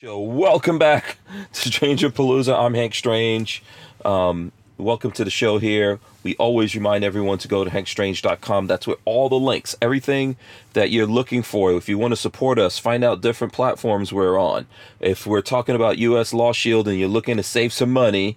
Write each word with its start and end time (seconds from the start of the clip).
Yo, 0.00 0.20
welcome 0.20 0.78
back 0.78 1.18
to 1.52 1.72
Stranger 1.72 2.08
Palooza. 2.08 2.56
I'm 2.56 2.74
Hank 2.74 2.94
Strange. 2.94 3.64
Um, 4.04 4.52
welcome 4.76 5.10
to 5.10 5.24
the 5.24 5.30
show 5.30 5.58
here. 5.58 5.98
We 6.22 6.36
always 6.36 6.76
remind 6.76 7.02
everyone 7.02 7.38
to 7.38 7.48
go 7.48 7.64
to 7.64 7.70
hankstrange.com. 7.70 8.68
That's 8.68 8.86
where 8.86 8.98
all 9.04 9.28
the 9.28 9.40
links, 9.40 9.74
everything 9.82 10.36
that 10.74 10.92
you're 10.92 11.08
looking 11.08 11.42
for. 11.42 11.72
If 11.72 11.88
you 11.88 11.98
want 11.98 12.12
to 12.12 12.16
support 12.16 12.60
us, 12.60 12.78
find 12.78 13.02
out 13.02 13.22
different 13.22 13.52
platforms 13.52 14.12
we're 14.12 14.38
on. 14.38 14.68
If 15.00 15.26
we're 15.26 15.42
talking 15.42 15.74
about 15.74 15.98
US 15.98 16.32
Law 16.32 16.52
Shield 16.52 16.86
and 16.86 16.96
you're 16.96 17.08
looking 17.08 17.36
to 17.36 17.42
save 17.42 17.72
some 17.72 17.92
money, 17.92 18.36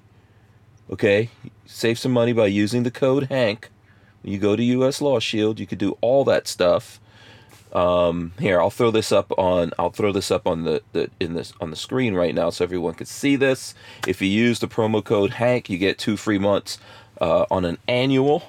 okay, 0.92 1.30
save 1.68 2.00
some 2.00 2.12
money 2.12 2.34
by 2.34 2.48
using 2.48 2.82
the 2.82 2.90
code 2.90 3.26
HANK. 3.26 3.70
When 4.24 4.34
you 4.34 4.40
go 4.40 4.56
to 4.56 4.64
US 4.64 5.00
Law 5.00 5.20
Shield, 5.20 5.60
you 5.60 5.68
could 5.68 5.78
do 5.78 5.96
all 6.02 6.24
that 6.24 6.48
stuff. 6.48 7.00
Um, 7.74 8.34
here, 8.38 8.60
I'll 8.60 8.70
throw 8.70 8.92
this 8.92 9.12
up 9.12 9.32
on 9.38 9.72
I'll 9.80 9.92
throw 9.92 10.12
this 10.12 10.30
up 10.30 10.46
on 10.46 10.64
the, 10.64 10.82
the 10.92 11.10
in 11.20 11.34
this 11.36 11.54
on 11.62 11.70
the 11.70 11.76
screen 11.76 12.14
right 12.14 12.36
now 12.36 12.50
so 12.50 12.66
everyone 12.66 12.96
can 12.96 13.06
see 13.06 13.36
this. 13.36 13.74
If 14.08 14.22
you 14.22 14.28
use 14.28 14.60
the 14.60 14.68
promo 14.68 15.04
code 15.04 15.32
Hank, 15.32 15.70
you 15.70 15.78
get 15.78 15.98
two 15.98 16.18
free 16.18 16.40
months 16.40 16.80
uh, 17.20 17.46
on 17.50 17.66
an 17.66 17.78
annual. 17.88 18.44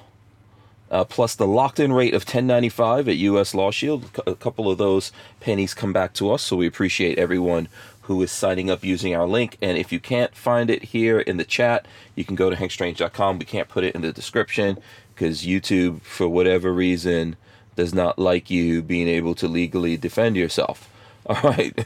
Uh, 0.91 1.03
plus 1.03 1.33
the 1.33 1.47
locked-in 1.47 1.91
rate 1.91 2.13
of 2.13 2.23
10.95 2.23 3.07
at 3.07 3.15
U.S. 3.15 3.55
Law 3.55 3.71
Shield. 3.71 4.11
A 4.27 4.35
couple 4.35 4.69
of 4.69 4.77
those 4.77 5.11
pennies 5.39 5.73
come 5.73 5.91
back 5.91 6.13
to 6.13 6.31
us, 6.31 6.43
so 6.43 6.55
we 6.55 6.67
appreciate 6.67 7.17
everyone 7.17 7.67
who 8.03 8.21
is 8.21 8.31
signing 8.31 8.69
up 8.69 8.83
using 8.83 9.15
our 9.15 9.25
link. 9.25 9.57
And 9.59 9.75
if 9.75 9.91
you 9.91 9.99
can't 9.99 10.35
find 10.35 10.69
it 10.69 10.83
here 10.83 11.19
in 11.19 11.37
the 11.37 11.45
chat, 11.45 11.87
you 12.15 12.23
can 12.23 12.35
go 12.35 12.51
to 12.51 12.55
hankstrange.com. 12.55 13.39
We 13.39 13.45
can't 13.45 13.69
put 13.69 13.83
it 13.83 13.95
in 13.95 14.01
the 14.01 14.11
description 14.11 14.77
because 15.15 15.43
YouTube, 15.43 16.01
for 16.01 16.27
whatever 16.27 16.71
reason, 16.71 17.37
does 17.75 17.93
not 17.93 18.19
like 18.19 18.49
you 18.49 18.81
being 18.81 19.07
able 19.07 19.35
to 19.35 19.47
legally 19.47 19.97
defend 19.97 20.35
yourself. 20.35 20.89
All 21.25 21.41
right. 21.41 21.85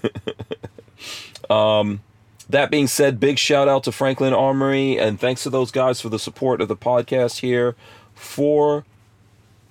um, 1.49 2.01
that 2.49 2.71
being 2.71 2.87
said, 2.87 3.19
big 3.19 3.37
shout 3.37 3.67
out 3.67 3.83
to 3.83 3.91
Franklin 3.91 4.33
Armory 4.33 4.97
and 4.97 5.19
thanks 5.19 5.43
to 5.43 5.49
those 5.49 5.71
guys 5.71 6.01
for 6.01 6.09
the 6.09 6.19
support 6.19 6.61
of 6.61 6.67
the 6.67 6.77
podcast 6.77 7.39
here 7.39 7.75
for 8.15 8.85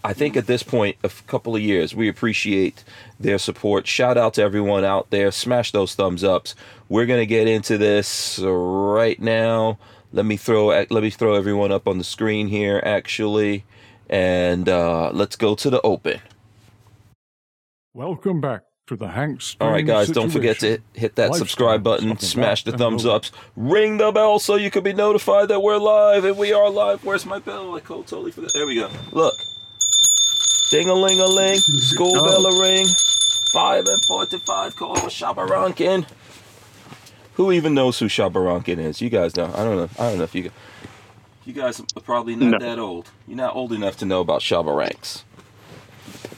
I 0.04 0.12
think 0.12 0.36
at 0.36 0.46
this 0.46 0.62
point 0.62 0.96
a 1.02 1.10
couple 1.26 1.56
of 1.56 1.62
years. 1.62 1.92
We 1.92 2.08
appreciate 2.08 2.84
their 3.18 3.38
support. 3.38 3.88
Shout 3.88 4.16
out 4.16 4.34
to 4.34 4.42
everyone 4.42 4.84
out 4.84 5.10
there. 5.10 5.32
Smash 5.32 5.72
those 5.72 5.96
thumbs 5.96 6.22
ups. 6.22 6.54
We're 6.88 7.06
going 7.06 7.18
to 7.18 7.26
get 7.26 7.48
into 7.48 7.76
this 7.76 8.38
right 8.40 9.20
now. 9.20 9.78
Let 10.12 10.24
me 10.24 10.36
throw 10.36 10.68
let 10.68 11.02
me 11.02 11.10
throw 11.10 11.34
everyone 11.34 11.72
up 11.72 11.88
on 11.88 11.98
the 11.98 12.04
screen 12.04 12.46
here 12.46 12.80
actually 12.84 13.64
and 14.08 14.68
uh, 14.68 15.10
let's 15.12 15.36
go 15.36 15.54
to 15.54 15.70
the 15.70 15.80
open. 15.82 16.20
Welcome 17.94 18.40
back 18.40 18.62
to 18.86 18.96
the 18.96 19.08
Hanks. 19.08 19.56
All 19.60 19.70
right, 19.70 19.84
guys, 19.84 20.08
don't 20.08 20.30
forget 20.30 20.60
to 20.60 20.78
hit 20.92 21.16
that 21.16 21.34
subscribe 21.34 21.82
button, 21.82 22.18
smash 22.18 22.62
the 22.64 22.72
thumbs 22.72 23.04
ups, 23.06 23.32
ring 23.56 23.96
the 23.96 24.12
bell 24.12 24.38
so 24.38 24.54
you 24.54 24.70
can 24.70 24.84
be 24.84 24.92
notified 24.92 25.48
that 25.48 25.60
we're 25.60 25.78
live, 25.78 26.24
and 26.24 26.36
we 26.36 26.52
are 26.52 26.70
live. 26.70 27.04
Where's 27.04 27.26
my 27.26 27.38
bell? 27.38 27.74
I 27.74 27.80
totally 27.80 28.30
forgot. 28.30 28.52
There 28.52 28.66
we 28.66 28.76
go. 28.76 28.90
Look, 29.12 29.34
ding 30.70 30.88
a 30.88 30.94
ling 30.94 31.20
a 31.20 31.26
ling, 31.26 31.56
school 31.56 32.12
bell 32.12 32.46
a 32.46 32.60
ring, 32.60 32.86
five 33.50 33.86
and 33.86 34.04
forty-five. 34.04 34.76
Call 34.76 34.94
for 34.96 35.08
Shabarankin. 35.08 36.06
Who 37.34 37.52
even 37.52 37.74
knows 37.74 37.98
who 37.98 38.06
Shabarankin 38.06 38.78
is? 38.78 39.00
You 39.00 39.10
guys 39.10 39.36
know. 39.36 39.52
I 39.54 39.64
don't 39.64 39.76
know. 39.76 39.88
I 39.98 40.10
don't 40.10 40.18
know 40.18 40.24
if 40.24 40.34
you. 40.34 40.50
You 41.46 41.54
guys 41.54 41.80
are 41.80 42.00
probably 42.02 42.36
not 42.36 42.60
No. 42.60 42.66
that 42.66 42.78
old. 42.80 43.10
You're 43.28 43.36
not 43.38 43.54
old 43.56 43.72
enough 43.72 43.96
to 43.98 44.04
know 44.06 44.20
about 44.20 44.42
Shabba 44.42 44.76
Ranks. 44.76 45.24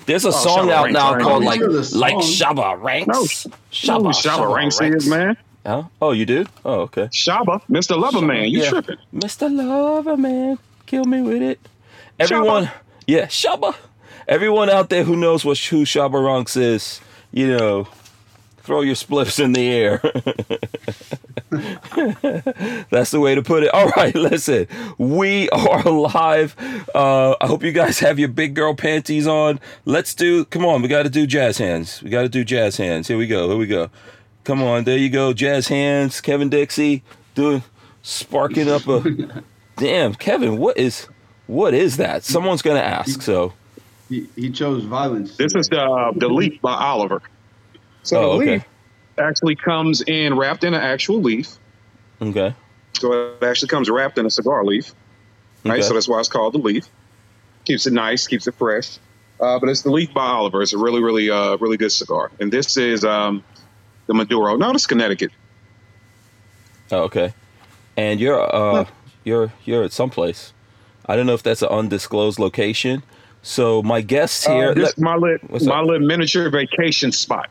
There's 0.06 0.24
a 0.26 0.28
Oh, 0.28 0.32
song 0.32 0.68
Shabba 0.68 0.72
out 0.72 0.84
Ranks, 0.84 0.94
now 0.94 1.14
right. 1.14 1.22
call 1.22 1.34
Oh, 1.36 1.38
like 1.38 1.60
sure, 1.60 1.82
like. 1.98 2.14
Shabba 2.16 2.82
Ranks. 2.82 3.08
No, 3.08 3.24
Shabba, 3.72 4.02
no, 4.04 4.10
Shabba 4.10 4.54
Ranks 4.54 4.80
is, 4.82 5.06
man. 5.08 5.36
Huh? 5.66 5.84
Oh, 6.02 6.12
you 6.12 6.26
do? 6.26 6.46
Oh, 6.64 6.80
okay. 6.82 7.08
Shabba, 7.12 7.62
Mr. 7.70 7.98
Lover 7.98 8.22
Man, 8.22 8.44
you 8.50 8.62
Yeah. 8.62 8.70
tripping? 8.70 8.98
Mr. 9.14 9.50
Lover 9.54 10.16
Man, 10.16 10.58
kill 10.86 11.04
me 11.04 11.22
with 11.22 11.42
it. 11.42 11.60
Everyone, 12.20 12.70
yeah, 13.06 13.26
Shabba. 13.26 13.74
Everyone 14.28 14.70
out 14.70 14.90
there 14.90 15.04
who 15.04 15.16
knows 15.16 15.44
what 15.44 15.58
who 15.58 15.84
Shabba 15.84 16.24
Ranks 16.24 16.56
is, 16.56 17.00
you 17.32 17.48
know, 17.56 17.88
throw 18.68 18.82
your 18.82 18.94
spliffs 18.94 19.42
in 19.42 19.54
the 19.54 19.66
air. 19.66 19.98
That's 22.90 23.10
the 23.10 23.18
way 23.18 23.34
to 23.34 23.42
put 23.42 23.62
it. 23.62 23.72
All 23.72 23.88
right, 23.88 24.14
listen, 24.30 24.66
we 24.98 25.48
are 25.48 25.82
live. 25.84 26.54
Uh, 26.94 27.34
I 27.40 27.46
hope 27.46 27.62
you 27.62 27.72
guys 27.72 27.98
have 28.00 28.18
your 28.18 28.28
big 28.28 28.54
girl 28.54 28.74
panties 28.74 29.26
on. 29.26 29.58
Let's 29.86 30.14
do. 30.14 30.44
Come 30.44 30.66
on, 30.66 30.82
we 30.82 30.88
got 30.88 31.04
to 31.04 31.08
do 31.08 31.26
jazz 31.26 31.56
hands. 31.56 32.02
We 32.02 32.10
got 32.10 32.22
to 32.22 32.28
do 32.28 32.44
jazz 32.44 32.76
hands. 32.76 33.08
Here 33.08 33.16
we 33.16 33.26
go. 33.26 33.48
Here 33.48 33.56
we 33.56 33.66
go. 33.66 33.88
Come 34.44 34.62
on, 34.62 34.84
there 34.84 34.98
you 34.98 35.08
go. 35.08 35.32
Jazz 35.32 35.68
hands. 35.68 36.20
Kevin 36.20 36.50
Dixie 36.50 37.02
doing 37.34 37.62
sparking 38.02 38.68
up 38.68 38.86
a. 38.86 39.42
Damn, 39.78 40.14
Kevin, 40.14 40.58
what 40.58 40.76
is 40.76 41.08
what 41.46 41.72
is 41.72 41.96
that? 41.96 42.22
Someone's 42.22 42.60
gonna 42.60 42.80
ask. 42.80 43.22
So. 43.22 43.54
He, 44.10 44.26
he 44.36 44.50
chose 44.50 44.84
violence. 44.84 45.38
This 45.38 45.54
is 45.54 45.68
the 45.68 46.12
the 46.16 46.28
leaf 46.28 46.60
by 46.60 46.74
Oliver. 46.74 47.22
So 48.02 48.16
Oh, 48.16 48.38
the 48.38 48.42
okay. 48.42 48.52
leaf 48.54 48.64
actually 49.18 49.56
comes 49.56 50.02
in 50.02 50.36
wrapped 50.36 50.64
in 50.64 50.74
an 50.74 50.80
actual 50.80 51.20
leaf. 51.20 51.56
Okay. 52.22 52.54
So 52.98 53.12
it 53.12 53.42
actually 53.44 53.68
comes 53.68 53.88
wrapped 53.90 54.18
in 54.18 54.26
a 54.26 54.30
cigar 54.30 54.64
leaf. 54.64 54.92
Right. 55.64 55.74
Okay. 55.74 55.82
So 55.82 55.94
that's 55.94 56.08
why 56.08 56.18
it's 56.20 56.28
called 56.28 56.54
the 56.54 56.58
leaf. 56.58 56.86
Keeps 57.64 57.86
it 57.86 57.92
nice, 57.92 58.26
keeps 58.26 58.46
it 58.46 58.54
fresh. 58.54 58.98
Uh, 59.40 59.58
but 59.58 59.68
it's 59.68 59.82
the 59.82 59.90
leaf 59.90 60.12
by 60.14 60.24
Oliver. 60.26 60.62
It's 60.62 60.72
a 60.72 60.78
really, 60.78 61.02
really, 61.02 61.30
uh, 61.30 61.56
really 61.58 61.76
good 61.76 61.92
cigar. 61.92 62.30
And 62.40 62.52
this 62.52 62.76
is 62.76 63.04
um, 63.04 63.44
the 64.06 64.14
Maduro. 64.14 64.56
No, 64.56 64.72
this 64.72 64.86
Connecticut. 64.86 65.30
Oh, 66.90 67.02
okay. 67.02 67.34
And 67.96 68.20
you're 68.20 68.40
uh 68.54 68.86
you're 69.24 69.52
you're 69.64 69.82
at 69.84 69.92
someplace. 69.92 70.52
I 71.06 71.16
don't 71.16 71.26
know 71.26 71.34
if 71.34 71.42
that's 71.42 71.62
an 71.62 71.68
undisclosed 71.68 72.38
location. 72.38 73.02
So 73.42 73.82
my 73.82 74.00
guest 74.00 74.46
here. 74.46 74.70
Uh, 74.70 74.74
this 74.74 74.84
let- 74.84 74.92
is 74.92 74.98
my 74.98 75.16
lit, 75.16 75.62
my 75.64 75.80
little 75.80 76.06
miniature 76.06 76.48
vacation 76.50 77.12
spot. 77.12 77.50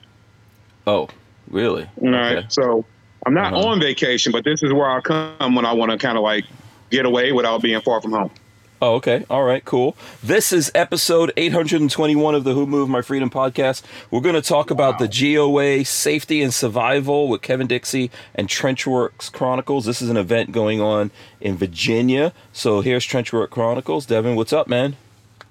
Oh, 0.88 1.08
really? 1.50 1.88
All 2.02 2.10
right. 2.10 2.38
Okay. 2.38 2.48
So 2.50 2.86
I'm 3.26 3.34
not 3.34 3.54
Uh-huh. 3.54 3.68
on 3.68 3.80
vacation, 3.80 4.32
but 4.32 4.44
this 4.44 4.64
is 4.64 4.74
where 4.74 4.90
I 4.90 5.02
come 5.02 5.54
when 5.56 5.66
I 5.66 5.74
want 5.74 5.92
to 5.92 5.98
kind 5.98 6.18
of 6.18 6.24
like 6.24 6.46
get 6.90 7.06
away 7.06 7.32
without 7.32 7.62
being 7.62 7.80
far 7.82 8.02
from 8.02 8.14
home. 8.14 8.32
Oh, 8.80 8.94
okay. 8.96 9.26
All 9.28 9.44
right, 9.44 9.66
cool. 9.66 9.98
This 10.22 10.54
is 10.54 10.72
episode 10.76 11.34
821 11.36 12.36
of 12.36 12.44
the 12.44 12.54
Who 12.54 12.68
Moved 12.68 12.92
My 12.92 13.02
Freedom 13.02 13.28
podcast. 13.28 13.82
We're 14.12 14.22
going 14.22 14.36
to 14.36 14.42
talk 14.42 14.70
about 14.70 15.00
the 15.00 15.08
GOA 15.08 15.84
Safety 15.84 16.44
and 16.44 16.54
Survival 16.54 17.28
with 17.28 17.42
Kevin 17.42 17.66
Dixie 17.66 18.12
and 18.36 18.48
Trenchworks 18.48 19.32
Chronicles. 19.32 19.86
This 19.86 20.00
is 20.00 20.12
an 20.12 20.18
event 20.18 20.52
going 20.52 20.80
on 20.80 21.10
in 21.42 21.58
Virginia. 21.58 22.34
So 22.54 22.82
here's 22.82 23.04
Trenchwork 23.04 23.50
Chronicles. 23.50 24.06
Devin, 24.06 24.36
what's 24.36 24.54
up, 24.54 24.68
man? 24.68 24.96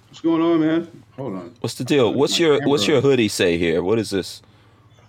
What's 0.08 0.20
going 0.20 0.41
on, 0.41 0.60
man? 0.60 1.03
Hold 1.16 1.34
on. 1.34 1.54
What's 1.58 1.74
the 1.74 1.82
deal? 1.84 2.14
What's 2.14 2.38
your. 2.38 2.60
What's 2.68 2.86
your 2.86 3.00
hoodie 3.00 3.26
say 3.28 3.58
here? 3.58 3.82
What 3.82 3.98
is 3.98 4.10
this? 4.10 4.41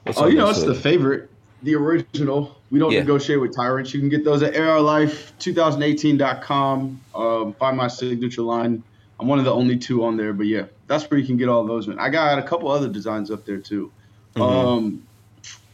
What's 0.07 0.19
Oh, 0.19 0.27
you 0.27 0.37
know, 0.37 0.49
it's 0.49 0.63
the 0.63 0.73
favorite, 0.75 1.29
the 1.63 1.75
original. 1.75 2.55
We 2.71 2.79
don't 2.79 2.91
Yeah. 2.91 2.99
negotiate 2.99 3.39
with 3.41 3.55
tyrants. 3.55 3.93
You 3.93 3.99
can 3.99 4.09
get 4.09 4.23
those 4.25 4.41
at 4.43 4.53
arlife2018.com. 4.55 6.99
Um, 7.15 7.53
find 7.53 7.77
my 7.77 7.87
signature 7.87 8.41
line. 8.41 8.83
I'm 9.19 9.27
one 9.27 9.39
of 9.39 9.45
the 9.45 9.53
only 9.53 9.77
two 9.77 10.03
on 10.03 10.15
there, 10.17 10.33
but 10.33 10.45
yeah, 10.45 10.63
that's 10.87 11.09
where 11.09 11.19
you 11.19 11.25
can 11.25 11.37
get 11.37 11.49
all 11.49 11.65
those, 11.65 11.87
man. 11.87 11.97
I 11.99 12.09
got 12.09 12.37
a 12.39 12.43
couple 12.43 12.69
other 12.69 12.87
designs 12.87 13.31
up 13.31 13.45
there 13.45 13.57
too. 13.57 13.91
Mhm. 14.35 14.41
Um, 14.41 15.01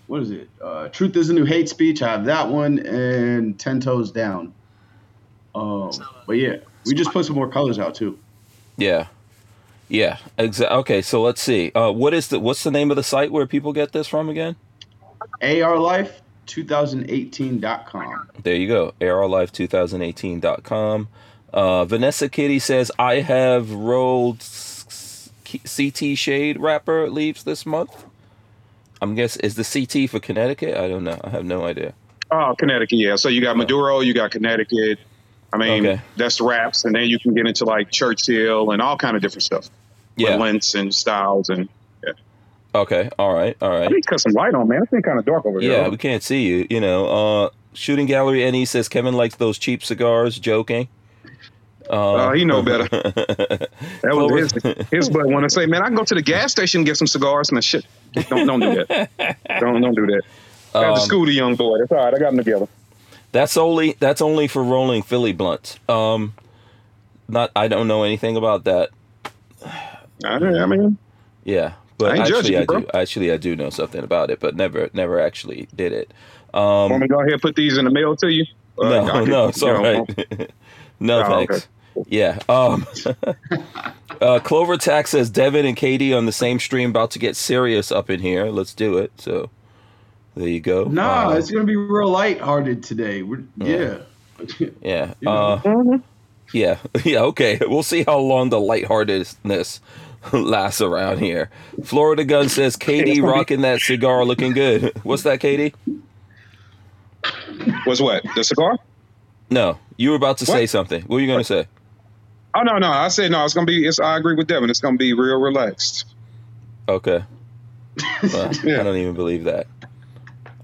what 0.07 0.21
is 0.21 0.31
it? 0.31 0.49
Uh, 0.63 0.87
Truth 0.89 1.15
is 1.17 1.29
a 1.29 1.33
new 1.33 1.43
hate 1.45 1.67
speech. 1.67 2.01
I 2.01 2.09
have 2.09 2.23
that 2.25 2.49
one 2.49 2.79
and 2.79 3.59
Ten 3.59 3.79
Toes 3.81 4.11
Down. 4.11 4.53
Um, 5.55 5.91
but 6.25 6.37
yeah, 6.37 6.55
we 6.85 6.93
just 6.93 7.11
put 7.11 7.25
some 7.25 7.35
more 7.35 7.49
colors 7.49 7.79
out 7.79 7.95
too. 7.95 8.17
Yeah, 8.77 9.07
yeah. 9.89 10.17
Exa- 10.37 10.71
okay, 10.71 11.01
so 11.01 11.21
let's 11.21 11.41
see. 11.41 11.71
Uh, 11.73 11.91
what 11.91 12.13
is 12.13 12.27
the 12.29 12.39
What's 12.39 12.63
the 12.63 12.71
name 12.71 12.89
of 12.91 12.95
the 12.97 13.03
site 13.03 13.31
where 13.31 13.45
people 13.45 13.73
get 13.73 13.91
this 13.91 14.07
from 14.07 14.29
again? 14.29 14.55
ARLife2018.com. 15.41 18.29
There 18.43 18.55
you 18.55 18.67
go. 18.67 18.93
ARLife2018.com. 19.01 21.07
Uh, 21.51 21.85
Vanessa 21.85 22.29
Kitty 22.29 22.59
says, 22.59 22.91
I 22.97 23.15
have 23.21 23.71
rolled 23.71 24.39
s- 24.41 25.29
s- 25.45 25.77
CT 25.77 26.17
Shade 26.17 26.59
wrapper 26.59 27.09
leaves 27.09 27.43
this 27.43 27.65
month. 27.65 28.05
I'm 29.01 29.15
guess 29.15 29.35
is 29.37 29.55
the 29.55 29.63
CT 29.63 30.07
for 30.09 30.19
Connecticut? 30.19 30.77
I 30.77 30.87
don't 30.87 31.03
know. 31.03 31.19
I 31.23 31.29
have 31.29 31.45
no 31.45 31.65
idea. 31.65 31.93
Oh, 32.31 32.55
Connecticut, 32.57 32.97
yeah. 32.97 33.15
So 33.17 33.29
you 33.29 33.41
got 33.41 33.57
Maduro, 33.57 33.99
you 33.99 34.13
got 34.13 34.31
Connecticut. 34.31 34.97
I 35.53 35.57
mean, 35.57 35.85
Okay. 35.85 36.01
that's 36.17 36.41
raps, 36.41 36.83
and 36.85 36.95
then 36.95 37.03
you 37.07 37.19
can 37.19 37.33
get 37.35 37.45
into 37.45 37.65
like 37.65 37.91
Churchill 37.91 38.71
and 38.71 38.81
all 38.81 38.97
kind 38.97 39.15
of 39.15 39.21
different 39.21 39.43
stuff. 39.43 39.69
Yeah. 40.15 40.35
Lengths 40.37 40.73
and 40.75 40.93
styles, 40.93 41.49
and 41.49 41.69
Yeah. 42.03 42.13
Okay. 42.75 43.09
All 43.19 43.33
right. 43.33 43.55
All 43.61 43.69
right. 43.69 43.83
I 43.83 43.87
need 43.87 44.01
to 44.01 44.09
cut 44.09 44.19
some 44.19 44.31
light 44.33 44.53
on, 44.55 44.67
man. 44.67 44.81
It's 44.81 44.91
been 44.91 45.01
kind 45.03 45.19
of 45.19 45.25
dark 45.25 45.45
over 45.45 45.59
here. 45.59 45.71
Yeah, 45.71 45.89
we 45.89 45.97
can't 45.97 46.23
see 46.23 46.43
you. 46.47 46.65
You 46.69 46.79
know, 46.81 47.05
uh, 47.45 47.49
Shooting 47.73 48.07
Gallery 48.07 48.49
NE 48.51 48.65
says 48.65 48.89
Kevin 48.89 49.13
likes 49.13 49.35
those 49.35 49.57
cheap 49.59 49.83
cigars. 49.83 50.39
Joking. 50.39 50.87
Uh, 51.89 52.31
he 52.31 52.45
know 52.45 52.61
better. 52.63 52.87
That 52.87 53.69
was 54.13 54.51
his, 54.53 54.87
his 54.89 55.09
butt 55.09 55.25
want 55.27 55.43
to 55.43 55.49
say, 55.49 55.65
man, 55.65 55.81
I 55.81 55.87
can 55.87 55.95
go 55.95 56.03
to 56.05 56.15
the 56.15 56.21
gas 56.21 56.51
station 56.51 56.79
and 56.79 56.85
get 56.85 56.97
some 56.97 57.07
cigars 57.07 57.49
and 57.49 57.63
shit. 57.63 57.85
Don't 58.29 58.47
don't 58.47 58.59
do 58.61 58.85
that. 58.85 59.37
don't 59.59 59.81
don't 59.81 59.93
do 59.95 60.05
that. 60.07 60.21
I 60.73 60.79
had 60.79 60.85
to 60.85 60.91
Um, 60.93 60.99
school 60.99 61.25
the 61.25 61.33
young 61.33 61.55
boy. 61.55 61.79
That's 61.79 61.91
all 61.91 61.97
right. 61.97 62.13
I 62.13 62.17
got 62.17 62.29
them 62.33 62.37
together. 62.37 62.67
That's 63.33 63.57
only 63.57 63.97
that's 63.99 64.21
only 64.21 64.47
for 64.47 64.63
rolling 64.63 65.03
Philly 65.03 65.33
blunts. 65.33 65.77
Um, 65.89 66.33
not 67.27 67.51
I 67.55 67.67
don't 67.67 67.87
know 67.89 68.03
anything 68.03 68.37
about 68.37 68.63
that. 68.63 68.89
I, 70.23 70.35
I 70.35 70.65
mean, 70.65 70.97
Yeah, 71.43 71.73
but 71.97 72.11
I 72.17 72.21
actually 72.23 72.57
I 72.57 72.65
bro. 72.65 72.79
do. 72.81 72.87
Actually, 72.93 73.31
I 73.31 73.37
do 73.37 73.55
know 73.55 73.69
something 73.69 74.03
about 74.03 74.29
it, 74.29 74.39
but 74.39 74.55
never 74.55 74.89
never 74.93 75.19
actually 75.19 75.67
did 75.75 75.91
it. 75.91 76.13
want 76.53 76.93
Um, 76.93 76.99
me 77.01 77.07
to 77.07 77.13
go 77.13 77.19
ahead 77.19 77.33
and 77.33 77.41
put 77.41 77.55
these 77.55 77.77
in 77.77 77.85
the 77.85 77.91
mail 77.91 78.15
to 78.17 78.31
you? 78.31 78.45
Uh, 78.81 78.89
no, 78.89 79.11
can- 79.11 79.25
no, 79.29 79.47
it's 79.49 79.61
all 79.63 79.73
right. 79.73 80.51
no, 80.99 81.21
Oh, 81.23 81.33
okay. 81.41 81.45
thanks. 81.47 81.67
Yeah. 82.07 82.39
Um, 82.49 82.85
uh, 84.21 84.39
Clover 84.39 84.77
Tax 84.77 85.11
says 85.11 85.29
Devin 85.29 85.65
and 85.65 85.77
KD 85.77 86.15
on 86.17 86.25
the 86.25 86.31
same 86.31 86.59
stream 86.59 86.89
about 86.91 87.11
to 87.11 87.19
get 87.19 87.35
serious 87.35 87.91
up 87.91 88.09
in 88.09 88.19
here. 88.19 88.45
Let's 88.45 88.73
do 88.73 88.97
it. 88.97 89.11
So 89.17 89.49
there 90.35 90.47
you 90.47 90.59
go. 90.61 90.85
Nah, 90.85 91.29
Uh, 91.29 91.33
it's 91.37 91.51
gonna 91.51 91.65
be 91.65 91.75
real 91.75 92.09
lighthearted 92.09 92.83
today. 92.83 93.21
We're, 93.23 93.43
yeah. 93.57 93.97
yeah. 94.81 95.13
you 95.19 95.29
Uh, 95.29 95.57
Mhm. 95.61 96.01
Yeah, 96.53 96.77
yeah, 97.03 97.21
okay. 97.21 97.59
We'll 97.61 97.81
see 97.83 98.03
how 98.03 98.19
long 98.19 98.49
the 98.49 98.59
lightheartedness 98.59 99.79
lasts 100.31 100.81
around 100.81 101.19
here. 101.19 101.49
Florida 101.83 102.23
Gun 102.23 102.47
says 102.49 102.77
KD 102.77 103.21
rocking 103.23 103.61
that 103.61 103.79
cigar 103.81 104.23
looking 104.23 104.53
good. 104.53 104.91
What's 105.03 105.23
that, 105.23 105.39
KD? 105.39 105.73
Was 107.85 108.01
what? 108.01 108.23
The 108.35 108.43
cigar? 108.43 108.77
No, 109.49 109.79
you 109.97 110.09
were 110.11 110.15
about 110.15 110.37
to 110.39 110.45
say 110.45 110.65
something. 110.65 111.01
What 111.03 111.15
were 111.15 111.19
you 111.21 111.27
going 111.27 111.39
to 111.39 111.43
say? 111.45 111.67
Oh 112.55 112.61
no, 112.61 112.77
no. 112.77 112.89
I 112.91 113.07
said 113.07 113.31
no. 113.31 113.43
It's 113.45 113.53
gonna 113.55 113.65
be. 113.65 113.87
It's. 113.87 113.99
I 113.99 114.15
agree 114.17 114.35
with 114.35 114.47
Devin. 114.47 114.69
It's 114.69 114.79
gonna 114.79 114.97
be 114.97 115.13
real 115.13 115.39
relaxed. 115.39 116.05
Okay. 116.87 117.23
Well, 118.21 118.51
Yeah. 118.63 118.79
I 118.79 118.83
don't 118.83 118.97
even 118.97 119.13
believe 119.15 119.45
that. 119.45 119.65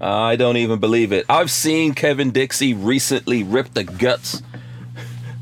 I 0.00 0.36
don't 0.36 0.56
even 0.56 0.78
believe 0.80 1.12
it. 1.12 1.26
I've 1.28 1.50
seen 1.50 1.94
Kevin 1.94 2.30
Dixie 2.30 2.72
recently 2.74 3.42
rip 3.42 3.74
the 3.74 3.84
guts, 3.84 4.42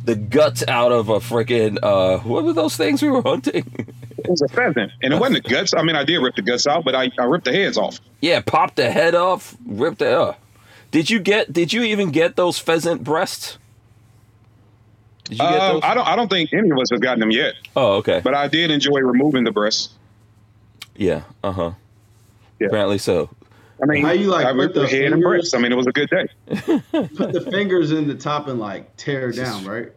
the 0.04 0.16
guts 0.16 0.64
out 0.66 0.90
of 0.90 1.08
a 1.08 1.20
freaking 1.20 1.78
uh, 1.82 2.18
what 2.20 2.42
were 2.44 2.52
those 2.52 2.76
things 2.76 3.00
we 3.02 3.08
were 3.10 3.22
hunting? 3.22 3.86
It 4.18 4.28
was 4.28 4.42
a 4.42 4.48
pheasant, 4.48 4.90
and 5.00 5.14
it 5.14 5.20
wasn't 5.20 5.44
the 5.44 5.48
guts. 5.50 5.74
I 5.74 5.82
mean, 5.82 5.94
I 5.94 6.02
did 6.04 6.18
rip 6.18 6.34
the 6.34 6.42
guts 6.42 6.66
out, 6.66 6.84
but 6.84 6.94
I, 6.96 7.10
I 7.18 7.24
ripped 7.24 7.44
the 7.44 7.52
heads 7.52 7.78
off. 7.78 8.00
Yeah, 8.20 8.40
pop 8.40 8.74
the 8.74 8.90
head 8.90 9.14
off, 9.14 9.56
rip 9.64 9.98
the. 9.98 10.20
Uh. 10.20 10.34
Did 10.90 11.08
you 11.08 11.20
get? 11.20 11.52
Did 11.52 11.72
you 11.72 11.82
even 11.84 12.10
get 12.10 12.34
those 12.34 12.58
pheasant 12.58 13.04
breasts? 13.04 13.58
Did 15.24 15.38
you 15.38 15.44
get 15.44 15.60
Uh, 15.60 15.72
those? 15.74 15.82
I 15.84 15.94
don't. 15.94 16.06
I 16.08 16.16
don't 16.16 16.28
think 16.28 16.52
any 16.52 16.68
of 16.70 16.78
us 16.78 16.90
have 16.90 17.00
gotten 17.00 17.20
them 17.20 17.30
yet, 17.30 17.54
oh, 17.76 17.92
okay. 17.98 18.20
but 18.24 18.34
I 18.34 18.48
did 18.48 18.70
enjoy 18.72 18.98
removing 19.00 19.44
the 19.44 19.52
breasts. 19.52 19.90
Yeah. 20.96 21.22
Uh 21.44 21.52
huh. 21.52 21.70
Yeah. 22.58 22.66
Apparently 22.66 22.98
so. 22.98 23.30
I 23.82 23.86
mean, 23.86 24.04
How 24.04 24.10
you, 24.12 24.28
like, 24.28 24.44
I 24.46 24.52
put 24.52 24.74
the 24.74 24.80
the 24.80 24.88
head 24.88 25.12
and 25.12 25.22
fingers- 25.22 25.54
I 25.54 25.58
mean, 25.58 25.70
it 25.72 25.76
was 25.76 25.86
a 25.86 25.92
good 25.92 26.10
day. 26.10 26.26
Put 27.16 27.32
the 27.32 27.46
fingers 27.50 27.92
in 27.92 28.08
the 28.08 28.14
top 28.14 28.48
and 28.48 28.58
like 28.58 28.96
tear 28.96 29.30
down, 29.32 29.64
right? 29.64 29.92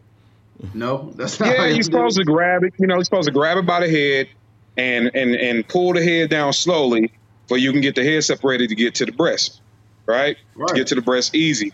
No, 0.74 1.12
that's 1.16 1.40
not. 1.40 1.48
how 1.48 1.54
Yeah, 1.64 1.68
you 1.70 1.74
you're 1.74 1.82
supposed 1.82 2.18
it? 2.18 2.24
to 2.24 2.24
grab 2.24 2.62
it. 2.62 2.72
You 2.78 2.86
know, 2.86 2.94
you're 2.94 3.04
supposed 3.04 3.26
to 3.26 3.32
grab 3.32 3.58
it 3.58 3.66
by 3.66 3.80
the 3.80 3.88
head 3.90 4.28
and 4.76 5.10
and 5.14 5.34
and 5.34 5.66
pull 5.66 5.92
the 5.94 6.02
head 6.04 6.30
down 6.30 6.52
slowly, 6.52 7.10
so 7.48 7.56
you 7.56 7.72
can 7.72 7.80
get 7.80 7.94
the 7.96 8.04
head 8.04 8.22
separated 8.22 8.68
to 8.68 8.76
get 8.76 8.94
to 8.96 9.04
the 9.06 9.12
breast, 9.12 9.60
right? 10.06 10.36
To 10.68 10.74
get 10.74 10.86
to 10.88 10.94
the 10.94 11.02
breast 11.02 11.34
easy. 11.34 11.72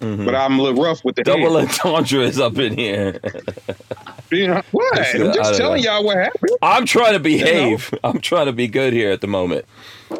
Mhm. 0.00 0.24
But 0.24 0.34
I'm 0.34 0.58
a 0.58 0.62
little 0.62 0.82
rough 0.82 1.04
with 1.04 1.16
the 1.16 1.22
Double 1.24 1.58
head. 1.58 1.68
entendre 1.68 2.22
is 2.22 2.40
up 2.40 2.56
in 2.58 2.76
here. 2.78 3.20
You 4.32 4.46
know, 4.46 4.62
what? 4.70 4.96
It's, 4.96 5.14
I'm 5.20 5.32
just 5.34 5.56
telling 5.58 5.82
know. 5.82 5.90
y'all 5.94 6.04
what 6.04 6.16
happened. 6.16 6.52
I'm 6.62 6.86
trying 6.86 7.14
to 7.14 7.18
behave. 7.18 7.92
I'm 8.04 8.20
trying 8.20 8.46
to 8.46 8.52
be 8.52 8.68
good 8.68 8.92
here 8.92 9.10
at 9.10 9.20
the 9.22 9.26
moment. 9.26 9.64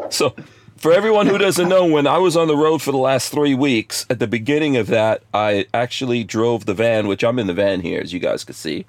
So, 0.08 0.34
for 0.80 0.92
everyone 0.92 1.26
who 1.26 1.38
doesn't 1.38 1.68
know, 1.68 1.86
when 1.86 2.06
I 2.06 2.18
was 2.18 2.36
on 2.36 2.48
the 2.48 2.56
road 2.56 2.80
for 2.82 2.90
the 2.90 2.98
last 2.98 3.30
three 3.30 3.54
weeks, 3.54 4.06
at 4.10 4.18
the 4.18 4.26
beginning 4.26 4.76
of 4.76 4.86
that, 4.88 5.22
I 5.32 5.66
actually 5.74 6.24
drove 6.24 6.64
the 6.66 6.74
van, 6.74 7.06
which 7.06 7.22
I'm 7.22 7.38
in 7.38 7.46
the 7.46 7.54
van 7.54 7.82
here, 7.82 8.00
as 8.00 8.12
you 8.12 8.18
guys 8.18 8.44
can 8.44 8.54
see. 8.54 8.86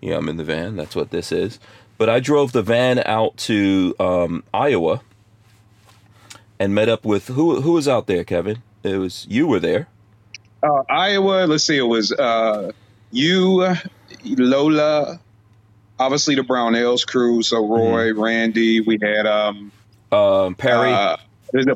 Yeah, 0.00 0.16
I'm 0.16 0.28
in 0.28 0.36
the 0.36 0.44
van. 0.44 0.76
That's 0.76 0.94
what 0.96 1.10
this 1.10 1.32
is. 1.32 1.58
But 1.98 2.08
I 2.08 2.20
drove 2.20 2.52
the 2.52 2.62
van 2.62 3.00
out 3.06 3.36
to 3.38 3.94
um, 4.00 4.44
Iowa 4.54 5.02
and 6.58 6.74
met 6.74 6.88
up 6.88 7.04
with 7.04 7.28
who? 7.28 7.60
Who 7.60 7.72
was 7.72 7.86
out 7.86 8.06
there, 8.06 8.24
Kevin? 8.24 8.62
It 8.82 8.96
was 8.98 9.26
you 9.28 9.46
were 9.46 9.60
there. 9.60 9.88
Uh, 10.62 10.82
Iowa. 10.88 11.46
Let's 11.46 11.64
see. 11.64 11.76
It 11.78 11.82
was 11.82 12.12
uh, 12.12 12.72
you, 13.12 13.74
Lola, 14.24 15.20
obviously 15.98 16.34
the 16.34 16.42
Brownells 16.42 17.06
crew. 17.06 17.42
So 17.42 17.66
Roy, 17.66 18.12
Randy. 18.14 18.80
We 18.80 18.98
had 19.00 19.26
um, 19.26 19.70
Um, 20.10 20.54
Perry. 20.54 20.92
Uh, 20.92 21.16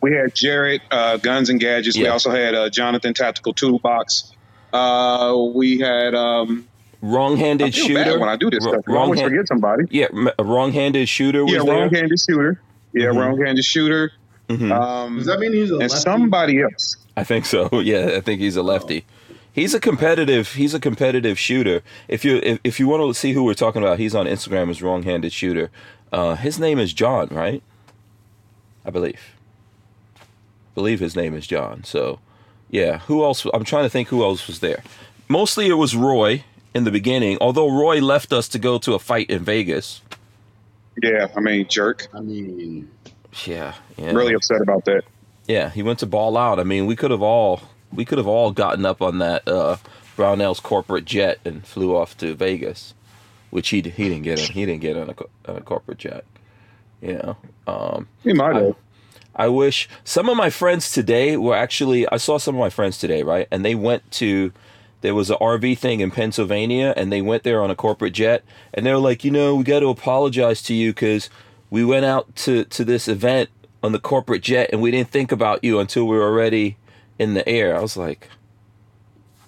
we 0.03 0.13
had 0.13 0.35
Jared 0.35 0.81
uh, 0.91 1.17
Guns 1.19 1.51
and 1.51 1.61
Gadgets. 1.61 1.97
We 1.99 2.07
also 2.09 2.31
had 2.31 2.55
uh, 2.55 2.71
Jonathan 2.71 3.15
Tactical 3.15 3.53
Toolbox. 3.53 4.33
Uh, 4.73 5.37
we 5.55 5.79
had. 5.79 6.15
Um, 6.15 6.67
wrong-handed 7.03 7.75
feel 7.75 7.87
shooter. 7.87 8.19
when 8.19 8.29
I 8.29 8.37
do 8.37 8.51
this 8.51 8.65
Wr- 8.65 8.71
stuff. 8.71 8.85
I 8.89 8.93
always 8.93 9.21
wrong-hand- 9.21 9.31
forget 9.31 9.49
somebody. 9.49 9.85
Yeah, 9.91 10.07
wrong-handed 10.39 11.09
shooter 11.09 11.45
was 11.45 11.53
Yeah, 11.53 11.63
there. 11.63 11.75
wrong-handed 11.75 12.19
shooter. 12.19 12.61
Yeah, 12.93 13.07
Mhm. 13.09 13.17
wrong-handed 13.17 13.65
shooter. 13.65 14.13
Mhm. 14.49 14.73
Um, 14.73 15.17
Does 15.19 15.27
that 15.27 15.39
mean 15.39 15.53
he's 15.53 15.71
a 15.71 15.75
and 15.75 15.83
lefty? 15.83 15.97
somebody 15.97 16.63
else. 16.63 16.97
I 17.17 17.23
think 17.25 17.45
so. 17.45 17.69
Yeah, 17.81 18.13
I 18.17 18.21
think 18.21 18.41
he's 18.41 18.57
a 18.57 18.63
lefty. 18.63 19.05
He's 19.53 19.75
a 19.75 19.81
competitive. 19.81 20.53
He's 20.55 20.73
a 20.75 20.81
competitive 20.81 21.39
shooter. 21.39 21.83
If 22.09 22.25
you 22.25 22.41
if, 22.43 22.59
if 22.65 22.81
you 22.81 22.89
want 22.89 23.03
to 23.03 23.15
see 23.19 23.33
who 23.33 23.43
we're 23.45 23.55
talking 23.55 23.83
about, 23.83 23.99
he's 23.99 24.15
on 24.15 24.27
Instagram 24.27 24.71
as 24.71 24.83
wrong-handed 24.83 25.33
shooter. 25.33 25.71
Uh, 26.13 26.35
his 26.37 26.59
name 26.59 26.79
is 26.79 26.93
John, 26.93 27.29
right? 27.31 27.63
I 28.85 28.91
believe. 28.91 29.36
Believe 30.77 31.01
his 31.01 31.17
name 31.17 31.35
is 31.35 31.45
John. 31.49 31.83
So, 31.83 32.21
yeah. 32.71 32.99
Who 33.09 33.25
else? 33.25 33.45
I'm 33.53 33.65
trying 33.65 33.85
to 33.85 33.91
think 33.91 34.07
who 34.09 34.23
else 34.23 34.47
was 34.47 34.61
there. 34.61 34.85
Mostly 35.29 35.67
it 35.67 35.75
was 35.75 35.97
Roy 35.97 36.45
in 36.73 36.85
the 36.85 36.93
beginning. 36.93 37.39
Although 37.41 37.69
Roy 37.77 38.01
left 38.01 38.33
us 38.33 38.47
to 38.51 38.61
go 38.61 38.79
to 38.79 38.95
a 38.95 39.01
fight 39.01 39.29
in 39.29 39.43
Vegas. 39.43 40.03
Yeah, 41.03 41.27
I 41.37 41.41
mean, 41.41 41.67
jerk. 41.69 42.07
I 42.15 42.21
mean, 42.21 42.89
Yeah. 43.45 43.75
Yeah. 43.97 44.13
Really 44.13 44.35
upset 44.35 44.61
about 44.61 44.85
that. 44.85 45.03
Yeah, 45.49 45.71
he 45.71 45.83
went 45.83 45.99
to 46.01 46.07
ball 46.07 46.37
out. 46.37 46.59
I 46.61 46.65
mean, 46.65 46.87
we 46.87 46.95
could 46.97 47.11
have 47.11 47.23
all 47.23 47.63
we 47.93 48.05
could 48.05 48.19
have 48.19 48.27
all 48.27 48.51
gotten 48.53 48.85
up 48.85 49.01
on 49.01 49.19
that 49.19 49.47
uh, 49.49 49.77
Brownell's 50.17 50.61
corporate 50.61 51.05
jet 51.05 51.39
and 51.45 51.65
flew 51.67 51.97
off 51.97 52.17
to 52.19 52.35
Vegas, 52.35 52.95
which 53.51 53.69
he 53.69 53.77
he 53.81 54.09
didn't 54.09 54.23
get 54.23 54.41
on. 54.41 54.47
He 54.47 54.67
didn't 54.67 54.81
get 54.81 54.97
on 54.97 55.11
a, 55.11 55.51
on 55.51 55.57
a 55.57 55.61
corporate 55.61 55.99
jet. 55.99 56.25
You 57.01 57.15
know, 57.15 57.37
um, 57.67 58.09
He 58.25 58.33
might 58.33 58.57
I, 58.57 58.63
have. 58.63 58.77
I 59.37 59.49
wish 59.49 59.89
some 60.03 60.29
of 60.29 60.37
my 60.37 60.51
friends 60.51 60.91
today 60.91 61.37
were 61.37 61.55
actually. 61.55 62.09
I 62.09 62.17
saw 62.17 62.39
some 62.39 62.55
of 62.55 62.59
my 62.59 62.71
friends 62.71 62.99
today, 62.99 63.23
right, 63.23 63.47
and 63.51 63.65
they 63.65 63.75
went 63.75 64.11
to. 64.13 64.53
There 65.03 65.15
was 65.15 65.31
an 65.31 65.37
RV 65.41 65.79
thing 65.79 66.01
in 66.01 66.11
Pennsylvania, 66.11 66.93
and 66.97 67.13
they 67.13 67.21
went 67.23 67.43
there 67.43 67.63
on 67.63 67.71
a 67.71 67.77
corporate 67.77 68.15
jet, 68.15 68.43
and 68.75 68.85
they 68.87 68.93
were 68.93 68.99
like, 68.99 69.23
you 69.25 69.31
know, 69.31 69.55
we 69.55 69.63
got 69.63 69.81
to 69.81 69.89
apologize 69.89 70.63
to 70.63 70.75
you 70.75 70.91
because 70.93 71.29
we 71.71 71.85
went 71.85 72.07
out 72.07 72.35
to 72.37 72.65
to 72.65 72.85
this 72.85 73.07
event 73.07 73.51
on 73.83 73.93
the 73.93 73.99
corporate 74.01 74.43
jet, 74.43 74.71
and 74.73 74.81
we 74.81 74.91
didn't 74.91 75.11
think 75.11 75.31
about 75.31 75.63
you 75.63 75.79
until 75.79 76.07
we 76.09 76.17
were 76.17 76.25
already 76.25 76.77
in 77.19 77.35
the 77.35 77.47
air. 77.49 77.77
I 77.77 77.81
was 77.81 77.97
like, 77.97 78.29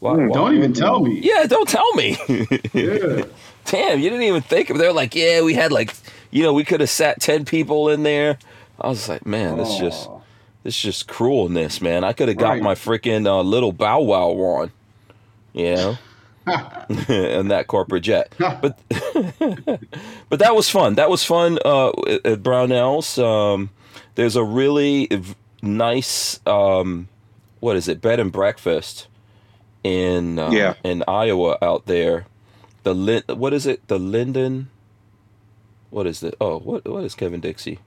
why? 0.01 0.15
Hmm, 0.15 0.29
why- 0.29 0.35
don't 0.35 0.55
even 0.57 0.73
tell 0.75 1.01
me. 1.01 1.19
yeah, 1.23 1.45
don't 1.47 1.69
tell 1.69 1.93
me. 1.95 2.17
Yeah. 2.75 3.25
Damn, 3.65 3.99
you 4.01 4.09
didn't 4.09 4.25
even 4.25 4.41
think 4.41 4.71
of. 4.71 4.79
They're 4.79 4.93
like, 4.95 5.15
yeah, 5.15 5.43
we 5.43 5.53
had 5.53 5.73
like, 5.73 5.95
you 6.31 6.43
know, 6.43 6.55
we 6.55 6.65
could 6.65 6.81
have 6.81 6.89
sat 6.89 7.21
ten 7.21 7.45
people 7.45 7.89
in 7.91 8.03
there. 8.03 8.39
I 8.81 8.89
was 8.89 9.09
like, 9.09 9.27
man, 9.27 9.57
this 9.57 9.77
just 9.79 10.09
this 10.63 10.75
is 10.77 10.81
just 10.83 11.09
cruelness, 11.09 11.81
man. 11.81 12.05
I 12.05 12.13
could 12.13 12.29
have 12.29 12.37
got 12.37 12.51
Right. 12.55 12.63
my 12.63 12.75
freaking 12.75 13.27
uh, 13.27 13.41
little 13.43 13.73
bow 13.73 14.01
wow 14.01 14.29
on, 14.31 14.73
you 15.53 15.75
know, 15.75 15.99
in 17.09 17.49
that 17.49 17.67
corporate 17.67 18.03
jet. 18.05 18.33
But 18.39 18.79
but 20.29 20.39
that 20.39 20.55
was 20.55 20.69
fun. 20.69 20.95
That 20.95 21.11
was 21.11 21.25
fun 21.25 21.59
uh, 21.65 21.89
at- 21.89 22.43
Brownells. 22.43 23.23
Um, 23.23 23.71
there's 24.15 24.37
a 24.37 24.45
really 24.45 25.09
nice, 25.63 26.41
um, 26.47 27.09
what 27.61 27.77
is 27.77 27.89
it, 27.89 28.01
bed 28.01 28.21
and 28.21 28.31
breakfast 28.33 29.07
in 29.85 30.39
uh, 30.39 30.51
Yeah. 30.51 30.75
in 30.85 31.03
Iowa 31.09 31.59
out 31.63 31.87
there. 31.87 32.27
The 32.85 32.95
Lin- 32.95 33.23
what 33.29 33.53
is 33.53 33.67
it? 33.67 33.87
The 33.89 33.99
Linden. 33.99 34.71
What 35.91 36.07
is 36.07 36.23
it? 36.23 36.35
Oh, 36.41 36.59
what 36.59 36.87
what 36.87 37.05
is 37.05 37.15
Kevin 37.15 37.41
Dixie? 37.41 37.79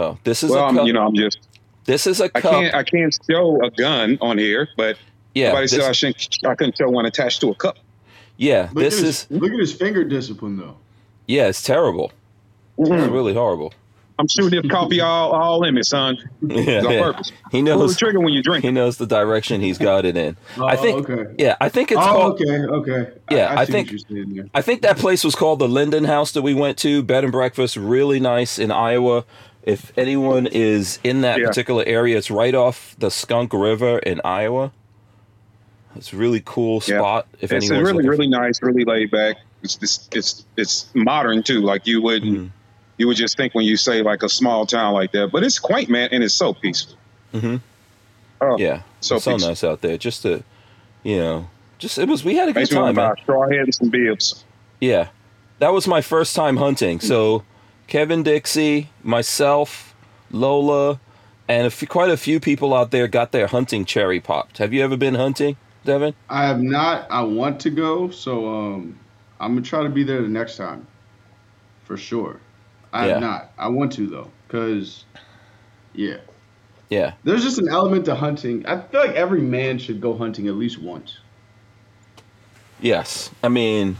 Oh, 0.00 0.18
this 0.24 0.42
is 0.42 0.50
Well, 0.50 0.64
a 0.64 0.68
I'm, 0.68 0.76
cup. 0.76 0.86
you 0.86 0.92
know, 0.92 1.06
I'm 1.06 1.14
just. 1.14 1.38
this 1.84 2.06
is 2.06 2.20
a 2.20 2.24
I 2.34 2.40
cup. 2.40 2.52
can't. 2.52 2.74
I 2.74 2.82
can't 2.82 3.16
show 3.30 3.62
a 3.62 3.70
gun 3.70 4.16
on 4.20 4.38
here, 4.38 4.68
but 4.76 4.96
yeah, 5.34 5.48
nobody 5.48 5.64
this, 5.64 5.70
said 5.72 5.80
I 5.82 5.92
shouldn't. 5.92 6.38
I 6.46 6.54
couldn't 6.54 6.76
show 6.78 6.88
one 6.88 7.04
attached 7.06 7.40
to 7.42 7.48
a 7.50 7.54
cup. 7.54 7.76
yeah. 8.36 8.70
Look 8.72 8.84
This 8.84 9.00
at 9.00 9.04
is 9.06 9.26
look 9.30 9.52
at 9.52 9.58
his 9.58 9.72
finger 9.74 10.04
discipline 10.04 10.56
though. 10.56 10.76
yeah. 11.26 11.46
It's 11.48 11.62
terrible. 11.62 12.12
It's 12.78 12.88
Mhm. 12.88 13.12
really 13.12 13.34
horrible. 13.34 13.74
I'm 14.18 14.26
shooting 14.28 14.60
this 14.62 14.70
coffee 14.70 15.00
all 15.10 15.32
all 15.32 15.64
in 15.64 15.78
it, 15.78 15.84
son. 15.86 16.16
Yeah, 16.42 16.58
It's 16.58 16.86
on 16.86 16.92
yeah. 16.92 17.02
purpose. 17.02 17.32
He 17.52 17.62
Pull 17.62 17.72
the 17.72 17.76
knows. 17.78 17.96
trigger 17.96 18.20
when 18.20 18.32
you 18.34 18.42
drink. 18.42 18.64
He 18.64 18.70
knows 18.70 18.98
the 18.98 19.06
direction 19.06 19.60
he's 19.62 19.78
got 19.78 20.04
it 20.04 20.14
in. 20.16 20.36
I 20.58 20.74
Oh, 20.74 20.76
think. 20.76 21.08
okay. 21.10 21.34
Yeah, 21.38 21.56
I 21.60 21.68
think 21.70 21.90
it's 21.90 22.00
oh, 22.00 22.04
called. 22.04 22.32
okay, 22.42 22.58
okay. 22.66 23.12
Yeah, 23.30 23.54
I 23.58 23.64
see 23.64 23.72
think- 23.72 23.86
what 23.88 23.92
you're 24.10 24.24
saying 24.24 24.34
there. 24.34 24.44
I 24.52 24.60
think 24.60 24.82
that 24.82 24.98
place 24.98 25.24
was 25.24 25.34
called 25.34 25.58
the 25.58 25.68
Linden 25.68 26.04
House 26.04 26.32
that 26.32 26.42
we 26.42 26.52
went 26.52 26.76
to. 26.78 27.02
Bed 27.02 27.24
and 27.24 27.32
breakfast, 27.32 27.76
really 27.78 28.20
nice 28.20 28.58
in 28.58 28.70
Iowa. 28.70 29.24
If 29.62 29.92
anyone 29.98 30.46
is 30.46 30.98
in 31.04 31.20
that 31.20 31.38
Yeah. 31.38 31.46
particular 31.48 31.84
area, 31.86 32.16
it's 32.16 32.30
right 32.30 32.54
off 32.54 32.96
the 32.98 33.10
Skunk 33.10 33.52
River 33.52 33.98
in 33.98 34.20
Iowa. 34.24 34.72
It's 35.96 36.12
a 36.12 36.16
really 36.16 36.42
cool 36.44 36.82
Yeah. 36.86 36.98
spot. 36.98 37.26
If 37.40 37.52
it's 37.52 37.68
really 37.70 38.08
really 38.08 38.28
nice, 38.28 38.62
really 38.62 38.84
laid 38.84 39.10
back. 39.10 39.36
It's 39.62 39.78
it's 39.82 40.08
it's, 40.12 40.44
it's 40.56 40.86
modern 40.94 41.42
too. 41.42 41.60
Like 41.60 41.86
you 41.86 42.00
wouldn't 42.00 42.38
Mhm. 42.38 42.50
you 42.96 43.06
would 43.06 43.16
just 43.16 43.36
think 43.36 43.54
when 43.54 43.64
you 43.64 43.76
say 43.76 44.02
like 44.02 44.22
a 44.22 44.28
small 44.28 44.64
town 44.66 44.94
like 44.94 45.12
that, 45.12 45.30
but 45.32 45.42
it's 45.42 45.58
quaint, 45.58 45.90
man, 45.90 46.08
and 46.12 46.22
it's 46.24 46.34
so 46.34 46.54
peaceful. 46.54 46.96
Mm-hmm. 47.34 47.56
Oh, 48.40 48.56
Yeah, 48.58 48.82
so 49.00 49.16
it's 49.16 49.24
so 49.24 49.32
peaceful. 49.32 49.48
nice 49.50 49.64
out 49.64 49.82
there. 49.82 49.98
Just 49.98 50.22
to, 50.22 50.42
you 51.02 51.16
know, 51.18 51.48
just 51.78 51.98
it 51.98 52.08
was. 52.08 52.24
We 52.24 52.36
had 52.36 52.48
a 52.48 52.52
good 52.52 52.60
Makes 52.60 52.70
time, 52.70 52.94
straw 53.22 53.42
hat 53.48 53.58
and 53.60 53.74
some 53.74 53.90
bibs. 53.90 54.44
Yeah, 54.80 55.08
that 55.58 55.74
was 55.74 55.86
my 55.86 56.00
first 56.00 56.34
time 56.34 56.56
hunting. 56.56 57.00
So, 57.00 57.42
Kevin 57.90 58.22
Dixie, 58.22 58.88
myself, 59.02 59.96
Lola, 60.30 61.00
and 61.48 61.66
a 61.66 61.70
few, 61.70 61.88
quite 61.88 62.08
a 62.08 62.16
few 62.16 62.38
people 62.38 62.72
out 62.72 62.92
there 62.92 63.08
got 63.08 63.32
their 63.32 63.48
hunting 63.48 63.84
cherry 63.84 64.20
popped. 64.20 64.58
Have 64.58 64.72
you 64.72 64.82
ever 64.84 64.96
been 64.96 65.16
hunting, 65.16 65.56
Devin? 65.84 66.14
I 66.28 66.46
have 66.46 66.62
not. 66.62 67.10
I 67.10 67.22
want 67.22 67.58
to 67.60 67.70
go, 67.70 68.08
so 68.08 68.48
um, 68.48 68.96
I'm 69.40 69.54
gonna 69.54 69.66
try 69.66 69.82
to 69.82 69.88
be 69.88 70.04
there 70.04 70.22
the 70.22 70.28
next 70.28 70.56
time, 70.56 70.86
for 71.84 71.96
sure. 71.96 72.38
I 72.92 73.06
Yeah. 73.06 73.12
have 73.14 73.20
not. 73.22 73.52
I 73.58 73.66
want 73.66 73.90
to 73.94 74.06
though, 74.06 74.30
cause 74.46 75.04
yeah, 75.92 76.18
Yeah, 76.90 77.14
there's 77.24 77.42
just 77.42 77.58
an 77.58 77.68
element 77.68 78.04
to 78.04 78.14
hunting. 78.14 78.64
I 78.66 78.80
feel 78.82 79.00
like 79.00 79.16
every 79.16 79.40
man 79.42 79.78
should 79.78 80.00
go 80.00 80.16
hunting 80.16 80.46
at 80.46 80.54
least 80.54 80.80
once. 80.80 81.18
yes. 82.80 83.30
I 83.42 83.48
mean, 83.48 83.96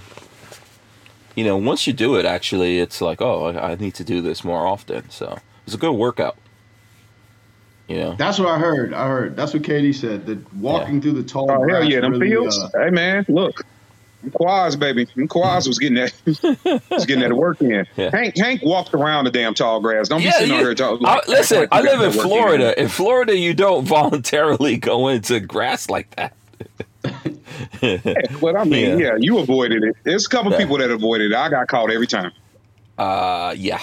you 1.36 1.44
know, 1.44 1.56
once 1.56 1.86
you 1.86 1.92
do 1.92 2.16
it, 2.16 2.24
actually, 2.24 2.78
it's 2.80 3.00
like, 3.00 3.20
oh, 3.22 3.46
I, 3.46 3.72
I 3.72 3.74
need 3.76 3.94
to 3.94 4.04
do 4.04 4.20
this 4.20 4.42
more 4.44 4.66
often. 4.66 5.08
So 5.10 5.38
it's 5.66 5.74
a 5.74 5.78
good 5.78 5.92
workout. 5.92 6.36
You 7.88 7.96
know, 7.98 8.14
That's 8.14 8.38
what 8.38 8.48
I 8.48 8.58
heard. 8.58 8.92
I 8.94 9.08
heard. 9.08 9.34
That's 9.36 9.52
what 9.52 9.62
KD 9.62 9.92
said. 9.94 10.24
That 10.26 10.54
walking 10.54 11.00
through 11.02 11.12
the 11.12 11.24
tall 11.24 11.50
Oh 11.50 11.54
hell 11.54 11.64
grass 11.64 11.88
yeah, 11.88 12.00
them 12.00 12.12
really, 12.12 12.28
fields. 12.30 12.56
uh, 12.58 12.68
hey 12.84 12.90
man, 12.90 13.24
look. 13.28 13.64
Them 14.22 14.30
quads, 14.32 14.76
baby. 14.76 15.06
Them 15.16 15.26
quads 15.26 15.66
was 15.66 15.78
getting 15.80 15.96
that 15.96 16.12
was 16.90 17.04
getting 17.06 17.22
that 17.28 17.34
work 17.34 17.60
in. 17.62 17.84
Yeah. 17.96 18.10
Hank 18.12 18.36
Hank 18.36 18.62
walked 18.62 18.94
around 18.94 19.24
the 19.24 19.30
damn 19.32 19.54
tall 19.54 19.80
grass. 19.80 20.08
Don't 20.08 20.20
be 20.22 20.30
sitting 20.30 20.50
you- 20.50 20.54
on 20.54 20.60
here 20.60 20.74
talking. 20.74 21.04
Like- 21.04 21.26
listen, 21.26 21.60
like 21.60 21.68
I 21.72 21.80
live 21.80 21.94
in 21.94 22.10
that 22.10 22.16
work 22.16 22.26
Florida. 22.26 22.80
In 22.80 22.88
Florida, 22.88 23.36
you 23.36 23.54
don't 23.54 23.84
voluntarily 23.86 24.76
go 24.76 25.08
into 25.08 25.40
grass 25.40 25.88
like 25.90 26.14
that. 26.16 26.34
But 28.40 28.56
I 28.56 28.64
mean, 28.64 28.98
Yeah. 28.98 29.06
yeah, 29.12 29.16
you 29.18 29.38
avoided 29.38 29.82
it. 29.84 29.96
There's 30.04 30.26
a 30.26 30.28
couple 30.28 30.52
Yeah. 30.52 30.58
people 30.58 30.78
that 30.78 30.90
avoided 30.90 31.32
it. 31.32 31.36
I 31.36 31.48
got 31.48 31.66
caught 31.68 31.90
every 31.90 32.06
time. 32.06 32.32
Uh, 32.98 33.54
yeah. 33.56 33.80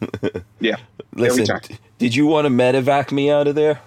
Yeah. 0.60 0.76
Listen, 1.14 1.44
time. 1.44 1.60
d- 1.66 1.78
did 1.98 2.14
you 2.14 2.26
want 2.26 2.46
to 2.46 2.50
medevac 2.50 3.12
me 3.12 3.30
out 3.30 3.46
of 3.48 3.54
there? 3.54 3.80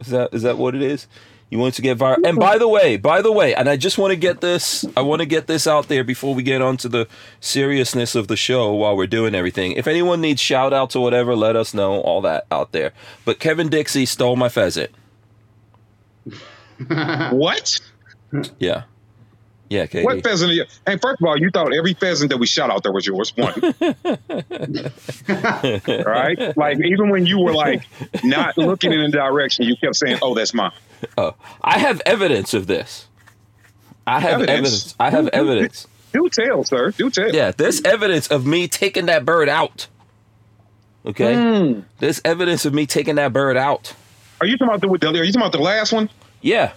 Is 0.00 0.08
that 0.08 0.32
is 0.34 0.42
that 0.42 0.56
what 0.58 0.74
it 0.74 0.82
is? 0.82 1.06
You 1.50 1.58
want 1.58 1.74
to 1.74 1.82
get 1.82 1.98
viral? 1.98 2.24
And 2.26 2.38
by 2.38 2.58
the 2.58 2.68
way, 2.68 2.96
by 2.96 3.22
the 3.22 3.32
way, 3.32 3.54
and 3.54 3.68
I 3.68 3.76
just 3.76 3.98
want 3.98 4.12
to 4.12 4.16
get 4.16 4.40
this, 4.40 4.84
I 4.96 5.00
want 5.00 5.20
to 5.20 5.26
get 5.26 5.46
this 5.48 5.66
out 5.66 5.88
there 5.88 6.04
before 6.04 6.32
we 6.34 6.42
get 6.44 6.62
on 6.62 6.76
to 6.78 6.88
the 6.88 7.08
seriousness 7.40 8.14
of 8.14 8.28
the 8.28 8.36
show 8.36 8.72
while 8.72 8.96
we're 8.96 9.08
doing 9.08 9.34
everything. 9.34 9.72
If 9.72 9.86
anyone 9.88 10.20
needs 10.20 10.40
shout 10.40 10.72
outs 10.72 10.94
or 10.94 11.02
whatever, 11.02 11.34
let 11.34 11.56
us 11.56 11.74
know. 11.74 12.00
All 12.02 12.20
that 12.22 12.46
out 12.52 12.70
there. 12.72 12.92
But 13.24 13.40
Kevin 13.40 13.68
Dixie 13.68 14.06
stole 14.06 14.36
my 14.36 14.48
pheasant. 14.48 14.90
What? 17.32 17.78
Yeah, 18.58 18.84
yeah, 19.68 19.86
KD. 19.86 20.04
What 20.04 20.22
pheasant? 20.22 20.50
Are 20.50 20.54
you? 20.54 20.64
Hey, 20.86 20.96
first 20.98 21.20
of 21.20 21.26
all, 21.26 21.36
you 21.38 21.50
thought 21.50 21.74
every 21.74 21.94
pheasant 21.94 22.30
that 22.30 22.38
we 22.38 22.46
shot 22.46 22.70
out 22.70 22.82
there 22.82 22.92
was 22.92 23.06
yours. 23.06 23.32
One. 23.36 23.52
right? 25.28 26.56
Like 26.56 26.78
even 26.84 27.10
when 27.10 27.26
you 27.26 27.38
were 27.40 27.52
like 27.54 27.82
not 28.24 28.56
looking 28.58 28.92
in 28.92 29.00
the 29.02 29.08
direction, 29.10 29.64
you 29.66 29.76
kept 29.76 29.96
saying, 29.96 30.18
"Oh, 30.22 30.34
that's 30.34 30.54
mine." 30.54 30.72
Oh, 31.18 31.34
I 31.62 31.78
have 31.78 32.00
evidence 32.06 32.54
of 32.54 32.66
this. 32.66 33.06
I 34.06 34.20
have 34.20 34.42
Evidence? 34.42 34.50
evidence. 34.50 34.94
I 34.98 35.10
have 35.10 35.28
evidence. 35.28 35.86
Do 36.12 36.28
tell, 36.28 36.64
sir. 36.64 36.90
Do 36.92 37.10
tell. 37.10 37.32
Yeah, 37.34 37.52
there's 37.52 37.80
evidence 37.82 38.28
of 38.28 38.46
me 38.46 38.66
taking 38.68 39.06
that 39.06 39.24
bird 39.24 39.48
out. 39.48 39.86
Okay, 41.06 41.34
Hmm. 41.34 41.80
there's 41.98 42.20
evidence 42.24 42.64
of 42.64 42.74
me 42.74 42.86
taking 42.86 43.14
that 43.16 43.32
bird 43.32 43.56
out. 43.56 43.94
Are 44.40 44.46
you 44.46 44.56
talking 44.58 44.74
about 44.74 45.00
the? 45.00 45.08
Are 45.08 45.24
you 45.24 45.32
talking 45.32 45.40
about 45.42 45.52
the 45.52 45.58
last 45.58 45.92
one? 45.92 46.10
Yeah. 46.40 46.72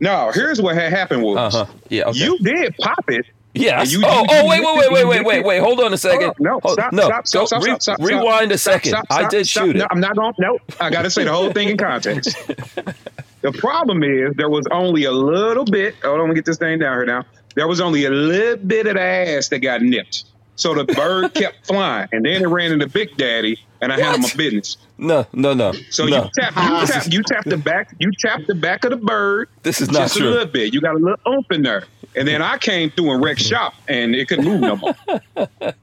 No. 0.00 0.30
Here's 0.32 0.60
what 0.60 0.74
had 0.76 0.92
happened 0.92 1.22
was 1.22 1.54
huh. 1.54 1.66
Yeah. 1.88 2.04
Okay. 2.04 2.18
you 2.18 2.38
did 2.38 2.76
pop 2.78 3.04
it. 3.08 3.26
yes. 3.54 3.92
you- 3.92 4.02
oh. 4.04 4.20
you- 4.20 4.26
oh. 4.30 4.46
Wait. 4.46 4.60
Wait. 4.62 4.76
Wait. 4.76 4.90
Wait. 4.92 5.04
Wait. 5.06 5.24
Wait. 5.24 5.44
Wait. 5.44 5.58
Hold 5.58 5.80
on 5.80 5.90
a 5.90 5.94
oh, 5.94 5.96
second. 5.96 6.22
Hold. 6.26 6.36
No, 6.40 6.60
Hold- 6.62 6.74
stop, 6.74 6.92
no. 6.92 7.02
stop, 7.06 7.26
stop, 7.26 7.46
stop, 7.48 7.62
re- 7.64 7.70
stop, 7.80 7.82
stop, 7.82 8.00
Rewind 8.00 8.52
a 8.52 8.58
second. 8.58 8.90
stop, 8.90 9.06
I 9.10 9.28
did 9.28 9.46
stop. 9.46 9.64
shoot 9.66 9.76
No, 9.76 9.84
it. 9.84 9.88
I'm 9.90 10.00
not 10.00 10.16
going. 10.16 10.34
No, 10.38 10.58
I 10.80 10.90
got 10.90 11.02
to 11.02 11.10
say 11.10 11.24
the 11.24 11.32
whole 11.32 11.52
thing 11.52 11.68
in 11.68 11.76
context. 11.76 12.36
the 13.42 13.52
problem 13.52 14.02
is 14.04 14.34
there 14.36 14.48
was 14.50 14.66
only 14.70 15.04
a 15.04 15.12
little 15.12 15.64
bit. 15.64 15.96
Hold 16.02 16.14
on, 16.14 16.20
let 16.20 16.28
me 16.28 16.34
get 16.36 16.44
this 16.44 16.58
thing 16.58 16.78
down 16.78 16.96
here 16.96 17.06
now. 17.06 17.24
There 17.56 17.66
was 17.66 17.80
only 17.80 18.04
a 18.04 18.10
little 18.10 18.56
bit 18.64 18.86
of 18.86 18.94
the 18.94 19.02
ass 19.02 19.48
that 19.48 19.58
got 19.60 19.82
nipped. 19.82 20.24
So 20.58 20.74
the 20.74 20.84
bird 20.84 21.32
kept 21.34 21.66
flying, 21.66 22.08
and 22.12 22.24
then 22.26 22.42
it 22.42 22.46
ran 22.48 22.72
into 22.72 22.86
Big 22.88 23.16
Daddy, 23.16 23.58
and 23.80 23.92
I 23.92 23.98
had 23.98 24.16
my 24.20 24.24
What? 24.24 24.36
business. 24.36 24.76
No. 24.98 25.24
No. 25.32 25.54
No. 25.54 25.72
So 25.90 26.04
no. 26.04 26.24
you 26.24 26.30
tap, 26.38 26.52
you 26.56 26.86
tap, 26.86 27.06
you 27.12 27.22
tap 27.22 27.44
the 27.44 27.56
back, 27.56 27.94
you 28.00 28.10
tap 28.18 28.40
the 28.46 28.54
back 28.54 28.84
of 28.84 28.90
the 28.90 28.96
bird. 28.96 29.48
This 29.62 29.80
is 29.80 29.90
not 29.90 30.00
just 30.02 30.16
true. 30.16 30.28
a 30.28 30.30
little 30.30 30.46
bit. 30.46 30.74
You 30.74 30.80
got 30.80 30.96
a 30.96 30.98
little 30.98 31.18
oomph 31.32 31.50
in 31.52 31.62
there, 31.62 31.84
and 32.16 32.26
then 32.28 32.42
I 32.42 32.58
came 32.58 32.90
through 32.90 33.12
and 33.14 33.24
wrecked 33.24 33.40
shop, 33.40 33.74
and 33.88 34.14
it 34.14 34.28
couldn't 34.28 34.44
move 34.44 34.60
no 34.60 34.76
more. 34.76 34.94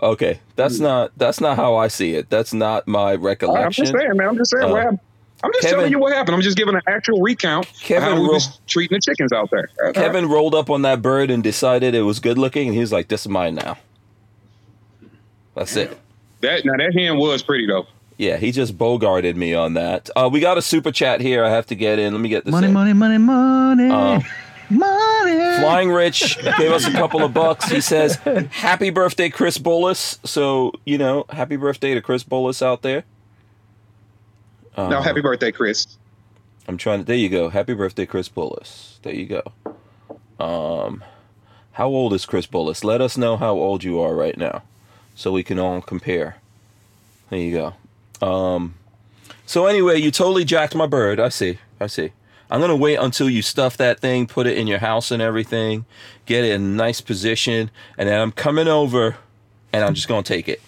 Okay. 0.00 0.40
That's 0.56 0.80
not. 0.80 1.12
That's 1.16 1.40
not 1.40 1.56
how 1.56 1.76
I 1.76 1.86
see 1.86 2.14
it. 2.14 2.28
That's 2.28 2.52
not 2.52 2.88
my 2.88 3.14
recollection. 3.14 3.64
I'm 3.64 3.70
just 3.70 3.92
saying, 3.96 4.16
man. 4.16 4.28
I'm 4.30 4.36
just 4.36 4.50
saying 4.50 4.64
Uh, 4.64 4.70
what 4.72 4.80
happened. 4.82 4.98
I'm 5.44 5.52
just 5.52 5.62
Kevin- 5.62 5.76
telling 5.78 5.92
you 5.92 5.98
what 6.00 6.12
happened. 6.12 6.34
I'm 6.34 6.40
just 6.42 6.56
giving 6.56 6.74
an 6.74 6.80
actual 6.88 7.20
recount 7.22 7.66
Kevin 7.80 8.08
of 8.08 8.14
how 8.14 8.20
we 8.20 8.26
Ro- 8.26 8.34
was 8.34 8.58
treating 8.66 8.96
the 8.96 9.00
chickens 9.00 9.32
out 9.32 9.50
there. 9.52 9.68
Kevin 9.92 10.28
rolled 10.28 10.56
up 10.56 10.70
on 10.70 10.82
that 10.82 11.02
bird 11.02 11.30
and 11.30 11.40
decided 11.42 11.94
it 11.94 12.02
was 12.02 12.18
good 12.18 12.36
looking, 12.38 12.66
and 12.66 12.74
he 12.74 12.80
was 12.80 12.90
like, 12.92 13.06
"This 13.08 13.20
is 13.22 13.28
mine 13.28 13.54
now." 13.54 13.78
That's 15.54 15.76
it. 15.76 15.96
that 16.40 16.64
now 16.64 16.76
that 16.76 16.94
hen 16.94 17.16
was 17.18 17.42
pretty 17.42 17.66
though. 17.66 17.86
Yeah, 18.18 18.36
he 18.36 18.52
just 18.52 18.76
bogarted 18.78 19.36
me 19.36 19.54
on 19.54 19.74
that. 19.74 20.08
Uh, 20.14 20.28
we 20.32 20.40
got 20.40 20.56
a 20.58 20.62
super 20.62 20.92
chat 20.92 21.20
here. 21.20 21.42
I 21.44 21.50
have 21.50 21.66
to 21.66 21.74
get 21.74 21.98
in. 21.98 22.12
Let 22.12 22.20
me 22.20 22.28
get 22.28 22.44
this. 22.44 22.52
Money, 22.52 22.68
in. 22.68 22.72
money, 22.72 22.92
money, 22.92 23.18
money, 23.18 23.90
Uh, 23.90 24.20
money. 24.70 25.60
Flying 25.60 25.90
Rich 25.90 26.38
gave 26.58 26.70
us 26.72 26.86
a 26.86 26.92
couple 26.92 27.24
of 27.24 27.34
bucks. 27.34 27.68
He 27.70 27.80
says, 27.80 28.16
"Happy 28.50 28.90
birthday, 28.90 29.28
Chris 29.28 29.58
Bullis." 29.58 30.18
So 30.26 30.72
you 30.84 30.98
know, 30.98 31.24
happy 31.30 31.56
birthday 31.56 31.94
to 31.94 32.00
Chris 32.00 32.22
Bullis 32.22 32.62
out 32.62 32.82
there. 32.82 33.04
Uh, 34.76 34.88
now, 34.88 35.02
happy 35.02 35.20
birthday, 35.20 35.52
Chris. 35.52 35.86
I'm 36.68 36.76
trying 36.76 37.00
to. 37.00 37.04
There 37.04 37.16
you 37.16 37.28
go. 37.28 37.48
Happy 37.48 37.74
birthday, 37.74 38.06
Chris 38.06 38.28
Bullis. 38.28 39.00
There 39.02 39.14
you 39.14 39.26
go. 39.26 39.52
Um, 40.44 41.02
how 41.72 41.88
old 41.88 42.12
is 42.14 42.24
Chris 42.24 42.46
Bullis? 42.46 42.84
Let 42.84 43.00
us 43.00 43.16
know 43.16 43.36
how 43.36 43.52
old 43.54 43.82
you 43.84 44.00
are 44.00 44.14
right 44.14 44.36
now, 44.36 44.62
so 45.14 45.32
we 45.32 45.42
can 45.42 45.58
all 45.58 45.80
compare. 45.80 46.36
There 47.30 47.38
you 47.38 47.72
go. 48.20 48.26
Um, 48.26 48.74
so 49.46 49.66
anyway, 49.66 50.00
you 50.00 50.10
totally 50.10 50.44
jacked 50.44 50.74
my 50.74 50.86
bird. 50.86 51.18
I 51.20 51.28
see. 51.28 51.58
I 51.80 51.86
see. 51.86 52.12
I'm 52.50 52.60
gonna 52.60 52.76
wait 52.76 52.96
until 52.96 53.30
you 53.30 53.40
stuff 53.40 53.78
that 53.78 54.00
thing, 54.00 54.26
put 54.26 54.46
it 54.46 54.58
in 54.58 54.66
your 54.66 54.78
house 54.78 55.10
and 55.10 55.22
everything, 55.22 55.86
get 56.26 56.44
it 56.44 56.52
in 56.52 56.62
a 56.62 56.64
nice 56.64 57.00
position, 57.00 57.70
and 57.96 58.08
then 58.08 58.20
I'm 58.20 58.32
coming 58.32 58.68
over, 58.68 59.16
and 59.72 59.82
I'm 59.82 59.94
just 59.94 60.06
gonna 60.06 60.22
take 60.22 60.48
it. 60.50 60.60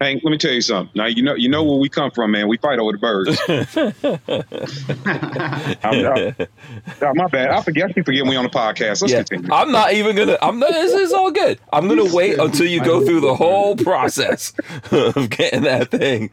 Hank, 0.00 0.22
let 0.24 0.30
me 0.30 0.38
tell 0.38 0.52
you 0.52 0.60
something. 0.60 0.92
Now 0.94 1.06
you 1.06 1.22
know 1.22 1.34
you 1.34 1.48
know 1.48 1.64
where 1.64 1.78
we 1.78 1.88
come 1.88 2.10
from, 2.10 2.30
man. 2.30 2.48
We 2.48 2.56
fight 2.58 2.78
over 2.78 2.92
the 2.92 2.98
birds. 2.98 3.38
I'm, 5.84 6.06
I'm- 6.06 7.16
my 7.16 7.26
bad. 7.26 7.50
I 7.50 7.62
forget. 7.62 7.90
I 7.90 7.92
keep 7.92 8.06
forgetting 8.06 8.28
we 8.28 8.36
on 8.36 8.44
the 8.44 8.50
podcast. 8.50 9.02
Let's 9.02 9.12
yeah, 9.12 9.22
continue. 9.22 9.52
I'm 9.52 9.72
not 9.72 9.92
even 9.92 10.16
gonna. 10.16 10.38
I'm 10.40 10.58
not. 10.58 10.70
This 10.70 10.92
is 10.92 11.12
all 11.12 11.30
good. 11.30 11.58
I'm 11.72 11.88
gonna 11.88 12.12
wait 12.14 12.38
until 12.38 12.66
you 12.66 12.82
go 12.84 13.04
through 13.04 13.20
the 13.20 13.34
whole 13.34 13.76
process 13.76 14.52
of 14.92 15.30
getting 15.30 15.62
that 15.62 15.90
thing. 15.90 16.30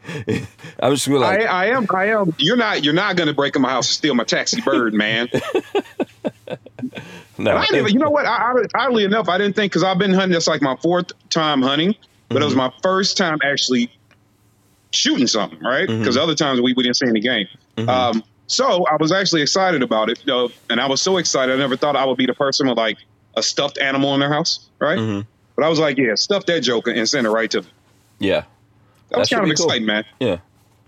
I'm 0.78 0.94
just 0.94 1.08
gonna 1.08 1.20
like, 1.20 1.40
I, 1.40 1.44
I 1.44 1.66
am. 1.66 1.86
I 1.92 2.06
am. 2.06 2.34
You're 2.38 2.56
not. 2.56 2.84
You're 2.84 2.94
not 2.94 3.16
going 3.16 3.28
to 3.28 3.34
break 3.34 3.56
in 3.56 3.62
my 3.62 3.70
house 3.70 3.88
and 3.88 3.94
steal 3.94 4.14
my 4.14 4.24
taxi 4.24 4.60
bird, 4.60 4.94
man. 4.94 5.28
no. 7.38 7.56
I 7.56 7.66
didn't, 7.66 7.92
you 7.92 7.98
know 7.98 8.10
what? 8.10 8.26
I, 8.26 8.52
I, 8.52 8.54
oddly 8.74 9.04
enough, 9.04 9.28
I 9.28 9.38
didn't 9.38 9.56
think 9.56 9.72
because 9.72 9.82
I've 9.82 9.98
been 9.98 10.12
hunting. 10.12 10.32
That's 10.32 10.46
like 10.46 10.62
my 10.62 10.76
fourth 10.76 11.12
time 11.30 11.62
hunting, 11.62 11.94
but 12.28 12.42
it 12.42 12.44
was 12.44 12.54
my 12.56 12.72
first 12.82 13.16
time 13.16 13.38
actually 13.44 13.90
shooting 14.92 15.26
something, 15.26 15.58
right? 15.60 15.86
Because 15.88 16.16
other 16.16 16.34
times 16.34 16.60
we, 16.60 16.72
we 16.74 16.82
didn't 16.82 16.96
see 16.96 17.06
any 17.06 17.20
game. 17.20 17.46
Um, 17.88 18.22
so 18.46 18.86
I 18.86 18.96
was 18.96 19.12
actually 19.12 19.42
excited 19.42 19.82
about 19.82 20.08
it, 20.08 20.22
though, 20.26 20.50
and 20.70 20.80
I 20.80 20.86
was 20.86 21.02
so 21.02 21.16
excited. 21.18 21.54
I 21.54 21.58
never 21.58 21.76
thought 21.76 21.96
I 21.96 22.04
would 22.04 22.16
be 22.16 22.26
the 22.26 22.34
person 22.34 22.68
with 22.68 22.78
like 22.78 22.98
a 23.36 23.42
stuffed 23.42 23.78
animal 23.78 24.14
in 24.14 24.20
their 24.20 24.32
house, 24.32 24.68
right? 24.78 24.98
Mhm. 24.98 25.26
But 25.56 25.64
I 25.64 25.68
was 25.68 25.78
like, 25.78 25.98
yeah, 25.98 26.14
stuff 26.14 26.46
that 26.46 26.60
joker 26.60 26.90
and 26.90 27.08
send 27.08 27.26
it 27.26 27.30
right 27.30 27.50
to 27.50 27.60
them. 27.62 27.70
Yeah, 28.18 28.44
That 29.10 29.18
was 29.18 29.28
should 29.28 29.38
kind 29.38 29.50
of 29.50 29.56
be 29.56 29.62
cool. 29.62 29.80
man. 29.86 30.04
yeah. 30.20 30.38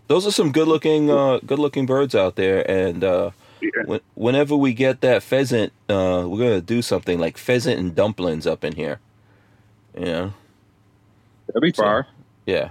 Those 0.06 0.26
are 0.26 0.30
some 0.30 0.52
good 0.52 0.68
looking, 0.68 1.10
uh, 1.10 1.38
good 1.44 1.58
looking 1.58 1.84
birds 1.84 2.14
out 2.14 2.36
there, 2.36 2.68
and 2.70 3.04
uh, 3.04 3.30
Yeah. 3.60 3.98
whenever 4.14 4.56
we 4.56 4.72
get 4.72 5.00
that 5.02 5.22
pheasant, 5.22 5.72
uh, 5.90 6.24
we're 6.26 6.38
gonna 6.38 6.60
do 6.62 6.80
something 6.80 7.18
like 7.18 7.36
pheasant 7.36 7.78
and 7.78 7.94
dumplings 7.94 8.46
up 8.46 8.64
in 8.64 8.74
here. 8.74 9.00
You 9.98 10.04
know, 10.06 10.32
That'd 11.48 11.62
be 11.62 11.72
So- 11.72 12.04
yeah. 12.46 12.70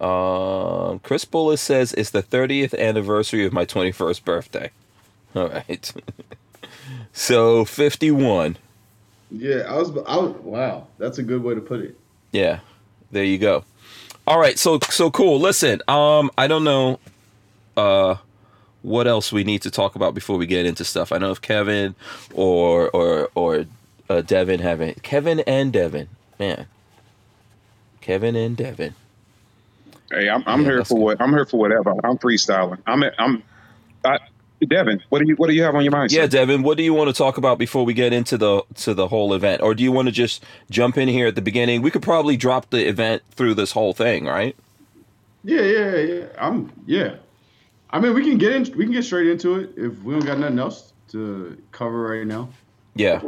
Um, 0.00 0.98
Chris 1.00 1.24
Bullis 1.26 1.58
says 1.58 1.92
it's 1.92 2.10
the 2.10 2.22
30th 2.22 2.78
anniversary 2.78 3.44
of 3.44 3.52
my 3.52 3.66
21st 3.66 4.24
birthday. 4.24 4.70
All 5.34 5.48
right. 5.48 5.92
so 7.12 7.64
51. 7.64 8.56
Yeah, 9.30 9.58
I 9.68 9.76
was. 9.76 9.90
I 10.06 10.16
was. 10.16 10.34
Wow, 10.42 10.86
that's 10.98 11.18
a 11.18 11.22
good 11.22 11.42
way 11.42 11.54
to 11.54 11.60
put 11.60 11.80
it. 11.80 11.96
Yeah. 12.32 12.60
There 13.12 13.22
you 13.24 13.38
go. 13.38 13.64
All 14.26 14.38
right, 14.40 14.58
so 14.58 14.78
so 14.88 15.10
cool. 15.10 15.38
Listen, 15.40 15.80
um 15.88 16.30
I 16.38 16.46
don't 16.48 16.64
know 16.64 16.98
uh 17.76 18.16
what 18.82 19.06
else 19.06 19.30
we 19.32 19.44
need 19.44 19.62
to 19.62 19.70
talk 19.70 19.94
about 19.94 20.14
before 20.14 20.36
we 20.36 20.46
get 20.46 20.66
into 20.66 20.84
stuff. 20.84 21.12
I 21.12 21.18
know 21.18 21.30
if 21.30 21.40
Kevin 21.40 21.94
or 22.34 22.88
or 22.90 23.28
or 23.34 23.66
uh, 24.08 24.22
Devin 24.22 24.60
haven't 24.60 25.02
Kevin 25.02 25.40
and 25.40 25.72
Devin. 25.72 26.08
Man. 26.38 26.66
Kevin 28.10 28.34
and 28.34 28.56
Devin. 28.56 28.92
Hey, 30.10 30.28
I'm, 30.28 30.42
I'm 30.44 30.62
Yeah, 30.62 30.66
here 30.66 30.84
for 30.84 30.94
good. 30.96 31.00
what 31.04 31.20
I'm 31.20 31.30
here 31.30 31.44
for 31.44 31.60
whatever. 31.60 31.94
I'm 32.02 32.18
freestyling. 32.18 32.78
I'm 32.84 33.04
I'm. 33.16 33.44
I, 34.04 34.18
Devin, 34.66 35.00
what 35.10 35.20
do 35.20 35.28
you 35.28 35.36
what 35.36 35.48
do 35.48 35.54
you 35.54 35.62
have 35.62 35.76
on 35.76 35.84
your 35.84 35.92
mind? 35.92 36.10
Yeah, 36.10 36.22
sir? 36.22 36.26
Devin, 36.26 36.64
what 36.64 36.76
do 36.76 36.82
you 36.82 36.92
want 36.92 37.08
to 37.08 37.14
talk 37.14 37.38
about 37.38 37.56
before 37.56 37.84
we 37.84 37.94
get 37.94 38.12
into 38.12 38.36
the 38.36 38.62
to 38.78 38.94
the 38.94 39.06
whole 39.06 39.32
event? 39.32 39.62
Or 39.62 39.76
do 39.76 39.84
you 39.84 39.92
want 39.92 40.08
to 40.08 40.12
just 40.12 40.42
jump 40.72 40.98
in 40.98 41.06
here 41.06 41.28
at 41.28 41.36
the 41.36 41.40
beginning? 41.40 41.82
We 41.82 41.92
could 41.92 42.02
probably 42.02 42.36
drop 42.36 42.70
the 42.70 42.84
event 42.88 43.22
through 43.30 43.54
this 43.54 43.70
whole 43.70 43.92
thing, 43.92 44.24
right? 44.26 44.56
Yeah, 45.44 45.62
yeah, 45.62 45.96
yeah. 45.98 46.24
I'm. 46.36 46.72
Yeah. 46.86 47.14
I 47.90 48.00
mean, 48.00 48.12
we 48.12 48.24
can 48.24 48.38
get 48.38 48.50
in. 48.54 48.62
We 48.76 48.86
can 48.86 48.92
get 48.92 49.04
straight 49.04 49.28
into 49.28 49.54
it 49.60 49.70
if 49.76 50.02
we 50.02 50.14
don't 50.14 50.26
got 50.26 50.40
nothing 50.40 50.58
else 50.58 50.92
to 51.12 51.56
cover 51.70 52.02
right 52.08 52.26
now. 52.26 52.48
Yeah. 52.96 53.20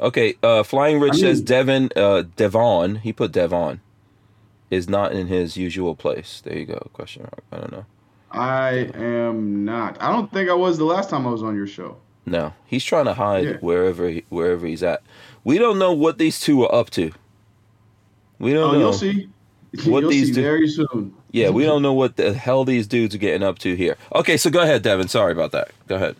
Okay, 0.00 0.34
uh 0.42 0.64
Flying 0.64 0.98
Rich 0.98 1.14
I 1.14 1.18
says 1.18 1.38
mean- 1.38 1.44
Devin 1.44 1.90
uh 1.94 2.22
Devon, 2.34 2.96
he 2.96 3.12
put 3.12 3.30
Devon 3.30 3.80
is 4.70 4.88
not 4.88 5.12
in 5.12 5.26
his 5.26 5.56
usual 5.56 5.94
place. 5.94 6.40
There 6.44 6.56
you 6.56 6.66
go. 6.66 6.90
Question 6.92 7.22
mark. 7.22 7.42
I 7.52 7.56
don't 7.56 7.72
know. 7.72 7.86
I 8.30 8.90
am 8.94 9.64
not. 9.64 10.00
I 10.02 10.12
don't 10.12 10.30
think 10.32 10.50
I 10.50 10.54
was 10.54 10.78
the 10.78 10.84
last 10.84 11.08
time 11.10 11.26
I 11.26 11.30
was 11.30 11.42
on 11.42 11.56
your 11.56 11.66
show. 11.66 11.96
No, 12.26 12.52
he's 12.66 12.84
trying 12.84 13.06
to 13.06 13.14
hide 13.14 13.44
Yeah. 13.44 13.56
wherever 13.60 14.08
he, 14.08 14.24
wherever 14.28 14.66
he's 14.66 14.82
at. 14.82 15.02
We 15.44 15.56
don't 15.58 15.78
know 15.78 15.92
what 15.92 16.18
these 16.18 16.38
two 16.38 16.62
are 16.64 16.74
up 16.74 16.90
to. 16.90 17.12
We 18.38 18.52
don't 18.52 18.62
oh, 18.62 18.66
know. 18.66 18.68
Oh, 18.68 18.72
know. 18.72 18.78
you'll 18.78 18.92
see. 18.92 19.28
What 19.84 20.00
you'll 20.00 20.10
these 20.10 20.28
see 20.28 20.32
do- 20.32 20.42
very 20.42 20.66
soon. 20.66 21.14
Yeah, 21.30 21.50
we 21.50 21.64
don't 21.64 21.82
know 21.82 21.92
what 21.92 22.16
the 22.16 22.32
hell 22.32 22.64
these 22.64 22.86
dudes 22.86 23.14
are 23.14 23.18
getting 23.18 23.42
up 23.42 23.58
to 23.58 23.74
here. 23.74 23.98
Okay, 24.14 24.38
so 24.38 24.48
go 24.48 24.62
ahead, 24.62 24.82
Devin. 24.82 25.08
Sorry 25.08 25.30
about 25.30 25.52
that. 25.52 25.72
Go 25.86 25.96
ahead. 25.96 26.16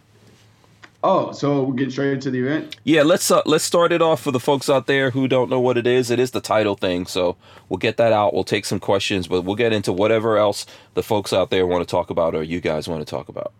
Oh, 1.04 1.30
so 1.30 1.62
we're 1.62 1.74
getting 1.74 1.92
straight 1.92 2.14
into 2.14 2.30
the 2.30 2.40
event. 2.40 2.76
Yeah, 2.82 3.02
let's 3.04 3.30
uh, 3.30 3.42
let's 3.46 3.62
start 3.62 3.92
it 3.92 4.02
off 4.02 4.20
for 4.20 4.32
the 4.32 4.40
folks 4.40 4.68
out 4.68 4.86
there 4.86 5.12
who 5.12 5.28
don't 5.28 5.48
know 5.48 5.60
what 5.60 5.78
it 5.78 5.86
is. 5.86 6.10
It 6.10 6.18
is 6.18 6.32
the 6.32 6.40
title 6.40 6.74
thing, 6.74 7.06
so 7.06 7.36
we'll 7.68 7.78
get 7.78 7.98
that 7.98 8.12
out. 8.12 8.34
We'll 8.34 8.42
take 8.42 8.64
some 8.64 8.80
questions, 8.80 9.28
but 9.28 9.42
we'll 9.42 9.54
get 9.54 9.72
into 9.72 9.92
whatever 9.92 10.38
else 10.38 10.66
the 10.94 11.04
folks 11.04 11.32
out 11.32 11.50
there 11.50 11.66
want 11.68 11.86
to 11.86 11.90
talk 11.90 12.10
about 12.10 12.34
or 12.34 12.42
you 12.42 12.60
guys 12.60 12.88
want 12.88 13.00
to 13.00 13.08
talk 13.08 13.28
about. 13.28 13.52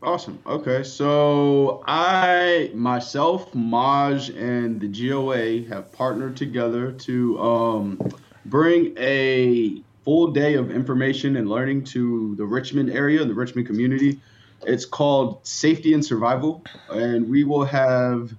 Awesome. 0.00 0.38
Okay, 0.46 0.84
so 0.84 1.82
I 1.88 2.70
myself, 2.72 3.52
Maj, 3.52 4.28
and 4.30 4.80
the 4.80 4.86
GOA 4.86 5.68
have 5.68 5.90
partnered 5.90 6.36
together 6.36 6.92
to 6.92 7.40
um, 7.40 8.12
bring 8.44 8.96
a 8.96 9.82
full 10.04 10.28
day 10.28 10.54
of 10.54 10.70
information 10.70 11.34
and 11.34 11.48
learning 11.50 11.82
to 11.82 12.36
the 12.36 12.44
Richmond 12.46 12.90
area, 12.90 13.24
the 13.24 13.34
Richmond 13.34 13.66
community. 13.66 14.20
It's 14.66 14.84
called 14.84 15.46
Safety 15.46 15.94
and 15.94 16.04
Survival, 16.04 16.64
and 16.90 17.28
we 17.30 17.44
will 17.44 17.64
have 17.64 18.34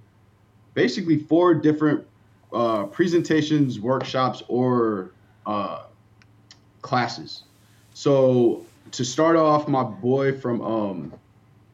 basically 0.74 1.16
four 1.18 1.54
different 1.54 2.06
uh, 2.52 2.84
presentations, 2.84 3.80
workshops, 3.80 4.42
or 4.46 5.12
uh, 5.46 5.84
classes. 6.82 7.44
So 7.94 8.66
to 8.92 9.04
start 9.04 9.36
off, 9.36 9.68
my 9.68 9.82
boy 9.82 10.38
from 10.38 10.60
um, 10.60 11.12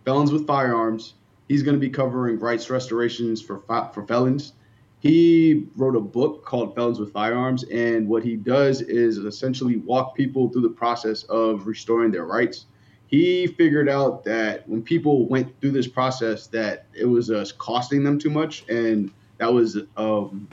Felons 0.04 0.30
with 0.30 0.46
Firearms, 0.46 1.14
he's 1.48 1.62
going 1.62 1.74
to 1.74 1.80
be 1.80 1.90
covering 1.90 2.38
rights 2.38 2.70
restorations 2.70 3.42
for 3.42 3.58
fi- 3.58 3.90
for 3.92 4.06
felons. 4.06 4.52
He 5.00 5.66
wrote 5.76 5.96
a 5.96 6.00
book 6.00 6.44
called 6.44 6.74
Felons 6.74 6.98
with 6.98 7.12
Firearms, 7.12 7.64
and 7.64 8.08
what 8.08 8.22
he 8.22 8.36
does 8.36 8.80
is 8.80 9.18
essentially 9.18 9.76
walk 9.76 10.14
people 10.14 10.48
through 10.48 10.62
the 10.62 10.70
process 10.70 11.24
of 11.24 11.66
restoring 11.66 12.10
their 12.10 12.24
rights. 12.24 12.66
He 13.14 13.46
figured 13.46 13.88
out 13.88 14.24
that 14.24 14.68
when 14.68 14.82
people 14.82 15.28
went 15.28 15.60
through 15.60 15.70
this 15.70 15.86
process, 15.86 16.48
that 16.48 16.86
it 16.92 17.04
was 17.04 17.30
uh, 17.30 17.46
costing 17.58 18.02
them 18.02 18.18
too 18.18 18.28
much, 18.28 18.68
and 18.68 19.08
that 19.38 19.52
was 19.52 19.78
um, 19.96 20.48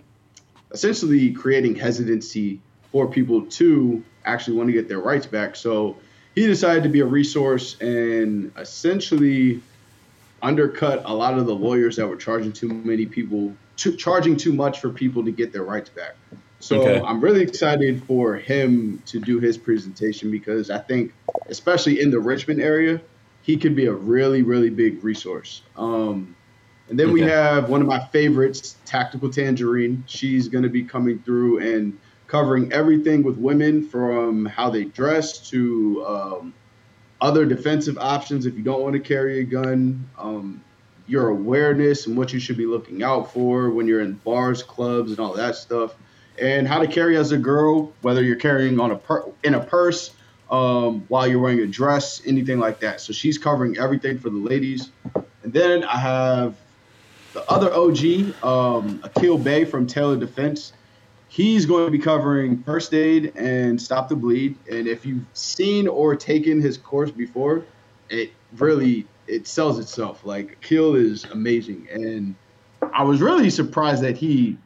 essentially 0.69 1.32
creating 1.32 1.74
hesitancy 1.74 2.62
for 2.91 3.08
people 3.08 3.47
to 3.47 4.04
actually 4.26 4.58
want 4.58 4.67
to 4.67 4.74
get 4.74 4.88
their 4.88 5.00
rights 5.00 5.26
back. 5.26 5.56
So 5.56 5.97
he 6.36 6.45
decided 6.45 6.84
to 6.84 6.89
be 6.89 7.00
a 7.00 7.06
resource 7.06 7.82
and 7.82 8.52
essentially 8.56 9.60
undercut 10.43 11.02
a 11.06 11.15
lot 11.15 11.39
of 11.39 11.47
the 11.47 11.56
lawyers 11.56 11.95
that 11.95 12.06
were 12.06 12.15
charging 12.15 12.52
too 12.52 12.67
many 12.67 13.08
people, 13.08 13.56
charging 13.76 14.38
too 14.38 14.54
much 14.54 14.82
for 14.82 14.91
people 14.91 15.26
to 15.26 15.32
get 15.32 15.52
their 15.52 15.63
rights 15.63 15.89
back. 15.89 16.15
So 16.62 16.80
Okay. 16.80 17.02
I'm 17.06 17.19
really 17.19 17.41
excited 17.41 18.04
for 18.04 18.36
him 18.36 19.02
to 19.08 19.19
do 19.19 19.39
his 19.39 19.58
presentation 19.58 20.32
because 20.32 20.69
I 20.69 20.78
think, 20.78 21.12
especially 21.50 22.02
in 22.02 22.12
the 22.12 22.19
Richmond 22.19 22.62
area, 22.62 23.02
he 23.41 23.58
could 23.58 23.76
be 23.76 23.88
a 23.88 23.93
really, 23.93 24.43
really 24.43 24.69
big 24.69 25.04
resource. 25.04 25.63
Um, 25.76 26.36
and 26.89 27.00
then 27.00 27.12
we 27.12 27.21
have 27.21 27.69
one 27.69 27.82
of 27.82 27.88
my 27.88 28.00
favorites, 28.00 28.76
Tactical 28.86 29.30
Tangerine. 29.30 30.04
She's 30.08 30.47
going 30.47 30.63
to 30.63 30.69
be 30.69 30.84
coming 30.84 31.19
through 31.19 31.60
and 31.60 31.97
covering 32.28 32.71
everything 32.71 33.24
with 33.24 33.38
women 33.38 33.84
from 33.84 34.45
how 34.45 34.69
they 34.69 34.84
dress 34.84 35.50
to 35.50 36.06
um, 36.06 36.54
other 37.19 37.45
defensive 37.45 37.97
options 37.97 38.45
if 38.45 38.56
you 38.56 38.62
don't 38.62 38.82
want 38.82 38.93
to 38.93 39.00
carry 39.00 39.39
a 39.39 39.43
gun, 39.43 40.08
um, 40.17 40.62
your 41.08 41.30
awareness 41.30 42.08
and 42.08 42.17
what 42.17 42.32
you 42.32 42.39
should 42.39 42.58
be 42.58 42.65
looking 42.65 43.04
out 43.04 43.34
for 43.34 43.69
when 43.69 43.88
you're 43.88 44.02
in 44.02 44.13
bars, 44.13 44.62
clubs, 44.62 45.12
and 45.12 45.19
all 45.19 45.34
that 45.34 45.56
stuff, 45.56 45.95
and 46.41 46.67
how 46.67 46.80
to 46.80 46.88
carry 46.88 47.15
as 47.17 47.32
a 47.32 47.38
girl, 47.38 47.93
whether 48.01 48.23
you're 48.23 48.36
carrying 48.36 48.80
on 48.80 48.91
a 48.91 48.97
per- 48.97 49.32
in 49.43 49.54
a 49.54 49.63
purse, 49.63 50.12
um, 50.49 51.06
while 51.08 51.27
you're 51.27 51.39
wearing 51.39 51.60
a 51.60 51.67
dress, 51.67 52.21
anything 52.25 52.60
like 52.60 52.80
that. 52.82 52.99
So 52.99 53.13
she's 53.13 53.38
covering 53.38 53.77
everything 53.77 54.17
for 54.19 54.30
the 54.30 54.38
ladies. 54.38 54.91
And 55.43 55.54
then 55.54 55.84
I 55.84 55.97
have 55.97 56.56
the 57.34 57.49
other 57.49 57.71
OG, 57.73 58.34
um, 58.43 58.99
Akil 59.04 59.38
Bey 59.38 59.63
from 59.63 59.88
Taylor 59.88 60.17
Defense. 60.17 60.73
He's 61.30 61.65
going 61.65 61.86
to 61.86 61.91
be 61.91 61.99
covering 61.99 62.62
first 62.63 62.93
aid 62.93 63.32
and 63.38 63.82
stop 63.82 64.10
the 64.10 64.17
bleed. 64.17 64.58
And 64.69 64.88
if 64.88 65.06
you've 65.06 65.23
seen 65.34 65.88
or 65.88 66.15
taken 66.15 66.60
his 66.60 66.77
course 66.77 67.12
before, 67.12 67.63
it 68.10 68.32
really 68.58 69.08
it 69.27 69.47
sells 69.47 69.80
itself. 69.80 70.25
Like 70.25 70.54
Akil 70.54 70.95
is 70.95 71.23
amazing, 71.25 71.88
and 71.89 72.36
I 72.93 73.04
was 73.04 73.21
really 73.21 73.49
surprised 73.49 74.04
that 74.04 74.17
he 74.17 74.58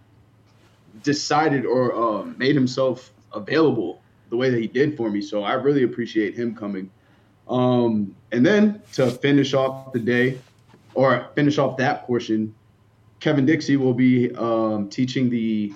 decided 1.05 1.65
or 1.65 1.95
um, 1.95 2.35
made 2.37 2.55
himself 2.55 3.13
available 3.33 4.01
the 4.29 4.35
way 4.35 4.49
that 4.49 4.59
he 4.59 4.67
did 4.67 4.97
for 4.97 5.09
me. 5.09 5.21
So 5.21 5.43
I 5.43 5.53
really 5.53 5.83
appreciate 5.83 6.35
him 6.35 6.55
coming. 6.55 6.89
Um, 7.47 8.15
and 8.31 8.45
then 8.45 8.81
to 8.93 9.11
finish 9.11 9.53
off 9.53 9.93
the 9.93 9.99
day, 9.99 10.39
or 10.95 11.29
finish 11.35 11.57
off 11.57 11.77
that 11.77 12.05
portion, 12.07 12.55
Kevin 13.19 13.45
Dixie 13.45 13.77
will 13.77 13.93
be 13.93 14.33
um, 14.35 14.89
teaching 14.89 15.29
the 15.29 15.73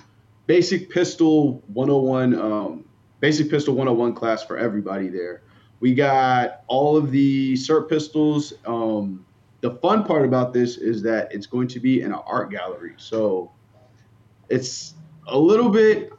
basic 0.47 0.89
pistol 0.89 1.61
101, 1.67 2.39
um, 2.39 2.85
basic 3.19 3.49
pistol 3.49 3.75
101 3.75 4.15
class 4.15 4.43
for 4.43 4.57
everybody 4.57 5.09
there. 5.09 5.43
We 5.79 5.93
got 5.93 6.63
all 6.67 6.97
of 6.97 7.11
the 7.11 7.53
cert 7.53 7.87
pistols. 7.87 8.53
Um, 8.65 9.25
the 9.61 9.71
fun 9.71 10.03
part 10.05 10.25
about 10.25 10.53
this 10.53 10.77
is 10.77 11.01
that 11.03 11.33
it's 11.33 11.45
going 11.45 11.67
to 11.69 11.79
be 11.79 12.01
in 12.01 12.07
an 12.07 12.19
art 12.25 12.49
gallery. 12.49 12.93
So 12.97 13.51
it's 14.49 14.95
a 15.31 15.37
little 15.39 15.69
bit, 15.69 16.11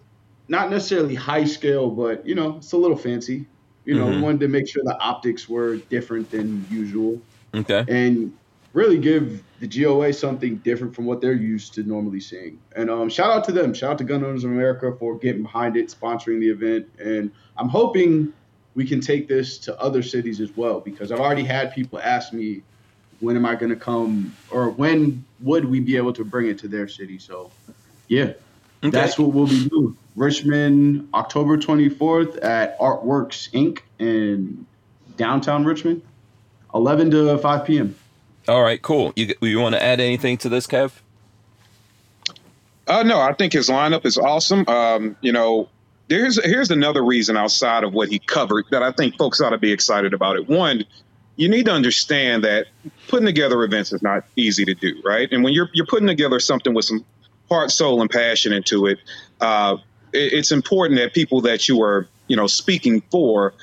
not 0.49 0.71
necessarily 0.71 1.15
high 1.15 1.45
scale, 1.45 1.91
but 1.91 2.27
you 2.27 2.35
know, 2.35 2.59
it's 2.59 2.73
a 2.73 2.77
little 2.77 2.97
fancy. 2.97 3.51
You 3.85 3.95
know, 3.95 4.11
we 4.11 4.19
Mhm. 4.19 4.23
wanted 4.23 4.41
to 4.41 4.49
make 4.49 4.69
sure 4.69 4.83
the 4.85 4.99
optics 5.01 5.49
were 5.49 5.79
different 5.91 6.31
than 6.31 6.67
usual 6.69 7.27
Okay. 7.55 7.89
and 7.89 8.33
really 8.73 8.99
give 8.99 9.45
the 9.59 9.67
GOA 9.67 10.13
something 10.13 10.61
different 10.63 10.95
from 10.95 11.07
what 11.07 11.21
they're 11.21 11.33
used 11.35 11.75
to 11.75 11.83
normally 11.83 12.21
seeing. 12.21 12.63
And 12.77 12.89
um, 12.91 13.09
shout 13.09 13.31
out 13.33 13.45
to 13.45 13.53
them. 13.53 13.75
Shout 13.75 13.93
out 13.93 13.99
to 13.99 14.05
Gun 14.05 14.25
Owners 14.25 14.45
of 14.45 14.53
America 14.53 14.93
for 14.99 15.19
getting 15.19 15.43
behind 15.43 15.77
it, 15.77 15.93
sponsoring 15.93 16.41
the 16.41 16.51
event. 16.51 16.87
And 16.99 17.33
I'm 17.57 17.69
hoping 17.69 18.35
we 18.75 18.87
can 18.87 19.01
take 19.01 19.29
this 19.29 19.59
to 19.61 19.77
other 19.81 20.03
cities 20.03 20.41
as 20.41 20.53
well 20.55 20.81
because 20.81 21.11
I've 21.11 21.21
already 21.21 21.45
had 21.45 21.73
people 21.73 21.99
ask 21.99 22.33
me, 22.33 22.65
when 23.19 23.37
am 23.37 23.45
I 23.45 23.55
going 23.57 23.71
to 23.71 23.77
come 23.77 24.39
or 24.49 24.71
when 24.73 25.27
would 25.39 25.65
we 25.67 25.81
be 25.81 25.97
able 25.97 26.13
to 26.15 26.25
bring 26.25 26.47
it 26.49 26.59
to 26.59 26.69
their 26.69 26.89
city? 26.89 27.19
So, 27.19 27.55
yeah, 28.09 28.35
Okay. 28.83 28.91
that's 28.91 29.19
what 29.19 29.33
we'll 29.33 29.47
be 29.47 29.69
doing. 29.69 29.97
Richmond, 30.17 31.09
October 31.13 31.59
24th 31.59 32.43
at 32.43 32.79
Artworks 32.79 33.51
Inc. 33.53 33.81
in 33.99 34.67
downtown 35.17 35.65
Richmond, 35.65 36.03
11 36.75 37.11
to 37.11 37.39
5 37.39 37.65
p.m. 37.67 37.95
All 38.49 38.63
right, 38.63 38.81
cool. 38.81 39.13
You 39.17 39.35
you 39.43 39.61
want 39.61 39.75
to 39.75 39.83
add 39.83 40.01
anything 40.01 40.39
to 40.39 40.49
this, 40.49 40.67
Kev? 40.67 40.93
Uh, 42.87 43.03
no, 43.03 43.21
I 43.21 43.35
think 43.35 43.53
his 43.53 43.69
lineup 43.69 44.05
is 44.05 44.19
awesome. 44.19 44.67
Um, 44.67 45.17
you 45.21 45.31
know, 45.31 45.69
there's 46.09 46.43
here's 46.45 46.71
another 46.71 47.05
reason 47.05 47.37
outside 47.37 47.85
of 47.85 47.93
what 47.93 48.09
he 48.09 48.19
covered 48.19 48.65
that 48.71 48.83
I 48.83 48.93
think 48.93 49.17
folks 49.17 49.41
ought 49.41 49.51
to 49.51 49.59
be 49.59 49.73
excited 49.73 50.13
about 50.13 50.37
it. 50.37 50.49
One, 50.49 50.85
you 51.37 51.49
need 51.49 51.67
to 51.67 51.73
understand 51.73 52.43
that 52.45 52.67
putting 53.09 53.27
together 53.27 53.63
events 53.63 53.93
is 53.93 54.03
not 54.03 54.25
easy 54.37 54.65
to 54.65 54.75
do, 54.75 55.01
right? 55.05 55.31
And 55.31 55.45
when 55.45 55.53
you're 55.53 55.71
you're 55.73 55.87
putting 55.87 56.09
together 56.09 56.41
something 56.41 56.75
with 56.75 56.87
some 56.87 57.05
heart, 57.51 57.71
soul, 57.71 58.01
and 58.01 58.11
passion 58.11 58.53
into 58.53 58.87
it, 58.87 58.99
uh, 59.41 59.77
it 60.13 60.33
it's 60.33 60.53
important 60.53 60.99
that 60.99 61.15
people 61.15 61.41
that 61.43 61.69
you 61.69 61.83
are 61.83 62.07
you 62.29 62.37
know 62.37 62.47
speaking 62.47 63.03
for 63.11 63.55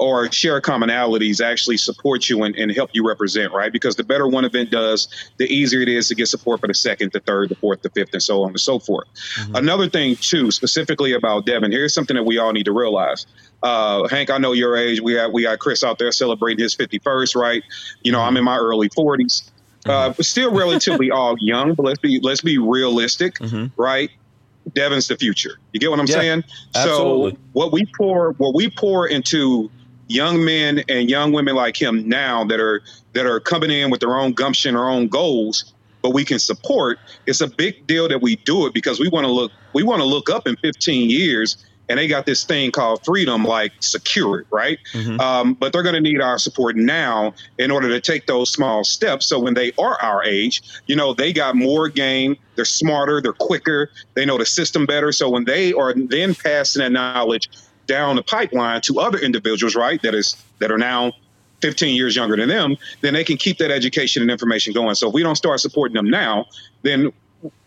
or 0.00 0.32
share 0.32 0.62
commonalities 0.62 1.44
actually 1.44 1.76
support 1.76 2.30
you 2.30 2.42
and, 2.42 2.56
and, 2.56 2.72
help 2.72 2.88
you 2.94 3.06
represent, 3.06 3.52
right? 3.52 3.70
Because 3.70 3.96
the 3.96 4.02
better 4.02 4.26
one 4.26 4.46
event 4.46 4.70
does, 4.70 5.08
the 5.36 5.44
easier 5.44 5.82
it 5.82 5.90
is 5.90 6.08
to 6.08 6.14
get 6.14 6.26
support 6.26 6.58
for 6.58 6.68
the 6.68 6.74
second, 6.74 7.12
the 7.12 7.20
third, 7.20 7.50
the 7.50 7.54
fourth, 7.54 7.82
the 7.82 7.90
fifth, 7.90 8.08
and 8.14 8.22
so 8.22 8.42
on 8.42 8.48
and 8.48 8.60
so 8.60 8.78
forth. 8.78 9.06
Mm-hmm. 9.12 9.56
Another 9.56 9.90
thing, 9.90 10.16
too, 10.16 10.50
specifically 10.50 11.12
about 11.12 11.44
Devin, 11.44 11.70
here's 11.70 11.92
something 11.92 12.16
that 12.16 12.24
we 12.24 12.38
all 12.38 12.50
need 12.52 12.64
to 12.64 12.72
realize. 12.72 13.26
Uh, 13.62 14.08
Hank, 14.08 14.30
I 14.30 14.38
know 14.38 14.52
your 14.52 14.74
age. 14.74 15.02
We 15.02 15.16
got 15.16 15.34
we 15.34 15.42
got 15.42 15.58
Chris 15.58 15.84
out 15.84 15.98
there 15.98 16.10
celebrating 16.12 16.62
his 16.62 16.74
51st, 16.74 17.36
right? 17.36 17.62
You 18.00 18.10
know, 18.10 18.22
I'm 18.22 18.38
in 18.38 18.44
my 18.44 18.56
early 18.56 18.88
40s. 18.88 19.50
Uh, 19.90 20.10
mm-hmm. 20.10 20.22
still 20.22 20.54
relatively 20.54 21.10
all 21.18 21.36
young, 21.40 21.74
but 21.74 21.84
let's 21.84 21.98
be 21.98 22.20
let's 22.22 22.40
be 22.40 22.58
realistic, 22.58 23.34
mm-hmm. 23.38 23.80
right? 23.80 24.10
Devin's 24.74 25.08
the 25.08 25.16
future. 25.16 25.58
You 25.72 25.80
get 25.80 25.90
what 25.90 26.00
I'm 26.00 26.06
yeah, 26.06 26.14
saying? 26.14 26.44
Absolutely. 26.74 27.32
So 27.32 27.38
what 27.52 27.72
we 27.72 27.86
pour 27.96 28.32
what 28.32 28.54
we 28.54 28.70
pour 28.70 29.08
into 29.08 29.70
young 30.08 30.44
men 30.44 30.82
and 30.88 31.08
young 31.08 31.32
women 31.32 31.54
like 31.54 31.80
him 31.80 32.08
now 32.08 32.44
that 32.44 32.60
are 32.60 32.82
that 33.12 33.26
are 33.26 33.40
coming 33.40 33.70
in 33.70 33.90
with 33.90 34.00
their 34.00 34.16
own 34.16 34.32
gumption, 34.32 34.74
their 34.74 34.88
own 34.88 35.08
goals, 35.08 35.72
but 36.02 36.10
we 36.10 36.24
can 36.24 36.38
support. 36.38 36.98
It's 37.26 37.40
a 37.40 37.48
big 37.48 37.86
deal 37.86 38.08
that 38.08 38.20
we 38.20 38.36
do 38.36 38.66
it 38.66 38.74
because 38.74 39.00
we 39.00 39.08
want 39.08 39.24
to 39.24 39.32
look 39.32 39.52
we 39.72 39.82
want 39.82 40.00
to 40.00 40.06
look 40.06 40.28
up 40.28 40.46
in 40.46 40.56
15 40.56 41.10
years 41.10 41.64
and 41.90 41.98
they 41.98 42.08
got 42.08 42.24
this 42.24 42.44
thing 42.44 42.70
called 42.70 43.04
freedom 43.04 43.44
like 43.44 43.72
secured 43.80 44.46
right 44.50 44.78
mm-hmm. 44.92 45.20
um, 45.20 45.54
but 45.54 45.72
they're 45.72 45.82
going 45.82 45.94
to 45.94 46.00
need 46.00 46.20
our 46.20 46.38
support 46.38 46.76
now 46.76 47.34
in 47.58 47.70
order 47.70 47.88
to 47.88 48.00
take 48.00 48.26
those 48.26 48.50
small 48.50 48.82
steps 48.84 49.26
so 49.26 49.38
when 49.38 49.52
they 49.52 49.72
are 49.78 50.00
our 50.00 50.24
age 50.24 50.62
you 50.86 50.96
know 50.96 51.12
they 51.12 51.32
got 51.32 51.54
more 51.54 51.88
game 51.88 52.36
they're 52.54 52.64
smarter 52.64 53.20
they're 53.20 53.32
quicker 53.32 53.90
they 54.14 54.24
know 54.24 54.38
the 54.38 54.46
system 54.46 54.86
better 54.86 55.12
so 55.12 55.28
when 55.28 55.44
they 55.44 55.72
are 55.74 55.92
then 55.92 56.34
passing 56.34 56.80
that 56.80 56.92
knowledge 56.92 57.50
down 57.90 58.14
the 58.14 58.22
pipeline 58.22 58.80
to 58.82 59.00
other 59.00 59.18
individuals, 59.18 59.74
right, 59.74 60.00
that 60.02 60.14
is 60.14 60.36
that 60.60 60.70
are 60.70 60.78
now 60.78 61.12
15 61.60 61.94
years 61.94 62.14
younger 62.14 62.36
than 62.36 62.48
them, 62.48 62.76
then 63.00 63.12
they 63.14 63.24
can 63.24 63.36
keep 63.36 63.58
that 63.58 63.72
education 63.72 64.22
and 64.22 64.30
information 64.30 64.72
going. 64.72 64.94
So 64.94 65.08
if 65.08 65.14
we 65.14 65.22
don't 65.22 65.34
start 65.34 65.58
supporting 65.58 65.94
them 65.94 66.08
now, 66.08 66.46
then 66.82 67.12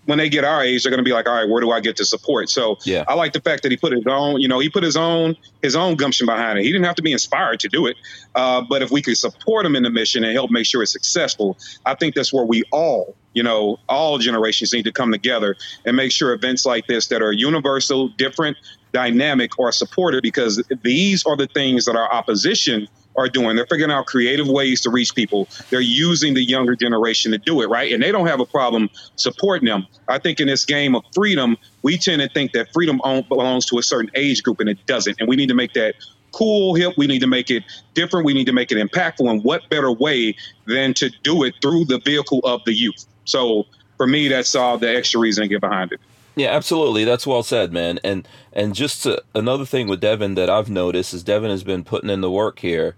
when 0.05 0.17
they 0.17 0.29
get 0.29 0.43
our 0.43 0.63
age, 0.63 0.83
they're 0.83 0.89
going 0.89 1.03
to 1.03 1.03
be 1.03 1.13
like, 1.13 1.27
all 1.27 1.35
right, 1.35 1.47
where 1.47 1.61
do 1.61 1.71
I 1.71 1.79
get 1.79 1.97
the 1.97 2.05
support? 2.05 2.49
So 2.49 2.77
yeah. 2.83 3.05
I 3.07 3.13
like 3.13 3.33
the 3.33 3.41
fact 3.41 3.63
that 3.63 3.71
he 3.71 3.77
put 3.77 3.93
his 3.93 4.05
own, 4.05 4.41
you 4.41 4.47
know, 4.47 4.59
he 4.59 4.69
put 4.69 4.83
his 4.83 4.97
own 4.97 5.35
his 5.61 5.75
own 5.75 5.95
gumption 5.95 6.25
behind 6.25 6.59
it. 6.59 6.63
He 6.63 6.71
didn't 6.71 6.85
have 6.85 6.95
to 6.95 7.01
be 7.01 7.11
inspired 7.11 7.59
to 7.61 7.69
do 7.69 7.87
it, 7.87 7.95
uh, 8.35 8.61
but 8.61 8.81
if 8.81 8.91
we 8.91 9.01
could 9.01 9.17
support 9.17 9.65
him 9.65 9.75
in 9.75 9.83
the 9.83 9.89
mission 9.89 10.23
and 10.23 10.33
help 10.33 10.51
make 10.51 10.65
sure 10.65 10.83
it's 10.83 10.91
successful, 10.91 11.57
I 11.85 11.95
think 11.95 12.15
that's 12.15 12.33
where 12.33 12.45
we 12.45 12.63
all, 12.71 13.15
you 13.33 13.43
know, 13.43 13.77
all 13.87 14.17
generations 14.17 14.73
need 14.73 14.83
to 14.83 14.91
come 14.91 15.11
together 15.11 15.55
and 15.85 15.95
make 15.95 16.11
sure 16.11 16.33
events 16.33 16.65
like 16.65 16.87
this 16.87 17.07
that 17.07 17.21
are 17.21 17.31
universal, 17.31 18.09
different, 18.09 18.57
dynamic 18.93 19.57
or 19.59 19.71
supported 19.71 20.21
because 20.21 20.63
these 20.83 21.25
are 21.25 21.35
the 21.35 21.47
things 21.47 21.85
that 21.85 21.95
our 21.95 22.11
opposition 22.13 22.87
are 23.15 23.30
doing. 23.30 23.56
They're 23.56 23.67
figuring 23.67 23.91
out 23.91 24.06
creative 24.06 24.47
ways 24.47 24.82
to 24.82 24.89
reach 24.89 25.13
people. 25.15 25.47
They're 25.69 25.82
using 25.82 26.34
the 26.34 26.43
younger 26.43 26.76
generation 26.76 27.32
to 27.32 27.38
do 27.38 27.62
it, 27.62 27.67
right? 27.67 27.91
And 27.91 28.02
they 28.02 28.12
don't 28.12 28.28
have 28.28 28.39
a 28.39 28.45
problem 28.45 28.89
supporting 29.15 29.67
them. 29.67 29.86
I 30.08 30.19
think 30.19 30.39
in 30.39 30.47
this 30.47 30.65
game 30.65 30.95
of 30.95 31.04
freedom, 31.13 31.58
we 31.82 31.97
tend 31.97 32.21
to 32.21 32.30
think 32.30 32.54
that 32.54 32.73
freedom 32.73 32.99
belongs 33.28 33.65
to 33.67 33.78
a 33.78 33.84
certain 33.84 34.12
age 34.15 34.43
group, 34.43 34.60
and 34.60 34.69
it 34.69 34.86
doesn't. 34.86 35.17
And 35.19 35.28
we 35.28 35.36
need 35.36 35.49
to 35.49 35.56
make 35.56 35.73
that 35.73 35.95
cool, 36.32 36.73
hip. 36.73 36.93
We 36.97 37.08
need 37.08 37.19
to 37.19 37.28
make 37.28 37.52
it 37.52 37.63
different. 37.93 38.26
We 38.26 38.34
need 38.34 38.45
to 38.45 38.54
make 38.54 38.71
it 38.71 38.78
impactful. 38.78 39.30
And 39.30 39.43
what 39.43 39.69
better 39.69 39.91
way 39.91 40.36
than 40.65 40.93
to 40.95 41.10
do 41.21 41.43
it 41.43 41.54
through 41.62 41.86
the 41.86 41.99
vehicle 41.99 42.39
of 42.43 42.62
the 42.65 42.73
youth? 42.73 43.06
So 43.26 43.65
for 43.97 44.08
me, 44.08 44.28
that's 44.28 44.56
all 44.56 44.78
the 44.78 44.93
extra 44.93 45.19
reason 45.19 45.43
to 45.43 45.47
get 45.47 45.62
behind 45.62 45.91
it. 45.91 45.99
Yeah, 46.36 46.49
absolutely. 46.49 47.04
That's 47.04 47.28
well 47.28 47.43
said, 47.43 47.71
man. 47.71 47.99
And 48.04 48.28
and 48.52 48.73
just 48.73 49.04
to, 49.04 49.23
another 49.36 49.65
thing 49.65 49.88
with 49.88 50.02
Devin 50.02 50.36
that 50.36 50.49
I've 50.49 50.69
noticed 50.69 51.13
is 51.13 51.23
Devin 51.23 51.52
has 51.52 51.63
been 51.63 51.84
putting 51.84 52.10
in 52.10 52.21
the 52.21 52.32
work 52.32 52.60
here, 52.60 52.95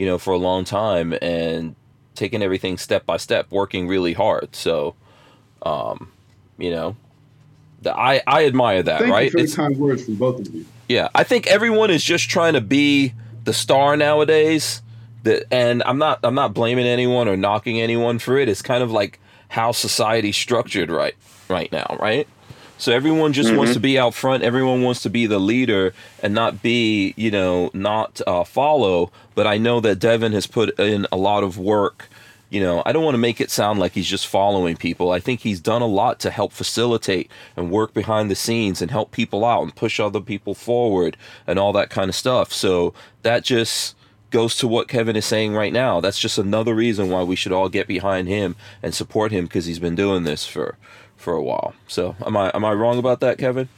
you 0.00 0.06
know, 0.06 0.16
for 0.16 0.32
a 0.32 0.38
long 0.38 0.64
time 0.64 1.12
and 1.20 1.76
taking 2.14 2.42
everything 2.42 2.78
step 2.78 3.04
by 3.04 3.18
step, 3.18 3.50
working 3.50 3.86
really 3.86 4.14
hard. 4.14 4.56
So, 4.56 4.94
um, 5.60 6.10
you 6.56 6.70
know, 6.70 6.96
the, 7.82 7.94
I 7.94 8.22
I 8.26 8.46
admire 8.46 8.82
that. 8.82 9.00
Thank 9.00 9.12
right? 9.12 9.24
You 9.24 9.30
for 9.30 9.38
it's, 9.40 9.54
kind 9.54 9.76
words 9.76 10.06
from 10.06 10.14
both 10.14 10.40
of 10.40 10.54
you. 10.54 10.64
Yeah, 10.88 11.10
I 11.14 11.22
think 11.24 11.48
everyone 11.48 11.90
is 11.90 12.02
just 12.02 12.30
trying 12.30 12.54
to 12.54 12.62
be 12.62 13.12
the 13.44 13.52
star 13.52 13.94
nowadays. 13.94 14.80
That 15.24 15.44
and 15.50 15.82
I'm 15.82 15.98
not 15.98 16.20
I'm 16.22 16.34
not 16.34 16.54
blaming 16.54 16.86
anyone 16.86 17.28
or 17.28 17.36
knocking 17.36 17.78
anyone 17.78 18.18
for 18.18 18.38
it. 18.38 18.48
It's 18.48 18.62
kind 18.62 18.82
of 18.82 18.90
like 18.90 19.20
how 19.48 19.72
society's 19.72 20.38
structured 20.38 20.90
right 20.90 21.14
right 21.50 21.70
now, 21.72 21.98
right? 22.00 22.26
So 22.80 22.92
everyone 22.92 23.34
just 23.34 23.50
mm-hmm. 23.50 23.58
wants 23.58 23.74
to 23.74 23.80
be 23.80 23.98
out 23.98 24.14
front. 24.14 24.42
Everyone 24.42 24.82
wants 24.82 25.02
to 25.02 25.10
be 25.10 25.26
the 25.26 25.38
leader 25.38 25.92
and 26.22 26.34
not 26.34 26.62
be, 26.62 27.12
you 27.16 27.30
know, 27.30 27.70
not 27.74 28.22
uh, 28.26 28.42
follow. 28.44 29.12
But 29.34 29.46
I 29.46 29.58
know 29.58 29.80
that 29.80 29.98
Devin 29.98 30.32
has 30.32 30.46
put 30.46 30.78
in 30.80 31.06
a 31.12 31.16
lot 31.16 31.42
of 31.42 31.58
work. 31.58 32.08
You 32.48 32.60
know, 32.60 32.82
I 32.86 32.92
don't 32.92 33.04
want 33.04 33.14
to 33.14 33.18
make 33.18 33.40
it 33.40 33.50
sound 33.50 33.78
like 33.78 33.92
he's 33.92 34.08
just 34.08 34.26
following 34.26 34.76
people. 34.76 35.12
I 35.12 35.20
think 35.20 35.40
he's 35.40 35.60
done 35.60 35.82
a 35.82 35.86
lot 35.86 36.18
to 36.20 36.30
help 36.30 36.52
facilitate 36.52 37.30
and 37.54 37.70
work 37.70 37.92
behind 37.92 38.30
the 38.30 38.34
scenes 38.34 38.80
and 38.80 38.90
help 38.90 39.12
people 39.12 39.44
out 39.44 39.62
and 39.62 39.76
push 39.76 40.00
other 40.00 40.20
people 40.20 40.54
forward 40.54 41.18
and 41.46 41.58
all 41.58 41.72
that 41.74 41.90
kind 41.90 42.08
of 42.08 42.14
stuff. 42.14 42.50
So 42.50 42.94
that 43.22 43.44
just 43.44 43.94
goes 44.30 44.56
to 44.56 44.66
what 44.66 44.88
Kevin 44.88 45.16
is 45.16 45.26
saying 45.26 45.54
right 45.54 45.72
now. 45.72 46.00
That's 46.00 46.18
just 46.18 46.38
another 46.38 46.74
reason 46.74 47.10
why 47.10 47.22
we 47.24 47.36
should 47.36 47.52
all 47.52 47.68
get 47.68 47.86
behind 47.86 48.26
him 48.26 48.56
and 48.82 48.94
support 48.94 49.32
him 49.32 49.44
because 49.44 49.66
he's 49.66 49.78
been 49.78 49.94
doing 49.94 50.24
this 50.24 50.46
for 50.46 50.76
for 51.20 51.34
a 51.34 51.42
while. 51.42 51.74
So 51.86 52.16
am 52.26 52.36
I 52.36 52.50
am 52.54 52.64
I 52.64 52.72
wrong 52.72 52.98
about 52.98 53.20
that, 53.20 53.38
Kevin? 53.38 53.68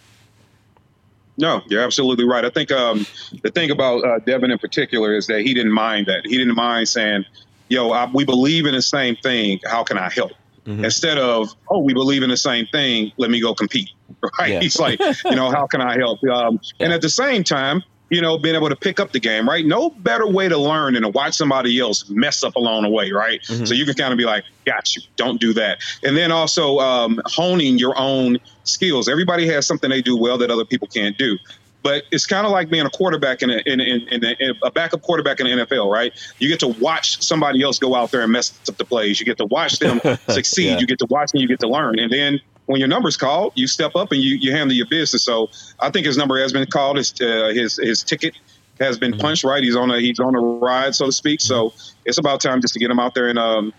No, 1.38 1.62
you're 1.66 1.82
absolutely 1.82 2.26
right. 2.26 2.44
I 2.44 2.50
think 2.50 2.70
um, 2.70 3.06
the 3.42 3.50
thing 3.50 3.70
about 3.70 4.04
uh, 4.04 4.18
Devin 4.20 4.50
in 4.50 4.58
particular 4.58 5.14
is 5.14 5.26
that 5.26 5.40
he 5.40 5.54
didn't 5.54 5.72
mind 5.72 6.06
that. 6.06 6.22
He 6.24 6.36
didn't 6.36 6.54
mind 6.54 6.88
saying, 6.88 7.24
"Yo, 7.68 7.90
I, 7.90 8.10
we 8.12 8.24
believe 8.24 8.66
in 8.66 8.74
the 8.74 8.82
same 8.82 9.16
thing. 9.16 9.60
How 9.64 9.82
can 9.82 9.98
I 9.98 10.10
help?" 10.10 10.32
Mm-hmm. 10.66 10.84
Instead 10.84 11.18
of, 11.18 11.54
"Oh, 11.68 11.80
we 11.80 11.94
believe 11.94 12.22
in 12.22 12.30
the 12.30 12.36
same 12.36 12.66
thing. 12.66 13.12
Let 13.16 13.30
me 13.30 13.40
go 13.40 13.54
compete." 13.54 13.90
Right? 14.38 14.52
Yeah. 14.52 14.60
He's 14.60 14.78
like, 14.78 15.00
you 15.00 15.34
know, 15.34 15.50
how 15.50 15.66
can 15.66 15.80
I 15.80 15.96
help? 15.98 16.20
Um, 16.22 16.60
yeah. 16.78 16.84
And 16.84 16.92
at 16.92 17.00
the 17.00 17.08
same 17.08 17.42
time, 17.42 17.82
you 18.12 18.20
know, 18.20 18.36
being 18.36 18.54
able 18.54 18.68
to 18.68 18.76
pick 18.76 19.00
up 19.00 19.12
the 19.12 19.18
game, 19.18 19.48
right? 19.48 19.64
No 19.64 19.88
better 19.88 20.26
way 20.26 20.46
to 20.46 20.58
learn 20.58 20.92
than 20.92 21.02
to 21.02 21.08
watch 21.08 21.34
somebody 21.34 21.80
else 21.80 22.10
mess 22.10 22.44
up 22.44 22.56
along 22.56 22.82
the 22.82 22.90
way, 22.90 23.10
right? 23.10 23.40
Mm-hmm. 23.40 23.64
So 23.64 23.72
you 23.72 23.86
can 23.86 23.94
kind 23.94 24.12
of 24.12 24.18
be 24.18 24.26
like, 24.26 24.44
got 24.66 24.94
you, 24.94 25.00
don't 25.16 25.40
do 25.40 25.54
that. 25.54 25.78
And 26.02 26.14
then 26.14 26.30
also 26.30 26.78
um, 26.78 27.22
honing 27.24 27.78
your 27.78 27.98
own 27.98 28.36
skills. 28.64 29.08
Everybody 29.08 29.46
has 29.48 29.66
something 29.66 29.88
they 29.88 30.02
do 30.02 30.18
well 30.18 30.36
that 30.38 30.50
other 30.50 30.66
people 30.66 30.88
can't 30.88 31.16
do. 31.16 31.38
But 31.82 32.02
it's 32.12 32.26
kind 32.26 32.44
of 32.44 32.52
like 32.52 32.68
being 32.68 32.84
a 32.84 32.90
quarterback 32.90 33.40
in 33.40 33.48
a, 33.48 33.62
in, 33.64 33.80
in, 33.80 34.06
in, 34.08 34.22
a, 34.22 34.36
in 34.38 34.54
a 34.62 34.70
backup 34.70 35.00
quarterback 35.00 35.40
in 35.40 35.46
the 35.46 35.64
NFL, 35.64 35.90
right? 35.90 36.12
You 36.38 36.48
get 36.48 36.60
to 36.60 36.68
watch 36.68 37.22
somebody 37.22 37.62
else 37.62 37.78
go 37.78 37.94
out 37.94 38.10
there 38.10 38.20
and 38.20 38.30
mess 38.30 38.60
up 38.68 38.76
the 38.76 38.84
plays. 38.84 39.20
You 39.20 39.26
get 39.26 39.38
to 39.38 39.46
watch 39.46 39.78
them 39.78 40.02
succeed. 40.28 40.66
Yeah. 40.66 40.78
You 40.80 40.86
get 40.86 40.98
to 40.98 41.06
watch 41.08 41.30
and 41.32 41.40
you 41.40 41.48
get 41.48 41.60
to 41.60 41.68
learn. 41.68 41.98
And 41.98 42.12
then 42.12 42.40
when 42.66 42.78
your 42.78 42.88
number's 42.88 43.16
called, 43.16 43.52
you 43.56 43.66
step 43.66 43.96
up 43.96 44.12
and 44.12 44.20
you, 44.20 44.36
you 44.36 44.52
handle 44.52 44.76
your 44.76 44.86
business. 44.86 45.22
So 45.22 45.50
I 45.80 45.90
think 45.90 46.06
his 46.06 46.16
number 46.16 46.40
has 46.40 46.52
been 46.52 46.66
called. 46.66 46.96
His 46.96 47.12
uh, 47.20 47.50
his 47.54 47.76
his 47.76 48.02
ticket 48.02 48.34
has 48.80 48.98
been 48.98 49.12
mm-hmm. 49.12 49.20
punched. 49.20 49.44
Right, 49.44 49.62
he's 49.62 49.76
on 49.76 49.90
a 49.90 50.00
he's 50.00 50.20
on 50.20 50.34
a 50.34 50.40
ride, 50.40 50.94
so 50.94 51.06
to 51.06 51.12
speak. 51.12 51.40
So 51.40 51.72
it's 52.04 52.18
about 52.18 52.40
time 52.40 52.60
just 52.60 52.74
to 52.74 52.80
get 52.80 52.90
him 52.90 53.00
out 53.00 53.14
there 53.14 53.28
and 53.28 53.38
um, 53.38 53.72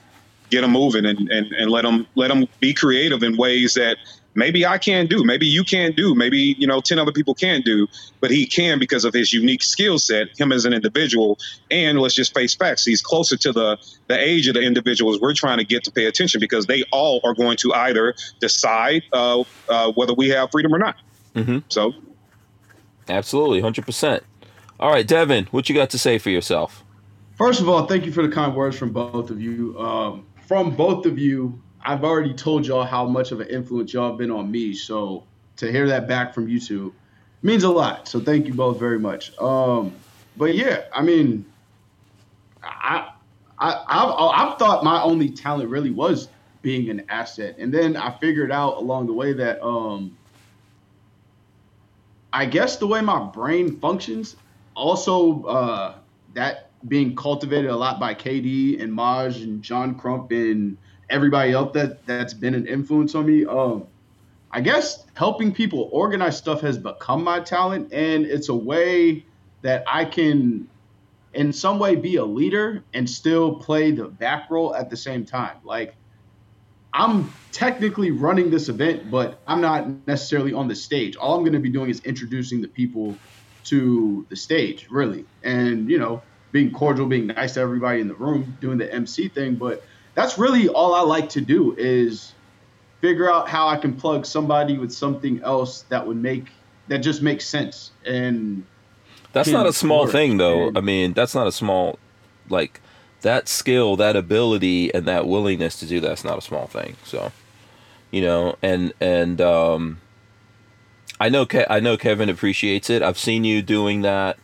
get 0.50 0.64
him 0.64 0.72
moving 0.72 1.06
and, 1.06 1.30
and, 1.30 1.52
and 1.54 1.72
let 1.72 1.86
him 1.86 2.06
let 2.16 2.30
him 2.30 2.48
be 2.60 2.74
creative 2.74 3.24
in 3.24 3.38
ways 3.38 3.74
that 3.74 3.98
maybe 4.36 4.66
I 4.66 4.78
can't 4.78 5.10
do, 5.10 5.24
maybe 5.24 5.46
you 5.46 5.64
can't 5.64 5.96
do, 5.96 6.16
maybe 6.16 6.56
you 6.58 6.68
know 6.68 6.82
ten 6.82 7.00
other 7.00 7.12
people 7.12 7.34
can't 7.34 7.66
do, 7.66 7.88
but 8.20 8.32
he 8.32 8.46
can 8.46 8.80
because 8.80 9.06
of 9.06 9.14
his 9.14 9.34
unique 9.34 9.64
skill 9.64 10.00
set, 10.00 10.28
him 10.40 10.52
as 10.52 10.66
an 10.66 10.74
individual, 10.74 11.38
and 11.72 12.00
let's 12.00 12.16
just 12.16 12.34
face 12.34 12.54
facts, 12.56 12.86
he's 12.86 13.02
closer 13.02 13.38
to 13.38 13.52
the 13.52 13.78
the 14.08 14.18
age 14.18 14.48
of 14.48 14.56
the 14.56 14.62
individuals 14.62 15.20
we're 15.20 15.34
trying 15.34 15.58
to 15.58 15.66
get 15.66 15.84
to 15.84 15.92
pay 15.92 16.06
attention 16.06 16.40
because 16.40 16.66
they 16.66 16.84
all 16.92 17.22
are 17.24 17.34
going 17.34 17.58
to 17.58 17.74
either 17.74 18.14
decide 18.40 19.04
uh, 19.14 19.44
uh, 19.70 19.92
whether 19.94 20.14
we 20.14 20.30
have 20.30 20.52
freedom 20.52 20.74
or 20.74 20.80
not. 20.80 20.96
Mm-hmm. 21.36 21.60
So, 21.70 21.94
absolutely, 23.10 23.62
hundred 23.62 23.86
percent. 23.86 24.24
All 24.80 24.92
right, 24.92 25.08
Devin, 25.08 25.46
what 25.52 25.70
you 25.70 25.76
got 25.76 25.90
to 25.92 26.00
say 26.00 26.18
for 26.18 26.30
yourself? 26.30 26.84
First 27.38 27.62
of 27.62 27.70
all, 27.70 27.86
thank 27.86 28.06
you 28.06 28.12
for 28.12 28.26
the 28.26 28.34
kind 28.34 28.56
words 28.56 28.78
from 28.78 28.92
both 28.92 29.30
of 29.30 29.42
you. 29.42 29.78
Um, 29.80 30.26
from 30.48 30.76
both 30.76 31.06
of 31.06 31.18
you, 31.18 31.62
I've 31.84 32.04
already 32.04 32.34
told 32.34 32.66
y'all 32.66 32.86
how 32.86 33.06
much 33.06 33.32
of 33.32 33.42
an 33.42 33.48
influence 33.50 33.94
y'all 33.94 34.10
have 34.10 34.18
been 34.18 34.32
on 34.32 34.50
me. 34.50 34.74
So 34.74 35.26
to 35.58 35.72
hear 35.72 35.88
that 35.88 36.08
back 36.08 36.34
from 36.34 36.48
you 36.48 36.60
two 36.60 36.94
means 37.42 37.64
a 37.64 37.70
lot. 37.70 38.08
So 38.08 38.20
thank 38.20 38.48
you 38.48 38.54
both 38.54 38.80
very 38.80 39.00
much. 39.00 39.38
Um, 39.38 39.94
but 40.38 40.56
yeah, 40.56 40.84
I 40.94 41.02
mean, 41.02 41.46
I, 42.64 43.12
I, 43.60 43.84
I've, 43.88 44.50
I've 44.50 44.60
thought 44.60 44.84
my 44.84 45.02
only 45.02 45.30
talent 45.30 45.70
really 45.70 45.92
was 45.92 46.30
being 46.62 46.90
an 46.90 47.04
asset, 47.10 47.58
and 47.60 47.74
then 47.74 47.98
I 47.98 48.18
figured 48.18 48.52
out 48.52 48.78
along 48.78 49.08
the 49.08 49.14
way 49.14 49.34
that 49.34 49.62
um, 49.62 50.18
I 52.32 52.46
guess 52.46 52.78
the 52.78 52.88
way 52.88 53.02
my 53.02 53.20
brain 53.20 53.80
functions, 53.80 54.38
also 54.76 55.44
uh, 55.44 55.96
that 56.34 56.72
being 56.88 57.16
cultivated 57.16 57.70
a 57.70 57.76
lot 57.76 58.00
by 58.00 58.16
KD 58.16 58.82
and 58.82 58.94
Maj 58.94 59.42
and 59.42 59.62
John 59.62 59.96
Crump 59.96 60.32
and 60.32 60.78
everybody 61.14 61.54
else 61.54 61.72
that 61.76 62.06
that's 62.06 62.34
been 62.34 62.56
an 62.56 62.68
influence 62.68 63.16
on 63.16 63.28
me. 63.28 63.46
Um, 63.46 63.88
I 64.52 64.62
guess 64.62 65.06
helping 65.16 65.54
people 65.54 65.90
organize 65.94 66.38
stuff 66.38 66.62
has 66.62 66.78
become 66.78 67.24
my 67.24 67.40
talent, 67.40 67.94
and 67.94 68.26
it's 68.26 68.50
a 68.50 68.56
way 68.56 69.26
that 69.62 69.84
I 69.88 70.06
can, 70.06 70.68
in 71.34 71.54
some 71.54 71.80
way, 71.80 71.96
be 71.96 72.18
a 72.18 72.26
leader 72.26 72.84
and 72.94 73.10
still 73.10 73.56
play 73.56 73.92
the 73.92 74.06
back 74.10 74.50
role 74.50 74.76
at 74.76 74.90
the 74.90 74.98
same 74.98 75.26
time. 75.26 75.58
Like, 75.64 75.96
I'm 76.94 77.34
technically 77.52 78.12
running 78.12 78.50
this 78.50 78.70
event, 78.70 79.10
but 79.10 79.42
I'm 79.48 79.62
not 79.62 80.08
necessarily 80.08 80.54
on 80.54 80.68
the 80.68 80.76
stage. 80.76 81.16
All 81.16 81.36
I'm 81.36 81.42
going 81.42 81.54
to 81.54 81.60
be 81.60 81.72
doing 81.72 81.90
is 81.90 82.02
introducing 82.02 82.62
the 82.62 82.68
people 82.68 83.22
to 83.66 84.28
the 84.30 84.36
stage, 84.36 84.88
really, 84.92 85.26
and 85.44 85.90
you 85.90 85.98
know, 85.98 86.26
being 86.52 86.72
cordial, 86.72 87.08
being 87.08 87.28
nice 87.28 87.56
to 87.56 87.62
everybody 87.62 88.02
in 88.02 88.08
the 88.08 88.16
room, 88.16 88.58
doing 88.60 88.78
the 88.78 88.94
MC 88.94 89.30
thing. 89.30 89.56
But 89.56 89.82
that's 90.16 90.38
really 90.38 90.68
all 90.70 90.94
I 90.96 91.02
like 91.02 91.30
to 91.30 91.42
do 91.42 91.76
is 91.78 92.34
figure 93.02 93.32
out 93.32 93.50
how 93.50 93.68
I 93.68 93.78
can 93.78 93.94
plug 93.94 94.26
somebody 94.26 94.78
with 94.78 94.92
something 94.94 95.42
else 95.44 95.82
that 95.90 96.06
would 96.08 96.18
make 96.18 96.46
that 96.88 97.00
just 97.00 97.22
makes 97.22 97.46
sense. 97.46 97.92
And 98.06 98.64
That's 99.32 99.50
not 99.50 99.66
a 99.66 99.74
small 99.74 100.06
thing, 100.08 100.38
though. 100.38 100.68
And- 100.68 100.78
I 100.78 100.82
mean, 100.82 101.14
that's 101.14 101.34
not 101.34 101.48
a 101.48 101.52
small, 101.52 101.98
like, 102.50 102.82
that 103.22 103.48
skill, 103.48 103.96
that 103.96 104.16
ability, 104.18 104.94
and 104.94 105.06
that 105.08 105.26
willingness 105.28 105.80
to 105.80 105.86
do 105.86 106.00
that's 106.02 106.24
not 106.26 106.38
a 106.38 106.42
small 106.42 106.68
thing. 106.68 106.98
So, 107.06 107.32
you 108.12 108.22
know, 108.22 108.58
and 108.62 108.94
and 109.00 109.40
um, 109.40 110.02
I 111.20 111.30
know 111.30 111.46
Ke- 111.46 111.66
I 111.70 111.80
know 111.80 111.96
Kevin 111.98 112.30
appreciates 112.30 112.90
it. 112.90 113.02
I've 113.02 113.18
seen 113.18 113.44
you 113.46 113.62
doing 113.62 114.02
that, 114.02 114.38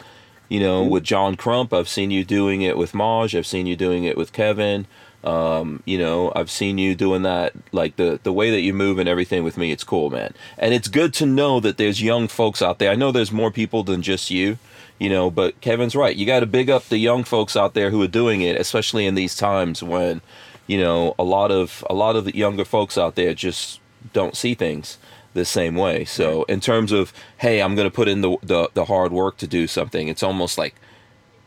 you 0.47 0.60
know, 0.62 0.82
with 0.84 1.03
John 1.03 1.36
Crump. 1.36 1.73
I've 1.73 1.89
seen 1.89 2.10
you 2.10 2.23
doing 2.23 2.62
it 2.62 2.77
with 2.77 2.93
Maj. 2.93 3.36
I've 3.36 3.45
seen 3.45 3.67
you 3.67 3.75
doing 3.75 4.05
it 4.05 4.15
with 4.17 4.32
Kevin. 4.32 4.88
Um, 5.23 5.84
you 5.86 5.97
know, 5.97 6.32
I've 6.36 6.49
seen 6.49 6.77
you 6.77 6.95
doing 6.95 7.23
that, 7.23 7.53
like 7.73 7.97
the 7.97 8.19
the 8.23 8.32
way 8.32 8.51
that 8.51 8.62
you 8.62 8.73
move 8.73 8.99
and 8.99 9.10
everything 9.10 9.43
with 9.43 9.58
me. 9.58 9.71
It's 9.71 9.84
cool, 9.84 10.10
man. 10.10 10.34
And 10.58 10.73
it's 10.73 10.88
good 10.88 11.13
to 11.15 11.25
know 11.25 11.60
that 11.60 11.77
there's 11.77 12.01
young 12.01 12.27
folks 12.27 12.62
out 12.62 12.79
there. 12.79 12.89
I 12.91 12.95
know 12.95 13.12
there's 13.12 13.32
more 13.32 13.51
people 13.51 13.84
than 13.84 14.01
just 14.01 14.32
you, 14.32 14.58
you 14.97 15.10
know, 15.10 15.29
but 15.29 15.60
Kevin's 15.60 15.95
right. 15.95 16.15
You 16.15 16.25
got 16.25 16.39
to 16.39 16.45
big 16.45 16.69
up 16.69 16.86
the 16.86 16.97
young 16.97 17.23
folks 17.25 17.58
out 17.58 17.73
there 17.73 17.89
who 17.89 18.01
are 18.01 18.08
doing 18.08 18.41
it, 18.41 18.60
especially 18.60 19.05
in 19.05 19.15
these 19.15 19.36
times 19.36 19.84
when, 19.84 20.21
you 20.67 20.79
know, 20.79 21.15
a 21.19 21.23
lot 21.23 21.51
of 21.51 21.84
a 21.89 21.93
lot 21.93 22.15
of 22.15 22.23
the 22.25 22.36
younger 22.36 22.65
folks 22.65 22.97
out 22.97 23.15
there 23.15 23.34
just 23.34 23.82
don't 24.13 24.38
see 24.38 24.53
things 24.53 24.97
the 25.34 25.45
same 25.45 25.75
way. 25.75 26.05
So 26.05 26.43
in 26.43 26.60
terms 26.62 26.91
of, 26.91 27.13
hey, 27.38 27.62
I'm 27.62 27.75
going 27.75 27.89
to 27.89 27.95
put 27.95 28.08
in 28.08 28.21
the, 28.21 28.38
the 28.41 28.69
the 28.73 28.86
hard 28.86 29.12
work 29.12 29.38
to 29.38 29.47
do 29.47 29.67
something. 29.67 30.08
It's 30.08 30.23
almost 30.23 30.58
like 30.58 30.75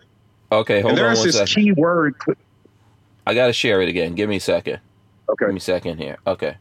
Okay, 0.51 0.81
hold 0.81 0.91
and 0.91 0.99
on 0.99 1.05
there's 1.05 1.23
this 1.23 1.36
second. 1.38 1.63
key 1.63 1.71
word. 1.71 2.15
I 3.27 3.34
got 3.34 3.47
to 3.47 3.53
share 3.53 3.81
it 3.81 3.89
again. 3.89 4.15
Give 4.15 4.29
me 4.29 4.36
a 4.38 4.39
second. 4.39 4.79
Okay. 5.29 5.45
Give 5.45 5.53
me 5.53 5.58
a 5.58 5.62
second 5.62 5.97
here. 5.97 6.17
Okay. 6.27 6.58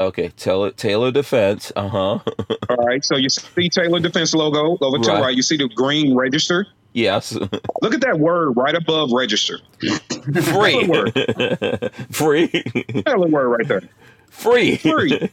Okay. 0.00 0.28
Taylor 0.30 0.70
Taylor 0.70 1.10
Defense. 1.10 1.70
Uh 1.76 1.88
huh. 1.88 1.98
All 2.70 2.76
right. 2.86 3.04
So 3.04 3.16
you 3.16 3.28
see 3.28 3.68
Taylor 3.68 4.00
Defense 4.00 4.34
logo 4.34 4.78
over 4.80 4.98
to 4.98 5.10
Right. 5.10 5.20
right. 5.22 5.36
You 5.36 5.42
see 5.42 5.56
the 5.58 5.68
green 5.68 6.14
register. 6.16 6.66
yes. 6.94 7.32
Look 7.82 7.94
at 7.94 8.00
that 8.00 8.18
word 8.18 8.52
right 8.56 8.74
above 8.74 9.12
register. 9.12 9.58
Free. 9.80 10.86
Free. 12.10 12.48
Tell 13.04 13.20
the 13.20 13.28
word 13.30 13.48
right 13.48 13.68
there. 13.68 13.82
Free. 14.30 14.76
Free. 14.76 15.30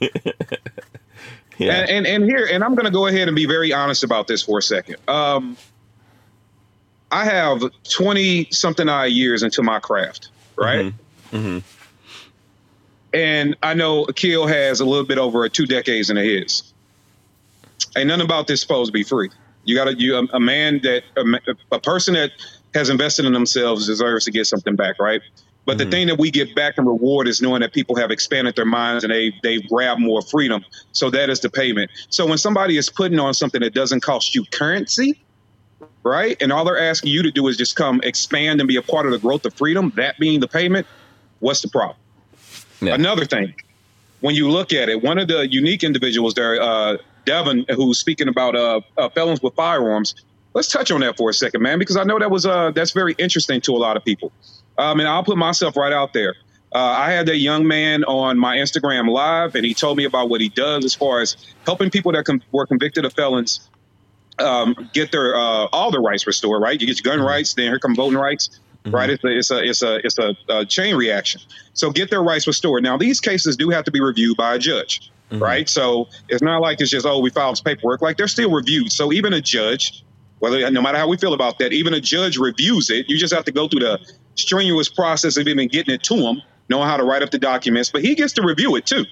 yeah. 1.58 1.72
And, 1.74 1.90
and 1.90 2.08
and 2.08 2.24
here, 2.26 2.46
and 2.52 2.64
I'm 2.64 2.76
going 2.76 2.86
to 2.86 2.92
go 2.92 3.08
ahead 3.08 3.28
and 3.30 3.36
be 3.36 3.46
very 3.46 3.72
honest 3.72 4.04
about 4.04 4.28
this 4.28 4.42
for 4.44 4.58
a 4.60 4.62
second. 4.62 4.98
Um, 5.08 5.56
I 7.12 7.26
have 7.26 7.62
20 7.94 8.50
something 8.52 8.90
odd 8.90 9.12
years 9.12 9.44
into 9.44 9.64
my 9.64 9.80
craft, 9.80 10.32
right? 10.60 10.86
hmm 11.32 11.60
And 13.14 13.58
I 13.64 13.74
know 13.74 14.06
Akil 14.06 14.48
has 14.48 14.82
a 14.82 14.86
little 14.86 15.06
bit 15.06 15.18
over 15.18 15.48
two 15.50 15.66
decades 15.68 16.10
into 16.10 16.24
his. 16.24 16.64
Ain't 17.98 18.08
nothing 18.08 18.26
about 18.26 18.48
this 18.48 18.62
supposed 18.62 18.90
to 18.90 18.94
be 18.94 19.04
free. 19.04 19.30
You 19.64 19.76
got 19.76 19.86
to 19.86 20.00
you 20.00 20.18
a, 20.18 20.24
a 20.34 20.40
man 20.40 20.82
that 20.84 21.04
a, 21.18 21.24
a 21.76 21.80
person 21.82 22.16
that 22.16 22.32
has 22.76 22.90
invested 22.90 23.26
in 23.26 23.34
themselves 23.34 23.88
deserves 23.88 24.26
to 24.26 24.32
get 24.32 24.48
something 24.48 24.76
back, 24.76 24.98
right? 25.00 25.22
But 25.66 25.78
the 25.80 25.86
Mhm. 25.86 25.92
thing 25.92 26.08
that 26.08 26.20
we 26.20 26.32
get 26.32 26.56
back 26.56 26.76
in 26.78 26.86
reward 26.86 27.28
is 27.28 27.42
knowing 27.42 27.62
that 27.62 27.74
people 27.74 27.96
have 27.98 28.12
expanded 28.12 28.56
their 28.56 28.66
minds 28.66 29.04
and 29.06 29.14
they 29.14 29.34
they've 29.44 29.68
grabbed 29.70 30.02
more 30.02 30.22
freedom. 30.24 30.64
So 30.94 31.10
that 31.12 31.30
is 31.30 31.42
the 31.42 31.50
payment. 31.52 31.92
So 32.10 32.28
when 32.28 32.38
somebody 32.38 32.78
is 32.78 32.90
putting 32.90 33.20
on 33.20 33.34
something 33.34 33.62
that 33.62 33.74
doesn't 33.74 34.02
cost 34.02 34.36
you 34.36 34.46
currency, 34.54 35.25
right? 36.04 36.38
And 36.42 36.52
all 36.52 36.66
they're 36.66 36.80
asking 36.80 37.12
you 37.12 37.24
to 37.24 37.32
do 37.32 37.48
is 37.48 37.58
just 37.58 37.76
come 37.76 38.00
expand 38.04 38.62
and 38.62 38.68
be 38.68 38.76
a 38.76 38.82
part 38.82 39.06
of 39.06 39.12
the 39.12 39.20
growth 39.20 39.46
of 39.46 39.54
freedom, 39.54 39.92
that 39.96 40.18
being 40.20 40.40
the 40.40 40.48
payment, 40.48 40.88
what's 41.40 41.62
the 41.62 41.68
problem? 41.68 41.98
Yeah. 42.82 42.94
Another 42.94 43.26
thing, 43.26 43.56
when 44.22 44.36
you 44.36 44.50
look 44.50 44.74
at 44.74 44.90
it, 44.90 45.02
one 45.02 45.18
of 45.18 45.28
the 45.28 45.48
unique 45.48 45.84
individuals 45.84 46.34
there, 46.34 46.62
uh, 46.62 46.98
Devin, 47.26 47.66
who's 47.70 48.00
speaking 48.00 48.28
about 48.28 48.56
uh, 48.56 48.82
uh, 48.98 49.10
felons 49.10 49.42
with 49.42 49.56
firearms. 49.56 50.16
Let's 50.54 50.70
touch 50.70 50.90
on 50.92 51.02
that 51.02 51.18
for 51.18 51.30
a 51.30 51.34
second, 51.34 51.62
man, 51.62 51.80
because 51.80 51.98
I 51.98 52.04
know 52.04 52.18
that 52.18 52.32
was 52.32 52.46
uh, 52.46 52.72
that's 52.72 52.92
very 52.92 53.14
interesting 53.18 53.60
to 53.62 53.74
a 53.74 53.78
lot 53.78 53.98
of 53.98 54.06
people. 54.06 54.32
Um, 54.78 55.00
and 55.00 55.10
I'll 55.10 55.24
put 55.24 55.38
myself 55.38 55.76
right 55.76 55.92
out 55.92 56.14
there. 56.14 56.36
Uh, 56.74 56.80
I 56.80 57.12
had 57.12 57.26
that 57.28 57.38
young 57.38 57.68
man 57.68 58.04
on 58.04 58.38
my 58.38 58.58
Instagram 58.58 59.10
live, 59.10 59.56
and 59.56 59.66
he 59.66 59.74
told 59.74 59.98
me 59.98 60.06
about 60.06 60.30
what 60.30 60.42
he 60.42 60.50
does 60.50 60.86
as 60.86 60.94
far 60.94 61.22
as 61.22 61.36
helping 61.66 61.90
people 61.90 62.12
that 62.14 62.26
com- 62.26 62.42
were 62.52 62.66
convicted 62.66 63.06
of 63.06 63.14
felons 63.14 63.70
um, 64.40 64.90
get 64.94 65.12
their 65.12 65.36
uh, 65.36 65.68
all 65.72 65.92
their 65.92 66.02
rights 66.02 66.28
restored. 66.28 66.62
Right, 66.62 66.80
you 66.80 66.88
get 66.88 67.04
your 67.04 67.16
gun 67.16 67.26
rights, 67.26 67.54
then 67.54 67.66
here 67.66 67.80
come 67.80 67.96
voting 67.96 68.20
rights. 68.20 68.60
Right, 68.88 69.10
it's 69.10 69.24
a 69.24 69.38
it's 69.38 69.52
a 69.52 69.64
it's 69.64 69.82
a 69.82 69.96
it's 70.06 70.20
a, 70.20 70.36
a 70.48 70.66
chain 70.66 70.96
reaction. 70.96 71.42
So 71.74 71.90
get 71.90 72.12
their 72.12 72.22
rights 72.22 72.46
restored. 72.46 72.84
Now 72.84 72.98
these 72.98 73.20
cases 73.20 73.58
do 73.58 73.70
have 73.72 73.84
to 73.86 73.92
be 73.92 74.00
reviewed 74.00 74.38
by 74.38 74.56
a 74.56 74.60
judge. 74.60 75.12
Right, 75.32 75.68
so 75.68 76.08
it's 76.30 76.44
not 76.44 76.62
like 76.62 76.80
it's 76.80 76.92
just 76.92 77.06
oh 77.06 77.20
we 77.20 77.32
filed 77.32 77.54
this 77.54 77.62
paperwork. 77.62 78.02
Like 78.04 78.18
they're 78.18 78.28
still 78.28 78.52
reviewed. 78.52 78.92
So 78.92 79.12
even 79.12 79.34
a 79.34 79.42
judge, 79.42 80.04
whether 80.38 80.70
no 80.70 80.84
matter 80.84 81.00
how 81.00 81.08
we 81.08 81.18
feel 81.18 81.34
about 81.34 81.58
that, 81.60 81.74
even 81.74 81.96
a 81.96 82.00
judge 82.00 82.38
reviews 82.38 82.92
it. 82.92 83.10
You 83.10 83.18
just 83.18 83.34
have 83.34 83.46
to 83.46 83.52
go 83.52 83.68
through 83.68 83.80
the 83.80 84.00
strenuous 84.36 84.88
process 84.88 85.36
of 85.38 85.48
even 85.48 85.68
getting 85.68 85.96
it 85.96 86.04
to 86.04 86.16
him, 86.16 86.44
knowing 86.70 86.88
how 86.88 86.98
to 86.98 87.04
write 87.04 87.24
up 87.24 87.32
the 87.32 87.40
documents. 87.40 87.90
But 87.90 88.04
he 88.04 88.14
gets 88.14 88.34
to 88.34 88.44
review 88.44 88.76
it 88.76 88.86
too, 88.86 89.06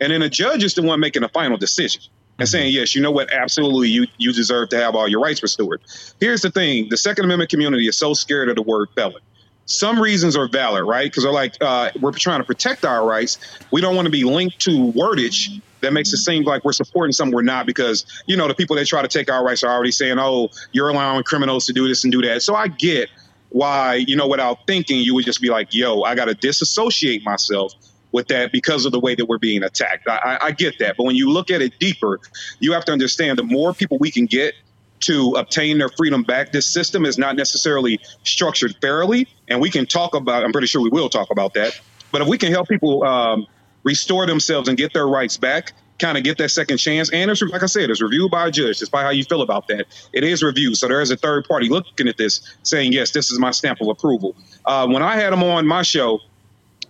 and 0.00 0.12
then 0.12 0.22
a 0.22 0.28
judge 0.28 0.62
is 0.62 0.74
the 0.74 0.82
one 0.82 1.00
making 1.00 1.22
the 1.22 1.28
final 1.28 1.56
decision 1.56 2.02
and 2.38 2.48
saying 2.48 2.72
yes, 2.72 2.94
you 2.94 3.02
know 3.02 3.10
what, 3.10 3.32
absolutely, 3.32 3.88
you 3.88 4.06
you 4.18 4.32
deserve 4.32 4.68
to 4.70 4.78
have 4.78 4.94
all 4.94 5.08
your 5.08 5.20
rights 5.20 5.42
restored. 5.42 5.80
Here's 6.20 6.42
the 6.42 6.50
thing: 6.50 6.88
the 6.88 6.96
Second 6.96 7.24
Amendment 7.24 7.50
community 7.50 7.88
is 7.88 7.96
so 7.96 8.14
scared 8.14 8.48
of 8.48 8.56
the 8.56 8.62
word 8.62 8.88
felon. 8.94 9.22
Some 9.66 10.00
reasons 10.00 10.36
are 10.36 10.48
valid, 10.48 10.84
right? 10.84 11.10
Because 11.10 11.24
they're 11.24 11.32
like, 11.32 11.54
uh, 11.60 11.90
we're 12.00 12.12
trying 12.12 12.40
to 12.40 12.44
protect 12.44 12.86
our 12.86 13.06
rights. 13.06 13.38
We 13.70 13.82
don't 13.82 13.94
want 13.94 14.06
to 14.06 14.10
be 14.12 14.24
linked 14.24 14.60
to 14.60 14.92
wordage 14.92 15.60
that 15.80 15.92
makes 15.92 16.12
it 16.12 16.18
seem 16.18 16.44
like 16.44 16.64
we're 16.64 16.72
supporting 16.72 17.12
something 17.12 17.34
we're 17.34 17.42
not 17.42 17.66
because 17.66 18.04
you 18.26 18.36
know 18.36 18.48
the 18.48 18.54
people 18.54 18.76
that 18.76 18.86
try 18.86 19.02
to 19.02 19.08
take 19.08 19.30
our 19.30 19.44
rights 19.44 19.62
are 19.62 19.72
already 19.72 19.90
saying 19.90 20.18
oh 20.18 20.48
you're 20.72 20.88
allowing 20.88 21.22
criminals 21.22 21.66
to 21.66 21.72
do 21.72 21.88
this 21.88 22.04
and 22.04 22.12
do 22.12 22.22
that 22.22 22.42
so 22.42 22.54
i 22.54 22.68
get 22.68 23.08
why 23.50 23.94
you 23.94 24.16
know 24.16 24.26
without 24.26 24.66
thinking 24.66 25.00
you 25.00 25.14
would 25.14 25.24
just 25.24 25.40
be 25.40 25.48
like 25.48 25.72
yo 25.72 26.02
i 26.02 26.14
got 26.14 26.26
to 26.26 26.34
disassociate 26.34 27.24
myself 27.24 27.72
with 28.12 28.28
that 28.28 28.52
because 28.52 28.84
of 28.86 28.92
the 28.92 29.00
way 29.00 29.14
that 29.14 29.26
we're 29.26 29.38
being 29.38 29.62
attacked 29.62 30.08
I, 30.08 30.38
I, 30.40 30.50
get 30.52 30.78
that 30.78 30.96
but 30.96 31.04
when 31.04 31.16
you 31.16 31.30
look 31.30 31.50
at 31.50 31.60
it 31.60 31.78
deeper 31.78 32.20
you 32.58 32.72
have 32.72 32.84
to 32.86 32.92
understand 32.92 33.38
the 33.38 33.42
more 33.42 33.74
people 33.74 33.98
we 33.98 34.10
can 34.10 34.26
get 34.26 34.54
to 35.00 35.34
obtain 35.36 35.78
their 35.78 35.90
freedom 35.90 36.22
back 36.22 36.52
this 36.52 36.66
system 36.66 37.04
is 37.04 37.18
not 37.18 37.36
necessarily 37.36 38.00
structured 38.24 38.74
fairly 38.80 39.28
and 39.48 39.60
we 39.60 39.70
can 39.70 39.86
talk 39.86 40.14
about 40.14 40.44
i'm 40.44 40.52
pretty 40.52 40.66
sure 40.66 40.80
we 40.80 40.90
will 40.90 41.08
talk 41.08 41.30
about 41.30 41.54
that 41.54 41.78
but 42.10 42.22
if 42.22 42.28
we 42.28 42.38
can 42.38 42.50
help 42.50 42.68
people 42.68 43.04
um, 43.04 43.46
restore 43.84 44.26
themselves 44.26 44.68
and 44.68 44.76
get 44.76 44.92
their 44.92 45.06
rights 45.06 45.36
back, 45.36 45.72
kind 45.98 46.16
of 46.16 46.24
get 46.24 46.38
that 46.38 46.50
second 46.50 46.78
chance. 46.78 47.10
And 47.10 47.30
it's 47.30 47.42
like 47.42 47.62
I 47.62 47.66
said, 47.66 47.90
it's 47.90 48.00
reviewed 48.00 48.30
by 48.30 48.48
a 48.48 48.50
judge, 48.50 48.78
despite 48.78 49.04
how 49.04 49.10
you 49.10 49.24
feel 49.24 49.42
about 49.42 49.66
that. 49.68 49.86
It 50.12 50.24
is 50.24 50.42
reviewed. 50.42 50.76
So 50.76 50.88
there 50.88 51.00
is 51.00 51.10
a 51.10 51.16
third 51.16 51.46
party 51.46 51.68
looking 51.68 52.08
at 52.08 52.16
this 52.16 52.56
saying, 52.62 52.92
yes, 52.92 53.10
this 53.10 53.30
is 53.30 53.38
my 53.38 53.50
stamp 53.50 53.80
of 53.80 53.88
approval. 53.88 54.36
Uh, 54.64 54.86
when 54.86 55.02
I 55.02 55.16
had 55.16 55.32
him 55.32 55.42
on 55.42 55.66
my 55.66 55.82
show, 55.82 56.20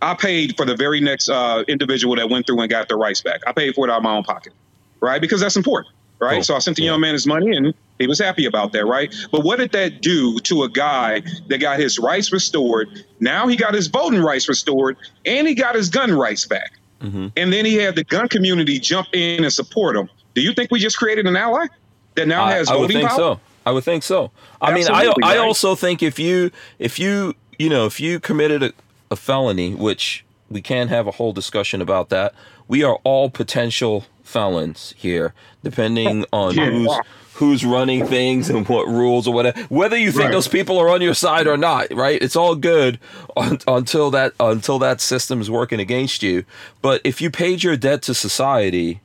I 0.00 0.14
paid 0.14 0.56
for 0.56 0.64
the 0.64 0.76
very 0.76 1.00
next 1.00 1.28
uh, 1.28 1.64
individual 1.68 2.16
that 2.16 2.28
went 2.30 2.46
through 2.46 2.60
and 2.60 2.70
got 2.70 2.88
their 2.88 2.98
rights 2.98 3.20
back. 3.20 3.40
I 3.46 3.52
paid 3.52 3.74
for 3.74 3.86
it 3.86 3.90
out 3.90 3.98
of 3.98 4.02
my 4.02 4.16
own 4.16 4.22
pocket, 4.22 4.52
right? 5.00 5.20
Because 5.20 5.40
that's 5.40 5.56
important, 5.56 5.94
right? 6.20 6.34
Cool. 6.34 6.44
So 6.44 6.54
I 6.54 6.58
sent 6.60 6.76
the 6.76 6.84
young 6.84 7.00
man 7.00 7.14
his 7.14 7.26
money 7.26 7.56
and 7.56 7.74
he 7.98 8.06
was 8.06 8.18
happy 8.18 8.46
about 8.46 8.72
that, 8.72 8.86
right? 8.86 9.12
But 9.32 9.44
what 9.44 9.58
did 9.58 9.72
that 9.72 10.00
do 10.00 10.38
to 10.40 10.62
a 10.62 10.68
guy 10.68 11.22
that 11.48 11.58
got 11.58 11.80
his 11.80 11.98
rights 11.98 12.32
restored? 12.32 13.04
Now 13.20 13.48
he 13.48 13.56
got 13.56 13.74
his 13.74 13.88
voting 13.88 14.20
rights 14.20 14.48
restored 14.48 14.96
and 15.26 15.48
he 15.48 15.54
got 15.54 15.74
his 15.74 15.88
gun 15.88 16.12
rights 16.12 16.46
back. 16.46 16.72
Mm-hmm. 17.00 17.28
And 17.36 17.52
then 17.52 17.64
he 17.64 17.74
had 17.74 17.94
the 17.94 18.04
gun 18.04 18.28
community 18.28 18.78
jump 18.78 19.08
in 19.12 19.44
and 19.44 19.52
support 19.52 19.96
him. 19.96 20.08
Do 20.34 20.42
you 20.42 20.52
think 20.52 20.70
we 20.70 20.78
just 20.78 20.96
created 20.96 21.26
an 21.26 21.36
ally 21.36 21.66
that 22.14 22.28
now 22.28 22.44
I, 22.44 22.52
has 22.52 22.68
I 22.68 22.74
would 22.74 22.82
voting 22.82 22.96
think 22.98 23.08
power? 23.08 23.18
so. 23.18 23.40
I 23.66 23.70
would 23.70 23.84
think 23.84 24.02
so. 24.02 24.30
I 24.62 24.72
mean, 24.72 24.88
I 24.88 25.00
Absolutely, 25.00 25.24
I 25.24 25.36
also 25.36 25.74
think 25.74 26.02
if 26.02 26.18
you 26.18 26.50
if 26.78 26.98
you 26.98 27.34
you 27.58 27.68
know 27.68 27.84
if 27.84 28.00
you 28.00 28.18
committed 28.18 28.62
a, 28.62 28.72
a 29.10 29.16
felony, 29.16 29.74
which 29.74 30.24
we 30.50 30.60
can 30.62 30.88
have 30.88 31.06
a 31.06 31.12
whole 31.12 31.32
discussion 31.32 31.80
about 31.82 32.08
that. 32.10 32.34
We 32.66 32.82
are 32.82 32.98
all 33.04 33.30
potential 33.30 34.04
felons 34.22 34.94
here, 34.96 35.32
depending 35.62 36.24
on 36.32 36.54
who's 36.56 36.98
who's 37.34 37.64
running 37.64 38.04
things 38.04 38.50
and 38.50 38.68
what 38.68 38.88
rules 38.88 39.28
or 39.28 39.32
whatever. 39.32 39.60
Whether 39.68 39.96
you 39.96 40.10
think 40.10 40.24
Right. 40.24 40.32
those 40.32 40.48
people 40.48 40.76
are 40.78 40.88
on 40.88 41.00
your 41.00 41.14
side 41.14 41.46
or 41.46 41.56
not, 41.56 41.86
right? 41.94 42.20
It's 42.20 42.34
all 42.34 42.56
good 42.56 42.98
un, 43.36 43.58
until 43.68 44.10
that 44.10 44.32
until 44.40 44.78
that 44.80 45.00
system 45.00 45.40
is 45.40 45.48
working 45.50 45.78
against 45.80 46.22
you. 46.22 46.44
But 46.82 47.00
if 47.04 47.20
you 47.20 47.30
paid 47.30 47.62
your 47.62 47.76
debt 47.76 48.02
to 48.02 48.14
society, 48.14 49.00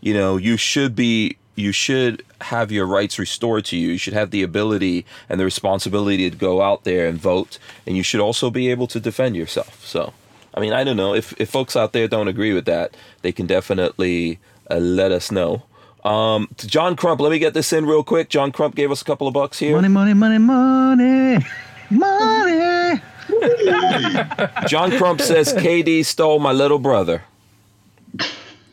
you 0.00 0.14
know 0.14 0.36
you 0.36 0.56
should 0.56 0.94
be 0.94 1.36
you 1.56 1.72
should 1.72 2.22
have 2.42 2.70
your 2.70 2.86
rights 2.86 3.18
restored 3.18 3.64
to 3.64 3.76
you. 3.76 3.88
You 3.92 3.98
should 3.98 4.12
have 4.12 4.30
the 4.30 4.42
ability 4.42 5.04
and 5.28 5.40
the 5.40 5.44
responsibility 5.44 6.30
to 6.30 6.36
go 6.36 6.62
out 6.62 6.84
there 6.84 7.08
and 7.08 7.18
vote 7.18 7.58
and 7.86 7.96
you 7.96 8.02
should 8.02 8.20
also 8.20 8.50
be 8.50 8.70
able 8.70 8.86
to 8.88 9.00
defend 9.00 9.34
yourself. 9.36 9.84
So 9.84 10.12
i 10.54 10.60
mean 10.60 10.72
i 10.72 10.84
don't 10.84 10.96
know. 10.96 11.14
If, 11.14 11.38
if 11.40 11.50
folks 11.50 11.74
out 11.74 11.92
there 11.92 12.06
don't 12.06 12.28
agree 12.28 12.52
with 12.52 12.66
that 12.66 12.96
they 13.22 13.32
can 13.32 13.46
definitely 13.46 14.38
uh, 14.70 14.76
let 14.76 15.10
us 15.10 15.32
know. 15.32 15.62
Um, 16.04 16.48
to 16.58 16.68
john 16.68 16.94
crump 16.94 17.20
let 17.20 17.32
me 17.32 17.38
get 17.38 17.54
this 17.54 17.72
in 17.72 17.86
real 17.86 18.04
quick. 18.04 18.28
John 18.28 18.52
crump 18.52 18.74
gave 18.74 18.90
us 18.92 19.00
a 19.02 19.04
couple 19.04 19.26
of 19.26 19.34
bucks 19.34 19.58
here. 19.58 19.74
Money, 19.74 19.88
money, 19.88 20.14
money, 20.14 20.38
money, 20.38 21.44
money. 21.90 23.00
john 24.68 24.96
crump 24.96 25.20
says 25.20 25.52
kd 25.54 26.04
stole 26.04 26.38
my 26.38 26.52
little 26.52 26.78
brother 26.78 27.24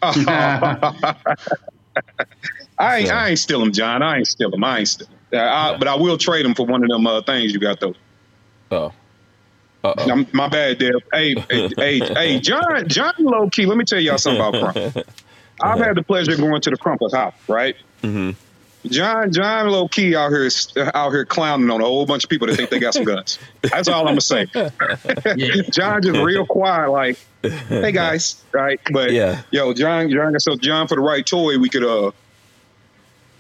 I 2.80 2.98
ain't, 3.00 3.08
So- 3.08 3.14
I 3.16 3.30
ain't 3.30 3.40
steal 3.40 3.62
him, 3.62 3.72
John. 3.72 4.02
I 4.02 4.18
ain't 4.18 4.28
steal 4.28 4.52
him. 4.54 4.64
I 4.64 4.80
ain't 4.80 4.88
steal 4.88 5.08
him. 5.08 5.18
Uh, 5.34 5.38
I, 5.40 5.78
but 5.78 5.88
I 5.88 5.96
will 5.96 6.18
trade 6.18 6.46
him 6.46 6.54
for 6.54 6.66
one 6.66 6.84
of 6.84 6.90
them 6.90 7.08
uh, 7.08 7.22
things 7.24 7.54
you 7.54 7.60
got 7.60 7.80
though. 7.80 7.96
oh 8.72 8.94
uh-oh 9.84 10.26
my 10.32 10.48
bad, 10.48 10.78
Deb. 10.80 10.94
Hey, 11.12 11.36
hey, 11.50 11.70
hey, 11.78 12.00
hey, 12.16 12.40
John, 12.42 12.88
John, 12.88 13.14
low 13.20 13.50
key. 13.50 13.66
Let 13.66 13.78
me 13.78 13.84
tell 13.84 14.00
y'all 14.00 14.18
something 14.18 14.40
about 14.42 14.74
Crump. 14.74 14.96
I've 15.62 15.80
had 15.80 15.96
the 15.96 16.04
pleasure 16.04 16.34
of 16.34 16.40
going 16.40 16.62
to 16.62 16.70
the 16.70 16.78
Crumpler's 16.78 17.14
house, 17.14 17.34
right? 17.48 17.76
hmm 18.02 18.32
John, 18.88 19.32
John, 19.32 19.70
low 19.70 19.88
key 19.88 20.14
out 20.14 20.30
here, 20.32 20.50
out 20.94 21.12
here 21.12 21.26
clowning 21.26 21.70
on 21.70 21.80
a 21.80 21.86
whole 21.86 22.06
bunch 22.06 22.26
of 22.26 22.30
people 22.30 22.48
that 22.48 22.58
think 22.58 22.70
they 22.70 22.80
got 22.80 22.94
some 22.94 23.06
guns. 23.06 23.40
That's 23.62 23.88
all 23.88 24.02
I'm 24.08 24.18
gonna 24.18 24.22
say. 24.22 24.46
John 25.72 26.02
just 26.02 26.20
real 26.20 26.46
quiet, 26.46 26.92
like, 26.92 27.18
hey 27.70 27.92
guys, 27.94 28.44
right? 28.54 28.80
But 28.92 29.12
Yeah. 29.12 29.42
yo, 29.52 29.74
John, 29.74 30.10
John, 30.12 30.38
so 30.40 30.56
John 30.58 30.88
for 30.88 30.96
the 30.96 31.02
right 31.02 31.26
toy, 31.26 31.58
we 31.60 31.70
could, 31.70 31.84
uh, 31.86 32.12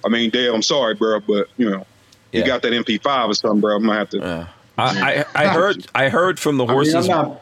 I 0.05 0.09
mean, 0.09 0.29
Dale, 0.29 0.53
I'm 0.53 0.61
sorry, 0.61 0.95
bro, 0.95 1.19
but 1.21 1.47
you 1.57 1.69
know, 1.69 1.85
Yeah. 2.31 2.41
you 2.41 2.45
got 2.47 2.61
that 2.63 2.73
MP5 2.73 3.29
or 3.29 3.33
something, 3.33 3.61
bro. 3.61 3.75
I'm 3.75 3.85
gonna 3.85 3.97
have 3.99 4.09
to. 4.11 4.17
Yeah. 4.19 4.47
I, 4.77 5.25
I, 5.35 5.43
I 5.45 5.47
heard 5.53 5.85
I 5.95 6.09
heard 6.09 6.39
from 6.39 6.57
the 6.57 6.65
horses. 6.65 6.95
I'm 6.95 7.07
not, 7.07 7.41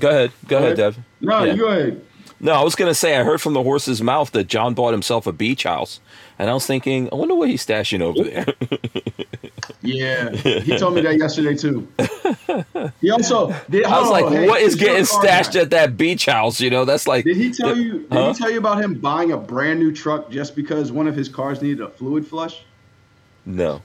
Go 0.00 0.08
ahead, 0.08 0.32
go 0.46 0.58
ahead, 0.58 0.76
Dev. 0.76 0.98
no, 1.20 1.42
Yeah. 1.44 1.52
you 1.52 1.58
go 1.58 1.68
ahead. 1.68 2.00
No, 2.40 2.52
I 2.52 2.62
was 2.62 2.74
gonna 2.74 2.94
say 2.94 3.16
I 3.16 3.22
heard 3.22 3.40
from 3.40 3.54
the 3.54 3.62
horse's 3.62 4.02
mouth 4.02 4.30
that 4.32 4.48
John 4.48 4.74
bought 4.74 4.92
himself 4.92 5.26
a 5.26 5.32
beach 5.32 5.62
house, 5.62 6.00
and 6.38 6.50
I 6.50 6.54
was 6.54 6.66
thinking, 6.66 7.08
I 7.10 7.14
wonder 7.14 7.34
what 7.34 7.48
he's 7.48 7.64
stashing 7.64 8.00
over 8.00 8.22
there. 8.22 8.46
Yeah, 9.80 10.30
he 10.34 10.76
told 10.78 10.94
me 10.94 11.02
that 11.02 11.18
yesterday 11.18 11.54
too. 11.54 11.86
He 13.00 13.10
also 13.10 13.54
did. 13.68 13.84
I 13.84 14.00
was 14.00 14.10
like, 14.10 14.24
on, 14.24 14.32
hey, 14.32 14.46
what 14.48 14.60
is 14.60 14.74
getting 14.76 15.04
stashed 15.04 15.56
at 15.56 15.70
that 15.70 15.96
beach 15.96 16.26
house? 16.26 16.60
You 16.60 16.70
know, 16.70 16.84
that's 16.84 17.06
like. 17.06 17.24
Did 17.24 17.36
he 17.36 17.50
tell 17.52 17.76
you? 17.76 18.00
Did 18.00 18.12
Huh? 18.12 18.32
he 18.32 18.38
tell 18.38 18.50
you 18.50 18.58
about 18.58 18.82
him 18.82 18.94
buying 18.94 19.32
a 19.32 19.36
brand 19.36 19.78
new 19.80 19.92
truck 19.92 20.30
just 20.30 20.56
because 20.56 20.90
one 20.92 21.06
of 21.06 21.14
his 21.14 21.28
cars 21.28 21.60
needed 21.62 21.80
a 21.82 21.88
fluid 21.88 22.26
flush? 22.26 22.62
No. 23.46 23.82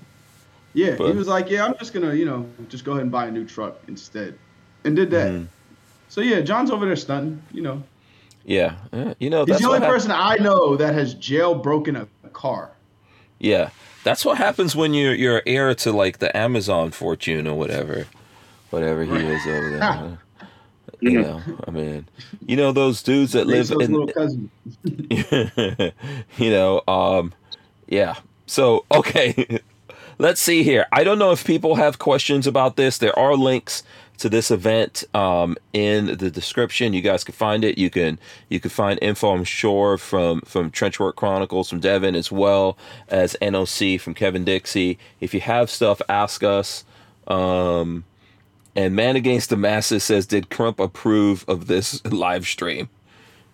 Yeah, 0.74 0.96
But- 0.98 1.12
he 1.12 1.18
was 1.18 1.28
like, 1.28 1.50
"Yeah, 1.50 1.66
I'm 1.66 1.76
just 1.78 1.94
gonna, 1.94 2.14
you 2.14 2.26
know, 2.26 2.46
just 2.70 2.84
go 2.86 2.92
ahead 2.94 3.04
and 3.04 3.12
buy 3.12 3.28
a 3.28 3.32
new 3.32 3.46
truck 3.46 3.78
instead," 3.88 4.36
and 4.86 4.96
did 4.96 5.12
that. 5.12 5.32
Mhm. 5.32 5.48
So 6.10 6.22
yeah, 6.22 6.40
John's 6.42 6.72
over 6.72 6.86
there 6.86 6.96
stunting. 6.96 7.42
You 7.54 7.62
know, 7.62 7.84
Yeah. 8.50 8.78
Yeah. 8.92 9.14
You 9.20 9.30
know, 9.30 9.46
he's 9.46 9.54
that's 9.54 9.62
the 9.62 9.68
only 9.68 9.88
person 9.88 10.12
I 10.12 10.38
know 10.38 10.76
that 10.76 10.96
has 10.96 11.14
jailbroken 11.14 11.96
a, 11.96 12.08
a 12.26 12.30
car. 12.30 12.72
Yeah, 13.38 13.70
that's 14.04 14.26
what 14.26 14.38
happens 14.40 14.76
when 14.76 14.94
you're 14.94 15.14
you're 15.14 15.44
heir 15.46 15.76
to 15.76 15.92
like 15.92 16.18
the 16.18 16.36
Amazon 16.36 16.90
fortune 16.92 17.48
or 17.48 17.56
whatever, 17.56 18.08
whatever 18.72 19.06
he 19.06 19.16
is 19.16 19.46
over 19.46 19.70
there. 19.70 19.82
huh? 19.82 20.10
you 21.00 21.22
know, 21.22 21.42
I 21.68 21.72
mean, 21.72 22.08
you 22.46 22.58
know 22.58 22.72
those 22.72 23.04
dudes 23.04 23.34
that 23.34 23.46
live 23.46 23.72
in 23.72 23.94
you 26.38 26.50
know, 26.50 26.82
um, 26.88 27.34
yeah. 27.88 28.16
So, 28.48 28.84
okay, 28.92 29.60
let's 30.18 30.42
see 30.42 30.64
here. 30.64 30.88
I 30.92 31.04
don't 31.04 31.20
know 31.20 31.32
if 31.32 31.46
people 31.46 31.76
have 31.76 32.00
questions 32.00 32.48
about 32.48 32.78
this. 32.78 32.98
There 32.98 33.18
are 33.18 33.36
links 33.36 33.84
to 34.20 34.30
this 34.30 34.52
event 34.52 35.04
um, 35.14 35.58
in 35.74 36.18
the 36.18 36.30
description. 36.30 36.94
You 36.94 37.02
guys 37.02 37.24
can 37.24 37.34
find 37.34 37.64
it. 37.64 37.78
You 37.78 37.90
can 37.90 38.20
you 38.50 38.60
can 38.60 38.70
find 38.70 39.00
info, 39.02 39.34
I'm 39.34 39.44
sure, 39.44 39.98
from 39.98 40.42
from 40.42 40.72
Trenchwork 40.72 41.16
Chronicles 41.16 41.70
from 41.70 41.80
Devin 41.80 42.16
as 42.16 42.32
well 42.32 42.78
as 43.08 43.36
NOC 43.42 44.00
from 44.00 44.14
Kevin 44.14 44.44
Dixie. 44.44 45.00
If 45.20 45.34
you 45.34 45.42
have 45.42 45.70
stuff, 45.70 46.02
ask 46.08 46.44
us. 46.44 46.84
Um, 47.28 48.06
and 48.76 48.96
Man 48.96 49.16
Against 49.16 49.50
the 49.50 49.58
Masses 49.58 50.04
says, 50.04 50.26
"Did 50.26 50.50
Crump 50.50 50.80
approve 50.80 51.46
of 51.48 51.68
this 51.68 52.04
live 52.06 52.46
stream?" 52.46 52.90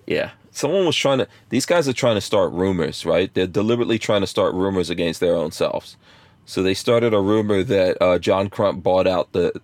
Yeah. 0.06 0.32
Someone 0.52 0.86
was 0.86 0.96
trying 0.96 1.18
to 1.18 1.28
these 1.50 1.66
guys 1.66 1.88
are 1.88 1.94
trying 1.94 2.16
to 2.16 2.22
start 2.22 2.52
rumors, 2.54 3.06
right? 3.06 3.34
They're 3.34 3.46
deliberately 3.46 4.00
trying 4.00 4.22
to 4.22 4.28
start 4.28 4.54
rumors 4.54 4.90
against 4.90 5.20
their 5.20 5.36
own 5.36 5.52
selves. 5.52 5.98
So 6.46 6.62
they 6.62 6.76
started 6.76 7.14
a 7.14 7.20
rumor 7.20 7.64
that 7.64 7.98
uh, 8.02 8.20
John 8.20 8.50
Crump 8.50 8.84
bought 8.84 9.08
out 9.08 9.32
the 9.34 9.60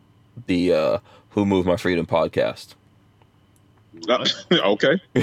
the 0.47 0.73
uh, 0.73 0.97
Who 1.31 1.45
Moved 1.45 1.67
My 1.67 1.77
Freedom 1.77 2.05
podcast. 2.05 2.75
Uh, 4.09 4.25
okay. 4.51 4.99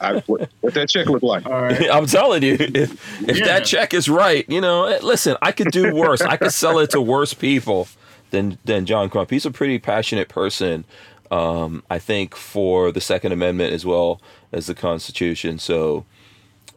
I, 0.00 0.22
what, 0.26 0.48
what 0.60 0.74
that 0.74 0.88
check 0.88 1.06
look 1.08 1.22
like? 1.22 1.46
All 1.46 1.62
right. 1.62 1.90
I'm 1.92 2.06
telling 2.06 2.42
you, 2.42 2.56
if, 2.58 3.22
if 3.28 3.38
Yeah. 3.38 3.46
that 3.46 3.64
check 3.64 3.92
is 3.92 4.08
right, 4.08 4.44
you 4.48 4.60
know, 4.60 4.84
eh, 4.84 4.98
listen, 5.02 5.36
I 5.42 5.52
could 5.52 5.70
do 5.70 5.94
worse. 5.94 6.20
I 6.20 6.36
could 6.36 6.52
sell 6.52 6.78
it 6.78 6.90
to 6.90 7.00
worse 7.00 7.34
people 7.34 7.88
than 8.30 8.58
than 8.64 8.86
John 8.86 9.08
Crump. 9.10 9.30
He's 9.30 9.46
a 9.46 9.50
pretty 9.50 9.78
passionate 9.78 10.28
person. 10.28 10.84
Um, 11.30 11.82
I 11.90 11.98
think 11.98 12.34
for 12.34 12.90
the 12.90 13.00
Second 13.02 13.32
Amendment 13.32 13.74
as 13.74 13.84
well 13.84 14.20
as 14.52 14.66
the 14.66 14.74
Constitution. 14.74 15.58
So, 15.58 16.06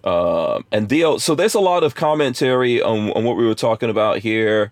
um, 0.03 0.66
and 0.74 0.89
Dio, 0.89 1.18
so 1.18 1.36
there's 1.36 1.53
a 1.53 1.62
lot 1.62 1.84
of 1.84 1.95
commentary 1.95 2.82
on, 2.82 3.12
on 3.12 3.24
what 3.24 3.38
we 3.38 3.45
were 3.45 3.55
talking 3.55 3.89
about 3.89 4.20
here. 4.20 4.72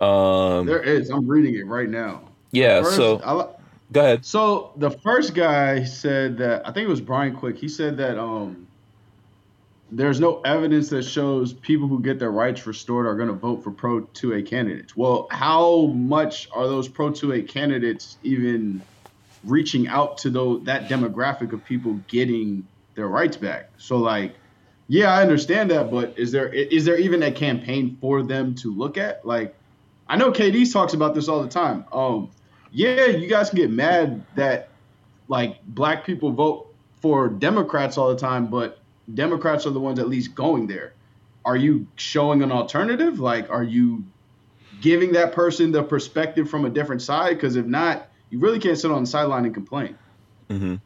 Um, 0.00 0.66
There 0.66 0.82
is. 0.82 1.10
I'm 1.10 1.26
reading 1.26 1.54
it 1.54 1.66
right 1.66 1.88
now. 1.88 2.22
yeah. 2.50 2.82
First, 2.82 2.96
So 2.96 3.20
I, 3.24 3.48
go 3.92 4.00
ahead. 4.00 4.24
So 4.24 4.72
the 4.76 4.90
first 4.90 5.34
guy 5.34 5.84
said 5.84 6.38
that 6.38 6.66
I 6.66 6.72
think 6.72 6.86
it 6.86 6.90
was 6.90 7.00
Brian 7.00 7.34
Quick. 7.34 7.56
He 7.56 7.68
said 7.68 7.96
that 7.98 8.18
um, 8.18 8.66
there's 9.90 10.20
no 10.20 10.40
evidence 10.42 10.88
that 10.90 11.04
shows 11.04 11.52
people 11.52 11.86
who 11.86 12.00
get 12.00 12.18
their 12.18 12.32
rights 12.32 12.66
restored 12.66 13.06
are 13.06 13.14
going 13.14 13.28
to 13.28 13.34
vote 13.34 13.62
for 13.62 13.70
pro 13.70 14.02
2A 14.02 14.46
candidates. 14.46 14.96
Well, 14.96 15.28
how 15.30 15.86
much 15.86 16.48
are 16.52 16.66
those 16.66 16.88
pro 16.88 17.10
2A 17.10 17.48
candidates 17.48 18.18
even 18.22 18.82
reaching 19.44 19.86
out 19.86 20.18
to 20.18 20.30
those 20.30 20.64
that 20.64 20.88
demographic 20.88 21.52
of 21.52 21.64
people 21.64 21.94
getting 22.08 22.66
their 22.96 23.08
rights 23.08 23.36
back? 23.36 23.70
So 23.78 23.96
like, 23.96 24.34
yeah, 24.88 25.12
I 25.12 25.22
understand 25.22 25.70
that, 25.70 25.90
but 25.90 26.18
is 26.18 26.32
there 26.32 26.48
is 26.48 26.84
there 26.84 26.98
even 26.98 27.22
a 27.22 27.30
campaign 27.32 27.96
for 28.00 28.22
them 28.22 28.54
to 28.56 28.72
look 28.72 28.98
at? 28.98 29.24
Like, 29.24 29.54
I 30.08 30.16
know 30.16 30.30
KD 30.30 30.72
talks 30.72 30.94
about 30.94 31.14
this 31.14 31.28
all 31.28 31.42
the 31.42 31.48
time. 31.48 31.84
Um, 31.92 32.30
yeah, 32.70 33.06
you 33.06 33.28
guys 33.28 33.50
can 33.50 33.58
get 33.58 33.70
mad 33.70 34.24
that 34.36 34.68
like 35.28 35.62
black 35.66 36.04
people 36.04 36.30
vote 36.30 36.74
for 37.00 37.28
Democrats 37.28 37.98
all 37.98 38.08
the 38.08 38.18
time, 38.20 38.46
but 38.46 38.78
Democrats 39.12 39.66
are 39.66 39.70
the 39.70 39.80
ones 39.80 39.98
at 39.98 40.08
least 40.08 40.34
going 40.34 40.66
there. 40.66 40.92
Are 41.44 41.56
you 41.56 41.86
showing 41.96 42.42
an 42.42 42.50
alternative? 42.52 43.20
Like, 43.20 43.48
are 43.50 43.62
you 43.62 44.04
giving 44.80 45.12
that 45.12 45.32
person 45.32 45.72
the 45.72 45.82
perspective 45.82 46.50
from 46.50 46.64
a 46.64 46.70
different 46.70 47.02
side? 47.02 47.34
Because 47.34 47.56
if 47.56 47.66
not, 47.66 48.08
you 48.30 48.38
really 48.40 48.58
can't 48.58 48.76
sit 48.76 48.90
on 48.90 49.02
the 49.04 49.06
sideline 49.08 49.44
and 49.44 49.54
complain. 49.54 49.96
Mm-hmm. 50.50 50.76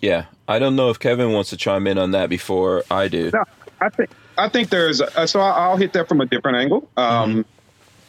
Yeah, 0.00 0.26
I 0.46 0.58
don't 0.58 0.76
know 0.76 0.90
if 0.90 0.98
Kevin 0.98 1.32
wants 1.32 1.50
to 1.50 1.56
chime 1.56 1.86
in 1.86 1.96
on 1.98 2.10
that 2.10 2.28
before 2.28 2.84
I 2.90 3.08
do. 3.08 3.30
No, 3.32 3.44
I 3.80 3.88
think 3.88 4.10
I 4.38 4.48
think 4.50 4.68
there's 4.68 5.00
uh, 5.00 5.26
so 5.26 5.40
I- 5.40 5.52
I'll 5.66 5.76
hit 5.78 5.94
that 5.94 6.08
from 6.08 6.20
a 6.20 6.26
different 6.26 6.58
angle. 6.58 6.88
Um, 6.98 7.46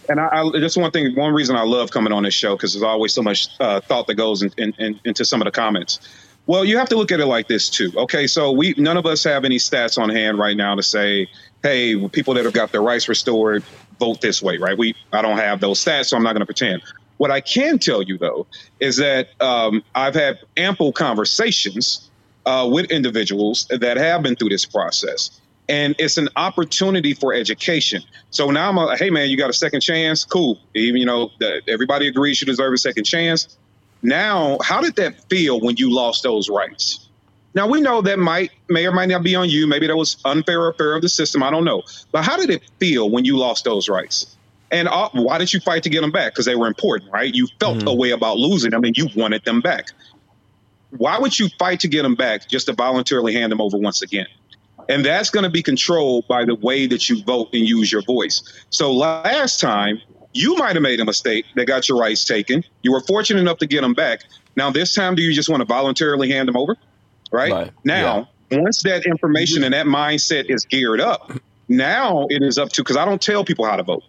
And 0.10 0.20
I, 0.20 0.28
I 0.28 0.52
just 0.60 0.78
one 0.78 0.92
thing, 0.92 1.16
one 1.16 1.34
reason 1.34 1.56
I 1.56 1.64
love 1.64 1.92
coming 1.92 2.14
on 2.14 2.24
this 2.24 2.34
show 2.34 2.56
because 2.56 2.74
there's 2.74 2.84
always 2.84 3.14
so 3.14 3.22
much 3.22 3.48
uh, 3.60 3.82
thought 3.82 4.08
that 4.08 4.16
goes 4.16 4.42
in, 4.42 4.52
in, 4.58 4.74
in, 4.78 5.00
into 5.04 5.26
some 5.26 5.42
of 5.42 5.46
the 5.46 5.52
comments. 5.52 6.00
Well, 6.46 6.64
you 6.64 6.78
have 6.78 6.88
to 6.90 6.96
look 6.96 7.12
at 7.12 7.20
it 7.20 7.26
like 7.26 7.50
this 7.50 7.70
too. 7.70 7.92
Okay, 7.96 8.26
so 8.26 8.52
we 8.52 8.74
none 8.78 8.96
of 8.96 9.06
us 9.06 9.24
have 9.26 9.44
any 9.44 9.58
stats 9.58 10.02
on 10.02 10.10
hand 10.10 10.40
right 10.40 10.56
now 10.56 10.76
to 10.76 10.84
say, 10.84 11.28
hey, 11.62 12.08
people 12.08 12.34
that 12.36 12.46
have 12.46 12.54
got 12.54 12.72
their 12.72 12.82
rights 12.82 13.10
restored 13.10 13.64
vote 14.00 14.22
this 14.22 14.42
way, 14.42 14.58
right? 14.58 14.78
We 14.78 14.96
I 15.12 15.22
don't 15.22 15.38
have 15.38 15.60
those 15.60 15.84
stats, 15.84 16.06
so 16.06 16.18
I'm 16.18 16.24
not 16.24 16.34
going 16.34 16.42
to 16.42 16.46
pretend. 16.46 16.84
What 17.18 17.32
I 17.32 17.42
can 17.42 17.80
tell 17.80 18.02
you 18.02 18.18
though 18.18 18.48
is 18.80 18.96
that 18.98 19.30
um, 19.42 19.84
I've 19.94 20.14
had 20.16 20.40
ample 20.56 20.94
conversations 20.94 22.10
uh, 22.46 22.68
with 22.72 22.90
individuals 22.92 23.68
that 23.70 23.98
have 23.98 24.24
been 24.24 24.38
through 24.38 24.50
this 24.50 24.66
process. 24.66 25.42
And 25.70 25.96
it's 26.00 26.18
an 26.18 26.30
opportunity 26.36 27.14
for 27.14 27.34
education. 27.34 28.02
So 28.30 28.50
now 28.52 28.70
I'm 28.70 28.78
a, 28.78 28.96
hey 28.96 29.10
man, 29.10 29.30
you 29.30 29.38
got 29.38 29.50
a 29.50 29.54
second 29.54 29.82
chance? 29.82 30.24
Cool. 30.24 30.60
Even, 30.74 31.00
you 31.00 31.06
know, 31.06 31.30
the, 31.40 31.62
everybody 31.68 32.08
agrees 32.08 32.40
you 32.42 32.48
deserve 32.48 32.74
a 32.74 32.78
second 32.78 33.04
chance. 33.04 33.58
Now, 34.02 34.58
how 34.64 34.82
did 34.82 34.96
that 34.96 35.28
feel 35.30 35.60
when 35.60 35.76
you 35.78 35.94
lost 35.94 36.24
those 36.24 36.50
rights? 36.50 37.10
Now 37.54 37.68
we 37.68 37.82
know 37.82 38.02
that 38.02 38.20
might 38.20 38.52
may 38.70 38.86
or 38.86 38.92
might 38.92 39.10
not 39.10 39.24
be 39.24 39.36
on 39.36 39.50
you. 39.50 39.68
Maybe 39.68 39.88
that 39.88 39.98
was 39.98 40.18
unfair 40.26 40.64
or 40.64 40.74
fair 40.74 40.96
of 40.96 41.02
the 41.02 41.10
system. 41.10 41.42
I 41.42 41.50
don't 41.50 41.66
know. 41.66 41.84
But 42.12 42.24
how 42.24 42.38
did 42.38 42.50
it 42.50 42.62
feel 42.80 43.10
when 43.10 43.26
you 43.26 43.38
lost 43.38 43.66
those 43.66 43.90
rights? 43.90 44.38
And 44.70 44.88
uh, 44.88 45.10
why 45.14 45.38
did 45.38 45.54
you 45.54 45.60
fight 45.60 45.84
to 45.84 45.90
get 45.90 46.02
them 46.02 46.12
back? 46.12 46.34
Because 46.34 46.46
they 46.46 46.56
were 46.56 46.68
important, 46.68 47.12
right? 47.12 47.34
You 47.34 47.48
felt 47.60 47.84
a 47.88 47.94
way 47.94 48.12
about 48.12 48.38
losing 48.38 48.72
them, 48.72 48.84
and 48.84 48.98
you 48.98 49.08
wanted 49.16 49.46
them 49.46 49.62
back. 49.62 49.92
Why 50.92 51.18
would 51.18 51.40
you 51.40 51.50
fight 51.58 51.80
to 51.82 51.88
get 51.88 52.04
them 52.04 52.16
back 52.16 52.48
just 52.48 52.68
to 52.68 52.74
voluntarily 52.74 53.34
hand 53.34 53.52
them 53.52 53.62
over 53.62 53.78
once 53.78 54.02
again? 54.02 54.28
And 54.90 55.06
that's 55.06 55.30
going 55.30 55.44
to 55.44 55.50
be 55.50 55.62
controlled 55.62 56.28
by 56.28 56.46
the 56.46 56.56
way 56.56 56.88
that 56.88 57.10
you 57.10 57.24
vote 57.24 57.50
and 57.54 57.68
use 57.68 57.92
your 57.92 58.02
voice. 58.04 58.42
So 58.70 58.94
last 58.94 59.60
time, 59.60 60.02
you 60.34 60.56
might 60.56 60.76
have 60.76 60.84
made 60.84 61.00
a 61.00 61.06
mistake 61.06 61.46
that 61.56 61.66
got 61.66 61.90
your 61.90 61.98
rights 61.98 62.24
taken. 62.24 62.64
You 62.84 62.92
were 62.92 63.02
fortunate 63.02 63.40
enough 63.40 63.58
to 63.60 63.66
get 63.66 63.82
them 63.82 63.94
back. 63.94 64.22
Now, 64.56 64.72
this 64.72 64.94
time, 64.94 65.16
do 65.16 65.22
you 65.22 65.34
just 65.34 65.50
want 65.50 65.62
to 65.62 65.66
voluntarily 65.66 66.30
hand 66.30 66.48
them 66.48 66.58
over? 66.58 66.76
Right? 67.32 67.52
Right. 67.52 67.72
Now, 67.84 68.30
once 68.52 68.84
that 68.84 69.06
information 69.06 69.64
and 69.64 69.74
that 69.74 69.86
mindset 69.88 70.50
is 70.50 70.66
geared 70.66 71.02
up, 71.02 71.32
now 71.68 72.28
it 72.30 72.42
is 72.42 72.58
up 72.58 72.70
to, 72.70 72.82
because 72.82 72.96
I 72.98 73.04
don't 73.04 73.22
tell 73.22 73.44
people 73.44 73.66
how 73.66 73.76
to 73.76 73.84
vote, 73.84 74.04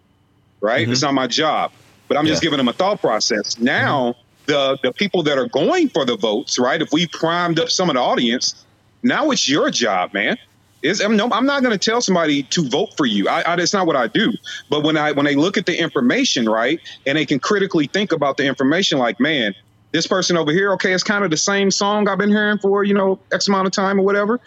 right? 0.60 0.86
Mhm. 0.86 0.92
It's 0.92 1.02
not 1.02 1.14
my 1.14 1.26
job, 1.26 1.72
but 2.06 2.16
I'm 2.16 2.26
just 2.26 2.40
giving 2.42 2.58
them 2.58 2.68
a 2.68 2.72
thought 2.72 3.00
process. 3.00 3.58
Now, 3.58 4.14
the, 4.46 4.78
the 4.82 4.92
people 4.92 5.24
that 5.24 5.38
are 5.38 5.48
going 5.48 5.88
for 5.88 6.04
the 6.04 6.16
votes, 6.16 6.58
right? 6.58 6.80
If 6.80 6.92
we 6.92 7.06
primed 7.08 7.58
up 7.58 7.68
some 7.68 7.90
of 7.90 7.94
the 7.96 8.00
audience, 8.00 8.64
now 9.02 9.30
it's 9.30 9.48
your 9.48 9.70
job, 9.70 10.14
man. 10.14 10.38
Is 10.82 11.00
I'm, 11.00 11.16
no, 11.16 11.28
I'm 11.32 11.46
not 11.46 11.62
going 11.62 11.76
to 11.76 11.78
tell 11.78 12.00
somebody 12.00 12.44
to 12.44 12.68
vote 12.68 12.90
for 12.96 13.06
you. 13.06 13.28
I, 13.28 13.52
I, 13.52 13.56
that's 13.56 13.74
not 13.74 13.86
what 13.86 13.96
I 13.96 14.06
do. 14.08 14.32
But 14.70 14.84
when 14.84 14.96
I 14.96 15.12
when 15.12 15.26
they 15.26 15.34
look 15.34 15.56
at 15.58 15.66
the 15.66 15.78
information, 15.80 16.48
right, 16.48 16.80
and 17.06 17.18
they 17.18 17.26
can 17.26 17.40
critically 17.40 17.88
think 17.92 18.12
about 18.12 18.36
the 18.36 18.46
information, 18.46 18.98
like, 18.98 19.18
man, 19.20 19.54
this 19.92 20.06
person 20.06 20.36
over 20.36 20.52
here, 20.52 20.72
okay, 20.74 20.92
it's 20.92 21.02
kind 21.02 21.24
of 21.24 21.30
the 21.30 21.36
same 21.36 21.70
song 21.70 22.08
I've 22.08 22.18
been 22.18 22.30
hearing 22.30 22.58
for 22.58 22.84
you 22.84 22.94
know 22.94 23.20
X 23.32 23.48
amount 23.48 23.66
of 23.66 23.72
time 23.72 23.98
or 23.98 24.04
whatever. 24.04 24.40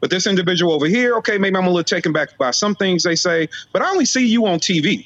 But 0.00 0.10
this 0.10 0.26
individual 0.26 0.72
over 0.72 0.86
here, 0.86 1.16
okay, 1.18 1.38
maybe 1.38 1.56
I'm 1.56 1.64
a 1.66 1.70
little 1.70 1.84
taken 1.84 2.12
back 2.12 2.30
by 2.38 2.50
some 2.50 2.74
things 2.74 3.02
they 3.02 3.16
say, 3.16 3.48
but 3.72 3.82
I 3.82 3.90
only 3.90 4.04
see 4.06 4.26
you 4.26 4.46
on 4.46 4.58
TV, 4.60 5.04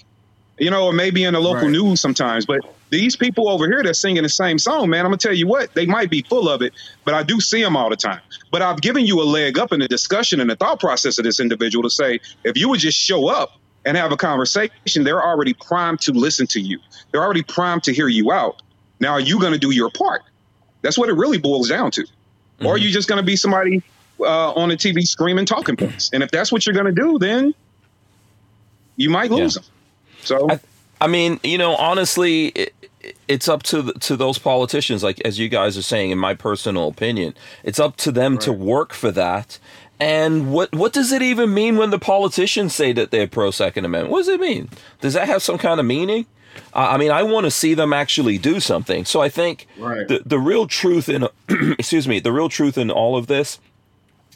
you 0.58 0.70
know, 0.70 0.86
or 0.86 0.92
maybe 0.92 1.24
in 1.24 1.34
the 1.34 1.40
local 1.40 1.68
Right. 1.68 1.72
news 1.72 2.00
sometimes. 2.00 2.46
But 2.46 2.60
these 2.90 3.16
people 3.16 3.48
over 3.48 3.66
here 3.66 3.82
that's 3.82 4.00
singing 4.00 4.22
the 4.22 4.28
same 4.28 4.58
song, 4.58 4.90
man, 4.90 5.00
I'm 5.00 5.10
gonna 5.10 5.18
tell 5.18 5.34
you 5.34 5.46
what, 5.46 5.74
they 5.74 5.86
might 5.86 6.10
be 6.10 6.22
full 6.28 6.48
of 6.48 6.62
it, 6.62 6.72
but 7.04 7.14
I 7.14 7.22
do 7.22 7.40
see 7.40 7.62
them 7.62 7.76
all 7.76 7.88
the 7.90 7.96
time. 7.96 8.20
But 8.50 8.62
I've 8.62 8.80
given 8.80 9.06
you 9.06 9.20
a 9.20 9.24
leg 9.24 9.58
up 9.58 9.72
in 9.72 9.80
the 9.80 9.88
discussion 9.88 10.40
and 10.40 10.50
the 10.50 10.56
thought 10.56 10.80
process 10.80 11.18
of 11.18 11.24
this 11.24 11.38
individual 11.40 11.82
to 11.84 11.90
say, 11.90 12.18
if 12.44 12.56
you 12.56 12.68
would 12.68 12.80
just 12.80 12.98
show 12.98 13.28
up 13.28 13.50
and 13.84 13.96
have 13.96 14.12
a 14.12 14.16
conversation, 14.16 15.04
they're 15.04 15.22
already 15.24 15.54
primed 15.66 16.00
to 16.02 16.12
listen 16.12 16.46
to 16.48 16.60
you. 16.60 16.78
They're 17.12 17.22
already 17.22 17.42
primed 17.44 17.84
to 17.84 17.94
hear 17.94 18.08
you 18.08 18.32
out. 18.32 18.56
Now, 19.00 19.12
are 19.12 19.20
you 19.20 19.40
going 19.40 19.52
to 19.52 19.58
do 19.58 19.70
your 19.70 19.90
part? 19.90 20.22
That's 20.82 20.98
what 20.98 21.08
it 21.08 21.14
really 21.14 21.38
boils 21.38 21.68
down 21.68 21.90
to. 21.92 22.06
Or 22.62 22.74
are 22.74 22.78
you 22.78 22.90
just 22.90 23.08
going 23.08 23.16
to 23.18 23.24
be 23.24 23.36
somebody 23.36 23.82
uh, 24.20 24.52
on 24.52 24.68
the 24.68 24.76
TV 24.76 25.02
screaming 25.02 25.46
talking 25.46 25.76
points? 25.76 26.10
And 26.12 26.22
if 26.22 26.30
that's 26.30 26.52
what 26.52 26.66
you're 26.66 26.74
going 26.74 26.94
to 26.94 27.00
do, 27.00 27.18
then 27.18 27.54
you 28.96 29.08
might 29.08 29.30
lose 29.30 29.56
Yeah. 29.56 29.62
them. 29.62 29.70
So 30.22 30.50
I, 30.50 30.60
I 31.00 31.06
mean, 31.06 31.40
you 31.42 31.56
know, 31.56 31.74
honestly, 31.76 32.48
it, 32.48 32.74
it's 33.28 33.48
up 33.48 33.62
to 33.64 33.82
the, 33.82 33.92
to 33.94 34.16
those 34.16 34.38
politicians, 34.38 35.02
like 35.02 35.20
as 35.24 35.38
you 35.38 35.48
guys 35.48 35.76
are 35.78 35.82
saying. 35.82 36.10
In 36.10 36.18
my 36.18 36.34
personal 36.34 36.88
opinion, 36.88 37.34
it's 37.64 37.78
up 37.80 37.96
to 37.98 38.12
them 38.12 38.38
to 38.38 38.52
work 38.52 38.92
for 38.92 39.10
that. 39.12 39.58
And 39.98 40.52
what 40.52 40.74
what 40.74 40.92
does 40.92 41.12
it 41.12 41.22
even 41.22 41.52
mean 41.52 41.76
when 41.76 41.90
the 41.90 41.98
politicians 41.98 42.74
say 42.74 42.92
that 42.92 43.10
they're 43.10 43.26
pro 43.26 43.50
Second 43.50 43.84
Amendment? 43.84 44.10
What 44.12 44.20
does 44.20 44.28
it 44.28 44.40
mean? 44.40 44.70
Does 45.00 45.14
that 45.14 45.28
have 45.28 45.42
some 45.42 45.58
kind 45.58 45.78
of 45.78 45.86
meaning? 45.86 46.26
Uh, 46.74 46.88
I 46.90 46.96
mean, 46.96 47.10
I 47.10 47.22
want 47.22 47.44
to 47.44 47.50
see 47.50 47.74
them 47.74 47.92
actually 47.92 48.36
do 48.38 48.60
something. 48.60 49.04
So 49.04 49.20
I 49.20 49.28
think 49.28 49.66
Right. 49.78 50.08
the 50.08 50.22
the 50.24 50.38
real 50.38 50.66
truth 50.66 51.08
in 51.08 51.28
excuse 51.78 52.08
me, 52.08 52.18
the 52.18 52.32
real 52.32 52.48
truth 52.48 52.78
in 52.78 52.90
all 52.90 53.16
of 53.16 53.26
this, 53.26 53.60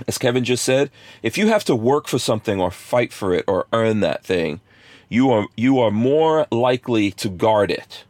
as 0.07 0.19
Kevin 0.19 0.45
just 0.45 0.65
said, 0.65 0.91
if 1.23 1.37
you 1.39 1.49
have 1.49 1.65
to 1.65 1.75
work 1.75 2.09
for 2.09 2.19
something 2.19 2.61
or 2.61 2.71
fight 2.71 3.13
for 3.13 3.33
it 3.35 3.45
or 3.49 3.67
earn 3.73 4.01
that 4.01 4.23
thing, 4.25 4.61
you 5.09 5.31
are 5.31 5.47
you 5.57 5.79
are 5.81 5.91
more 5.91 6.47
likely 6.51 7.11
to 7.13 7.29
guard 7.29 7.71
it. 7.71 8.05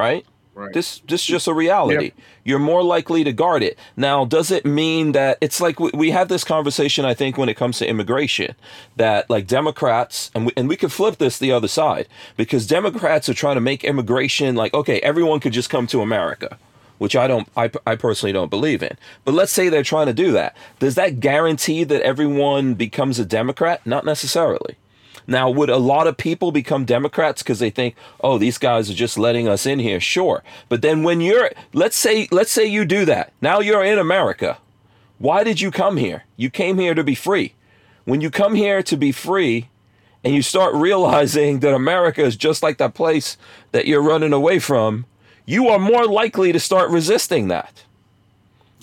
Right? 0.00 0.26
Right. 0.54 0.74
This 0.74 0.98
this 1.06 1.20
is 1.22 1.26
just 1.26 1.46
a 1.46 1.54
reality. 1.54 2.12
You're 2.44 2.58
more 2.58 2.82
likely 2.82 3.24
to 3.24 3.32
guard 3.32 3.62
it. 3.62 3.78
Now, 3.96 4.24
does 4.24 4.50
it 4.50 4.66
mean 4.66 5.12
that 5.12 5.38
it's 5.40 5.60
like 5.60 5.78
we, 5.78 5.90
we 5.94 6.10
had 6.10 6.28
this 6.28 6.44
conversation? 6.44 7.04
I 7.04 7.14
think 7.14 7.38
when 7.38 7.48
it 7.48 7.56
comes 7.56 7.78
to 7.78 7.88
immigration, 7.88 8.56
that 8.96 9.30
like 9.30 9.46
Democrats 9.46 10.30
and 10.34 10.46
we, 10.46 10.52
and 10.56 10.68
we 10.68 10.76
could 10.76 10.92
flip 10.92 11.18
this 11.18 11.38
the 11.38 11.52
other 11.52 11.68
side 11.68 12.08
because 12.36 12.66
Democrats 12.66 13.28
are 13.28 13.34
trying 13.34 13.54
to 13.54 13.60
make 13.60 13.84
immigration 13.84 14.54
like 14.54 14.74
okay, 14.74 15.00
everyone 15.00 15.40
could 15.40 15.52
just 15.52 15.70
come 15.70 15.86
to 15.86 16.02
America, 16.02 16.58
which 16.98 17.16
I 17.16 17.26
don't, 17.26 17.48
I, 17.56 17.70
I 17.86 17.94
personally 17.96 18.32
don't 18.32 18.50
believe 18.50 18.82
in. 18.82 18.98
But 19.24 19.34
let's 19.34 19.52
say 19.52 19.68
they're 19.68 19.82
trying 19.82 20.06
to 20.06 20.12
do 20.12 20.32
that. 20.32 20.56
Does 20.78 20.96
that 20.96 21.20
guarantee 21.20 21.84
that 21.84 22.02
everyone 22.02 22.74
becomes 22.74 23.18
a 23.18 23.24
Democrat? 23.24 23.86
Not 23.86 24.04
necessarily. 24.04 24.76
Now, 25.30 25.48
would 25.48 25.70
a 25.70 25.76
lot 25.76 26.08
of 26.08 26.16
people 26.16 26.50
become 26.50 26.84
Democrats 26.84 27.40
because 27.40 27.60
they 27.60 27.70
think, 27.70 27.94
"Oh, 28.20 28.36
these 28.36 28.58
guys 28.58 28.90
are 28.90 28.94
just 28.94 29.16
letting 29.16 29.46
us 29.46 29.64
in 29.64 29.78
here"? 29.78 30.00
Sure, 30.00 30.42
but 30.68 30.82
then 30.82 31.04
when 31.04 31.20
you're, 31.20 31.50
let's 31.72 31.96
say, 31.96 32.26
let's 32.32 32.50
say 32.50 32.66
you 32.66 32.84
do 32.84 33.04
that. 33.04 33.32
Now 33.40 33.60
you're 33.60 33.84
in 33.84 33.98
America. 33.98 34.58
Why 35.18 35.44
did 35.44 35.60
you 35.60 35.70
come 35.70 35.98
here? 35.98 36.24
You 36.36 36.50
came 36.50 36.78
here 36.78 36.94
to 36.94 37.04
be 37.04 37.14
free. 37.14 37.54
When 38.04 38.20
you 38.20 38.28
come 38.28 38.56
here 38.56 38.82
to 38.82 38.96
be 38.96 39.12
free, 39.12 39.68
and 40.24 40.34
you 40.34 40.42
start 40.42 40.74
realizing 40.74 41.60
that 41.60 41.74
America 41.74 42.22
is 42.22 42.36
just 42.36 42.62
like 42.62 42.78
that 42.78 42.94
place 42.94 43.36
that 43.70 43.86
you're 43.86 44.02
running 44.02 44.32
away 44.32 44.58
from, 44.58 45.06
you 45.46 45.68
are 45.68 45.78
more 45.78 46.06
likely 46.06 46.52
to 46.52 46.58
start 46.58 46.90
resisting 46.90 47.48
that. 47.48 47.84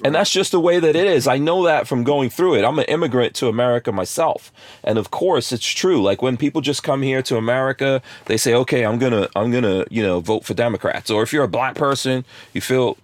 And 0.04 0.14
that's 0.14 0.32
just 0.32 0.52
the 0.52 0.60
way 0.60 0.80
that 0.80 0.96
it 0.96 1.08
is. 1.08 1.28
I 1.28 1.38
know 1.38 1.64
that 1.66 1.88
from 1.88 2.04
going 2.04 2.30
through 2.30 2.56
it. 2.56 2.64
I'm 2.64 2.78
an 2.78 2.86
immigrant 2.86 3.34
to 3.36 3.48
America 3.48 3.92
myself. 3.92 4.52
And 4.84 4.98
of 4.98 5.10
course, 5.10 5.52
it's 5.52 5.68
true. 5.68 6.02
Like 6.02 6.22
when 6.22 6.38
people 6.38 6.62
just 6.62 6.84
come 6.84 7.02
here 7.02 7.22
to 7.24 7.38
America, 7.38 8.02
they 8.26 8.38
say, 8.38 8.54
"Okay, 8.54 8.86
I'm 8.86 9.00
going 9.00 9.14
to 9.14 9.30
I'm 9.36 9.50
going 9.50 9.64
to, 9.64 9.88
you 9.90 10.04
know, 10.04 10.20
vote 10.20 10.46
for 10.46 10.54
Democrats." 10.54 11.10
Or 11.10 11.24
if 11.24 11.34
you're 11.34 11.44
a 11.44 11.48
black 11.50 11.76
person, 11.76 12.26
you 12.54 12.62
feel 12.62 12.98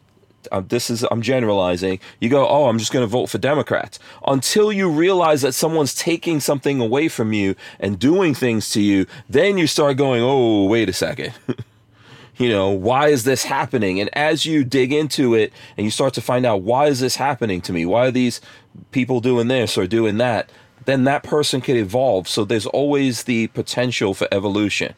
uh, 0.52 0.62
this 0.68 0.90
is 0.90 1.04
I'm 1.10 1.22
generalizing. 1.22 2.00
You 2.20 2.30
go, 2.30 2.48
"Oh, 2.48 2.68
I'm 2.68 2.78
just 2.78 2.92
going 2.92 3.04
to 3.04 3.08
vote 3.08 3.28
for 3.28 3.40
Democrats." 3.40 3.98
Until 4.28 4.72
you 4.72 4.90
realize 4.90 5.42
that 5.42 5.54
someone's 5.54 5.96
taking 5.96 6.40
something 6.40 6.80
away 6.80 7.08
from 7.08 7.34
you 7.34 7.56
and 7.80 7.98
doing 7.98 8.36
things 8.36 8.70
to 8.72 8.82
you, 8.82 9.08
then 9.28 9.58
you 9.58 9.66
start 9.66 9.98
going, 9.98 10.22
"Oh, 10.22 10.66
wait 10.66 10.90
a 10.90 10.94
second. 10.94 11.34
you 12.38 12.50
know 12.50 12.70
why 12.70 13.10
is 13.10 13.24
this 13.24 13.44
happening? 13.44 14.00
And 14.00 14.10
as 14.14 14.46
you 14.46 14.64
dig 14.64 14.92
into 14.92 15.34
it 15.36 15.54
and 15.78 15.86
you 15.86 15.92
start 15.92 16.14
to 16.16 16.22
find 16.22 16.46
out 16.46 16.62
why 16.62 16.88
is 16.88 17.00
this 17.00 17.18
happening 17.18 17.62
to 17.62 17.74
me? 17.74 17.86
Why 17.86 18.08
are 18.08 18.12
these 18.12 18.42
people 18.92 19.20
doing 19.20 19.48
this 19.48 19.78
or 19.78 19.86
doing 19.86 20.18
that? 20.18 20.52
Then 20.86 21.04
that 21.06 21.24
person 21.24 21.62
could 21.62 21.78
evolve. 21.78 22.28
So 22.28 22.44
there's 22.44 22.66
always 22.66 23.24
the 23.24 23.48
potential 23.48 24.14
for 24.14 24.28
evolution. 24.32 24.96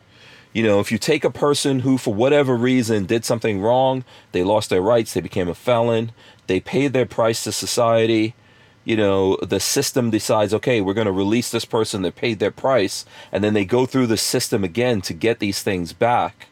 You 0.53 0.63
know 0.63 0.79
if 0.79 0.89
you 0.89 0.97
take 0.97 1.25
a 1.25 1.29
person 1.29 1.81
who 1.81 1.97
for 1.97 2.13
whatever 2.13 2.55
reason 2.55 3.05
did 3.05 3.25
something 3.25 3.59
wrong 3.59 4.05
they 4.31 4.41
lost 4.41 4.69
their 4.69 4.81
rights 4.81 5.13
they 5.13 5.19
became 5.19 5.49
a 5.49 5.53
felon 5.53 6.13
they 6.47 6.61
paid 6.61 6.93
their 6.93 7.05
price 7.05 7.43
to 7.43 7.51
society 7.51 8.36
you 8.86 8.95
know 8.95 9.36
the 9.41 9.59
system 9.59 10.11
decides 10.11 10.53
okay 10.53 10.79
we're 10.79 10.93
going 10.93 11.07
to 11.07 11.11
release 11.11 11.51
this 11.51 11.65
person 11.65 12.03
that 12.03 12.15
paid 12.15 12.39
their 12.39 12.51
price 12.51 13.05
and 13.33 13.43
then 13.43 13.53
they 13.53 13.65
go 13.65 13.86
through 13.86 14.07
the 14.07 14.15
system 14.15 14.63
again 14.63 15.01
to 15.01 15.13
get 15.13 15.39
these 15.39 15.61
things 15.61 15.91
back 15.91 16.47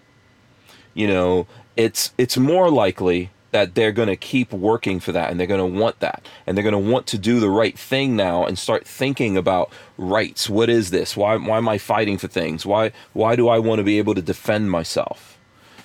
you 0.94 1.08
know, 1.08 1.48
it's 1.76 2.14
it's 2.18 2.38
more 2.38 2.70
likely 2.70 3.32
that 3.54 3.76
they're 3.76 3.92
going 3.92 4.08
to 4.08 4.16
keep 4.16 4.52
working 4.52 5.00
for 5.00 5.12
that 5.12 5.30
and 5.30 5.40
they're 5.40 5.46
going 5.46 5.60
to 5.60 5.80
want 5.80 6.00
that 6.00 6.26
and 6.46 6.58
they're 6.58 6.64
going 6.64 6.72
to 6.74 6.92
want 6.92 7.06
to 7.06 7.20
do 7.20 7.40
the 7.40 7.50
right 7.50 7.78
thing 7.78 8.16
now 8.16 8.44
and 8.44 8.58
start 8.58 8.86
thinking 8.86 9.38
about 9.38 9.72
rights. 9.96 10.50
What 10.50 10.72
is 10.72 10.90
this? 10.90 11.16
Why 11.16 11.38
why 11.38 11.58
am 11.58 11.70
i 11.70 11.78
fighting 11.78 12.18
for 12.18 12.28
things? 12.28 12.66
Why 12.66 12.92
why 13.14 13.36
do 13.36 13.48
i 13.48 13.60
want 13.60 13.78
to 13.78 13.84
be 13.84 14.00
able 14.00 14.16
to 14.16 14.24
defend 14.24 14.72
myself? 14.72 15.38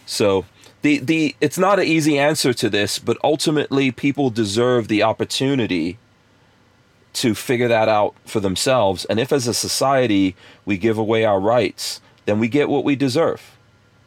So 0.06 0.46
the 0.80 0.98
the 0.98 1.36
it's 1.42 1.58
not 1.58 1.78
an 1.78 1.84
easy 1.84 2.18
answer 2.18 2.54
to 2.54 2.70
this 2.70 2.98
but 2.98 3.18
ultimately 3.22 3.90
people 3.90 4.30
deserve 4.30 4.88
the 4.88 5.02
opportunity 5.02 5.98
to 7.12 7.34
figure 7.34 7.68
that 7.68 7.88
out 7.88 8.14
for 8.24 8.40
themselves. 8.40 9.04
And 9.06 9.20
if 9.20 9.30
as 9.30 9.46
a 9.46 9.52
society 9.52 10.34
we 10.64 10.78
give 10.78 10.96
away 10.96 11.26
our 11.26 11.38
rights 11.38 12.00
then 12.24 12.38
we 12.38 12.48
get 12.48 12.70
what 12.70 12.82
we 12.84 12.96
deserve 12.96 13.57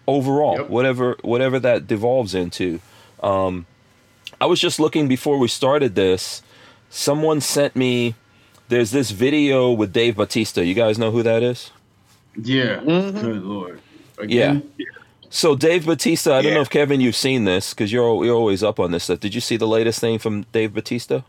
overall, 0.08 0.58
yep. 0.58 0.70
whatever 0.70 1.18
whatever 1.22 1.60
that 1.60 1.88
devolves 1.88 2.36
into. 2.36 2.80
Um, 3.22 3.66
I 4.40 4.46
was 4.46 4.60
just 4.60 4.80
looking 4.80 5.08
before 5.08 5.38
we 5.38 5.48
started 5.48 5.96
this. 5.96 6.42
Someone 6.90 7.42
sent 7.42 7.76
me. 7.76 8.16
There's 8.70 8.92
this 8.92 9.12
video 9.12 9.72
with 9.72 9.92
Dave 9.92 10.16
Batista. 10.16 10.62
You 10.62 10.74
guys 10.74 10.98
know 10.98 11.12
who 11.12 11.24
that 11.24 11.44
is? 11.44 11.72
Yeah. 12.42 12.78
Mm-hmm. 12.78 13.20
Good 13.20 13.44
lord. 13.44 13.82
Again? 14.18 14.72
Yeah. 14.78 14.86
So 15.30 15.56
Dave 15.56 15.86
Batista. 15.86 16.36
I 16.36 16.42
don't 16.42 16.54
know 16.54 16.62
if 16.62 16.70
Kevin 16.70 17.02
you've 17.02 17.16
seen 17.16 17.46
this 17.46 17.74
because 17.74 17.92
you're 17.92 18.26
you're 18.26 18.36
always 18.36 18.64
up 18.64 18.80
on 18.80 18.92
this 18.92 19.06
stuff. 19.06 19.20
Did 19.20 19.36
you 19.36 19.42
see 19.42 19.58
the 19.58 19.68
latest 19.68 20.00
thing 20.00 20.20
from 20.20 20.44
Dave 20.52 20.74
Batista? 20.74 21.22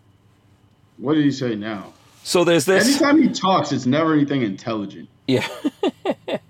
What 0.98 1.14
did 1.14 1.24
he 1.24 1.30
say 1.30 1.54
now? 1.54 1.92
So 2.24 2.44
there's 2.44 2.64
this. 2.64 2.86
Anytime 2.86 3.20
he 3.20 3.28
talks, 3.28 3.72
it's 3.72 3.86
never 3.86 4.12
anything 4.14 4.42
intelligent. 4.42 5.08
Yeah. 5.26 5.46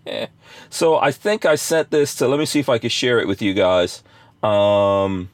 So 0.72 0.96
I 0.96 1.12
think 1.12 1.44
I 1.44 1.54
sent 1.56 1.90
this 1.90 2.14
to. 2.14 2.26
Let 2.26 2.38
me 2.38 2.46
see 2.46 2.58
if 2.58 2.70
I 2.70 2.78
can 2.78 2.88
share 2.88 3.20
it 3.20 3.28
with 3.28 3.42
you 3.42 3.52
guys. 3.52 4.02
Um, 4.42 5.28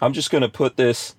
I'm 0.00 0.12
just 0.12 0.30
gonna 0.30 0.48
put 0.48 0.76
this. 0.76 1.16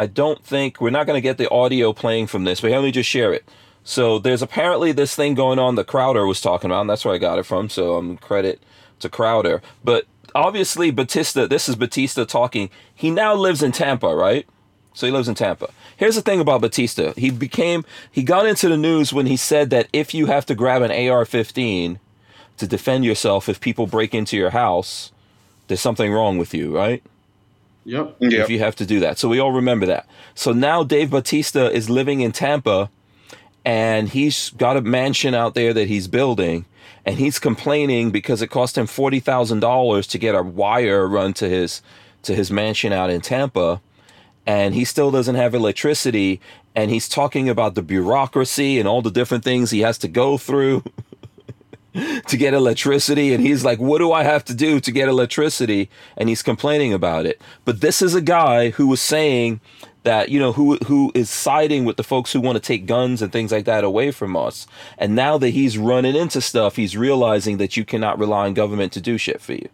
I 0.00 0.06
don't 0.06 0.42
think 0.42 0.80
we're 0.80 0.88
not 0.88 1.06
gonna 1.06 1.20
get 1.20 1.36
the 1.36 1.50
audio 1.50 1.92
playing 1.92 2.28
from 2.28 2.44
this, 2.44 2.62
but 2.62 2.70
let 2.70 2.82
me 2.82 2.90
just 2.90 3.08
share 3.08 3.34
it. 3.34 3.46
So 3.84 4.18
there's 4.18 4.40
apparently 4.40 4.92
this 4.92 5.14
thing 5.14 5.34
going 5.34 5.58
on 5.58 5.74
that 5.74 5.86
Crowder 5.86 6.26
was 6.26 6.40
talking 6.40 6.70
about, 6.70 6.80
and 6.80 6.90
that's 6.90 7.04
where 7.04 7.14
I 7.14 7.18
got 7.18 7.38
it 7.38 7.44
from. 7.44 7.68
So 7.68 7.96
I'm 7.96 8.16
credit 8.16 8.62
to 9.00 9.10
Crowder. 9.10 9.60
But 9.84 10.06
obviously 10.34 10.90
Batista, 10.90 11.46
this 11.46 11.68
is 11.68 11.76
Batista 11.76 12.24
talking. 12.24 12.70
He 12.94 13.10
now 13.10 13.34
lives 13.34 13.62
in 13.62 13.72
Tampa, 13.72 14.16
right? 14.16 14.46
So 14.94 15.06
he 15.06 15.12
lives 15.12 15.28
in 15.28 15.34
Tampa. 15.34 15.68
Here's 15.98 16.14
the 16.14 16.22
thing 16.22 16.40
about 16.40 16.62
Batista. 16.62 17.12
He 17.12 17.28
became 17.28 17.84
he 18.10 18.22
got 18.22 18.46
into 18.46 18.70
the 18.70 18.78
news 18.78 19.12
when 19.12 19.26
he 19.26 19.36
said 19.36 19.68
that 19.68 19.88
if 19.92 20.14
you 20.14 20.24
have 20.26 20.46
to 20.46 20.54
grab 20.54 20.80
an 20.80 20.90
AR-15 20.90 21.98
to 22.58 22.66
defend 22.66 23.04
yourself 23.04 23.48
if 23.48 23.60
people 23.60 23.86
break 23.86 24.14
into 24.14 24.36
your 24.36 24.50
house, 24.50 25.12
there's 25.68 25.80
something 25.80 26.12
wrong 26.12 26.38
with 26.38 26.54
you, 26.54 26.74
right? 26.74 27.02
Yep. 27.84 28.16
yep. 28.18 28.32
If 28.32 28.50
you 28.50 28.58
have 28.58 28.76
to 28.76 28.86
do 28.86 29.00
that. 29.00 29.18
So 29.18 29.28
we 29.28 29.38
all 29.38 29.52
remember 29.52 29.86
that. 29.86 30.08
So 30.34 30.52
now 30.52 30.82
Dave 30.82 31.10
Batista 31.10 31.66
is 31.66 31.88
living 31.88 32.20
in 32.20 32.32
Tampa 32.32 32.90
and 33.64 34.08
he's 34.08 34.50
got 34.50 34.76
a 34.76 34.80
mansion 34.80 35.34
out 35.34 35.54
there 35.54 35.72
that 35.72 35.88
he's 35.88 36.08
building 36.08 36.64
and 37.04 37.18
he's 37.18 37.38
complaining 37.38 38.10
because 38.10 38.42
it 38.42 38.48
cost 38.48 38.76
him 38.76 38.86
$40,000 38.86 40.08
to 40.08 40.18
get 40.18 40.34
a 40.34 40.42
wire 40.42 41.06
run 41.06 41.32
to 41.34 41.48
his 41.48 41.80
to 42.22 42.34
his 42.34 42.50
mansion 42.50 42.92
out 42.92 43.08
in 43.08 43.20
Tampa 43.20 43.80
and 44.46 44.74
he 44.74 44.84
still 44.84 45.12
doesn't 45.12 45.36
have 45.36 45.54
electricity 45.54 46.40
and 46.74 46.90
he's 46.90 47.08
talking 47.08 47.48
about 47.48 47.76
the 47.76 47.82
bureaucracy 47.82 48.80
and 48.80 48.88
all 48.88 49.00
the 49.00 49.10
different 49.10 49.44
things 49.44 49.70
he 49.70 49.80
has 49.80 49.96
to 49.98 50.08
go 50.08 50.36
through 50.36 50.82
to 52.26 52.36
get 52.36 52.54
electricity 52.54 53.32
and 53.32 53.44
he's 53.44 53.64
like 53.64 53.78
what 53.78 53.98
do 53.98 54.12
i 54.12 54.22
have 54.22 54.44
to 54.44 54.54
do 54.54 54.80
to 54.80 54.92
get 54.92 55.08
electricity? 55.08 55.90
And 56.16 56.28
he's 56.28 56.42
complaining 56.42 56.92
about 56.92 57.26
it. 57.26 57.40
But 57.64 57.80
this 57.80 58.02
is 58.02 58.14
a 58.14 58.20
guy 58.20 58.70
who 58.70 58.86
was 58.86 59.00
saying 59.00 59.60
that 60.02 60.28
you 60.28 60.38
know 60.38 60.52
who 60.52 60.76
who 60.86 61.10
is 61.14 61.28
siding 61.28 61.84
with 61.84 61.96
the 61.96 62.04
folks 62.04 62.32
who 62.32 62.40
want 62.40 62.56
to 62.56 62.60
take 62.60 62.86
guns 62.86 63.20
and 63.20 63.32
things 63.32 63.52
like 63.52 63.64
that 63.64 63.84
away 63.84 64.10
from 64.10 64.36
us. 64.36 64.66
And 64.98 65.14
now 65.14 65.38
that 65.38 65.50
he's 65.50 65.78
running 65.78 66.16
into 66.16 66.40
stuff 66.40 66.76
he's 66.76 66.96
realizing 66.96 67.58
that 67.58 67.76
you 67.76 67.84
cannot 67.84 68.18
rely 68.18 68.46
on 68.46 68.54
government 68.54 68.92
to 68.92 69.00
do 69.00 69.18
shit 69.18 69.40
for 69.40 69.52
you 69.52 69.68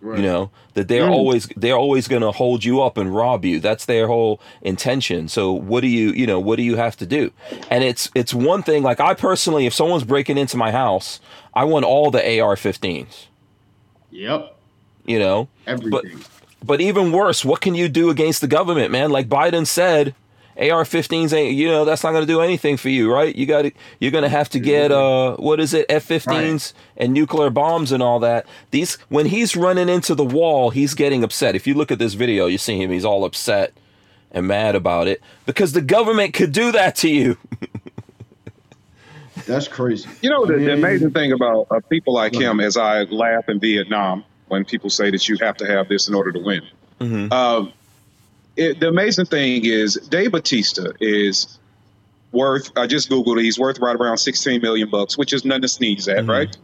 Right. 0.00 0.18
You 0.18 0.24
know 0.24 0.50
that 0.74 0.86
they're 0.86 1.08
mm. 1.08 1.10
always 1.10 1.46
they're 1.56 1.76
always 1.76 2.06
going 2.06 2.22
to 2.22 2.30
hold 2.30 2.64
you 2.64 2.80
up 2.82 2.96
and 2.96 3.14
rob 3.14 3.44
you. 3.44 3.58
That's 3.58 3.84
their 3.84 4.06
whole 4.06 4.40
intention. 4.62 5.28
So 5.28 5.52
what 5.52 5.80
do 5.80 5.88
you 5.88 6.10
you 6.12 6.26
know 6.26 6.38
what 6.38 6.56
do 6.56 6.62
you 6.62 6.76
have 6.76 6.96
to 6.98 7.06
do? 7.06 7.32
And 7.68 7.82
it's 7.82 8.08
it's 8.14 8.32
one 8.32 8.62
thing. 8.62 8.84
Like 8.84 9.00
I 9.00 9.14
personally, 9.14 9.66
if 9.66 9.74
someone's 9.74 10.04
breaking 10.04 10.38
into 10.38 10.56
my 10.56 10.70
house, 10.70 11.18
I 11.52 11.64
want 11.64 11.84
all 11.84 12.12
the 12.12 12.20
AR-15s. 12.20 13.26
Yep. 14.10 14.56
You 15.04 15.18
know 15.18 15.48
everything. 15.66 15.90
But 15.90 16.04
but 16.62 16.80
even 16.80 17.12
worse, 17.12 17.44
what 17.44 17.60
can 17.60 17.74
you 17.74 17.88
do 17.88 18.10
against 18.10 18.40
the 18.40 18.48
government, 18.48 18.92
man? 18.92 19.10
Like 19.10 19.28
Biden 19.28 19.66
said, 19.66 20.14
AR-15s 20.58 21.32
ain't 21.32 21.54
you 21.54 21.68
know 21.68 21.84
that's 21.84 22.02
not 22.02 22.10
going 22.10 22.26
to 22.26 22.32
do 22.32 22.40
anything 22.40 22.76
for 22.76 22.88
you, 22.88 23.12
right? 23.12 23.34
You 23.34 23.46
got 23.46 23.62
to 23.62 23.72
you're 24.00 24.10
going 24.10 24.22
to 24.22 24.28
have 24.28 24.48
to 24.50 24.58
get 24.58 24.90
uh 24.90 25.36
what 25.36 25.60
is 25.60 25.72
it 25.72 25.86
F-15s 25.88 26.26
right. 26.26 26.72
and 26.96 27.12
nuclear 27.12 27.50
bombs 27.50 27.92
and 27.92 28.02
all 28.02 28.18
that. 28.20 28.46
These 28.70 28.94
when 29.08 29.26
he's 29.26 29.56
running 29.56 29.88
into 29.88 30.14
the 30.14 30.24
wall, 30.24 30.70
he's 30.70 30.94
getting 30.94 31.22
upset. 31.22 31.54
If 31.54 31.66
you 31.66 31.74
look 31.74 31.92
at 31.92 31.98
this 31.98 32.14
video, 32.14 32.46
you 32.46 32.58
see 32.58 32.82
him; 32.82 32.90
he's 32.90 33.04
all 33.04 33.24
upset 33.24 33.72
and 34.30 34.46
mad 34.46 34.74
about 34.74 35.06
it 35.06 35.22
because 35.46 35.72
the 35.72 35.80
government 35.80 36.34
could 36.34 36.52
do 36.52 36.72
that 36.72 36.96
to 36.96 37.08
you. 37.08 37.38
that's 39.46 39.68
crazy. 39.68 40.08
You 40.22 40.30
know 40.30 40.44
the, 40.44 40.54
the 40.54 40.72
amazing 40.72 41.12
thing 41.12 41.32
about 41.32 41.68
uh, 41.70 41.80
people 41.88 42.14
like 42.14 42.34
him, 42.34 42.60
is 42.60 42.76
I 42.76 43.02
laugh 43.04 43.48
in 43.48 43.60
Vietnam 43.60 44.24
when 44.48 44.64
people 44.64 44.90
say 44.90 45.10
that 45.10 45.28
you 45.28 45.36
have 45.40 45.56
to 45.58 45.66
have 45.66 45.88
this 45.88 46.08
in 46.08 46.14
order 46.14 46.32
to 46.32 46.40
win. 46.40 46.62
Mm-hmm. 47.00 47.28
Uh, 47.30 47.70
it, 48.58 48.80
the 48.80 48.88
amazing 48.88 49.26
thing 49.26 49.64
is 49.64 49.94
Dave 50.10 50.32
Batista 50.32 50.92
is 51.00 51.58
worth. 52.32 52.70
I 52.76 52.86
just 52.86 53.08
googled. 53.08 53.38
It, 53.38 53.44
he's 53.44 53.58
worth 53.58 53.78
right 53.78 53.96
around 53.96 54.18
16 54.18 54.60
million 54.60 54.90
bucks, 54.90 55.16
which 55.16 55.32
is 55.32 55.44
nothing 55.44 55.62
to 55.62 55.68
sneeze 55.68 56.08
at, 56.08 56.18
mm-hmm. 56.18 56.30
right? 56.30 56.56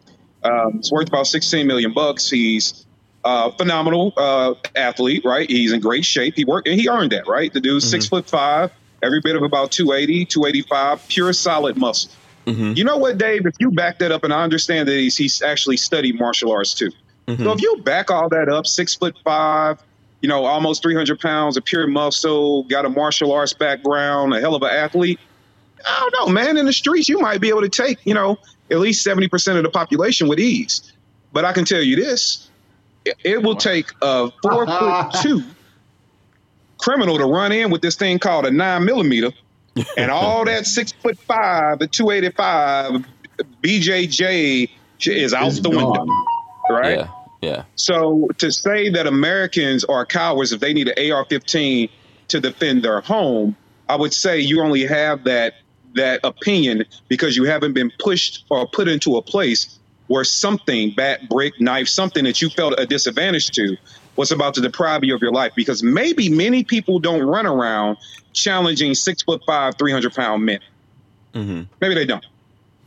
Um, 0.43 0.79
it's 0.79 0.93
worth 0.93 1.09
about 1.09 1.27
16 1.27 1.67
million 1.67 1.93
bucks. 1.93 2.29
He's 2.29 2.85
a 3.25 3.53
phenomenal 3.53 4.13
uh, 4.17 4.55
athlete, 4.77 5.25
right? 5.25 5.49
He's 5.49 5.73
in 5.73 5.81
great 5.81 6.05
shape. 6.05 6.35
He 6.37 6.45
worked 6.45 6.69
and 6.69 6.79
he 6.79 6.89
earned 6.89 7.13
that, 7.13 7.27
right? 7.27 7.53
The 7.53 7.61
dude's 7.61 7.85
mm-hmm. 7.85 7.91
six 7.93 8.07
foot 8.07 8.29
five, 8.29 8.71
every 9.03 9.21
bit 9.21 9.37
of 9.37 9.43
about 9.43 9.73
280, 9.73 10.27
285, 10.27 11.09
pure 11.09 11.33
solid 11.33 11.77
muscle. 11.77 12.11
Mm-hmm. 12.47 12.73
You 12.77 12.85
know 12.85 12.99
what, 12.99 13.17
Dave? 13.17 13.47
If 13.47 13.55
you 13.59 13.71
back 13.71 13.99
that 14.01 14.13
up, 14.13 14.23
and 14.25 14.33
I 14.33 14.43
understand 14.43 14.89
that 14.89 14.97
he's, 14.97 15.17
he's 15.17 15.41
actually 15.41 15.79
studied 15.79 16.19
martial 16.19 16.53
arts 16.53 16.75
too. 16.75 16.91
Mm-hmm. 17.27 17.43
So 17.43 17.53
if 17.53 17.63
you 17.63 17.81
back 17.83 18.11
all 18.11 18.29
that 18.29 18.51
up, 18.51 18.67
six 18.67 18.95
foot 18.95 19.17
five, 19.25 19.79
you 20.25 20.29
know, 20.29 20.47
almost 20.47 20.83
300 20.83 21.21
pounds 21.21 21.59
of 21.59 21.67
pure 21.67 21.87
muscle, 21.87 22.63
got 22.63 22.87
a 22.87 22.89
martial 22.89 23.31
arts 23.31 23.53
background, 23.53 24.33
a 24.33 24.41
hell 24.41 24.55
of 24.55 24.63
an 24.63 24.71
athlete. 24.71 25.21
I 25.87 25.99
don't 26.01 26.29
know, 26.29 26.33
man. 26.33 26.57
In 26.57 26.65
the 26.65 26.73
streets, 26.73 27.11
you 27.11 27.19
might 27.19 27.43
be 27.43 27.51
able 27.51 27.61
to 27.61 27.69
take, 27.69 27.99
you 28.07 28.15
know, 28.15 28.39
at 28.71 28.79
least 28.79 29.07
70% 29.07 29.59
of 29.59 29.65
the 29.65 29.69
population 29.69 30.27
with 30.27 30.41
ease. 30.41 30.95
But 31.35 31.45
I 31.45 31.53
can 31.53 31.67
tell 31.67 31.83
you 31.83 31.97
this 31.97 32.49
it 33.05 33.43
will 33.43 33.57
take 33.57 33.91
a 34.01 34.31
four 34.41 34.67
foot 34.67 35.15
two 35.21 35.45
criminal 36.79 37.19
to 37.19 37.27
run 37.27 37.53
in 37.53 37.71
with 37.71 37.83
this 37.83 37.95
thing 37.95 38.19
called 38.19 38.47
a 38.47 38.51
nine 38.51 38.87
millimeter 38.87 39.31
and 39.99 40.11
all 40.11 40.47
that 40.47 40.65
six 40.65 40.91
foot 40.91 41.19
five, 41.19 41.81
the 41.81 41.87
285 41.87 43.05
BJJ 43.63 44.71
is 45.07 45.35
out 45.35 45.53
the 45.53 45.69
window. 45.69 46.07
Right? 46.71 47.01
Yeah. 47.01 47.24
Yeah. 47.45 47.65
So 47.77 48.29
to 48.39 48.51
say 48.51 48.89
that 48.89 49.07
Americans 49.07 49.85
are 49.85 50.07
cowards 50.07 50.53
if 50.53 50.61
they 50.61 50.73
need 50.73 50.89
an 50.89 51.13
AR-15 51.13 51.91
to 52.29 52.41
defend 52.41 52.83
their 52.83 53.03
home, 53.03 53.55
I 53.89 53.97
would 53.97 54.15
say 54.15 54.41
you 54.41 54.63
only 54.63 54.87
have 54.87 55.25
that 55.25 55.55
that 55.95 56.21
opinion 56.25 56.85
because 57.09 57.37
you 57.37 57.45
haven't 57.45 57.75
been 57.75 57.93
pushed 58.01 58.45
or 58.51 58.67
put 58.67 58.89
into 58.89 59.17
a 59.17 59.23
place 59.23 59.79
where 60.09 60.25
something, 60.25 60.93
bat, 60.97 61.29
brick, 61.29 61.53
knife, 61.61 61.87
something 61.87 62.25
that 62.25 62.43
you 62.43 62.49
felt 62.51 62.75
a 62.79 62.87
disadvantage 62.87 63.51
to 63.51 63.77
was 64.17 64.33
about 64.33 64.55
to 64.55 64.61
deprive 64.61 65.05
you 65.05 65.15
of 65.15 65.23
your 65.23 65.31
life. 65.31 65.53
Because 65.55 65.83
maybe 65.83 66.29
many 66.29 66.65
people 66.65 66.99
don't 66.99 67.23
run 67.23 67.47
around 67.47 67.99
challenging 68.33 68.95
six 68.95 69.23
foot 69.23 69.43
five, 69.47 69.75
300 69.79 70.15
pound 70.15 70.45
men. 70.45 70.61
hmm 71.35 71.63
Maybe 71.81 71.95
they 71.95 72.07
don't. 72.07 72.25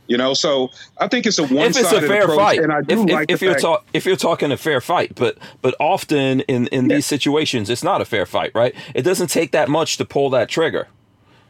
You 0.08 0.18
know, 0.18 0.34
so 0.34 0.72
I 0.98 1.08
think 1.08 1.26
it's 1.26 1.38
a 1.38 1.44
one 1.44 1.68
if 1.68 1.78
it's 1.78 1.92
a 1.92 2.02
fair 2.02 2.24
approach. 2.24 2.38
fight, 2.38 2.60
And 2.60 2.72
I 2.72 2.82
do 2.82 3.04
if, 3.04 3.08
if, 3.10 3.14
like 3.14 3.32
if 3.32 3.40
the 3.40 3.46
you're 3.46 3.60
ta- 3.60 3.84
if 3.94 4.06
you're 4.06 4.16
talking 4.16 4.52
a 4.52 4.58
fair 4.58 4.82
fight, 4.82 5.14
but 5.16 5.38
but 5.62 5.76
often 5.80 6.42
in 6.42 6.68
in 6.68 6.88
these 6.88 7.06
situations, 7.06 7.70
it's 7.70 7.84
not 7.84 8.02
a 8.02 8.06
fair 8.06 8.26
fight, 8.26 8.52
right? 8.56 8.74
It 8.94 9.02
doesn't 9.02 9.28
take 9.28 9.52
that 9.52 9.70
much 9.70 9.98
to 9.98 10.06
pull 10.06 10.30
that 10.32 10.50
trigger. 10.50 10.88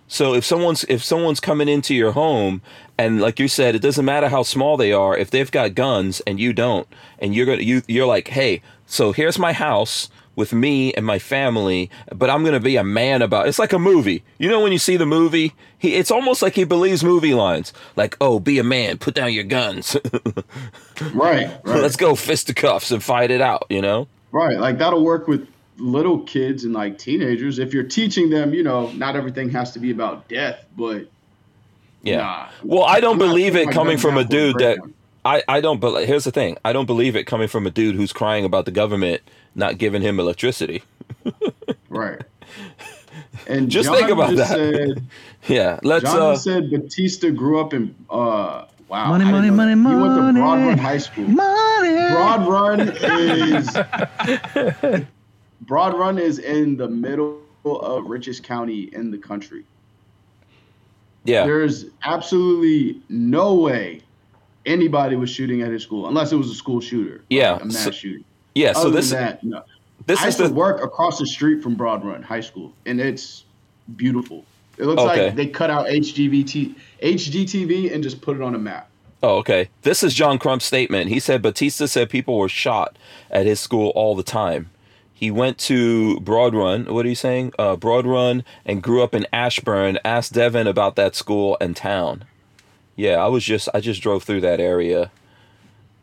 So 0.07 0.33
if 0.33 0.45
someone's 0.45 0.85
if 0.85 1.03
someone's 1.03 1.39
coming 1.39 1.67
into 1.67 1.93
your 1.93 2.13
home 2.13 2.61
and 2.97 3.21
like 3.21 3.39
you 3.39 3.47
said, 3.47 3.75
it 3.75 3.81
doesn't 3.81 4.05
matter 4.05 4.29
how 4.29 4.43
small 4.43 4.77
they 4.77 4.93
are, 4.93 5.17
if 5.17 5.29
they've 5.29 5.51
got 5.51 5.75
guns 5.75 6.21
and 6.25 6.39
you 6.39 6.53
don't, 6.53 6.87
and 7.19 7.35
you're 7.35 7.45
gonna 7.45 7.61
you 7.61 7.81
you're 7.87 8.07
like, 8.07 8.29
hey, 8.29 8.61
so 8.85 9.11
here's 9.11 9.37
my 9.37 9.53
house 9.53 10.09
with 10.37 10.53
me 10.53 10.93
and 10.93 11.05
my 11.05 11.19
family, 11.19 11.89
but 12.15 12.29
I'm 12.29 12.45
gonna 12.45 12.61
be 12.61 12.77
a 12.77 12.83
man 12.83 13.21
about. 13.21 13.47
it. 13.47 13.49
It's 13.49 13.59
like 13.59 13.73
a 13.73 13.79
movie. 13.79 14.23
You 14.37 14.47
know 14.47 14.61
when 14.61 14.71
you 14.71 14.77
see 14.77 14.95
the 14.95 15.05
movie, 15.05 15.53
he 15.77 15.95
it's 15.95 16.11
almost 16.11 16.41
like 16.41 16.53
he 16.53 16.63
believes 16.63 17.03
movie 17.03 17.33
lines, 17.33 17.73
like, 17.97 18.15
oh, 18.21 18.39
be 18.39 18.59
a 18.59 18.63
man, 18.63 18.99
put 18.99 19.15
down 19.15 19.33
your 19.33 19.43
guns. 19.43 19.97
Right, 21.13 21.47
right, 21.63 21.81
Let's 21.81 21.95
go 21.95 22.15
fisticuffs 22.15 22.89
and 22.89 23.03
fight 23.03 23.29
it 23.29 23.39
out, 23.39 23.65
you 23.69 23.81
know? 23.81 24.07
right. 24.31 24.57
Like 24.57 24.79
that'll 24.79 25.03
work 25.03 25.27
with 25.27 25.47
little 25.77 26.21
kids 26.21 26.63
and 26.63 26.73
like 26.73 26.97
teenagers 26.97 27.59
if 27.59 27.71
you're 27.73 27.83
teaching 27.83 28.31
them. 28.31 28.53
You 28.53 28.63
know, 28.63 28.91
not 28.93 29.15
everything 29.15 29.49
has 29.51 29.71
to 29.73 29.79
be 29.79 29.91
about 29.91 30.27
death, 30.27 30.65
but 30.75 31.07
Yeah. 32.01 32.17
Nah. 32.17 32.49
well, 32.63 32.83
I 32.83 32.99
don't 32.99 33.19
believe 33.19 33.55
it 33.55 33.69
coming 33.69 33.97
from 33.97 34.17
a 34.17 34.23
down 34.23 34.29
for 34.29 34.35
a 34.35 34.53
dude 34.53 34.57
that. 34.59 34.77
I 35.23 35.43
I 35.47 35.61
don't 35.61 35.79
believe. 35.79 36.07
Here's 36.07 36.23
the 36.23 36.31
thing. 36.31 36.57
I 36.65 36.73
don't 36.73 36.85
believe 36.87 37.15
it 37.15 37.25
coming 37.25 37.47
from 37.47 37.67
a 37.67 37.71
dude 37.71 37.95
who's 37.95 38.13
crying 38.13 38.43
about 38.45 38.65
the 38.65 38.71
government 38.71 39.21
not 39.57 39.77
giving 39.77 40.01
him 40.01 40.21
electricity. 40.21 40.83
right. 41.89 42.21
And 43.47 43.69
Just 43.69 43.87
John 43.87 43.97
think 43.97 44.09
about 44.09 44.35
just 44.35 44.49
that. 44.51 44.57
Said, 44.97 45.03
Yeah, 45.47 45.79
let's 45.83 46.03
John 46.03 46.21
uh 46.21 46.35
said 46.35 46.69
Batista 46.69 47.29
grew 47.29 47.59
up 47.61 47.73
in 47.73 47.95
uh 48.09 48.65
wow. 48.89 49.09
Money, 49.09 49.23
money, 49.25 49.49
money, 49.49 49.71
didn't 49.71 49.83
money. 49.83 49.95
He 49.95 50.01
went 50.01 50.15
to 50.15 50.33
Broad 50.33 50.59
money. 50.59 50.67
Run 50.69 50.77
High 50.77 50.97
School. 50.97 51.27
Money. 51.27 52.13
Broad 52.13 52.47
Run 52.47 52.79
is 52.81 53.71
Broad 55.61 55.97
Run 55.97 56.17
is 56.19 56.39
in 56.39 56.77
the 56.77 56.87
middle 56.87 57.39
of 57.65 58.05
richest 58.05 58.43
county 58.43 58.83
in 58.93 59.11
the 59.11 59.17
country. 59.17 59.63
yeah. 61.23 61.45
There's 61.45 61.85
absolutely 62.03 63.01
no 63.09 63.55
way 63.55 64.01
anybody 64.65 65.15
was 65.15 65.29
shooting 65.29 65.61
at 65.61 65.71
his 65.71 65.83
school 65.83 66.07
unless 66.07 66.31
it 66.31 66.35
was 66.35 66.49
a 66.49 66.55
school 66.55 66.81
shooter. 66.81 67.23
Yeah, 67.29 67.53
like 67.53 67.61
a 67.63 67.65
mass 67.65 67.83
so- 67.83 67.91
shooting. 67.91 68.23
Yeah, 68.57 68.73
so 68.73 68.81
Other 68.87 68.91
this 68.91 69.11
than 69.11 69.21
that, 69.21 69.43
no. 69.43 69.63
this 70.07 70.19
I 70.19 70.23
is 70.23 70.25
used 70.25 70.37
to 70.39 70.47
the 70.47 70.53
work 70.53 70.83
across 70.83 71.19
the 71.19 71.27
street 71.27 71.61
from 71.61 71.75
Broad 71.75 72.03
Run 72.03 72.21
High 72.23 72.41
School, 72.41 72.73
and 72.85 72.99
it's 72.99 73.43
beautiful. 73.95 74.43
It 74.77 74.85
looks 74.85 75.01
Okay. 75.01 75.25
like 75.27 75.35
they 75.35 75.47
cut 75.47 75.69
out 75.69 75.87
HGVT, 75.87 76.75
HGTV 77.01 77.93
and 77.93 78.03
just 78.03 78.21
put 78.21 78.35
it 78.35 78.41
on 78.43 78.55
a 78.55 78.59
map. 78.59 78.89
Oh, 79.23 79.37
okay. 79.37 79.69
This 79.81 80.03
is 80.03 80.13
John 80.13 80.37
Crump's 80.37 80.65
statement. 80.65 81.09
He 81.09 81.19
said 81.19 81.41
Batista 81.41 81.87
said 81.87 82.09
people 82.09 82.37
were 82.37 82.49
shot 82.49 82.95
at 83.31 83.45
his 83.47 83.59
school 83.59 83.89
all 83.95 84.15
the 84.15 84.21
time. 84.23 84.69
He 85.11 85.31
went 85.31 85.57
to 85.59 86.19
Broad 86.19 86.53
Run. 86.53 86.85
What 86.93 87.03
are 87.05 87.09
you 87.09 87.15
saying? 87.15 87.53
Uh, 87.57 87.75
Broad 87.75 88.05
Run 88.05 88.43
and 88.65 88.83
grew 88.83 89.01
up 89.01 89.15
in 89.15 89.25
Ashburn. 89.33 89.97
Asked 90.05 90.33
Devin 90.33 90.67
about 90.67 90.95
that 90.95 91.15
school 91.15 91.57
and 91.59 91.75
town. 91.75 92.25
Yeah, 92.95 93.15
I 93.15 93.27
was 93.27 93.43
just 93.43 93.67
I 93.73 93.79
just 93.79 94.01
drove 94.01 94.23
through 94.23 94.41
that 94.41 94.59
area. 94.59 95.09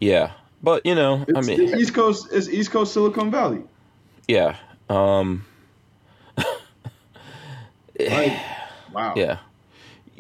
Yeah, 0.01 0.33
but 0.65 0.85
you 0.87 0.95
know, 0.95 1.25
It's 1.29 1.37
I 1.39 1.41
mean, 1.43 1.71
the 1.71 1.77
East 1.79 1.95
Coast. 1.95 2.33
is 2.33 2.51
East 2.51 2.71
Coast 2.71 2.93
Silicon 2.93 3.31
Valley. 3.31 3.62
yeah, 4.27 4.57
um, 4.89 5.45
Like, 7.99 8.33
wow. 8.93 9.15
yeah. 9.17 9.39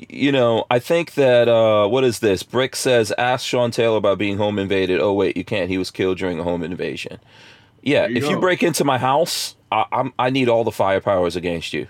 You 0.08 0.32
know, 0.32 0.64
I 0.70 0.78
think 0.80 1.14
that 1.14 1.48
uh, 1.48 1.86
what 1.88 2.04
is 2.04 2.18
this? 2.18 2.42
Brick 2.42 2.74
says, 2.76 3.12
"Ask 3.16 3.46
Sean 3.46 3.70
Taylor 3.70 3.96
about 3.96 4.18
being 4.18 4.36
home 4.38 4.58
invaded." 4.58 5.00
Oh 5.00 5.12
wait, 5.12 5.36
you 5.36 5.44
can't. 5.44 5.70
He 5.70 5.78
was 5.78 5.90
killed 5.90 6.18
during 6.18 6.38
a 6.40 6.42
home 6.42 6.62
invasion. 6.64 7.20
Yeah, 7.82 8.06
you 8.06 8.16
if 8.16 8.28
you 8.28 8.38
break 8.40 8.62
into 8.64 8.84
my 8.84 8.98
house, 8.98 9.54
I, 9.70 9.84
I'm 9.92 10.12
I 10.18 10.30
need 10.30 10.48
all 10.48 10.64
the 10.64 10.72
firepowers 10.72 11.36
against 11.36 11.72
you. 11.72 11.86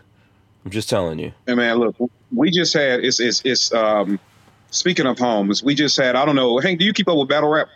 I'm 0.64 0.70
just 0.70 0.88
telling 0.90 1.18
you. 1.18 1.32
Hey 1.46 1.54
man, 1.54 1.76
look, 1.78 1.96
we 2.30 2.50
just 2.50 2.74
had 2.74 3.00
it's 3.04 3.20
it's 3.20 3.40
it's 3.44 3.72
um 3.72 4.18
speaking 4.70 5.06
of 5.06 5.18
homes, 5.18 5.62
we 5.62 5.74
just 5.74 5.96
had 5.96 6.14
I 6.14 6.26
don't 6.26 6.36
know, 6.36 6.58
Hank, 6.58 6.78
do 6.78 6.84
you 6.84 6.92
keep 6.92 7.08
up 7.08 7.16
with 7.16 7.28
battle 7.28 7.48
rap? 7.50 7.68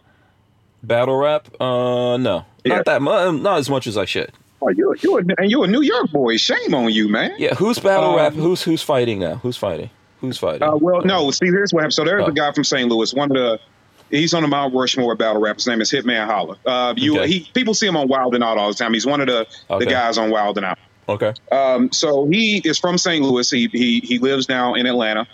Battle 0.83 1.17
rap? 1.17 1.49
Uh, 1.61 2.17
no, 2.19 2.45
Yeah. 2.65 2.77
not 2.77 2.85
that 2.87 3.03
much. 3.03 3.35
Not 3.35 3.59
as 3.59 3.69
much 3.71 3.87
as 3.87 3.97
I 3.97 4.05
should. 4.05 4.31
Oh, 4.63 4.69
you 4.71 4.95
you 5.01 5.17
and 5.19 5.51
you 5.51 5.63
a 5.63 5.67
New 5.69 5.83
York 5.83 6.11
boy. 6.11 6.37
Shame 6.37 6.75
on 6.75 6.91
you, 6.93 7.09
man. 7.09 7.33
Yeah, 7.39 7.55
who's 7.55 7.79
battle 7.79 8.11
Um, 8.11 8.17
rap? 8.17 8.33
Who's 8.35 8.63
who's 8.63 8.83
fighting 8.83 9.19
now? 9.21 9.37
Who's 9.37 9.57
fighting? 9.57 9.91
Who's 10.21 10.37
fighting? 10.39 10.63
Uh, 10.65 10.75
well, 10.77 11.03
no, 11.03 11.31
see, 11.31 11.47
here's 11.47 11.73
what 11.73 11.81
happened. 11.83 11.95
So 11.95 12.05
there's 12.05 12.25
Oh. 12.25 12.31
a 12.31 12.33
guy 12.33 12.51
from 12.53 12.65
St. 12.65 12.89
Louis, 12.89 13.15
one 13.15 13.31
of 13.31 13.37
the 13.37 13.61
he's 14.11 14.35
on 14.35 14.43
the 14.43 14.49
Mount 14.49 14.75
Rushmore 14.75 15.15
battle 15.15 15.41
rap. 15.41 15.57
His 15.57 15.67
name 15.69 15.81
is 15.81 15.93
Hitman 15.93 16.27
Holla. 16.27 16.57
Uh, 16.67 16.95
you 16.97 17.19
Okay. 17.21 17.29
he 17.29 17.49
people 17.55 17.73
see 17.75 17.87
him 17.87 17.97
on 17.97 18.09
Wild 18.09 18.35
and 18.35 18.43
Out 18.43 18.59
all 18.59 18.69
the 18.69 18.75
time. 18.75 18.93
He's 18.95 19.07
one 19.07 19.21
of 19.21 19.27
the 19.29 19.47
Okay. 19.71 19.85
the 19.85 19.91
guys 19.91 20.19
on 20.19 20.31
Wild 20.31 20.57
and 20.59 20.67
Out. 20.67 20.79
okay. 21.09 21.35
Um, 21.53 21.93
so 21.93 22.27
he 22.27 22.59
is 22.65 22.79
from 22.79 22.99
St. 22.99 23.25
Louis. 23.25 23.49
He 23.51 23.69
he 23.73 24.01
he 24.01 24.19
lives 24.19 24.49
now 24.49 24.75
in 24.75 24.87
Atlanta, 24.87 25.27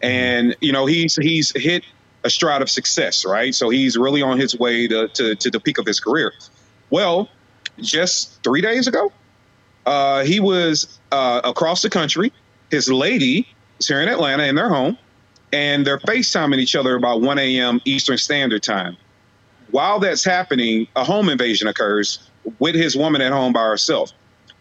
and 0.00 0.56
you 0.60 0.72
know 0.72 0.86
he's 0.86 1.14
he's 1.16 1.52
hit 1.54 1.84
a 2.24 2.30
stride 2.30 2.62
of 2.62 2.70
success, 2.70 3.24
right? 3.24 3.54
So 3.54 3.68
he's 3.68 3.96
really 3.96 4.22
on 4.22 4.38
his 4.38 4.58
way 4.58 4.86
to 4.88 5.08
to, 5.08 5.34
to 5.34 5.50
the 5.50 5.60
peak 5.60 5.78
of 5.78 5.86
his 5.86 6.00
career. 6.00 6.32
Well, 6.90 7.28
just 7.80 8.42
three 8.42 8.60
days 8.60 8.86
ago, 8.86 9.12
uh, 9.86 10.24
he 10.24 10.40
was 10.40 10.98
uh, 11.10 11.40
across 11.44 11.82
the 11.82 11.90
country. 11.90 12.32
His 12.70 12.90
lady 12.90 13.46
is 13.78 13.88
here 13.88 14.00
in 14.00 14.08
Atlanta 14.08 14.44
in 14.44 14.54
their 14.54 14.68
home, 14.68 14.98
and 15.52 15.86
they're 15.86 15.98
FaceTiming 15.98 16.58
each 16.58 16.76
other 16.76 16.94
about 16.94 17.20
1 17.20 17.38
a.m. 17.38 17.80
Eastern 17.84 18.18
Standard 18.18 18.62
Time. 18.62 18.96
While 19.70 20.00
that's 20.00 20.24
happening, 20.24 20.86
a 20.96 21.04
home 21.04 21.28
invasion 21.28 21.66
occurs 21.66 22.28
with 22.58 22.74
his 22.74 22.96
woman 22.96 23.22
at 23.22 23.32
home 23.32 23.52
by 23.52 23.64
herself. 23.64 24.12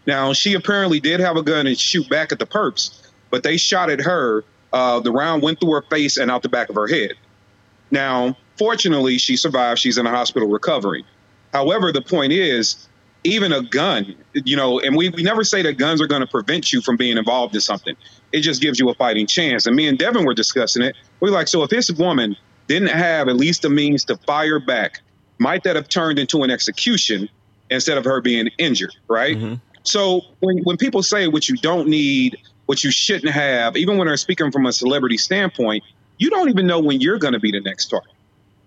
Now, 0.07 0.33
she 0.33 0.53
apparently 0.53 0.99
did 0.99 1.19
have 1.19 1.37
a 1.37 1.43
gun 1.43 1.67
and 1.67 1.77
shoot 1.77 2.09
back 2.09 2.31
at 2.31 2.39
the 2.39 2.45
perps, 2.45 3.07
but 3.29 3.43
they 3.43 3.57
shot 3.57 3.89
at 3.89 4.01
her. 4.01 4.43
Uh, 4.73 4.99
the 5.01 5.11
round 5.11 5.43
went 5.43 5.59
through 5.59 5.73
her 5.73 5.81
face 5.83 6.17
and 6.17 6.31
out 6.31 6.43
the 6.43 6.49
back 6.49 6.69
of 6.69 6.75
her 6.75 6.87
head. 6.87 7.11
Now, 7.91 8.37
fortunately, 8.57 9.17
she 9.17 9.35
survived. 9.35 9.79
She's 9.79 9.97
in 9.97 10.05
a 10.05 10.09
hospital 10.09 10.47
recovering. 10.47 11.03
However, 11.53 11.91
the 11.91 12.01
point 12.01 12.31
is, 12.31 12.87
even 13.23 13.51
a 13.51 13.61
gun, 13.61 14.15
you 14.33 14.55
know, 14.55 14.79
and 14.79 14.95
we, 14.95 15.09
we 15.09 15.21
never 15.21 15.43
say 15.43 15.61
that 15.61 15.73
guns 15.73 16.01
are 16.01 16.07
going 16.07 16.21
to 16.21 16.27
prevent 16.27 16.73
you 16.73 16.81
from 16.81 16.97
being 16.97 17.17
involved 17.17 17.53
in 17.53 17.61
something. 17.61 17.95
It 18.31 18.41
just 18.41 18.61
gives 18.61 18.79
you 18.79 18.89
a 18.89 18.95
fighting 18.95 19.27
chance. 19.27 19.67
And 19.67 19.75
me 19.75 19.87
and 19.87 19.97
Devin 19.97 20.25
were 20.25 20.33
discussing 20.33 20.81
it. 20.81 20.95
We're 21.19 21.29
like, 21.29 21.47
so 21.47 21.61
if 21.61 21.69
this 21.69 21.91
woman 21.91 22.35
didn't 22.67 22.89
have 22.89 23.27
at 23.27 23.35
least 23.35 23.61
the 23.61 23.69
means 23.69 24.05
to 24.05 24.17
fire 24.17 24.59
back, 24.59 25.01
might 25.37 25.63
that 25.63 25.75
have 25.75 25.89
turned 25.89 26.17
into 26.17 26.41
an 26.43 26.49
execution 26.49 27.29
instead 27.69 27.97
of 27.97 28.05
her 28.05 28.21
being 28.21 28.49
injured, 28.57 28.95
right? 29.07 29.37
Mhm. 29.37 29.61
So 29.83 30.21
when, 30.39 30.59
when 30.63 30.77
people 30.77 31.03
say 31.03 31.27
what 31.27 31.49
you 31.49 31.57
don't 31.57 31.87
need, 31.87 32.37
what 32.65 32.83
you 32.83 32.91
shouldn't 32.91 33.31
have, 33.33 33.75
even 33.75 33.97
when 33.97 34.07
they're 34.07 34.17
speaking 34.17 34.51
from 34.51 34.65
a 34.65 34.73
celebrity 34.73 35.17
standpoint, 35.17 35.83
you 36.21 36.29
don't 36.29 36.49
even 36.49 36.67
know 36.67 36.79
when 36.79 37.01
you're 37.01 37.17
going 37.17 37.33
to 37.33 37.39
be 37.39 37.51
the 37.51 37.59
next 37.61 37.87
target, 37.87 38.13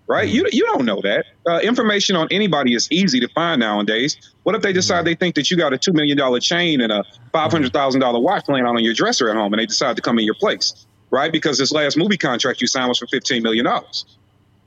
right? 0.07 0.27
You, 0.27 0.45
you 0.51 0.65
don't 0.65 0.83
know 0.83 0.99
that. 1.01 1.25
Uh, 1.47 1.59
information 1.63 2.17
on 2.17 2.27
anybody 2.29 2.73
is 2.73 2.91
easy 2.91 3.21
to 3.21 3.29
find 3.29 3.61
nowadays. 3.61 4.17
What 4.43 4.55
if 4.55 4.61
they 4.61 4.73
decide 4.73 5.05
they 5.05 5.15
think 5.15 5.35
that 5.35 5.49
you 5.49 5.55
got 5.55 5.71
a 5.71 5.77
$2 5.77 5.93
million 5.93 6.41
chain 6.41 6.81
and 6.81 6.91
a 6.91 7.05
$500,000 7.33 8.21
watch 8.21 8.43
laying 8.49 8.65
out 8.65 8.75
on 8.75 8.83
your 8.83 8.93
dresser 8.93 9.29
at 9.29 9.37
home 9.37 9.53
and 9.53 9.61
they 9.61 9.65
decide 9.65 9.95
to 9.95 10.01
come 10.01 10.19
in 10.19 10.25
your 10.25 10.35
place, 10.35 10.85
right? 11.11 11.31
Because 11.31 11.57
this 11.57 11.71
last 11.71 11.95
movie 11.95 12.17
contract 12.17 12.59
you 12.59 12.67
signed 12.67 12.89
was 12.89 12.99
for 12.99 13.07
$15 13.07 13.41
million, 13.41 13.65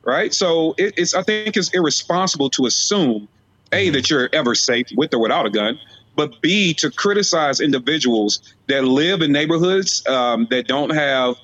right? 0.03 0.33
So 0.33 0.75
it, 0.79 0.95
it's, 0.97 1.13
I 1.13 1.23
think 1.23 1.59
it's 1.59 1.69
irresponsible 1.75 2.49
to 2.51 2.65
assume, 2.65 3.29
A, 3.73 3.91
that 3.91 4.09
you're 4.09 4.31
ever 4.33 4.55
safe 4.55 4.87
with 4.97 5.13
or 5.13 5.21
without 5.21 5.45
a 5.45 5.51
gun, 5.51 5.79
but 6.17 6.41
B, 6.41 6.73
to 6.75 6.91
criticize 6.91 7.61
individuals 7.61 8.55
that 8.67 8.85
live 8.85 9.21
in 9.21 9.31
neighborhoods 9.31 10.07
um, 10.09 10.49
that 10.51 10.67
don't 10.67 10.91
have 10.91 11.37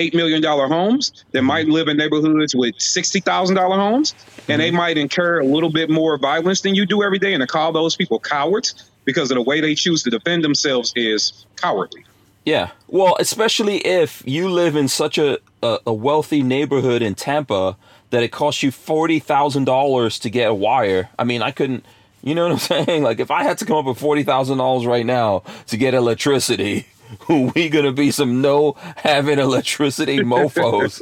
$8 0.00 0.14
million 0.14 0.42
homes, 0.42 1.24
that 1.32 1.42
might 1.42 1.66
live 1.66 1.88
in 1.88 1.96
neighborhoods 1.96 2.54
with 2.54 2.76
$60,000 2.76 3.56
homes, 3.76 4.14
and 4.48 4.60
they 4.60 4.68
mm-hmm. 4.68 4.76
might 4.76 4.98
incur 4.98 5.40
a 5.40 5.44
little 5.44 5.70
bit 5.70 5.90
more 5.90 6.18
violence 6.18 6.62
than 6.62 6.74
you 6.74 6.86
do 6.86 7.02
every 7.02 7.18
day, 7.18 7.34
and 7.34 7.40
to 7.40 7.46
call 7.46 7.72
those 7.72 7.96
people 7.96 8.18
cowards 8.18 8.90
because 9.04 9.30
of 9.30 9.36
the 9.36 9.42
way 9.42 9.60
they 9.60 9.74
choose 9.74 10.02
to 10.04 10.10
defend 10.10 10.44
themselves 10.44 10.92
is 10.96 11.44
cowardly. 11.56 12.04
Yeah. 12.44 12.70
Well, 12.88 13.16
especially 13.20 13.78
if 13.78 14.22
you 14.26 14.48
live 14.48 14.74
in 14.74 14.88
such 14.88 15.18
a, 15.18 15.38
a, 15.62 15.78
a 15.86 15.92
wealthy 15.92 16.42
neighborhood 16.42 17.02
in 17.02 17.14
Tampa 17.14 17.76
that 18.10 18.22
it 18.22 18.32
costs 18.32 18.62
you 18.62 18.70
forty 18.70 19.18
thousand 19.18 19.64
dollars 19.64 20.18
to 20.20 20.30
get 20.30 20.50
a 20.50 20.54
wire. 20.54 21.10
I 21.18 21.24
mean, 21.24 21.42
I 21.42 21.50
couldn't 21.50 21.84
You 22.22 22.34
know 22.34 22.48
what 22.48 22.52
I'm 22.52 22.58
saying? 22.86 23.02
Like 23.02 23.20
if 23.20 23.30
I 23.30 23.42
had 23.42 23.58
to 23.58 23.64
come 23.64 23.76
up 23.76 23.84
with 23.84 23.98
forty 23.98 24.22
thousand 24.22 24.58
dollars 24.58 24.86
right 24.86 25.06
now 25.06 25.42
to 25.68 25.76
get 25.76 25.94
electricity, 25.94 26.86
we 27.28 27.68
gonna 27.68 27.92
be 27.92 28.10
some 28.10 28.40
no 28.40 28.74
having 28.96 29.38
electricity 29.38 30.18
mofos 30.18 31.00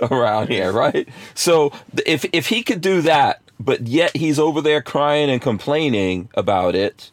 around 0.10 0.48
here, 0.48 0.72
right? 0.72 1.08
So 1.34 1.72
if 2.06 2.24
if 2.32 2.46
he 2.48 2.62
could 2.62 2.80
do 2.80 3.02
that, 3.02 3.42
but 3.58 3.86
yet 3.86 4.16
he's 4.16 4.38
over 4.38 4.60
there 4.60 4.82
crying 4.82 5.30
and 5.30 5.40
complaining 5.40 6.28
about 6.34 6.74
it, 6.74 7.10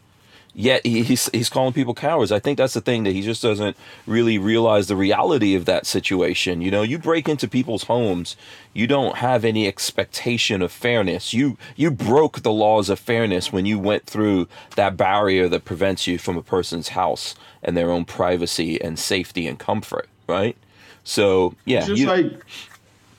yet 0.57 0.83
he, 0.85 1.03
he's 1.03 1.29
he's 1.29 1.49
calling 1.49 1.71
people 1.71 1.93
cowards. 1.93 2.31
I 2.31 2.39
think 2.39 2.57
that's 2.57 2.73
the 2.73 2.81
thing 2.81 3.03
that 3.03 3.11
he 3.13 3.21
just 3.21 3.41
doesn't 3.41 3.77
really 4.07 4.37
realize 4.39 4.87
the 4.87 4.95
reality 4.97 5.55
of 5.55 5.65
that 5.65 5.85
situation. 5.85 6.61
You 6.61 6.71
know, 6.71 6.81
you 6.81 6.97
break 6.97 7.29
into 7.29 7.47
people's 7.47 7.83
homes, 7.83 8.35
you 8.73 8.87
don't 8.87 9.17
have 9.17 9.45
any 9.45 9.67
expectation 9.67 10.61
of 10.63 10.71
fairness. 10.71 11.31
You 11.31 11.57
you 11.75 11.91
broke 11.91 12.41
the 12.41 12.51
laws 12.51 12.89
of 12.89 12.99
fairness 12.99 13.53
when 13.53 13.65
you 13.67 13.79
went 13.79 14.05
through 14.07 14.47
that 14.75 14.97
barrier 14.97 15.47
that 15.47 15.63
prevents 15.63 16.07
you 16.07 16.17
from 16.17 16.35
a 16.35 16.41
person's 16.43 16.89
house 16.89 17.35
and 17.63 17.77
their 17.77 17.91
own 17.91 18.03
privacy 18.05 18.81
and 18.81 18.97
safety 18.97 19.47
and 19.47 19.59
comfort, 19.59 20.09
right? 20.27 20.57
So 21.03 21.53
yeah, 21.65 21.77
It's 21.79 21.87
just 21.87 22.01
you- 22.01 22.07
like 22.07 22.31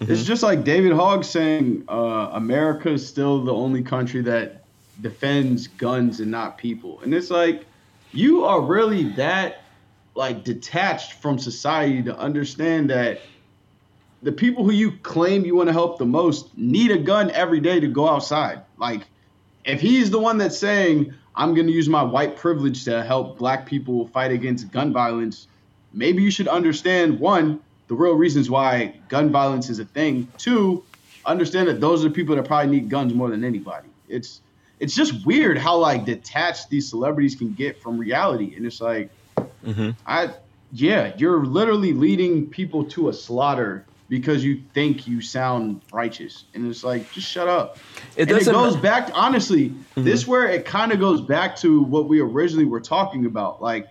it's 0.00 0.24
just 0.24 0.42
like 0.42 0.62
David 0.64 0.92
Hogg 0.92 1.24
saying 1.24 1.84
uh, 1.88 2.30
America 2.32 2.90
is 2.90 3.06
still 3.06 3.42
the 3.44 3.52
only 3.54 3.82
country 3.82 4.22
that 4.22 4.57
defends 5.00 5.66
guns 5.66 6.20
and 6.20 6.30
not 6.30 6.58
people, 6.58 7.00
and 7.02 7.14
it's 7.14 7.30
like 7.30 7.64
you 8.12 8.44
are 8.44 8.60
really 8.60 9.04
that 9.12 9.62
like 10.14 10.44
detached 10.44 11.14
from 11.14 11.38
society 11.38 12.02
to 12.02 12.18
understand 12.18 12.90
that 12.90 13.20
the 14.22 14.32
people 14.32 14.64
who 14.64 14.72
you 14.72 14.92
claim 15.02 15.44
you 15.44 15.54
want 15.54 15.68
to 15.68 15.72
help 15.72 15.98
the 15.98 16.06
most 16.06 16.56
need 16.58 16.90
a 16.90 16.98
gun 16.98 17.30
every 17.30 17.60
day 17.60 17.78
to 17.78 17.86
go 17.86 18.08
outside. 18.08 18.62
Like 18.78 19.06
if 19.64 19.80
he's 19.80 20.10
the 20.10 20.18
one 20.18 20.38
that's 20.38 20.58
saying 20.58 21.14
I'm 21.36 21.54
going 21.54 21.68
to 21.68 21.72
use 21.72 21.88
my 21.88 22.02
white 22.02 22.36
privilege 22.36 22.84
to 22.84 23.04
help 23.04 23.38
black 23.38 23.64
people 23.64 24.08
fight 24.08 24.32
against 24.32 24.72
gun 24.72 24.92
violence, 24.92 25.46
maybe 25.92 26.22
you 26.22 26.32
should 26.32 26.48
understand 26.48 27.20
one 27.20 27.60
the 27.86 27.94
real 27.94 28.14
reasons 28.14 28.50
why 28.50 28.94
gun 29.08 29.30
violence 29.30 29.70
is 29.70 29.78
a 29.78 29.84
thing. 29.84 30.28
Two, 30.36 30.84
understand 31.24 31.68
that 31.68 31.80
those 31.80 32.04
are 32.04 32.08
the 32.08 32.14
people 32.14 32.36
that 32.36 32.44
probably 32.44 32.70
need 32.70 32.90
guns 32.90 33.14
more 33.14 33.30
than 33.30 33.44
anybody. 33.44 33.88
It's 34.08 34.40
it's 34.80 34.94
just 34.94 35.26
weird 35.26 35.58
how 35.58 35.76
like 35.78 36.04
detached 36.04 36.70
these 36.70 36.88
celebrities 36.88 37.34
can 37.34 37.52
get 37.54 37.82
from 37.82 37.98
reality, 37.98 38.54
and 38.56 38.64
it's 38.66 38.80
like, 38.80 39.10
Mhm. 39.64 39.94
I 40.06 40.30
yeah, 40.72 41.12
you're 41.16 41.44
literally 41.44 41.92
leading 41.94 42.46
people 42.46 42.84
to 42.84 43.08
a 43.08 43.12
slaughter 43.12 43.84
because 44.10 44.42
you 44.44 44.60
think 44.74 45.06
you 45.06 45.20
sound 45.20 45.80
righteous, 45.92 46.44
and 46.54 46.66
it's 46.68 46.84
like 46.84 47.10
just 47.12 47.26
shut 47.28 47.48
up. 47.48 47.78
It 48.16 48.30
and 48.30 48.40
it 48.40 48.44
goes 48.46 48.74
ma- 48.76 48.80
back 48.82 49.10
honestly. 49.14 49.70
Mm-hmm. 49.70 50.04
This 50.04 50.26
where 50.26 50.46
it 50.48 50.64
kind 50.64 50.92
of 50.92 51.00
goes 51.00 51.20
back 51.20 51.56
to 51.56 51.82
what 51.82 52.08
we 52.08 52.20
originally 52.20 52.64
were 52.64 52.80
talking 52.80 53.26
about, 53.26 53.62
like 53.62 53.88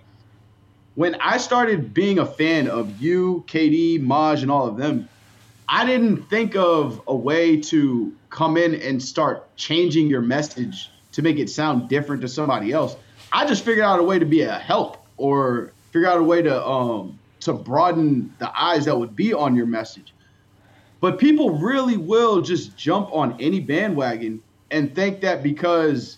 when 0.95 1.15
I 1.15 1.37
started 1.37 1.93
being 1.93 2.17
a 2.17 2.25
fan 2.25 2.67
of 2.67 2.99
you, 2.99 3.43
KD, 3.47 4.01
Maj, 4.01 4.41
and 4.41 4.49
all 4.51 4.67
of 4.67 4.77
them, 4.77 5.07
I 5.69 5.85
didn't 5.85 6.23
think 6.29 6.55
of 6.55 7.01
a 7.07 7.15
way 7.15 7.57
to 7.61 8.13
come 8.29 8.57
in 8.57 8.75
and 8.75 9.01
start 9.01 9.55
changing 9.55 10.07
your 10.07 10.21
message 10.21 10.91
to 11.13 11.21
make 11.21 11.39
it 11.39 11.49
sound 11.49 11.89
different 11.89 12.21
to 12.21 12.27
somebody 12.27 12.71
else. 12.71 12.95
I 13.31 13.45
just 13.45 13.63
figured 13.63 13.85
out 13.85 13.99
a 13.99 14.03
way 14.03 14.19
to 14.19 14.25
be 14.25 14.41
a 14.41 14.53
help 14.53 15.05
or 15.17 15.71
figure 15.91 16.07
out 16.07 16.19
a 16.19 16.23
way 16.23 16.41
to 16.41 16.65
um 16.65 17.19
to 17.41 17.53
broaden 17.53 18.33
the 18.39 18.51
eyes 18.59 18.85
that 18.85 18.97
would 18.97 19.15
be 19.15 19.33
on 19.33 19.55
your 19.55 19.65
message. 19.65 20.13
But 20.99 21.19
people 21.19 21.57
really 21.57 21.97
will 21.97 22.41
just 22.41 22.75
jump 22.75 23.09
on 23.13 23.39
any 23.39 23.59
bandwagon 23.59 24.41
and 24.71 24.93
think 24.93 25.21
that 25.21 25.43
because 25.43 26.17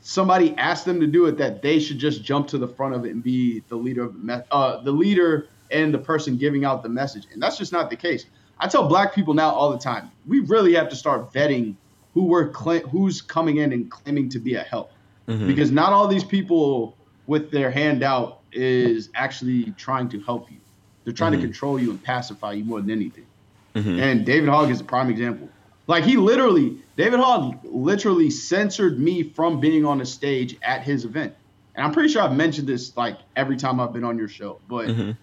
somebody 0.00 0.54
asked 0.56 0.84
them 0.84 1.00
to 1.00 1.06
do 1.06 1.26
it 1.26 1.38
that 1.38 1.62
they 1.62 1.78
should 1.78 1.98
just 1.98 2.22
jump 2.22 2.48
to 2.48 2.58
the 2.58 2.68
front 2.68 2.94
of 2.94 3.04
it 3.04 3.10
and 3.10 3.22
be 3.22 3.62
the 3.68 3.76
leader 3.76 4.04
of 4.04 4.22
me- 4.22 4.42
uh, 4.50 4.80
the 4.82 4.92
leader 4.92 5.48
and 5.70 5.92
the 5.92 5.98
person 5.98 6.36
giving 6.36 6.64
out 6.64 6.82
the 6.82 6.88
message 6.88 7.26
and 7.32 7.42
that's 7.42 7.58
just 7.58 7.72
not 7.72 7.90
the 7.90 7.96
case 7.96 8.26
i 8.58 8.66
tell 8.66 8.86
black 8.88 9.14
people 9.14 9.34
now 9.34 9.50
all 9.50 9.70
the 9.70 9.78
time 9.78 10.10
we 10.26 10.40
really 10.40 10.74
have 10.74 10.88
to 10.88 10.96
start 10.96 11.32
vetting 11.32 11.74
who 12.14 12.24
we're 12.24 12.48
cla- 12.48 12.80
who's 12.80 13.20
coming 13.20 13.58
in 13.58 13.72
and 13.72 13.90
claiming 13.90 14.28
to 14.28 14.38
be 14.38 14.54
a 14.54 14.62
help 14.62 14.90
Mhm. 15.28 15.46
because 15.46 15.70
not 15.70 15.92
all 15.92 16.06
these 16.08 16.24
people 16.24 16.96
with 17.26 17.50
their 17.50 17.70
hand 17.70 18.02
out 18.02 18.40
is 18.52 19.10
actually 19.14 19.72
trying 19.76 20.08
to 20.10 20.20
help 20.20 20.50
you 20.50 20.56
they're 21.04 21.12
trying 21.12 21.32
Mhm. 21.32 21.40
to 21.40 21.42
control 21.42 21.78
you 21.80 21.90
and 21.90 22.02
pacify 22.02 22.52
you 22.52 22.64
more 22.64 22.80
than 22.80 22.90
anything 22.90 23.26
Mhm. 23.74 23.98
and 24.00 24.24
David 24.24 24.48
Hogg 24.48 24.70
is 24.70 24.80
a 24.80 24.84
prime 24.84 25.10
example. 25.10 25.48
Like 25.88 26.02
he 26.02 26.16
literally, 26.16 26.78
David 26.96 27.20
Hogg 27.20 27.58
literally 27.62 28.30
censored 28.30 28.98
me 28.98 29.22
from 29.22 29.60
being 29.60 29.84
on 29.84 29.98
the 29.98 30.06
stage 30.06 30.56
at 30.62 30.82
his 30.82 31.04
event. 31.04 31.32
And 31.76 31.84
I'm 31.86 31.92
pretty 31.92 32.08
sure 32.08 32.22
I've 32.22 32.34
mentioned 32.34 32.66
this 32.66 32.96
like 32.96 33.18
every 33.36 33.56
time 33.56 33.78
I've 33.78 33.92
been 33.92 34.02
on 34.02 34.16
your 34.18 34.26
show. 34.28 34.58
But 34.68 34.88
Mhm. 34.88 35.16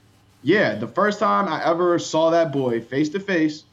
Yeah, 0.44 0.76
the 0.76 0.88
first 0.88 1.20
time 1.20 1.48
I 1.48 1.66
ever 1.66 1.98
saw 1.98 2.30
that 2.32 2.52
boy 2.52 2.82
face 2.82 3.10
to 3.10 3.20
face, 3.20 3.64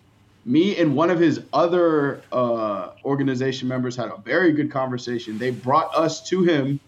me 0.44 0.76
and 0.78 0.96
one 0.96 1.10
of 1.10 1.18
his 1.20 1.42
other 1.52 2.22
uh, 2.32 2.90
organization 3.04 3.68
members 3.68 3.96
had 3.96 4.08
a 4.08 4.16
very 4.24 4.52
good 4.52 4.70
conversation. 4.70 5.38
They 5.38 5.50
brought 5.50 5.94
us 5.94 6.26
to 6.30 6.42
him, 6.44 6.80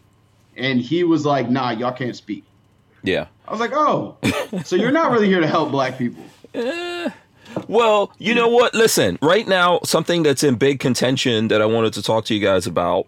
and 0.57 0.81
he 0.81 1.05
was 1.05 1.27
like, 1.27 1.51
"Nah, 1.51 1.71
y'all 1.73 1.93
can't 1.93 2.17
speak." 2.17 2.45
yeah. 3.03 3.27
I 3.47 3.51
was 3.51 3.61
like, 3.61 3.73
"Oh, 3.75 4.17
so 4.65 4.77
you're 4.77 4.93
not 4.93 5.11
really 5.11 5.27
here 5.27 5.41
to 5.41 5.47
help 5.47 5.71
black 5.71 5.99
people?" 5.99 6.25
Well, 7.69 8.13
you 8.19 8.35
know 8.35 8.49
what? 8.49 8.75
Listen, 8.75 9.19
right 9.21 9.47
now, 9.47 9.81
something 9.85 10.23
that's 10.23 10.43
in 10.43 10.55
big 10.55 10.81
contention 10.81 11.49
that 11.49 11.61
I 11.61 11.67
wanted 11.67 11.93
to 11.95 12.03
talk 12.03 12.25
to 12.27 12.35
you 12.35 12.41
guys 12.41 12.67
about, 12.67 13.07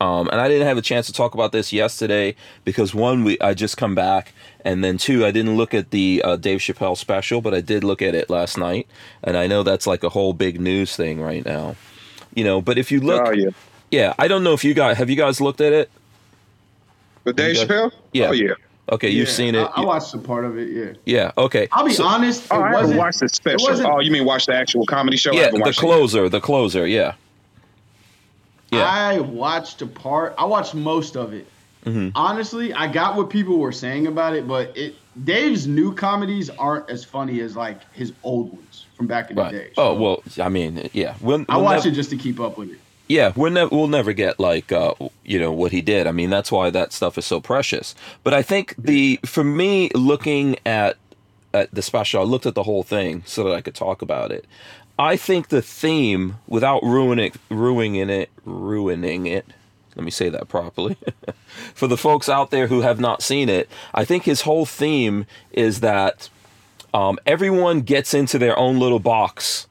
um, 0.00 0.28
and 0.30 0.40
I 0.40 0.48
didn't 0.48 0.66
have 0.66 0.78
a 0.78 0.82
chance 0.82 1.06
to 1.06 1.12
talk 1.12 1.34
about 1.34 1.52
this 1.52 1.72
yesterday 1.72 2.34
because 2.64 2.94
one, 2.94 3.24
we 3.24 3.38
I 3.40 3.54
just 3.54 3.76
come 3.76 3.94
back, 3.94 4.32
and 4.64 4.82
then 4.82 4.96
two, 4.98 5.24
I 5.26 5.30
didn't 5.30 5.56
look 5.56 5.74
at 5.74 5.90
the 5.90 6.22
uh, 6.24 6.36
Dave 6.36 6.60
Chappelle 6.60 6.96
special, 6.96 7.40
but 7.40 7.54
I 7.54 7.60
did 7.60 7.84
look 7.84 8.00
at 8.02 8.14
it 8.14 8.30
last 8.30 8.56
night, 8.58 8.86
and 9.22 9.36
I 9.36 9.46
know 9.46 9.62
that's 9.62 9.86
like 9.86 10.02
a 10.02 10.08
whole 10.08 10.32
big 10.32 10.60
news 10.60 10.96
thing 10.96 11.20
right 11.20 11.44
now. 11.44 11.76
You 12.34 12.44
know, 12.44 12.60
but 12.62 12.78
if 12.78 12.90
you 12.92 13.00
look, 13.00 13.26
oh 13.26 13.32
yeah. 13.32 13.50
yeah, 13.90 14.14
I 14.18 14.28
don't 14.28 14.42
know 14.44 14.52
if 14.54 14.64
you 14.64 14.72
guys 14.74 14.96
have 14.98 15.10
you 15.10 15.16
guys 15.16 15.40
looked 15.40 15.60
at 15.60 15.72
it. 15.72 15.90
The 17.24 17.32
Dave 17.32 17.56
Okay. 17.58 17.66
Chappelle? 17.66 17.92
Yeah. 18.12 18.28
Oh 18.28 18.32
yeah. 18.32 18.54
Okay, 18.92 19.10
you've 19.10 19.28
seen 19.28 19.54
it. 19.54 19.60
I, 19.76 19.82
I 19.82 19.84
watched 19.84 20.06
some 20.08 20.22
part 20.22 20.44
of 20.44 20.58
it. 20.58 20.68
Yeah. 20.70 20.92
yeah. 21.04 21.30
Okay. 21.38 21.68
I'll 21.70 21.84
be 21.84 21.92
So- 21.92 22.04
honest. 22.04 22.44
It 22.46 22.48
Oh, 22.50 22.56
I 22.60 22.68
haven't 22.68 22.80
wasn't, 22.82 22.98
watched 22.98 23.20
the 23.20 23.28
special. 23.28 23.68
wasn't- 23.68 23.88
Oh, 23.88 24.00
you 24.00 24.10
mean 24.10 24.24
watch 24.24 24.46
the 24.46 24.54
actual 24.54 24.84
comedy 24.84 25.16
show? 25.16 25.32
Yeah, 25.32 25.50
the 25.50 25.60
watched 25.60 25.78
it. 25.78 25.80
closer. 25.80 26.28
The 26.28 26.40
closer. 26.40 26.86
Yeah. 26.88 27.12
Yeah. 28.70 28.84
I 28.84 29.20
watched 29.20 29.82
a 29.82 29.86
part. 29.86 30.34
I 30.38 30.44
watched 30.44 30.74
most 30.74 31.16
of 31.16 31.32
it. 31.32 31.46
Mhm. 31.86 32.12
Honestly, 32.14 32.72
I 32.74 32.86
got 32.92 33.16
what 33.16 33.30
people 33.30 33.58
were 33.58 33.72
saying 33.72 34.06
about 34.06 34.34
it, 34.36 34.46
but 34.46 34.76
it 34.76 34.94
Dave's 35.24 35.66
new 35.66 35.94
comedies 35.94 36.50
aren't 36.50 36.88
as 36.90 37.04
funny 37.04 37.40
as 37.40 37.56
like 37.56 37.80
his 37.94 38.12
old 38.22 38.52
ones 38.52 38.86
from 38.96 39.06
back 39.06 39.30
in 39.30 39.36
Right. 39.36 39.50
the 39.52 39.58
day. 39.58 39.70
Oh 39.78 39.94
well, 39.94 40.22
I 40.40 40.48
mean, 40.50 40.88
yeah. 40.92 41.14
We'll, 41.20 41.44
I 41.48 41.56
we'll 41.56 41.64
watched 41.64 41.84
nev- 41.86 41.94
it 41.94 41.96
just 41.96 42.10
to 42.10 42.16
keep 42.16 42.38
up 42.38 42.58
with 42.58 42.70
it. 42.70 42.78
Yeah, 43.08 43.32
we'll 43.34 43.50
never 43.50 43.74
we'll 43.74 43.88
never 43.88 44.12
get 44.12 44.38
like 44.38 44.70
uh, 44.70 44.94
you 45.24 45.38
know 45.40 45.50
what 45.52 45.72
he 45.72 45.80
did. 45.80 46.06
I 46.06 46.12
mean, 46.12 46.30
that's 46.30 46.52
why 46.52 46.70
that 46.70 46.92
stuff 46.92 47.16
is 47.18 47.24
so 47.24 47.40
precious. 47.40 47.94
But 48.22 48.34
I 48.34 48.42
think 48.42 48.74
the 48.78 49.18
for 49.24 49.42
me 49.42 49.90
looking 49.94 50.56
at 50.66 50.96
at 51.52 51.74
the 51.74 51.82
special, 51.82 52.20
I 52.20 52.24
looked 52.24 52.46
at 52.46 52.54
the 52.54 52.62
whole 52.62 52.84
thing 52.84 53.24
so 53.26 53.42
that 53.44 53.52
I 53.54 53.60
could 53.62 53.74
talk 53.74 54.02
about 54.02 54.30
it. 54.30 54.44
I 55.00 55.16
think 55.16 55.48
the 55.48 55.62
theme, 55.62 56.36
without 56.46 56.82
ruining 56.82 57.32
ruining 57.48 58.10
it, 58.10 58.28
ruining 58.44 59.24
it. 59.24 59.46
Let 59.96 60.04
me 60.04 60.10
say 60.10 60.28
that 60.28 60.46
properly. 60.48 60.98
for 61.74 61.86
the 61.86 61.96
folks 61.96 62.28
out 62.28 62.50
there 62.50 62.66
who 62.66 62.82
have 62.82 63.00
not 63.00 63.22
seen 63.22 63.48
it, 63.48 63.70
I 63.94 64.04
think 64.04 64.24
his 64.24 64.42
whole 64.42 64.66
theme 64.66 65.24
is 65.52 65.80
that 65.80 66.28
um, 66.92 67.18
everyone 67.24 67.80
gets 67.80 68.12
into 68.12 68.38
their 68.38 68.58
own 68.58 68.78
little 68.78 68.98
box 68.98 69.68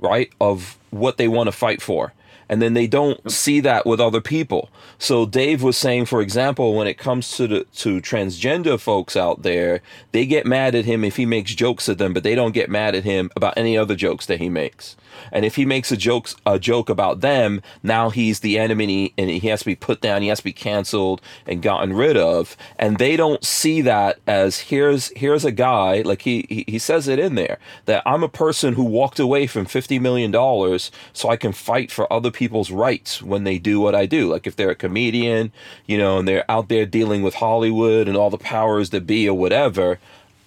right 0.00 0.32
of 0.40 0.76
what 0.90 1.18
they 1.18 1.28
want 1.28 1.46
to 1.46 1.52
fight 1.52 1.80
for 1.80 2.12
and 2.48 2.60
then 2.60 2.74
they 2.74 2.86
don't 2.86 3.30
see 3.30 3.60
that 3.60 3.86
with 3.86 4.00
other 4.00 4.20
people. 4.20 4.70
So 4.98 5.26
dave 5.26 5.62
was 5.62 5.76
saying 5.76 6.06
for 6.06 6.20
example 6.20 6.74
when 6.74 6.86
it 6.86 6.98
comes 6.98 7.36
to 7.36 7.46
the 7.46 7.64
to 7.76 8.00
transgender 8.00 8.78
folks 8.78 9.16
out 9.16 9.42
there 9.42 9.80
they 10.12 10.26
get 10.26 10.46
mad 10.46 10.74
at 10.74 10.84
him 10.84 11.04
if 11.04 11.16
he 11.16 11.26
makes 11.26 11.54
jokes 11.54 11.88
at 11.88 11.98
them 11.98 12.12
but 12.12 12.22
they 12.22 12.34
don't 12.34 12.52
get 12.52 12.70
mad 12.70 12.94
at 12.94 13.04
him 13.04 13.30
about 13.36 13.56
any 13.56 13.76
other 13.76 13.94
jokes 13.94 14.26
that 14.26 14.40
he 14.40 14.48
makes 14.48 14.96
and 15.34 15.44
if 15.44 15.56
he 15.56 15.66
makes 15.66 15.92
a 15.92 15.96
joke 15.96 16.30
a 16.46 16.58
joke 16.58 16.88
about 16.88 17.20
them 17.20 17.60
now 17.82 18.08
he's 18.08 18.40
the 18.40 18.58
enemy 18.58 19.12
and 19.18 19.28
he 19.28 19.48
has 19.48 19.60
to 19.60 19.66
be 19.66 19.74
put 19.74 20.00
down 20.00 20.22
he 20.22 20.28
has 20.28 20.38
to 20.38 20.44
be 20.44 20.52
canceled 20.52 21.20
and 21.46 21.62
gotten 21.62 21.92
rid 21.92 22.16
of. 22.16 22.56
And 22.78 22.98
they 22.98 23.16
don't 23.16 23.44
see 23.44 23.82
that 23.82 24.18
as 24.26 24.60
here's 24.60 25.08
here's 25.16 25.44
a 25.44 25.52
guy 25.52 26.02
like 26.02 26.22
he 26.22 26.46
he, 26.48 26.64
he 26.68 26.78
says 26.78 27.08
it 27.08 27.18
in 27.18 27.34
there 27.34 27.58
that 27.86 28.02
i'm 28.06 28.22
a 28.22 28.28
person 28.28 28.74
who 28.74 28.84
walked 28.84 29.18
away 29.18 29.46
from 29.46 29.64
50 29.66 29.98
million 29.98 30.30
dollars 30.30 30.90
so 31.12 31.28
i 31.28 31.36
can 31.36 31.52
fight 31.52 31.90
for 31.90 32.10
other 32.12 32.30
people's 32.30 32.70
rights 32.70 33.22
when 33.22 33.44
they 33.44 33.58
do 33.58 33.80
what 33.80 33.94
i 33.94 34.06
do. 34.06 34.30
Like 34.30 34.46
if 34.46 34.56
they're 34.56 34.70
a 34.70 34.74
comedian 34.74 35.52
you 35.86 35.98
know 35.98 36.18
and 36.18 36.28
they're 36.28 36.50
out 36.50 36.68
there 36.68 36.86
dealing 36.86 37.22
with 37.22 37.34
hollywood 37.34 38.08
and 38.08 38.16
all 38.16 38.30
the 38.30 38.38
powers 38.38 38.90
that 38.90 39.06
be 39.06 39.28
or 39.28 39.36
whatever 39.36 39.98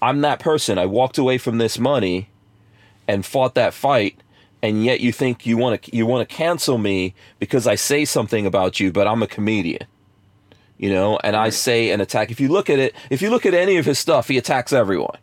i'm 0.02 0.22
that 0.22 0.40
person. 0.40 0.78
I 0.78 0.86
walked 0.86 1.18
away 1.18 1.38
from 1.38 1.58
this 1.58 1.78
money 1.78 2.30
and 3.08 3.26
fought 3.26 3.56
that 3.56 3.74
fight 3.74 4.20
and 4.64 4.84
yet 4.84 4.99
you 5.01 5.12
think 5.12 5.45
you 5.45 5.58
want 5.58 5.82
to 5.84 5.95
you 5.95 6.05
want 6.05 6.28
to 6.28 6.36
cancel 6.36 6.78
me 6.78 7.14
because 7.39 7.68
I 7.68 7.76
say 7.76 8.05
something 8.05 8.45
about 8.45 8.80
you, 8.80 8.91
but 8.91 9.08
I'm 9.08 9.22
a 9.24 9.28
comedian. 9.28 9.86
You 10.78 10.91
know, 10.91 11.18
and 11.24 11.36
I 11.36 11.49
say 11.49 11.89
an 11.89 12.01
attack. 12.01 12.30
If 12.30 12.39
you 12.39 12.49
look 12.49 12.70
at 12.70 12.78
it, 12.78 12.93
if 13.10 13.22
you 13.22 13.32
look 13.32 13.47
at 13.47 13.55
any 13.55 13.78
of 13.78 13.86
his 13.86 13.97
stuff, 13.97 14.28
he 14.28 14.38
attacks 14.38 14.72
everyone. 14.72 15.18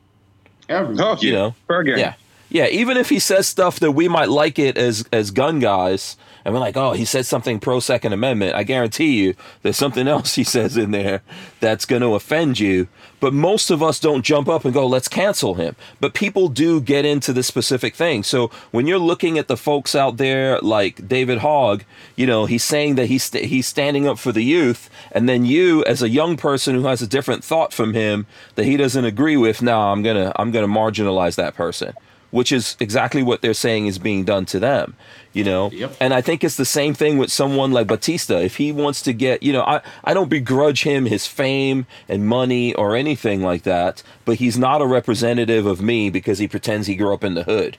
Everyone. 0.69 1.01
Oh, 1.01 1.17
You 1.21 1.29
yeah. 1.31 1.39
know, 1.39 1.55
fair. 1.69 1.87
Yeah. 1.87 2.15
Yeah, 2.51 2.67
even 2.67 2.97
if 2.97 3.09
he 3.09 3.19
says 3.19 3.47
stuff 3.49 3.81
that 3.81 3.93
we 3.93 4.07
might 4.09 4.29
like 4.29 4.59
it 4.59 4.77
as 4.77 5.05
as 5.13 5.31
gun 5.31 5.59
guys, 5.61 6.17
and 6.45 6.53
we're 6.53 6.61
like, 6.61 6.77
oh, 6.77 6.93
he 6.93 7.05
said 7.05 7.27
something 7.27 7.59
pro 7.59 7.81
Second 7.81 8.13
Amendment. 8.13 8.55
I 8.55 8.65
guarantee 8.65 9.23
you, 9.23 9.35
there's 9.63 9.77
something 9.77 10.07
else 10.07 10.35
he 10.35 10.45
says 10.45 10.77
in 10.77 10.91
there 10.91 11.23
that's 11.61 11.87
going 11.87 12.03
to 12.03 12.15
offend 12.15 12.59
you. 12.59 12.89
But 13.21 13.33
most 13.33 13.71
of 13.71 13.83
us 13.83 13.99
don't 13.99 14.23
jump 14.23 14.49
up 14.49 14.67
and 14.67 14.75
go, 14.75 14.87
let's 14.87 15.09
cancel 15.09 15.55
him. 15.55 15.77
But 16.01 16.13
people 16.13 16.49
do 16.49 16.81
get 16.81 17.07
into 17.07 17.33
this 17.33 17.47
specific 17.47 17.95
thing. 17.95 18.23
So 18.23 18.51
when 18.71 18.87
you're 18.87 18.99
looking 18.99 19.39
at 19.39 19.49
the 19.49 19.57
folks 19.57 19.95
out 19.95 20.19
there 20.19 20.59
like 20.59 21.09
David 21.09 21.39
Hogg, 21.39 21.85
you 22.17 22.27
know, 22.27 22.45
he's 22.45 22.65
saying 22.65 22.97
that 22.97 23.07
he's 23.07 23.25
st- 23.25 23.47
he's 23.47 23.67
standing 23.67 24.07
up 24.07 24.19
for 24.19 24.31
the 24.31 24.43
youth, 24.43 24.91
and 25.11 25.27
then 25.27 25.47
you, 25.47 25.83
as 25.85 26.03
a 26.03 26.09
young 26.11 26.37
person 26.37 26.75
who 26.75 26.85
has 26.85 27.01
a 27.01 27.07
different 27.07 27.43
thought 27.43 27.73
from 27.73 27.95
him 27.95 28.27
that 28.57 28.67
he 28.67 28.77
doesn't 28.77 29.05
agree 29.07 29.39
with, 29.39 29.63
now 29.63 29.91
I'm 29.93 30.03
gonna 30.03 30.33
I'm 30.37 30.51
gonna 30.51 30.69
marginalize 30.69 31.37
that 31.37 31.55
person 31.55 31.95
which 32.35 32.51
is 32.51 32.77
exactly 32.81 33.23
what 33.23 33.41
they're 33.43 33.55
saying 33.55 33.87
is 33.87 33.97
being 33.99 34.25
done 34.25 34.45
to 34.45 34.59
them 34.59 34.95
you 35.33 35.45
know 35.45 35.71
Yep. 35.71 35.97
and 36.01 36.13
i 36.13 36.21
think 36.21 36.43
it's 36.43 36.57
the 36.57 36.65
same 36.65 36.93
thing 36.93 37.17
with 37.17 37.31
someone 37.31 37.71
like 37.73 37.87
batista 37.87 38.37
if 38.39 38.57
he 38.57 38.73
wants 38.73 39.01
to 39.03 39.13
get 39.13 39.43
you 39.43 39.53
know 39.53 39.63
i 39.63 39.81
i 40.03 40.13
don't 40.13 40.29
begrudge 40.29 40.83
him 40.83 41.07
his 41.07 41.27
fame 41.27 41.87
and 42.09 42.27
money 42.27 42.75
or 42.75 42.97
anything 42.97 43.41
like 43.43 43.63
that 43.63 44.03
but 44.25 44.37
he's 44.37 44.59
not 44.59 44.83
a 44.83 44.87
representative 44.87 45.65
of 45.65 45.81
me 45.81 46.11
because 46.11 46.39
he 46.39 46.49
pretends 46.49 46.87
he 46.89 46.97
grew 46.97 47.15
up 47.15 47.23
in 47.25 47.35
the 47.35 47.45
hood 47.45 47.79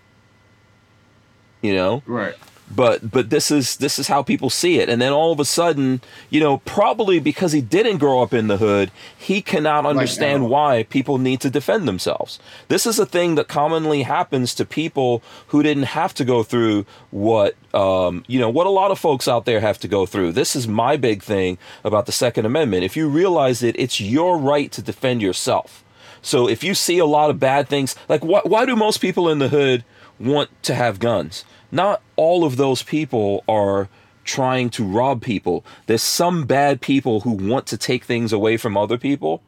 you 1.61 1.73
know 1.75 2.01
Right. 2.05 2.35
But 2.73 3.11
but 3.11 3.29
this 3.29 3.51
is 3.51 3.77
this 3.77 3.99
is 3.99 4.07
how 4.07 4.23
people 4.23 4.49
see 4.49 4.79
it. 4.79 4.89
And 4.89 5.01
then 5.01 5.13
all 5.13 5.31
of 5.31 5.39
a 5.39 5.45
sudden 5.45 6.01
you 6.29 6.39
know 6.39 6.57
probably 6.59 7.19
because 7.19 7.51
he 7.51 7.61
didn't 7.61 7.97
grow 7.97 8.21
up 8.21 8.33
in 8.33 8.47
the 8.47 8.57
hood 8.57 8.91
he 9.17 9.41
cannot 9.41 9.85
understand 9.85 10.49
why 10.49 10.83
people 10.83 11.17
need 11.17 11.41
to 11.41 11.49
defend 11.49 11.87
themselves. 11.87 12.39
This 12.67 12.85
is 12.85 12.99
a 12.99 13.05
thing 13.05 13.35
that 13.35 13.47
commonly 13.47 14.03
happens 14.03 14.53
to 14.55 14.65
people 14.65 15.21
who 15.47 15.61
didn't 15.61 15.83
have 15.83 16.13
to 16.15 16.25
go 16.25 16.43
through 16.43 16.85
what 17.11 17.55
um, 17.73 18.23
you 18.27 18.39
know 18.39 18.49
what 18.49 18.67
a 18.67 18.71
lot 18.71 18.91
of 18.91 18.99
folks 18.99 19.27
out 19.27 19.45
there 19.45 19.59
have 19.59 19.79
to 19.79 19.87
go 19.87 20.05
through. 20.05 20.31
This 20.31 20.55
is 20.55 20.67
my 20.67 20.97
big 20.97 21.21
thing 21.21 21.57
about 21.83 22.05
the 22.05 22.11
second 22.11 22.45
amendment. 22.45 22.83
If 22.83 22.97
you 22.97 23.07
realize 23.07 23.61
it 23.61 23.75
it's 23.77 24.01
your 24.01 24.37
right 24.37 24.71
to 24.71 24.81
defend 24.81 25.21
yourself. 25.21 25.83
So 26.21 26.49
if 26.49 26.63
you 26.63 26.73
see 26.73 26.97
a 26.97 27.05
lot 27.05 27.29
of 27.29 27.39
bad 27.39 27.69
things, 27.69 27.95
like 28.09 28.25
why, 28.25 28.41
why 28.43 28.65
do 28.65 28.75
most 28.75 28.97
people 28.97 29.29
in 29.29 29.37
the 29.37 29.49
hood 29.49 29.85
want 30.19 30.49
to 30.63 30.73
have 30.73 30.97
guns? 30.97 31.45
Not 31.71 32.01
all 32.15 32.43
of 32.43 32.57
those 32.57 32.83
people 32.83 33.43
are 33.47 33.89
trying 34.23 34.69
to 34.71 34.83
rob 34.83 35.21
people. 35.21 35.63
There's 35.85 36.01
some 36.01 36.45
bad 36.45 36.81
people 36.81 37.21
who 37.21 37.31
want 37.31 37.67
to 37.67 37.77
take 37.77 38.03
things 38.03 38.33
away 38.33 38.57
from 38.57 38.75
other 38.75 38.97
people, 38.97 39.41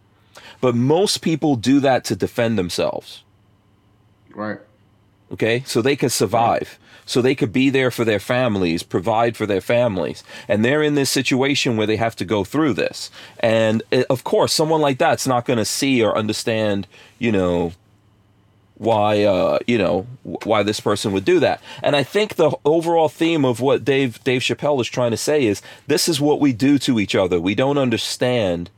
but 0.61 0.75
most 0.75 1.21
people 1.21 1.55
do 1.55 1.79
that 1.79 2.03
to 2.05 2.15
defend 2.15 2.57
themselves. 2.57 3.23
Right. 4.33 4.59
Okay, 5.29 5.63
so 5.65 5.81
they 5.81 5.97
can 5.97 6.09
survive, 6.09 6.79
so 7.05 7.21
they 7.21 7.35
could 7.35 7.51
be 7.51 7.69
there 7.69 7.91
for 7.91 8.05
their 8.05 8.19
families, 8.19 8.81
provide 8.81 9.35
for 9.35 9.45
their 9.45 9.59
families, 9.59 10.23
and 10.47 10.63
they're 10.63 10.83
in 10.83 10.95
this 10.95 11.09
situation 11.09 11.75
where 11.75 11.87
they 11.87 11.97
have 11.97 12.15
to 12.15 12.23
go 12.23 12.45
through 12.45 12.73
this. 12.73 13.11
And 13.41 13.83
uh, 13.91 14.03
of 14.09 14.23
course, 14.23 14.53
someone 14.53 14.79
like 14.79 14.99
that's 14.99 15.27
not 15.27 15.43
going 15.43 15.57
to 15.57 15.65
see 15.65 16.01
or 16.01 16.17
understand, 16.17 16.87
you 17.19 17.31
know, 17.31 17.73
why, 18.77 19.23
uh, 19.23 19.59
you 19.65 19.77
know, 19.77 20.05
why 20.23 20.63
this 20.63 20.79
person 20.79 21.11
would 21.11 21.25
do 21.25 21.39
that. 21.39 21.61
And 21.81 21.95
I 21.95 22.03
think 22.03 22.35
the 22.35 22.51
overall 22.63 23.09
theme 23.09 23.43
of 23.43 23.59
what 23.59 23.83
Dave 23.83 24.23
Dave 24.23 24.41
Chappelle 24.41 24.79
is 24.81 24.87
trying 24.87 25.11
to 25.11 25.17
say 25.17 25.45
is 25.45 25.61
this 25.87 26.07
is 26.07 26.21
what 26.21 26.39
we 26.39 26.53
do 26.53 26.77
to 26.79 26.99
each 26.99 27.15
other. 27.15 27.39
We 27.39 27.55
don't 27.55 27.77
understand 27.77 28.69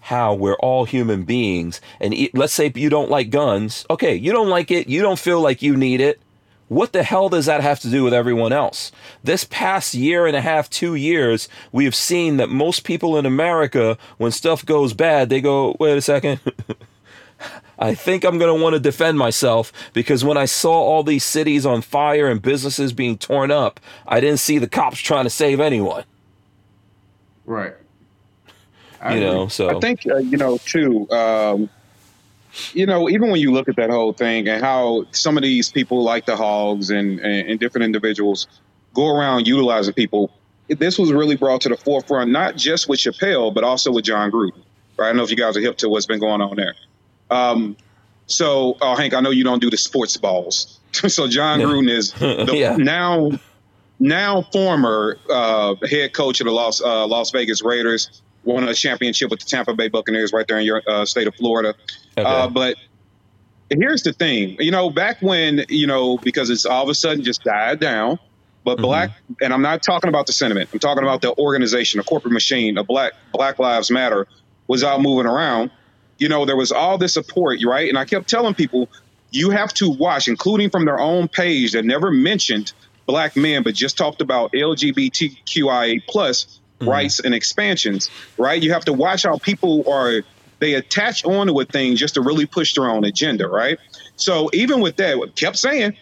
how 0.00 0.34
we're 0.34 0.56
all 0.56 0.84
human 0.84 1.22
beings. 1.22 1.80
And 2.00 2.14
let's 2.34 2.52
say 2.52 2.72
you 2.74 2.90
don't 2.90 3.10
like 3.10 3.30
guns. 3.30 3.86
Okay 3.88 4.14
you 4.14 4.32
don't 4.32 4.48
like 4.48 4.70
it. 4.70 4.88
You 4.88 5.02
don't 5.02 5.18
feel 5.18 5.40
like 5.40 5.62
you 5.62 5.76
need 5.76 6.00
it. 6.00 6.20
What 6.68 6.92
the 6.92 7.02
hell 7.02 7.28
does 7.28 7.46
that 7.46 7.60
have 7.60 7.78
to 7.80 7.90
do 7.90 8.02
with 8.02 8.14
everyone 8.14 8.52
else? 8.52 8.90
This 9.22 9.44
past 9.44 9.94
year 9.94 10.26
and 10.26 10.34
a 10.34 10.40
half 10.40 10.68
two 10.68 10.94
years 10.94 11.48
we 11.70 11.84
have 11.84 11.94
seen 11.94 12.38
that 12.38 12.48
most 12.48 12.84
people 12.84 13.16
in 13.16 13.26
america 13.26 13.96
when 14.16 14.32
stuff 14.32 14.64
goes 14.64 14.94
bad 14.94 15.28
they 15.28 15.40
go 15.40 15.76
wait 15.78 15.96
a 15.96 16.02
second 16.02 16.40
I 17.78 17.94
think 17.94 18.24
I'm 18.24 18.38
going 18.38 18.56
to 18.56 18.62
want 18.62 18.74
to 18.74 18.80
defend 18.80 19.18
myself 19.18 19.72
because 19.92 20.24
when 20.24 20.36
I 20.36 20.44
saw 20.44 20.72
all 20.72 21.02
these 21.02 21.24
cities 21.24 21.66
on 21.66 21.82
fire 21.82 22.28
and 22.28 22.40
businesses 22.40 22.92
being 22.92 23.18
torn 23.18 23.50
up, 23.50 23.80
I 24.06 24.20
didn't 24.20 24.38
see 24.38 24.58
the 24.58 24.68
cops 24.68 24.98
trying 25.00 25.24
to 25.24 25.30
save 25.30 25.60
anyone. 25.60 26.04
Right. 27.46 27.74
I 29.00 29.14
You 29.14 29.20
know, 29.20 29.42
agree. 29.42 29.50
so 29.50 29.76
I 29.76 29.80
think 29.80 30.06
uh, 30.06 30.16
you 30.18 30.36
know 30.36 30.58
too. 30.58 31.10
Um, 31.10 31.68
you 32.72 32.86
know, 32.86 33.08
even 33.08 33.30
when 33.30 33.40
you 33.40 33.52
look 33.52 33.68
at 33.68 33.76
that 33.76 33.90
whole 33.90 34.12
thing 34.12 34.48
and 34.48 34.62
how 34.62 35.06
some 35.10 35.36
of 35.36 35.42
these 35.42 35.70
people, 35.70 36.02
like 36.02 36.26
the 36.26 36.36
Hoggs 36.36 36.90
and, 36.90 37.18
and, 37.20 37.48
and 37.48 37.60
different 37.60 37.84
individuals, 37.84 38.46
go 38.94 39.08
around 39.14 39.46
utilizing 39.46 39.92
people, 39.92 40.30
this 40.68 40.98
was 40.98 41.12
really 41.12 41.36
brought 41.36 41.60
to 41.62 41.68
the 41.68 41.76
forefront, 41.76 42.30
not 42.30 42.56
just 42.56 42.88
with 42.88 43.00
Chappelle, 43.00 43.52
but 43.52 43.64
also 43.64 43.92
with 43.92 44.04
Jon 44.04 44.30
Gruden. 44.30 44.62
Right? 44.96 45.06
I 45.06 45.08
don't 45.08 45.16
know 45.16 45.24
if 45.24 45.30
you 45.30 45.36
guys 45.36 45.56
are 45.56 45.60
hip 45.60 45.76
to 45.78 45.88
what's 45.88 46.06
been 46.06 46.20
going 46.20 46.40
on 46.40 46.56
there. 46.56 46.74
Um, 47.34 47.76
so, 48.26 48.76
uh, 48.80 48.96
Hank, 48.96 49.12
I 49.14 49.20
know 49.20 49.30
you 49.30 49.44
don't 49.44 49.60
do 49.60 49.70
the 49.70 49.76
sports 49.76 50.16
balls. 50.16 50.78
so 50.92 51.26
Jon. 51.28 51.60
Gruden 51.60 51.90
is 51.90 52.12
the 52.18 52.52
Yeah. 52.54 52.76
now 52.76 53.32
now 54.00 54.42
former 54.52 55.18
uh, 55.30 55.74
head 55.88 56.12
coach 56.14 56.40
of 56.40 56.46
the 56.46 56.52
Las 56.52 56.80
uh, 56.80 57.06
Las 57.06 57.30
Vegas 57.30 57.62
Raiders, 57.62 58.22
won 58.44 58.68
a 58.68 58.74
championship 58.74 59.30
with 59.30 59.40
the 59.40 59.46
Tampa 59.46 59.74
Bay 59.74 59.88
Buccaneers 59.88 60.32
right 60.32 60.46
there 60.46 60.58
in 60.58 60.64
your 60.64 60.82
uh, 60.86 61.04
state 61.04 61.26
of 61.26 61.34
Florida. 61.34 61.74
Okay. 62.16 62.28
Uh, 62.28 62.48
but 62.48 62.76
here's 63.70 64.02
the 64.02 64.12
thing, 64.12 64.56
you 64.60 64.70
know, 64.70 64.90
back 64.90 65.20
when 65.20 65.64
you 65.68 65.86
know 65.86 66.18
because 66.18 66.50
it's 66.50 66.64
all 66.66 66.82
of 66.82 66.88
a 66.88 66.94
sudden 66.94 67.22
just 67.24 67.42
died 67.44 67.80
down. 67.80 68.18
But 68.64 68.78
Mhm. 68.78 68.82
black, 68.82 69.10
and 69.42 69.52
I'm 69.52 69.60
not 69.60 69.82
talking 69.82 70.08
about 70.08 70.26
the 70.26 70.32
sentiment. 70.32 70.70
I'm 70.72 70.78
talking 70.78 71.02
about 71.02 71.20
the 71.20 71.36
organization, 71.36 71.98
the 71.98 72.04
corporate 72.04 72.32
machine, 72.32 72.76
the 72.76 72.82
Black 72.82 73.12
Black 73.32 73.58
Lives 73.58 73.90
Matter 73.90 74.26
was 74.68 74.82
out 74.82 75.02
moving 75.02 75.26
around. 75.26 75.70
You 76.18 76.28
know, 76.28 76.44
there 76.44 76.56
was 76.56 76.72
all 76.72 76.98
this 76.98 77.14
support, 77.14 77.58
right? 77.64 77.88
And 77.88 77.98
I 77.98 78.04
kept 78.04 78.28
telling 78.28 78.54
people, 78.54 78.88
you 79.30 79.50
have 79.50 79.74
to 79.74 79.90
watch, 79.90 80.28
including 80.28 80.70
from 80.70 80.84
their 80.84 81.00
own 81.00 81.28
page 81.28 81.72
that 81.72 81.84
never 81.84 82.10
mentioned 82.10 82.72
black 83.06 83.36
men, 83.36 83.62
but 83.62 83.74
just 83.74 83.98
talked 83.98 84.20
about 84.20 84.52
LGBTQIA 84.52 86.00
plus 86.08 86.60
Mhm. 86.80 86.88
rights 86.88 87.20
and 87.20 87.34
expansions, 87.34 88.10
right? 88.38 88.62
You 88.62 88.72
have 88.72 88.84
to 88.86 88.92
watch 88.92 89.24
how 89.24 89.38
people 89.38 89.84
are 89.88 90.22
they 90.60 90.74
attach 90.74 91.24
onto 91.24 91.60
a 91.60 91.64
thing 91.64 91.96
just 91.96 92.14
to 92.14 92.22
really 92.22 92.46
push 92.46 92.74
their 92.74 92.88
own 92.88 93.04
agenda, 93.04 93.48
right? 93.48 93.76
So 94.16 94.48
even 94.54 94.80
with 94.80 94.96
that, 94.96 95.18
we 95.18 95.28
kept 95.30 95.58
saying, 95.58 95.96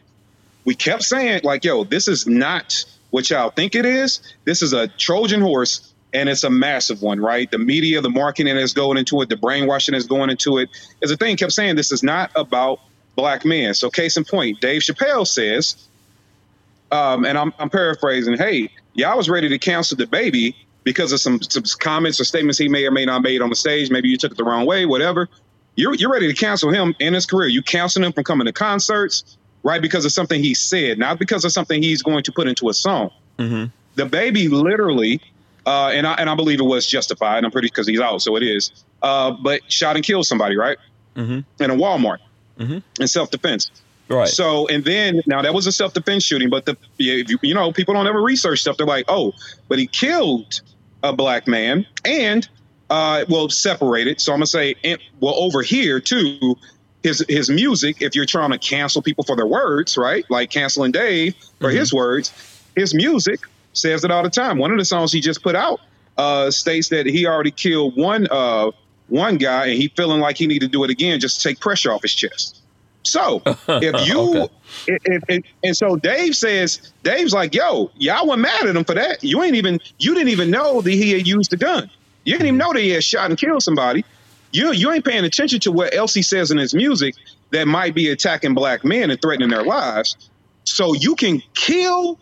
we 0.64 0.74
kept 0.74 1.02
saying, 1.02 1.40
like, 1.42 1.64
yo, 1.64 1.84
this 1.84 2.06
is 2.06 2.26
not 2.26 2.84
what 3.10 3.28
y'all 3.30 3.50
think 3.50 3.74
it 3.74 3.84
is. 3.86 4.20
This 4.44 4.62
is 4.62 4.72
a 4.72 4.86
Trojan 4.88 5.40
horse 5.40 5.91
and 6.14 6.28
it's 6.28 6.44
a 6.44 6.50
massive 6.50 7.02
one, 7.02 7.20
right? 7.20 7.50
The 7.50 7.58
media, 7.58 8.00
the 8.00 8.10
marketing 8.10 8.56
is 8.56 8.72
going 8.72 8.98
into 8.98 9.20
it, 9.22 9.28
the 9.28 9.36
brainwashing 9.36 9.94
is 9.94 10.06
going 10.06 10.30
into 10.30 10.58
it. 10.58 10.68
As 11.02 11.10
a 11.10 11.16
thing 11.16 11.36
kept 11.36 11.52
saying, 11.52 11.76
this 11.76 11.92
is 11.92 12.02
not 12.02 12.30
about 12.36 12.80
black 13.16 13.44
men. 13.44 13.74
So 13.74 13.90
case 13.90 14.16
in 14.16 14.24
point, 14.24 14.60
Dave 14.60 14.82
Chappelle 14.82 15.26
says, 15.26 15.76
um, 16.90 17.24
and 17.24 17.38
I'm, 17.38 17.52
I'm 17.58 17.70
paraphrasing, 17.70 18.36
hey, 18.36 18.70
y'all 18.94 19.16
was 19.16 19.30
ready 19.30 19.48
to 19.48 19.58
cancel 19.58 19.96
DaBaby 19.96 20.54
because 20.84 21.12
of 21.12 21.20
some, 21.20 21.40
some 21.40 21.62
comments 21.78 22.20
or 22.20 22.24
statements 22.24 22.58
he 22.58 22.68
may 22.68 22.84
or 22.84 22.90
may 22.90 23.04
not 23.06 23.22
made 23.22 23.40
on 23.40 23.48
the 23.48 23.56
stage. 23.56 23.90
Maybe 23.90 24.08
you 24.08 24.16
took 24.18 24.32
it 24.32 24.36
the 24.36 24.44
wrong 24.44 24.66
way, 24.66 24.84
whatever. 24.84 25.28
You're, 25.76 25.94
you're 25.94 26.12
ready 26.12 26.28
to 26.28 26.34
cancel 26.34 26.70
him 26.70 26.94
in 26.98 27.14
his 27.14 27.24
career. 27.24 27.48
You 27.48 27.62
cancel 27.62 28.04
him 28.04 28.12
from 28.12 28.24
coming 28.24 28.46
to 28.46 28.52
concerts, 28.52 29.38
right? 29.62 29.80
Because 29.80 30.04
of 30.04 30.12
something 30.12 30.42
he 30.42 30.52
said, 30.52 30.98
not 30.98 31.18
because 31.18 31.44
of 31.46 31.52
something 31.52 31.82
he's 31.82 32.02
going 32.02 32.24
to 32.24 32.32
put 32.32 32.46
into 32.46 32.68
a 32.68 32.74
song. 32.74 33.10
Mhm. 33.38 33.70
DaBaby 33.96 34.50
literally, 34.50 35.20
uh, 35.66 35.88
and 35.88 36.06
I 36.06 36.14
and 36.14 36.28
I 36.30 36.34
believe 36.34 36.60
it 36.60 36.64
was 36.64 36.86
justified. 36.86 37.44
I'm 37.44 37.50
pretty 37.50 37.68
because 37.68 37.86
he's 37.86 38.00
out, 38.00 38.22
so 38.22 38.36
it 38.36 38.42
is. 38.42 38.70
Uh, 39.02 39.30
but 39.32 39.60
shot 39.70 39.96
and 39.96 40.04
killed 40.04 40.26
somebody, 40.26 40.56
right? 40.56 40.78
Mhm. 41.16 41.44
In 41.60 41.70
a 41.70 41.74
Walmart, 41.74 42.18
Mhm. 42.58 42.82
in 43.00 43.08
self 43.08 43.30
defense. 43.30 43.70
Right. 44.08 44.28
So, 44.28 44.66
and 44.68 44.84
then 44.84 45.22
now 45.26 45.40
that 45.42 45.54
was 45.54 45.66
a 45.66 45.72
self 45.72 45.94
defense 45.94 46.24
shooting, 46.24 46.50
but 46.50 46.66
the 46.66 46.76
you, 46.98 47.38
you 47.42 47.54
know 47.54 47.72
people 47.72 47.94
don't 47.94 48.06
ever 48.06 48.20
research 48.20 48.60
stuff. 48.60 48.76
They're 48.76 48.86
like, 48.86 49.04
oh, 49.08 49.32
but 49.68 49.78
he 49.78 49.86
killed 49.86 50.60
a 51.02 51.12
black 51.12 51.46
man 51.48 51.86
and 52.04 52.48
uh, 52.90 53.24
well 53.28 53.48
separated. 53.48 54.20
So 54.20 54.32
I'm 54.32 54.38
gonna 54.38 54.46
say, 54.46 54.74
and, 54.84 54.98
well 55.20 55.34
over 55.36 55.62
here 55.62 55.98
too, 56.00 56.56
his 57.02 57.24
his 57.28 57.48
music. 57.48 57.96
If 58.00 58.14
you're 58.14 58.26
trying 58.26 58.50
to 58.50 58.58
cancel 58.58 59.00
people 59.02 59.24
for 59.24 59.34
their 59.36 59.46
words, 59.46 59.96
right? 59.96 60.24
Like 60.28 60.50
canceling 60.50 60.92
Dave 60.92 61.34
for 61.60 61.70
Mhm. 61.70 61.76
his 61.76 61.92
words, 61.94 62.32
his 62.76 62.92
music 62.94 63.40
says 63.74 64.04
it 64.04 64.10
all 64.10 64.22
the 64.22 64.30
time. 64.30 64.58
One 64.58 64.72
of 64.72 64.78
the 64.78 64.84
songs 64.84 65.12
he 65.12 65.20
just 65.20 65.42
put 65.42 65.56
out 65.56 65.80
uh, 66.18 66.50
states 66.50 66.90
that 66.90 67.06
he 67.06 67.26
already 67.26 67.52
killed 67.52 67.94
one 67.96 68.26
uh, 68.30 68.70
one 69.08 69.36
guy 69.38 69.68
and 69.68 69.78
he 69.78 69.92
feeling 69.96 70.20
like 70.20 70.38
he 70.38 70.46
need 70.46 70.60
to 70.60 70.68
do 70.68 70.84
it 70.84 70.90
again 70.90 71.20
just 71.20 71.40
to 71.40 71.48
take 71.48 71.60
pressure 71.60 71.92
off 71.92 72.02
his 72.02 72.14
chest. 72.14 72.62
So 73.04 73.44
if 73.80 73.96
you 73.98 74.34
Okay. 74.36 74.48
it, 74.86 75.00
it, 75.04 75.22
it- 75.28 75.44
and 75.64 75.76
so 75.76 75.96
Dave 75.96 76.36
says 76.36 76.94
Dave's 77.04 77.32
like, 77.34 77.54
yo, 77.54 77.90
y'all 77.96 78.28
were 78.28 78.36
mad 78.38 78.66
at 78.66 78.76
him 78.76 78.84
for 78.84 78.94
that. 78.94 79.18
You 79.22 79.42
ain't 79.42 79.56
even 79.56 79.80
you 79.98 80.14
didn't 80.14 80.30
even 80.30 80.50
know 80.50 80.82
that 80.82 80.90
he 80.92 81.12
had 81.12 81.26
used 81.26 81.52
a 81.52 81.56
gun. 81.58 81.90
You 82.24 82.34
didn't 82.34 82.48
even 82.48 82.58
know 82.58 82.72
that 82.72 82.80
he 82.82 82.90
had 82.90 83.04
shot 83.04 83.30
and 83.30 83.38
killed 83.38 83.62
somebody. 83.62 84.04
You 84.52 84.72
you 84.72 84.92
ain't 84.92 85.04
paying 85.04 85.24
attention 85.24 85.60
to 85.62 85.72
what 85.72 85.94
else 85.94 86.14
he 86.14 86.22
says 86.22 86.50
in 86.50 86.58
his 86.58 86.74
music 86.74 87.14
that 87.52 87.68
might 87.68 87.94
be 87.94 88.10
attacking 88.10 88.54
black 88.54 88.84
men 88.84 89.10
and 89.10 89.20
threatening 89.22 89.50
their 89.50 89.64
lives. 89.64 90.16
So 90.66 90.94
you 90.94 91.16
can 91.16 91.42
kill 91.56 92.18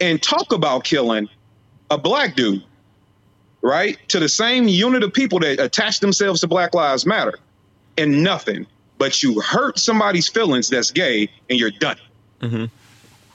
and 0.00 0.22
talk 0.22 0.52
about 0.52 0.84
killing 0.84 1.28
a 1.90 1.98
black 1.98 2.36
dude, 2.36 2.64
right? 3.62 3.98
To 4.08 4.18
the 4.18 4.28
same 4.28 4.68
unit 4.68 5.02
of 5.02 5.12
people 5.12 5.38
that 5.40 5.60
attach 5.60 6.00
themselves 6.00 6.40
to 6.40 6.48
Black 6.48 6.74
Lives 6.74 7.06
Matter 7.06 7.38
and 7.98 8.22
nothing, 8.22 8.66
but 8.98 9.22
you 9.22 9.40
hurt 9.40 9.78
somebody's 9.78 10.28
feelings 10.28 10.68
that's 10.68 10.90
gay 10.90 11.28
and 11.48 11.58
you're 11.58 11.70
done. 11.70 11.98
Mhm. 12.40 12.70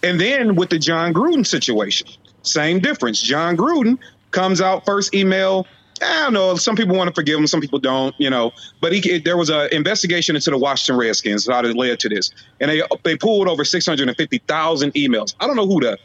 And 0.04 0.20
then 0.20 0.56
with 0.56 0.70
the 0.70 0.80
Jon 0.80 1.14
Gruden 1.14 1.46
situation, 1.46 2.08
same 2.44 2.80
difference. 2.80 3.22
Jon 3.22 3.58
Gruden 3.58 3.98
comes 4.32 4.62
out 4.62 4.86
first 4.86 5.14
email. 5.14 5.68
I 6.02 6.24
don't 6.24 6.34
know. 6.34 6.56
Some 6.56 6.76
people 6.76 6.96
want 6.96 7.08
to 7.08 7.14
forgive 7.14 7.40
him, 7.40 7.48
some 7.48 7.62
people 7.62 7.80
don't. 7.80 8.14
You 8.18 8.30
know, 8.30 8.52
but 8.82 8.92
he 8.92 9.20
there 9.20 9.38
was 9.38 9.50
an 9.50 9.70
investigation 9.72 10.36
into 10.36 10.52
the 10.52 10.58
Washington 10.58 10.98
Redskins 11.00 11.48
how 11.48 11.64
it 11.64 11.76
led 11.76 12.00
to 12.02 12.10
this, 12.10 12.32
and 12.60 12.70
they 12.70 12.84
they 13.04 13.16
pulled 13.16 13.48
over 13.48 13.64
six 13.64 13.86
hundred 13.86 14.10
and 14.10 14.18
fifty 14.18 14.40
thousand 14.40 14.94
emails. 14.94 15.36
I 15.40 15.48
don't 15.48 15.56
know 15.56 15.68
who 15.68 15.80
the 15.80 15.98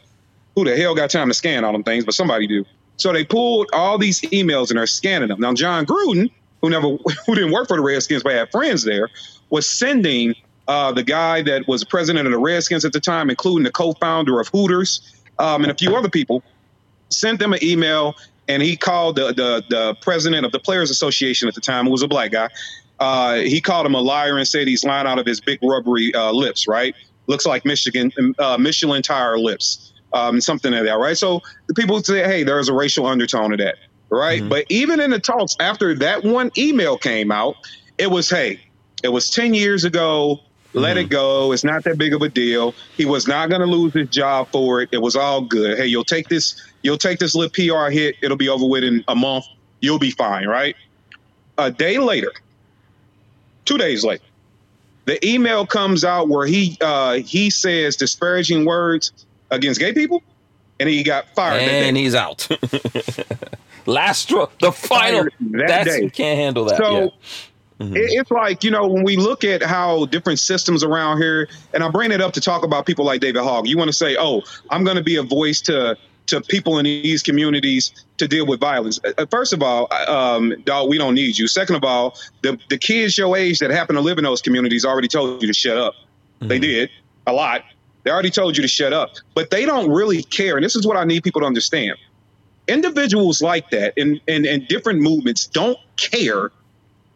who 0.55 0.65
the 0.65 0.75
hell 0.75 0.95
got 0.95 1.09
time 1.09 1.27
to 1.27 1.33
scan 1.33 1.63
all 1.63 1.73
them 1.73 1.83
things, 1.83 2.05
but 2.05 2.13
somebody 2.13 2.47
do. 2.47 2.65
So 2.97 3.11
they 3.11 3.25
pulled 3.25 3.69
all 3.73 3.97
these 3.97 4.21
emails 4.21 4.69
and 4.69 4.77
they're 4.77 4.87
scanning 4.87 5.29
them. 5.29 5.39
Now 5.39 5.53
Jon 5.53 5.85
Gruden, 5.85 6.29
who 6.61 6.69
never 6.69 6.87
who 7.25 7.35
didn't 7.35 7.51
work 7.51 7.67
for 7.67 7.77
the 7.77 7.83
Redskins 7.83 8.23
but 8.23 8.33
had 8.33 8.51
friends 8.51 8.83
there, 8.83 9.09
was 9.49 9.67
sending 9.67 10.35
uh, 10.67 10.91
the 10.91 11.03
guy 11.03 11.41
that 11.41 11.67
was 11.67 11.83
president 11.83 12.27
of 12.27 12.31
the 12.31 12.39
Redskins 12.39 12.85
at 12.85 12.93
the 12.93 12.99
time, 12.99 13.29
including 13.29 13.63
the 13.63 13.71
co-founder 13.71 14.39
of 14.39 14.47
Hooters 14.49 15.01
um, 15.39 15.63
and 15.63 15.71
a 15.71 15.75
few 15.75 15.95
other 15.95 16.09
people, 16.09 16.43
sent 17.09 17.39
them 17.39 17.53
an 17.53 17.63
email. 17.63 18.15
And 18.47 18.61
he 18.61 18.75
called 18.75 19.15
the, 19.15 19.33
the 19.33 19.63
the 19.69 19.95
president 20.01 20.45
of 20.45 20.51
the 20.51 20.59
Players 20.59 20.89
Association 20.89 21.47
at 21.47 21.55
the 21.55 21.61
time, 21.61 21.85
who 21.85 21.91
was 21.91 22.01
a 22.01 22.07
black 22.07 22.31
guy. 22.31 22.49
Uh, 22.99 23.35
he 23.37 23.61
called 23.61 23.85
him 23.85 23.95
a 23.95 23.99
liar 23.99 24.37
and 24.37 24.47
said 24.47 24.67
he's 24.67 24.83
lying 24.83 25.07
out 25.07 25.17
of 25.17 25.25
his 25.25 25.39
big 25.39 25.59
rubbery 25.63 26.13
uh, 26.13 26.31
lips. 26.31 26.67
Right, 26.67 26.95
looks 27.27 27.45
like 27.45 27.65
Michigan 27.65 28.11
uh, 28.39 28.57
Michelin 28.59 29.01
tire 29.01 29.39
lips, 29.39 29.90
um, 30.13 30.41
something 30.41 30.71
like 30.71 30.83
that. 30.83 30.97
Right. 30.97 31.17
So 31.17 31.41
the 31.67 31.73
people 31.73 32.01
say, 32.03 32.23
hey, 32.23 32.43
there's 32.43 32.69
a 32.69 32.73
racial 32.73 33.05
undertone 33.05 33.51
to 33.51 33.57
that. 33.57 33.75
Right. 34.09 34.41
Mhm. 34.41 34.49
But 34.49 34.65
even 34.69 34.99
in 34.99 35.11
the 35.11 35.19
talks 35.19 35.55
after 35.59 35.95
that 35.95 36.23
one 36.23 36.51
email 36.57 36.97
came 36.97 37.31
out, 37.31 37.55
it 37.97 38.11
was 38.11 38.29
hey, 38.29 38.59
it 39.03 39.09
was 39.09 39.29
ten 39.29 39.53
years 39.53 39.83
ago. 39.83 40.41
Let 40.73 40.95
it 40.95 41.09
go. 41.09 41.51
It's 41.51 41.65
not 41.65 41.83
that 41.83 41.97
big 41.97 42.13
of 42.13 42.21
a 42.21 42.29
deal. 42.29 42.73
He 42.95 43.03
was 43.03 43.27
not 43.27 43.49
going 43.49 43.59
to 43.59 43.67
lose 43.67 43.93
his 43.93 44.07
job 44.07 44.47
for 44.53 44.81
it. 44.81 44.87
It 44.93 45.01
was 45.01 45.17
all 45.17 45.41
good. 45.41 45.77
Hey, 45.77 45.87
you'll 45.87 46.05
take 46.05 46.29
this. 46.29 46.55
You'll 46.81 46.97
take 46.97 47.19
this 47.19 47.35
little 47.35 47.51
PR 47.51 47.91
hit. 47.91 48.15
It'll 48.21 48.37
be 48.37 48.47
over 48.47 48.65
with 48.65 48.85
in 48.85 49.03
a 49.09 49.15
month. 49.15 49.43
You'll 49.81 49.99
be 49.99 50.11
fine, 50.11 50.47
right? 50.47 50.77
A 51.57 51.69
day 51.71 51.97
later, 51.97 52.31
two 53.65 53.77
days 53.77 54.05
later, 54.05 54.23
the 55.05 55.25
email 55.27 55.65
comes 55.65 56.05
out 56.05 56.29
where 56.29 56.47
he 56.47 56.77
uh, 56.79 57.15
he 57.15 57.49
says 57.49 57.97
disparaging 57.97 58.65
words 58.65 59.11
against 59.51 59.79
gay 59.79 59.93
people, 59.93 60.23
and 60.79 60.89
he 60.89 61.03
got 61.03 61.25
fired. 61.35 61.61
and 61.61 61.95
he's 61.97 62.15
out. 62.15 62.47
Last 63.85 64.23
straw, 64.23 64.47
the 64.61 64.71
final. 64.71 65.23
That 65.39 65.67
That's, 65.67 65.95
day. 65.97 66.03
you 66.03 66.11
can't 66.11 66.37
handle 66.39 66.65
that. 66.65 66.77
So 66.77 66.99
yeah. 67.01 67.07
Mhm. 67.87 67.95
it, 67.95 68.11
it's 68.11 68.29
like 68.29 68.63
you 68.63 68.69
know 68.69 68.87
when 68.87 69.03
we 69.03 69.17
look 69.17 69.43
at 69.43 69.63
how 69.63 70.05
different 70.05 70.37
systems 70.39 70.83
around 70.83 71.17
here, 71.19 71.49
and 71.73 71.83
I 71.83 71.89
bring 71.89 72.11
it 72.11 72.21
up 72.21 72.33
to 72.33 72.41
talk 72.41 72.63
about 72.63 72.85
people 72.85 73.05
like 73.05 73.21
David 73.21 73.41
Hogg. 73.43 73.67
You 73.67 73.77
want 73.77 73.87
to 73.89 73.93
say, 73.93 74.15
"Oh, 74.19 74.43
I'm 74.69 74.83
going 74.83 74.97
to 74.97 75.03
be 75.03 75.15
a 75.15 75.23
voice 75.23 75.61
to 75.61 75.97
to 76.27 76.41
people 76.41 76.77
in 76.77 76.85
these 76.85 77.23
communities 77.23 77.91
to 78.17 78.27
deal 78.27 78.45
with 78.45 78.59
violence." 78.59 78.99
Uh, 79.17 79.25
First 79.31 79.51
of 79.51 79.63
all, 79.63 79.91
um, 80.07 80.53
dog, 80.63 80.89
we 80.89 80.99
don't 80.99 81.15
need 81.15 81.39
you. 81.39 81.47
Second 81.47 81.75
of 81.75 81.83
all, 81.83 82.15
the 82.43 82.59
the 82.69 82.77
kids 82.77 83.17
your 83.17 83.35
age 83.35 83.57
that 83.59 83.71
happen 83.71 83.95
to 83.95 84.01
live 84.01 84.19
in 84.19 84.23
those 84.25 84.43
communities 84.43 84.85
already 84.85 85.07
told 85.07 85.41
you 85.41 85.47
to 85.47 85.53
shut 85.53 85.75
up. 85.77 85.95
They 86.39 86.59
Mhm. 86.59 86.61
did 86.61 86.89
a 87.25 87.33
lot. 87.33 87.63
They 88.03 88.11
already 88.11 88.29
told 88.29 88.57
you 88.57 88.61
to 88.61 88.67
shut 88.67 88.93
up, 88.93 89.15
but 89.35 89.49
they 89.51 89.65
don't 89.65 89.91
really 89.91 90.23
care. 90.23 90.55
And 90.55 90.65
this 90.65 90.75
is 90.75 90.85
what 90.85 90.97
I 90.97 91.03
need 91.03 91.23
people 91.23 91.41
to 91.41 91.47
understand. 91.47 91.97
Individuals 92.67 93.41
like 93.41 93.69
that 93.71 93.93
and 93.97 94.19
and, 94.27 94.45
and 94.45 94.67
different 94.67 95.01
movements 95.01 95.47
don't 95.47 95.77
care 95.97 96.51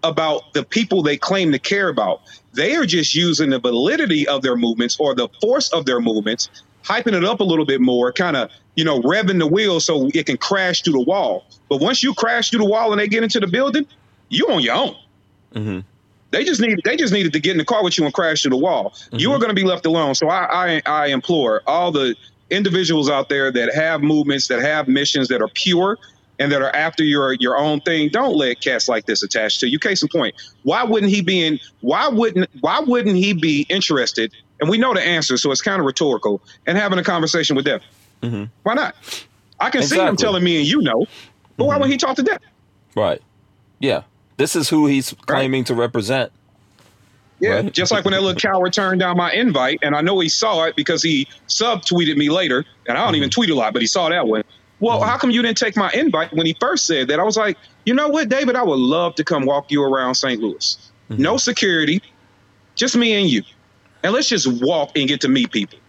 about 0.03 0.53
the 0.53 0.63
people 0.63 1.01
they 1.01 1.17
claim 1.17 1.51
to 1.51 1.59
care 1.59 1.89
about. 1.89 2.21
They 2.53 2.75
are 2.75 2.85
just 2.85 3.15
using 3.15 3.49
the 3.49 3.59
validity 3.59 4.27
of 4.27 4.41
their 4.41 4.55
movements 4.55 4.97
or 4.99 5.15
the 5.15 5.27
force 5.41 5.71
of 5.73 5.85
their 5.85 5.99
movements, 5.99 6.49
hyping 6.83 7.13
it 7.13 7.23
up 7.23 7.39
a 7.39 7.43
little 7.43 7.65
bit 7.65 7.81
more, 7.81 8.11
kind 8.13 8.37
of, 8.37 8.51
you 8.75 8.85
know, 8.85 9.01
revving 9.01 9.39
the 9.39 9.47
wheel 9.47 9.79
so 9.79 10.09
it 10.13 10.25
can 10.27 10.37
crash 10.37 10.83
through 10.83 10.93
the 10.93 11.01
wall. 11.01 11.45
But 11.69 11.81
once 11.81 12.03
you 12.03 12.13
crash 12.13 12.51
through 12.51 12.59
the 12.59 12.69
wall 12.69 12.91
and 12.91 13.01
they 13.01 13.07
get 13.07 13.23
into 13.23 13.39
the 13.39 13.47
building, 13.47 13.87
you 14.29 14.47
on 14.49 14.61
your 14.61 14.75
own. 14.75 14.95
Mhm. 15.53 15.83
They 16.35 16.43
just 16.43 16.59
need 16.59 16.81
they 16.83 16.97
just 16.97 17.13
needed 17.13 17.31
to 17.31 17.39
get 17.39 17.51
in 17.53 17.57
the 17.57 17.63
car 17.63 17.81
with 17.81 17.97
you 17.97 18.03
and 18.03 18.13
crash 18.13 18.41
through 18.41 18.49
the 18.51 18.57
wall. 18.57 18.93
You 19.13 19.29
Mhm. 19.29 19.35
are 19.35 19.39
going 19.39 19.49
to 19.49 19.55
be 19.55 19.63
left 19.63 19.85
alone. 19.85 20.15
So 20.15 20.27
I, 20.27 20.75
I 20.75 20.81
I 20.85 21.05
implore 21.07 21.61
all 21.65 21.93
the 21.93 22.13
individuals 22.49 23.09
out 23.09 23.29
there 23.29 23.51
that 23.53 23.73
have 23.73 24.01
movements, 24.01 24.49
that 24.49 24.61
have 24.61 24.89
missions 24.89 25.29
that 25.29 25.41
are 25.41 25.47
pure 25.47 25.97
and 26.37 26.51
that 26.51 26.61
are 26.61 26.75
after 26.75 27.05
your 27.05 27.33
your 27.35 27.57
own 27.57 27.79
thing. 27.79 28.09
Don't 28.09 28.35
let 28.35 28.59
cats 28.59 28.89
like 28.89 29.05
this 29.05 29.23
attach 29.23 29.59
to 29.61 29.69
you. 29.69 29.79
Case 29.79 30.01
in 30.01 30.09
point, 30.09 30.35
why 30.63 30.83
wouldn't 30.83 31.09
he 31.09 31.21
be 31.21 31.41
in? 31.41 31.57
Why 31.79 32.09
wouldn't 32.09 32.49
Why 32.59 32.81
wouldn't 32.81 33.15
he 33.15 33.31
be 33.31 33.65
interested? 33.69 34.33
And 34.59 34.69
we 34.69 34.77
know 34.77 34.93
the 34.93 35.01
answer, 35.01 35.37
so 35.37 35.51
it's 35.51 35.61
kind 35.61 35.79
of 35.79 35.85
rhetorical. 35.85 36.41
And 36.67 36.77
having 36.77 36.99
a 36.99 37.03
conversation 37.03 37.55
with 37.55 37.63
them. 37.63 37.79
Mhm. 38.21 38.49
Why 38.63 38.73
not? 38.73 38.93
I 39.61 39.69
can 39.69 39.83
see 39.83 39.97
him 39.97 40.17
telling 40.17 40.43
me 40.43 40.57
and 40.57 40.67
you 40.67 40.81
know, 40.81 41.05
but 41.55 41.63
why 41.63 41.77
Mhm. 41.77 41.81
would 41.81 41.89
he 41.91 41.97
talk 41.97 42.17
to 42.17 42.23
them? 42.23 42.39
Right. 42.93 43.21
Yeah. 43.79 44.01
This 44.37 44.55
is 44.55 44.69
who 44.69 44.87
he's 44.87 45.13
claiming 45.25 45.63
to 45.65 45.73
represent. 45.75 46.31
Yeah, 47.39 47.55
Right. 47.55 47.73
just 47.73 47.91
like 47.91 48.05
when 48.05 48.13
that 48.13 48.21
little 48.21 48.39
coward 48.39 48.71
turned 48.73 48.99
down 49.01 49.17
my 49.17 49.31
invite, 49.31 49.79
and 49.81 49.95
I 49.95 50.01
know 50.01 50.19
he 50.19 50.29
saw 50.29 50.63
it 50.63 50.75
because 50.75 51.03
he 51.03 51.27
subtweeted 51.47 52.15
me 52.15 52.29
later, 52.29 52.63
and 52.87 52.97
I 52.97 53.05
don't 53.05 53.15
even 53.15 53.29
tweet 53.29 53.49
a 53.49 53.55
lot, 53.55 53.73
but 53.73 53.81
he 53.81 53.87
saw 53.87 54.07
that 54.09 54.27
one. 54.27 54.43
Well, 54.79 55.01
Mhm. 55.01 55.05
how 55.07 55.17
come 55.17 55.31
you 55.31 55.41
didn't 55.41 55.57
take 55.57 55.75
my 55.75 55.89
invite 55.93 56.33
when 56.33 56.45
he 56.45 56.55
first 56.59 56.85
said 56.85 57.07
that? 57.09 57.19
I 57.19 57.23
was 57.23 57.35
like, 57.37 57.57
you 57.85 57.93
know 57.93 58.07
what, 58.07 58.29
David, 58.29 58.55
I 58.55 58.63
would 58.63 58.79
love 58.79 59.15
to 59.15 59.23
come 59.23 59.45
walk 59.45 59.69
you 59.71 59.83
around 59.83 60.15
St. 60.15 60.41
Louis. 60.41 60.77
Mhm. 61.09 61.19
No 61.19 61.37
security, 61.37 62.01
just 62.75 62.95
me 62.95 63.13
and 63.13 63.29
you, 63.29 63.43
and 64.03 64.13
let's 64.13 64.27
just 64.29 64.47
walk 64.61 64.91
and 64.97 65.07
get 65.07 65.21
to 65.21 65.27
meet 65.29 65.51
people. 65.51 65.79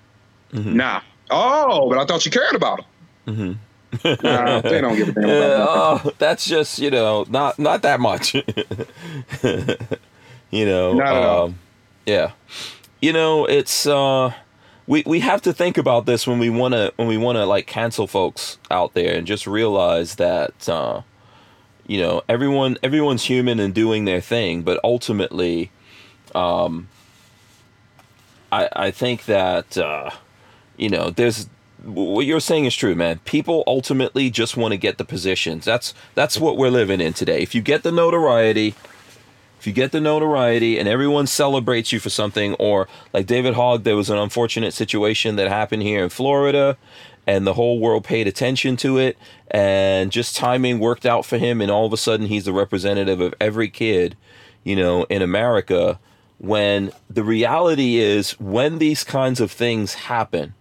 Mhm. 0.53 0.75
Nah. 0.75 1.01
Oh, 1.31 1.89
but 1.89 1.99
I 1.99 2.05
thought 2.05 2.25
you 2.25 2.31
cared 2.31 2.55
about 2.55 2.85
them. 3.27 3.59
Nah, 4.05 4.61
they 4.61 4.81
don't 4.81 4.97
give 4.97 5.09
a 5.09 5.13
damn 5.13 5.25
about 5.25 5.29
Yeah, 5.29 5.67
oh, 5.69 6.13
that's 6.19 6.45
just 6.45 6.79
you 6.79 6.91
know 6.91 7.25
not 7.29 7.59
not 7.59 7.83
that 7.83 8.01
much. 8.01 8.35
you 10.51 10.67
know, 10.67 10.95
Not 10.95 11.13
um, 11.13 11.59
yeah. 12.05 12.33
You 13.01 13.13
know, 13.13 13.45
it's 13.45 13.87
uh, 13.87 14.33
we 14.87 15.03
we 15.07 15.21
have 15.21 15.43
to 15.43 15.53
think 15.53 15.79
about 15.79 16.07
this 16.07 16.27
when 16.27 16.39
we 16.39 16.51
want 16.51 16.75
to 16.75 16.93
when 16.97 17.09
we 17.09 17.17
want 17.17 17.37
to 17.37 17.45
like 17.45 17.67
cancel 17.67 18.07
folks 18.07 18.59
out 18.71 18.95
there 18.95 19.17
and 19.17 19.27
just 19.27 19.47
realize 19.47 20.17
that 20.17 20.69
uh, 20.69 21.03
you 21.87 22.01
know 22.01 22.23
everyone 22.29 22.77
everyone's 22.83 23.25
human 23.25 23.61
and 23.61 23.75
doing 23.75 24.05
their 24.05 24.21
thing, 24.21 24.63
but 24.63 24.81
ultimately, 24.83 25.71
um, 26.35 26.89
I 28.51 28.69
I 28.73 28.91
think 28.91 29.27
that 29.27 29.77
uh, 29.77 30.11
you 30.77 30.89
know 30.89 31.11
there's 31.11 31.49
what 31.87 32.27
you're 32.27 32.41
saying 32.41 32.65
is 32.65 32.75
true, 32.75 32.95
man. 32.95 33.21
People 33.21 33.63
ultimately 33.67 34.31
just 34.31 34.57
want 34.57 34.73
to 34.73 34.79
get 34.79 34.99
the 34.99 35.05
positions. 35.05 35.65
That's 35.65 35.95
that's 36.15 36.39
what 36.39 36.57
we're 36.57 36.71
living 36.71 37.01
in 37.01 37.13
today. 37.13 37.41
If 37.43 37.55
you 37.55 37.63
get 37.63 37.83
the 37.83 37.93
notoriety, 37.93 38.75
if 39.59 39.67
you 39.67 39.73
get 39.73 39.93
the 39.93 40.01
notoriety 40.01 40.79
and 40.79 40.89
everyone 40.89 41.27
celebrates 41.27 41.93
you 41.93 42.01
for 42.01 42.11
something, 42.11 42.55
or 42.55 42.89
like 43.13 43.27
David 43.27 43.55
Hogg, 43.55 43.85
there 43.85 43.97
was 43.97 44.11
an 44.11 44.19
unfortunate 44.19 44.75
situation 44.75 45.37
that 45.37 45.49
happened 45.49 45.83
here 45.83 46.03
in 46.03 46.11
Florida, 46.11 46.77
and 47.27 47.47
the 47.47 47.55
whole 47.55 47.79
world 47.79 48.05
paid 48.05 48.27
attention 48.27 48.77
to 48.79 48.99
it, 48.99 49.17
and 49.51 50.13
just 50.13 50.37
timing 50.37 50.79
worked 50.79 51.07
out 51.07 51.25
for 51.25 51.39
him, 51.39 51.61
and 51.61 51.71
all 51.71 51.87
of 51.87 51.93
a 51.93 51.97
sudden 51.97 52.27
he's 52.27 52.45
the 52.45 52.53
representative 52.53 53.21
of 53.21 53.35
every 53.41 53.69
kid, 53.69 54.17
you 54.65 54.77
know, 54.77 55.05
in 55.05 55.23
America. 55.23 55.99
When 56.39 56.93
the 57.09 57.25
reality 57.25 57.97
is, 57.97 58.33
when 58.33 58.79
these 58.79 59.05
kinds 59.05 59.41
of 59.41 59.51
things 59.51 59.95
happen, 59.95 60.55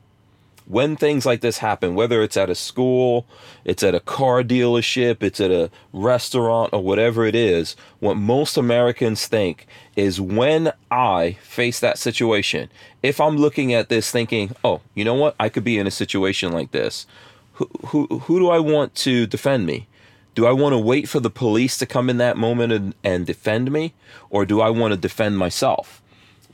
when 0.66 0.96
things 0.96 1.26
like 1.26 1.42
this 1.42 1.60
happen, 1.60 1.96
whether 1.96 2.22
it's 2.22 2.38
at 2.38 2.50
a 2.50 2.56
school, 2.56 3.28
it's 3.64 3.84
at 3.84 3.96
a 3.96 4.00
car 4.00 4.44
dealership, 4.44 5.22
it's 5.22 5.40
at 5.40 5.52
a 5.52 5.70
restaurant, 5.94 6.74
or 6.74 6.82
whatever 6.82 7.26
it 7.26 7.36
is, 7.36 7.76
what 8.00 8.16
most 8.16 8.58
Americans 8.58 9.28
think 9.28 9.68
is 9.96 10.20
when 10.20 10.74
I 10.90 11.38
face 11.42 11.80
that 11.80 11.98
situation, 11.98 12.70
if 13.04 13.22
I'm 13.22 13.38
looking 13.38 13.74
at 13.74 13.90
this 13.90 14.12
thinking, 14.12 14.56
oh, 14.64 14.82
you 14.94 15.06
know 15.06 15.14
what, 15.14 15.36
I 15.40 15.50
could 15.50 15.64
be 15.64 15.78
in 15.78 15.88
a 15.88 15.92
situation 15.92 16.52
like 16.52 16.72
this, 16.72 17.06
who, 17.54 17.70
who, 17.88 18.20
who 18.20 18.40
do 18.40 18.50
I 18.50 18.60
want 18.60 18.96
to 18.96 19.28
defend 19.28 19.66
me? 19.66 19.88
Do 20.34 20.46
I 20.46 20.52
want 20.52 20.74
to 20.74 20.80
wait 20.80 21.08
for 21.08 21.22
the 21.22 21.30
police 21.30 21.78
to 21.78 21.86
come 21.86 22.10
in 22.10 22.18
that 22.18 22.36
moment 22.36 22.74
and, 22.74 22.96
and 23.04 23.26
defend 23.26 23.72
me? 23.72 23.94
Or 24.30 24.46
do 24.46 24.60
I 24.60 24.70
want 24.70 24.94
to 24.94 25.00
defend 25.00 25.38
myself? 25.38 26.02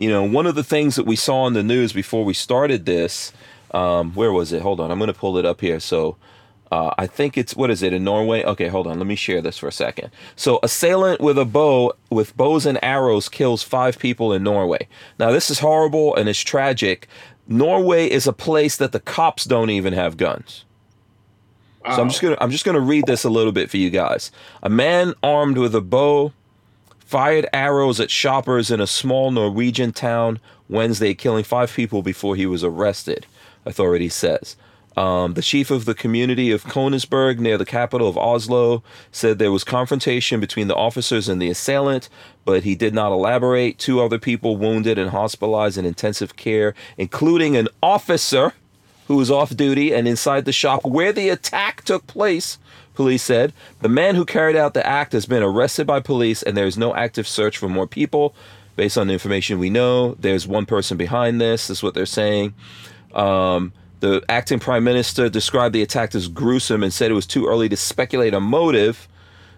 you 0.02 0.10
know, 0.10 0.24
one 0.24 0.48
of 0.48 0.56
the 0.56 0.64
things 0.64 0.96
that 0.96 1.06
we 1.06 1.16
saw 1.16 1.46
in 1.46 1.54
the 1.54 1.62
news 1.62 1.94
before 1.94 2.26
we 2.26 2.34
started 2.34 2.88
this, 2.88 3.32
um, 3.74 4.14
where 4.14 4.32
was 4.32 4.52
it? 4.52 4.62
Hold 4.62 4.80
on, 4.80 4.92
I'm 4.92 5.00
going 5.00 5.08
to 5.08 5.20
pull 5.20 5.38
it 5.38 5.46
up 5.46 5.62
here. 5.62 5.80
So, 5.80 6.18
uh, 6.72 6.94
I 6.98 7.06
think 7.06 7.38
it's 7.38 7.56
what 7.56 7.70
is 7.70 7.84
it 7.84 7.92
in 7.92 8.06
Norway? 8.06 8.44
Okay, 8.44 8.70
hold 8.70 8.88
on. 8.88 8.98
Let 8.98 9.08
me 9.08 9.16
share 9.16 9.42
this 9.42 9.58
for 9.58 9.68
a 9.68 9.74
second. 9.74 10.10
So, 10.38 10.60
assailant 10.64 11.20
with 11.20 11.38
a 11.38 11.46
bow 11.46 11.94
with 12.10 12.36
bows 12.38 12.66
and 12.66 12.80
arrows 12.82 13.28
kills 13.28 13.62
five 13.62 14.00
people 14.00 14.32
in 14.32 14.44
Norway. 14.44 14.88
Now, 15.20 15.32
this 15.32 15.50
is 15.50 15.60
horrible 15.60 16.16
and 16.16 16.30
it's 16.30 16.40
tragic. 16.40 17.08
Norway 17.48 18.10
is 18.10 18.26
a 18.26 18.34
place 18.34 18.78
that 18.78 18.94
the 18.94 19.00
cops 19.02 19.44
don't 19.44 19.70
even 19.70 19.94
have 19.94 20.16
guns. 20.16 20.64
So 21.84 22.02
I'm 22.02 22.10
just 22.10 22.22
gonna 22.22 22.38
I'm 22.40 22.52
just 22.52 22.64
gonna 22.64 22.80
read 22.80 23.08
this 23.08 23.24
a 23.24 23.30
little 23.30 23.52
bit 23.52 23.72
for 23.72 23.78
you 23.78 23.90
guys. 23.90 24.32
A 24.62 24.70
man 24.70 25.16
armed 25.24 25.58
with 25.58 25.74
a 25.74 25.82
bow 25.82 26.32
fired 27.00 27.48
arrows 27.52 28.00
at 28.00 28.12
shoppers 28.12 28.70
in 28.70 28.80
a 28.80 28.88
small 28.88 29.32
Norwegian 29.32 29.92
town 29.92 30.40
Wednesday, 30.70 31.14
killing 31.14 31.44
five 31.44 31.74
people 31.74 32.04
before 32.04 32.36
he 32.36 32.46
was 32.46 32.64
arrested. 32.64 33.26
Authority 33.66 34.10
says. 34.10 34.56
Um, 34.98 35.36
the 35.36 35.42
chief 35.42 35.72
of 35.72 35.86
the 35.86 35.94
community 35.94 36.52
of 36.52 36.66
Koningsberg, 36.66 37.40
near 37.40 37.58
the 37.58 37.66
capital 37.66 38.10
of 38.10 38.18
Oslo, 38.18 38.84
said 39.12 39.40
there 39.40 39.52
was 39.52 39.64
confrontation 39.64 40.42
between 40.42 40.68
the 40.68 40.76
officers 40.76 41.30
and 41.30 41.42
the 41.42 41.50
assailant, 41.50 42.10
but 42.44 42.64
he 42.64 42.76
did 42.76 42.94
not 42.94 43.14
elaborate. 43.14 43.80
Two 43.80 44.02
other 44.02 44.20
people 44.20 44.58
wounded 44.58 44.98
and 44.98 45.12
hospitalized 45.12 45.78
in 45.78 45.86
intensive 45.86 46.36
care, 46.36 46.74
including 46.98 47.56
an 47.56 47.70
officer 47.82 48.54
who 49.08 49.16
was 49.16 49.32
off 49.32 49.56
duty 49.56 49.94
and 49.94 50.08
inside 50.08 50.46
the 50.46 50.52
shop 50.52 50.86
where 50.86 51.14
the 51.14 51.30
attack 51.30 51.84
took 51.84 52.06
place. 52.08 52.58
Police 52.94 53.24
said 53.24 53.54
the 53.80 53.90
man 53.90 54.16
who 54.16 54.26
carried 54.26 54.58
out 54.58 54.74
the 54.74 54.86
act 54.86 55.14
has 55.14 55.26
been 55.26 55.44
arrested 55.44 55.88
by 55.88 56.02
police, 56.02 56.44
and 56.44 56.58
there 56.58 56.68
is 56.68 56.78
no 56.78 56.94
active 56.96 57.28
search 57.28 57.58
for 57.58 57.70
more 57.70 57.88
people. 57.88 58.36
Based 58.76 58.98
on 58.98 59.08
the 59.08 59.14
information 59.14 59.60
we 59.60 59.70
know, 59.70 60.16
there's 60.16 60.48
one 60.48 60.66
person 60.66 60.98
behind 60.98 61.40
this. 61.40 61.70
Is 61.70 61.84
what 61.84 61.94
they're 61.94 62.06
saying. 62.06 62.54
Um, 63.14 63.74
the 64.00 64.24
acting 64.30 64.60
prime 64.60 64.84
minister 64.84 65.30
described 65.30 65.76
the 65.76 65.82
attack 65.82 66.16
as 66.16 66.28
gruesome 66.28 66.84
and 66.84 66.92
said 66.92 67.12
it 67.12 67.14
was 67.14 67.28
too 67.28 67.48
early 67.48 67.70
to 67.70 67.78
speculate 67.78 68.34
a 68.34 68.40
motive. 68.40 69.08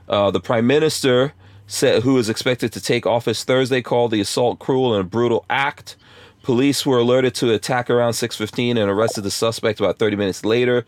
Uh, 0.10 0.32
the 0.32 0.42
prime 0.42 0.68
minister, 0.68 1.34
said, 1.66 2.04
who 2.04 2.18
is 2.18 2.30
expected 2.30 2.72
to 2.74 2.82
take 2.82 3.06
office 3.06 3.44
Thursday, 3.44 3.82
called 3.82 4.12
the 4.12 4.22
assault 4.22 4.60
cruel 4.60 4.94
and 4.94 5.02
a 5.02 5.10
brutal 5.10 5.46
act. 5.50 5.96
Police 6.42 6.86
were 6.86 6.98
alerted 6.98 7.34
to 7.36 7.54
attack 7.54 7.90
around 7.90 8.14
6:15 8.14 8.78
and 8.78 8.90
arrested 8.90 9.22
the 9.22 9.32
suspect 9.32 9.80
about 9.80 9.98
30 9.98 10.18
minutes 10.18 10.44
later. 10.44 10.86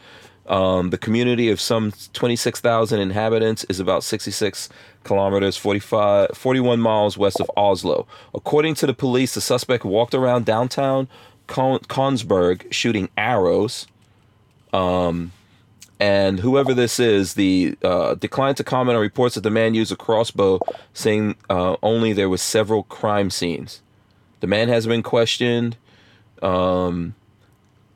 Um, 0.47 0.91
the 0.91 0.97
community 0.97 1.49
of 1.49 1.59
some 1.59 1.91
26,000 2.13 2.99
inhabitants 2.99 3.63
is 3.63 3.79
about 3.79 4.03
66 4.03 4.69
kilometers, 5.03 5.57
45, 5.57 6.31
41 6.35 6.79
miles 6.79 7.17
west 7.17 7.39
of 7.39 7.49
Oslo. 7.57 8.05
According 8.33 8.75
to 8.75 8.85
the 8.85 8.93
police, 8.93 9.33
the 9.33 9.41
suspect 9.41 9.85
walked 9.85 10.13
around 10.13 10.45
downtown 10.45 11.07
Kon- 11.47 11.79
Kongsberg 11.79 12.71
shooting 12.71 13.09
arrows. 13.17 13.87
Um, 14.73 15.31
and 15.99 16.39
whoever 16.39 16.73
this 16.73 16.99
is, 16.99 17.35
the 17.35 17.77
uh, 17.83 18.15
declined 18.15 18.57
to 18.57 18.63
comment 18.63 18.97
on 18.97 19.01
reports 19.01 19.35
that 19.35 19.41
the 19.41 19.49
man 19.49 19.73
used 19.73 19.91
a 19.91 19.95
crossbow, 19.95 20.59
saying 20.93 21.35
uh, 21.49 21.77
only 21.81 22.11
there 22.11 22.29
was 22.29 22.41
several 22.41 22.83
crime 22.83 23.29
scenes. 23.29 23.81
The 24.41 24.47
man 24.47 24.67
has 24.67 24.85
been 24.85 25.03
questioned. 25.03 25.77
Um, 26.41 27.15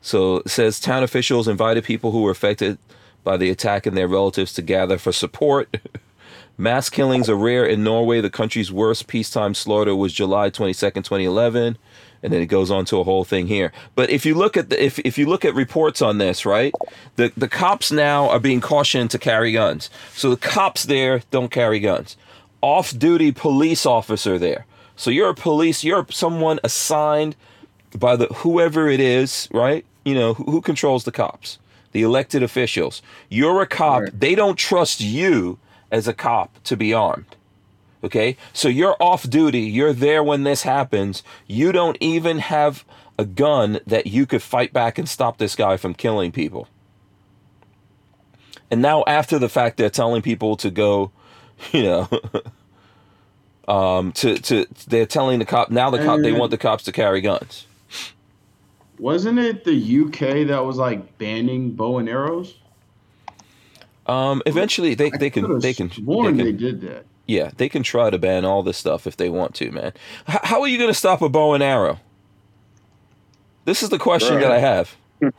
so 0.00 0.36
it 0.38 0.48
says 0.48 0.80
town 0.80 1.02
officials 1.02 1.46
invited 1.46 1.84
people 1.84 2.10
who 2.10 2.22
were 2.22 2.30
affected 2.30 2.78
by 3.22 3.36
the 3.36 3.50
attack 3.50 3.84
and 3.84 3.96
their 3.96 4.08
relatives 4.08 4.54
to 4.54 4.62
gather 4.62 4.96
for 4.96 5.12
support. 5.12 5.76
Mass 6.58 6.90
killings 6.90 7.28
are 7.28 7.36
rare 7.36 7.64
in 7.64 7.84
Norway. 7.84 8.20
The 8.20 8.30
country's 8.30 8.72
worst 8.72 9.06
peacetime 9.06 9.54
slaughter 9.54 9.94
was 9.94 10.12
July 10.12 10.50
22nd, 10.50 11.04
2011. 11.04 11.78
And 12.22 12.32
then 12.32 12.42
it 12.42 12.46
goes 12.46 12.70
on 12.70 12.84
to 12.86 12.98
a 12.98 13.04
whole 13.04 13.24
thing 13.24 13.46
here. 13.46 13.72
But 13.94 14.10
if 14.10 14.26
you 14.26 14.34
look 14.34 14.56
at 14.56 14.68
the 14.68 14.84
if, 14.84 14.98
if 14.98 15.16
you 15.16 15.26
look 15.26 15.44
at 15.44 15.54
reports 15.54 16.02
on 16.02 16.18
this, 16.18 16.44
right? 16.44 16.74
The 17.16 17.32
the 17.36 17.48
cops 17.48 17.90
now 17.90 18.28
are 18.28 18.38
being 18.40 18.60
cautioned 18.60 19.10
to 19.12 19.18
carry 19.18 19.52
guns. 19.52 19.88
So 20.12 20.30
the 20.30 20.36
cops 20.36 20.84
there 20.84 21.22
don't 21.30 21.50
carry 21.50 21.80
guns. 21.80 22.16
Off-duty 22.60 23.32
police 23.32 23.86
officer 23.86 24.38
there. 24.38 24.66
So 24.96 25.10
you're 25.10 25.30
a 25.30 25.34
police, 25.34 25.82
you're 25.82 26.06
someone 26.10 26.60
assigned 26.62 27.36
by 27.98 28.16
the 28.16 28.26
whoever 28.26 28.86
it 28.88 29.00
is, 29.00 29.48
right? 29.50 29.86
You 30.04 30.14
know, 30.14 30.34
who, 30.34 30.44
who 30.44 30.60
controls 30.60 31.04
the 31.04 31.12
cops? 31.12 31.58
The 31.92 32.02
elected 32.02 32.42
officials. 32.42 33.00
You're 33.30 33.62
a 33.62 33.66
cop. 33.66 34.02
Right. 34.02 34.20
They 34.20 34.34
don't 34.34 34.58
trust 34.58 35.00
you 35.00 35.58
as 35.90 36.06
a 36.06 36.12
cop 36.12 36.62
to 36.64 36.76
be 36.76 36.92
armed. 36.92 37.34
Okay? 38.02 38.36
So 38.52 38.68
you're 38.68 38.96
off 39.00 39.28
duty. 39.28 39.60
You're 39.60 39.92
there 39.92 40.22
when 40.22 40.44
this 40.44 40.62
happens. 40.62 41.22
You 41.46 41.72
don't 41.72 41.98
even 42.00 42.38
have 42.38 42.84
a 43.18 43.24
gun 43.24 43.80
that 43.86 44.06
you 44.06 44.24
could 44.24 44.42
fight 44.42 44.72
back 44.72 44.98
and 44.98 45.08
stop 45.08 45.38
this 45.38 45.54
guy 45.54 45.76
from 45.76 45.94
killing 45.94 46.32
people. 46.32 46.68
And 48.70 48.80
now 48.80 49.04
after 49.06 49.38
the 49.38 49.48
fact 49.48 49.76
they're 49.76 49.90
telling 49.90 50.22
people 50.22 50.56
to 50.56 50.70
go, 50.70 51.12
you 51.72 51.82
know, 51.82 52.08
um 53.68 54.12
to 54.12 54.38
to 54.38 54.66
they're 54.88 55.06
telling 55.06 55.38
the 55.38 55.44
cop 55.44 55.70
now 55.70 55.90
the 55.90 55.98
cop 55.98 56.20
they 56.20 56.32
want 56.32 56.50
the 56.50 56.58
cops 56.58 56.84
to 56.84 56.92
carry 56.92 57.20
guns. 57.20 57.66
Wasn't 58.98 59.38
it 59.38 59.64
the 59.64 60.00
UK 60.04 60.46
that 60.48 60.64
was 60.64 60.76
like 60.76 61.18
banning 61.18 61.72
bow 61.72 61.98
and 61.98 62.08
arrows? 62.08 62.54
Um 64.06 64.42
eventually 64.46 64.94
they 64.94 65.10
I 65.12 65.16
they 65.18 65.30
can 65.30 65.58
they 65.60 65.74
can, 65.74 65.88
they 65.88 66.04
can 66.04 66.36
they 66.38 66.52
did 66.52 66.80
that. 66.82 67.04
Yeah, 67.30 67.52
they 67.56 67.68
can 67.68 67.84
try 67.84 68.10
to 68.10 68.18
ban 68.18 68.44
all 68.44 68.64
this 68.64 68.76
stuff 68.76 69.06
if 69.06 69.16
they 69.16 69.28
want 69.30 69.54
to, 69.56 69.70
man. 69.70 69.92
H- 70.28 70.38
how 70.42 70.62
are 70.62 70.66
you 70.66 70.78
going 70.78 70.90
to 70.90 70.94
stop 70.94 71.22
a 71.22 71.28
bow 71.28 71.54
and 71.54 71.62
arrow? 71.62 72.00
This 73.66 73.84
is 73.84 73.88
the 73.90 73.98
question 74.00 74.34
Right. 74.34 74.40
that 74.42 74.50
I 74.50 74.58
have. 74.58 74.96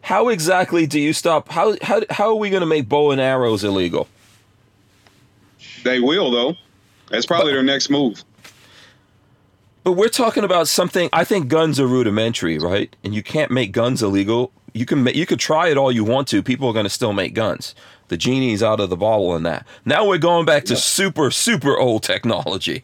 how 0.00 0.28
exactly 0.30 0.86
do 0.86 0.98
you 0.98 1.12
stop? 1.12 1.50
How 1.50 1.76
how 1.82 2.00
how 2.08 2.28
are 2.30 2.34
we 2.36 2.48
going 2.48 2.60
to 2.62 2.66
make 2.66 2.88
bow 2.88 3.10
and 3.10 3.20
arrows 3.20 3.62
illegal? 3.62 4.08
They 5.84 6.00
will 6.00 6.30
though. 6.30 6.54
That's 7.10 7.26
probably 7.26 7.52
their 7.52 7.62
next 7.62 7.90
move. 7.90 8.24
But 9.82 9.92
we're 9.92 10.08
talking 10.08 10.44
about 10.44 10.66
something. 10.68 11.10
I 11.12 11.24
think 11.24 11.48
guns 11.48 11.78
are 11.78 11.86
rudimentary, 11.86 12.56
right? 12.58 12.96
And 13.04 13.14
you 13.14 13.22
can't 13.22 13.50
make 13.50 13.70
guns 13.72 14.02
illegal. 14.02 14.50
You 14.74 14.84
can 14.84 15.06
you 15.06 15.24
could 15.24 15.38
try 15.40 15.68
it 15.68 15.76
all 15.78 15.90
you 15.92 16.04
want 16.04 16.28
to. 16.28 16.42
People 16.42 16.68
are 16.68 16.72
going 16.72 16.84
to 16.84 16.90
still 16.90 17.12
make 17.12 17.32
guns. 17.32 17.74
The 18.08 18.16
genie's 18.18 18.62
out 18.62 18.80
of 18.80 18.90
the 18.90 18.96
bottle 18.96 19.30
on 19.30 19.44
that. 19.44 19.66
Now 19.84 20.06
we're 20.06 20.18
going 20.18 20.44
back 20.44 20.64
to 20.66 20.76
super 20.76 21.30
super 21.30 21.78
old 21.78 22.02
technology. 22.02 22.82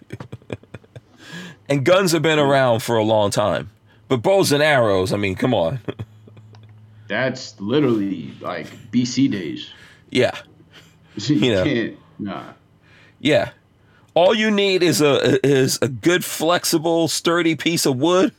and 1.69 1.85
guns 1.85 2.13
have 2.13 2.23
been 2.23 2.39
around 2.39 2.81
for 2.81 2.97
a 2.97 3.03
long 3.05 3.31
time. 3.31 3.71
But 4.09 4.19
bows 4.23 4.51
and 4.53 4.63
arrows, 4.63 5.13
I 5.13 5.17
mean, 5.17 5.35
come 5.37 5.53
on. 5.53 5.81
That's 7.09 7.61
literally 7.61 8.33
like 8.41 8.67
BC 8.93 9.31
days. 9.31 9.69
yeah. 10.11 10.37
you 11.17 11.37
You 11.37 11.53
know. 11.53 11.65
can't. 11.65 11.99
Nah. 12.19 12.53
Yeah. 13.19 13.51
All 14.15 14.35
you 14.35 14.51
need 14.51 14.83
is 14.83 15.01
a 15.01 15.45
is 15.47 15.79
a 15.83 15.89
good 15.89 16.25
flexible 16.25 17.09
sturdy 17.09 17.55
piece 17.57 17.85
of 17.87 17.97
wood 17.97 18.33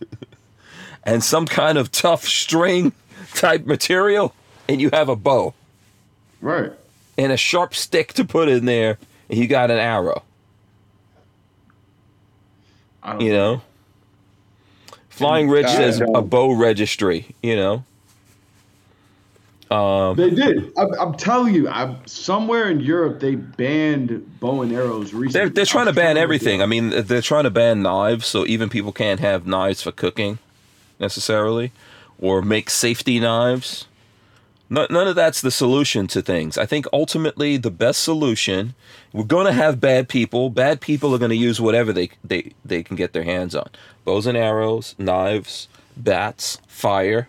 and 1.04 1.24
some 1.24 1.46
kind 1.48 1.78
of 1.78 1.92
tough 1.92 2.24
string 2.26 2.92
type 3.34 3.66
material 3.66 4.34
and 4.68 4.80
you 4.82 4.90
have 4.94 5.10
a 5.10 5.16
bow 5.16 5.54
Right. 6.42 6.72
and 7.18 7.32
a 7.32 7.38
sharp 7.38 7.74
stick 7.76 8.14
to 8.14 8.26
put 8.26 8.48
in 8.50 8.66
there 8.66 8.98
and 9.30 9.40
you 9.40 9.48
got 9.48 9.72
an 9.72 9.78
arrow, 9.78 10.24
you 13.20 13.32
know? 13.34 13.62
Flying 15.10 15.50
Rich 15.50 15.68
I 15.68 15.76
says 15.76 16.00
don't- 16.00 16.16
a 16.16 16.22
bow 16.22 16.52
registry, 16.54 17.28
you 17.44 17.56
know? 17.56 17.84
Um 19.76 20.18
They 20.18 20.30
did. 20.32 20.74
I'm, 20.78 20.94
I'm 21.00 21.14
telling 21.16 21.54
you, 21.56 21.70
I'm, 21.70 21.96
somewhere 22.06 22.70
in 22.70 22.82
Europe 22.82 23.20
they 23.22 23.36
banned 23.36 24.40
bow 24.42 24.64
and 24.64 24.74
arrows 24.74 25.14
recently. 25.14 25.32
they're 25.32 25.50
they're 25.50 25.66
trying 25.66 25.86
to 25.86 25.94
ban 25.94 26.18
everything. 26.18 26.62
I 26.62 26.66
mean, 26.66 26.90
they're 26.90 27.22
trying 27.22 27.46
to 27.46 27.50
ban 27.52 27.82
knives 27.82 28.26
so 28.28 28.46
even 28.46 28.68
people 28.68 28.92
can't 28.92 29.22
have 29.22 29.48
knives 29.48 29.82
for 29.82 29.92
cooking 29.94 30.40
necessarily 31.00 31.72
or 32.22 32.42
make 32.42 32.70
safety 32.70 33.20
knives. 33.20 33.88
No, 34.70 34.88
none 34.90 35.08
of 35.08 35.16
that's 35.16 35.42
the 35.42 35.52
solution 35.52 36.08
to 36.08 36.22
things. 36.22 36.58
I 36.58 36.66
think 36.66 36.86
ultimately 36.94 37.58
the 37.58 37.70
best 37.70 38.04
solution, 38.04 38.74
we're 39.12 39.26
going 39.26 39.48
to 39.48 39.52
have 39.52 39.82
bad 39.82 40.08
people. 40.08 40.50
Bad 40.50 40.80
people 40.80 41.14
are 41.14 41.18
going 41.18 41.32
to 41.32 41.36
use 41.36 41.60
whatever 41.60 41.92
they, 41.92 42.12
they, 42.24 42.54
they 42.64 42.82
can 42.82 42.96
get 42.96 43.12
their 43.12 43.26
hands 43.26 43.54
on 43.54 43.70
bows 44.06 44.26
and 44.26 44.38
arrows, 44.38 44.96
knives, 44.98 45.68
bats, 45.98 46.58
fire, 46.68 47.28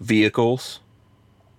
vehicles, 0.00 0.80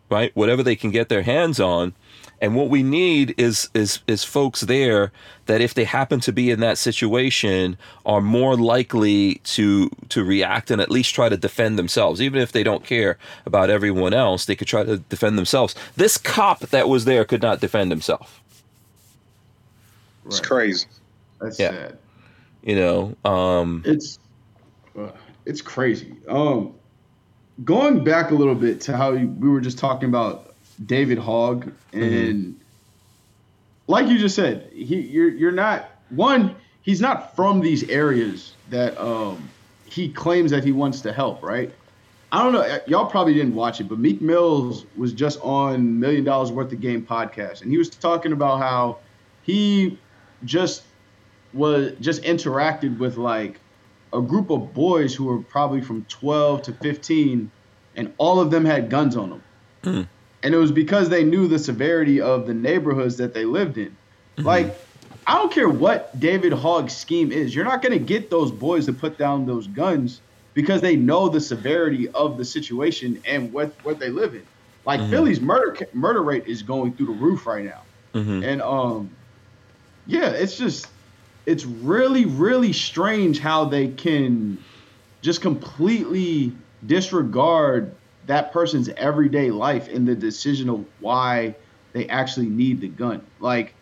right? 0.09 0.35
Whatever 0.35 0.63
they 0.63 0.75
can 0.75 0.91
get 0.91 1.09
their 1.09 1.21
hands 1.21 1.59
on. 1.59 1.93
And 2.41 2.55
what 2.55 2.69
we 2.69 2.83
need 2.83 3.33
is 3.37 3.69
is 3.73 3.99
is 4.07 4.23
folks 4.23 4.61
there 4.61 5.11
that 5.47 5.61
if 5.61 5.73
they 5.73 5.85
happen 5.85 6.19
to 6.21 6.31
be 6.31 6.51
in 6.51 6.59
that 6.59 6.77
situation 6.77 7.77
are 8.05 8.21
more 8.21 8.55
likely 8.55 9.35
to 9.45 9.89
to 10.09 10.23
react 10.23 10.69
and 10.69 10.81
at 10.81 10.91
least 10.91 11.15
try 11.15 11.29
to 11.29 11.37
defend 11.37 11.79
themselves. 11.79 12.21
Even 12.21 12.41
if 12.41 12.51
they 12.51 12.63
don't 12.63 12.83
care 12.83 13.17
about 13.45 13.69
everyone 13.69 14.13
else, 14.13 14.45
they 14.45 14.55
could 14.55 14.67
try 14.67 14.83
to 14.83 14.97
defend 14.97 15.37
themselves. 15.37 15.73
This 15.95 16.17
cop 16.17 16.59
that 16.59 16.87
was 16.89 17.05
there 17.05 17.25
could 17.25 17.41
not 17.41 17.59
defend 17.59 17.91
himself. 17.91 18.41
It's 20.25 20.39
crazy. 20.39 20.87
That's 21.41 21.59
Yeah. 21.59 21.71
sad. 21.71 21.97
You 22.63 22.75
know, 22.75 23.15
um, 23.29 23.81
It's 23.85 24.19
uh, 24.99 25.11
it's 25.45 25.61
crazy. 25.61 26.15
Um, 26.27 26.73
going 27.63 28.03
back 28.03 28.31
a 28.31 28.35
little 28.35 28.55
bit 28.55 28.81
to 28.81 28.97
how 28.97 29.13
you, 29.13 29.27
we 29.27 29.49
were 29.49 29.61
just 29.61 29.77
talking 29.77 30.09
about 30.09 30.46
David 30.85 31.17
Hogg 31.17 31.71
and 31.93 32.59
like 33.87 34.07
you 34.07 34.17
just 34.17 34.35
said, 34.35 34.69
he 34.73 35.01
you're 35.01 35.29
you're 35.29 35.51
not 35.51 35.89
one. 36.09 36.55
He's 36.81 37.01
not 37.01 37.35
from 37.35 37.59
these 37.59 37.87
areas 37.89 38.53
that 38.69 38.97
um, 38.97 39.49
he 39.85 40.09
claims 40.09 40.51
that 40.51 40.63
he 40.63 40.71
wants 40.71 41.01
to 41.01 41.13
help. 41.13 41.41
Right? 41.41 41.73
I 42.31 42.43
don't 42.43 42.53
know. 42.53 42.79
Y'all 42.87 43.09
probably 43.09 43.33
didn't 43.33 43.55
watch 43.55 43.79
it, 43.79 43.85
but 43.85 43.99
Meek 43.99 44.21
Mills 44.21 44.85
was 44.97 45.13
just 45.13 45.39
on 45.41 45.99
Million 45.99 46.25
Dollaz 46.25 46.51
Worth 46.51 46.71
of 46.73 46.81
Game 46.81 47.05
podcast, 47.05 47.61
and 47.61 47.71
he 47.71 47.77
was 47.77 47.89
talking 47.89 48.33
about 48.33 48.59
how 48.59 48.97
he 49.43 49.97
just 50.43 50.83
was 51.53 51.93
just 51.99 52.21
interacted 52.23 52.99
with 52.99 53.17
like 53.17 53.59
a 54.13 54.21
group 54.21 54.49
of 54.49 54.73
boys 54.73 55.15
who 55.15 55.25
were 55.25 55.39
probably 55.39 55.81
from 55.81 56.05
12 56.05 56.61
to 56.63 56.73
15 56.73 57.51
and 57.95 58.13
all 58.17 58.39
of 58.39 58.51
them 58.51 58.63
had 58.63 58.89
guns 58.89 59.17
on 59.17 59.29
them 59.29 59.43
Hmm. 59.83 60.01
And 60.43 60.53
it 60.53 60.57
was 60.57 60.71
because 60.71 61.09
they 61.09 61.23
knew 61.23 61.47
the 61.47 61.59
severity 61.59 62.21
of 62.21 62.45
the 62.47 62.53
neighborhoods 62.53 63.17
that 63.17 63.33
they 63.33 63.45
lived 63.45 63.77
in 63.77 63.97
like 64.43 64.79
i 65.27 65.33
don't 65.35 65.51
care 65.53 65.69
what 65.69 66.17
david 66.19 66.53
hogg's 66.53 66.95
scheme 66.95 67.31
is 67.31 67.55
you're 67.55 67.65
not 67.65 67.81
going 67.81 67.97
to 67.97 68.03
get 68.03 68.29
those 68.29 68.51
boys 68.51 68.85
to 68.85 68.93
put 68.93 69.17
down 69.17 69.45
those 69.45 69.67
guns 69.67 70.21
because 70.53 70.81
they 70.81 70.95
know 70.95 71.29
the 71.29 71.41
severity 71.41 72.07
of 72.09 72.37
the 72.37 72.45
situation 72.45 73.19
and 73.25 73.51
what 73.51 73.75
what 73.81 73.99
they 73.99 74.09
live 74.09 74.35
in 74.35 74.47
like 74.85 75.01
Mhm. 75.01 75.09
philly's 75.09 75.41
murder 75.41 75.75
murder 75.93 76.23
rate 76.23 76.43
is 76.47 76.63
going 76.63 76.95
through 76.95 77.07
the 77.07 77.11
roof 77.11 77.45
right 77.45 77.65
now 77.65 77.87
mhm. 78.13 78.41
and 78.41 78.61
um, 78.61 79.17
yeah, 80.05 80.29
it's 80.29 80.57
just 80.57 80.93
it's 81.45 81.65
really 81.65 82.25
really 82.25 82.73
strange 82.73 83.39
how 83.39 83.65
they 83.65 83.89
can 83.89 84.65
just 85.23 85.41
completely 85.41 86.59
disregard 86.85 87.97
that 88.27 88.51
person's 88.53 88.89
everyday 88.89 89.51
life 89.51 89.87
in 89.87 90.05
the 90.05 90.15
decision 90.15 90.69
of 90.69 90.85
why 90.99 91.55
they 91.93 92.07
actually 92.07 92.47
need 92.47 92.81
the 92.81 92.87
gun. 92.87 93.25
Like 93.39 93.73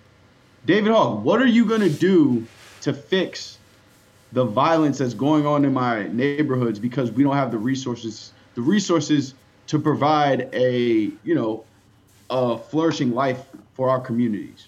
David 0.66 0.92
Hogg, 0.92 1.24
what 1.24 1.42
are 1.42 1.48
you 1.48 1.66
gonna 1.66 1.90
do 1.90 2.46
to 2.82 2.94
fix 2.94 3.58
the 4.32 4.46
violence 4.46 4.98
that's 4.98 5.14
going 5.14 5.46
on 5.46 5.66
in 5.66 5.74
my 5.74 6.08
neighborhoods 6.08 6.80
because 6.80 7.12
we 7.12 7.24
don't 7.24 7.36
have 7.36 7.52
the 7.52 7.58
resources 7.58 8.32
the 8.56 8.62
resources 8.62 9.34
to 9.68 9.80
provide 9.80 10.50
a 10.54 11.12
you 11.24 11.36
know 11.36 11.64
a 12.30 12.58
flourishing 12.58 13.14
life 13.14 13.44
for 13.74 13.90
our 13.90 14.00
communities. 14.00 14.68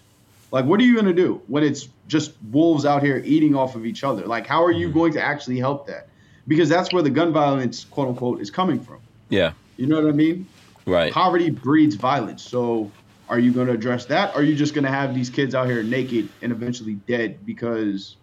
Like, 0.52 0.66
what 0.66 0.80
are 0.80 0.84
you 0.84 0.94
going 0.94 1.08
to 1.08 1.14
do 1.14 1.42
when 1.48 1.64
it's 1.64 1.90
just 2.08 2.34
wolves 2.52 2.86
out 2.86 3.04
here 3.04 3.22
eating 3.26 3.56
off 3.56 3.76
of 3.76 3.86
each 3.86 4.04
other? 4.04 4.26
Like, 4.26 4.48
how 4.48 4.64
are 4.64 4.72
you 4.72 4.88
mm-hmm. 4.88 4.98
going 4.98 5.14
to 5.14 5.22
actually 5.22 5.58
help 5.58 5.88
that? 5.88 6.08
Because 6.48 6.70
that's 6.70 6.94
where 6.94 7.04
the 7.04 7.10
gun 7.10 7.34
violence, 7.34 7.84
quote 7.86 8.08
unquote, 8.08 8.40
is 8.40 8.50
coming 8.50 8.80
from. 8.80 9.00
yeah, 9.30 9.52
You 9.78 9.88
know 9.88 10.02
what 10.02 10.10
I 10.10 10.14
mean? 10.14 10.48
right. 10.88 11.14
Poverty 11.14 11.50
breeds 11.50 11.96
violence. 11.96 12.42
So, 12.42 12.92
are 13.30 13.40
you 13.40 13.52
going 13.52 13.68
to 13.68 13.74
address 13.74 14.06
that? 14.06 14.34
Or 14.34 14.40
are 14.40 14.44
you 14.44 14.56
just 14.56 14.74
going 14.74 14.86
to 14.86 14.90
have 14.90 15.14
these 15.14 15.30
kids 15.30 15.54
out 15.54 15.68
here 15.68 15.84
naked 15.84 16.30
and 16.42 16.52
eventually 16.52 16.94
dead 16.94 17.46
because 17.46 18.16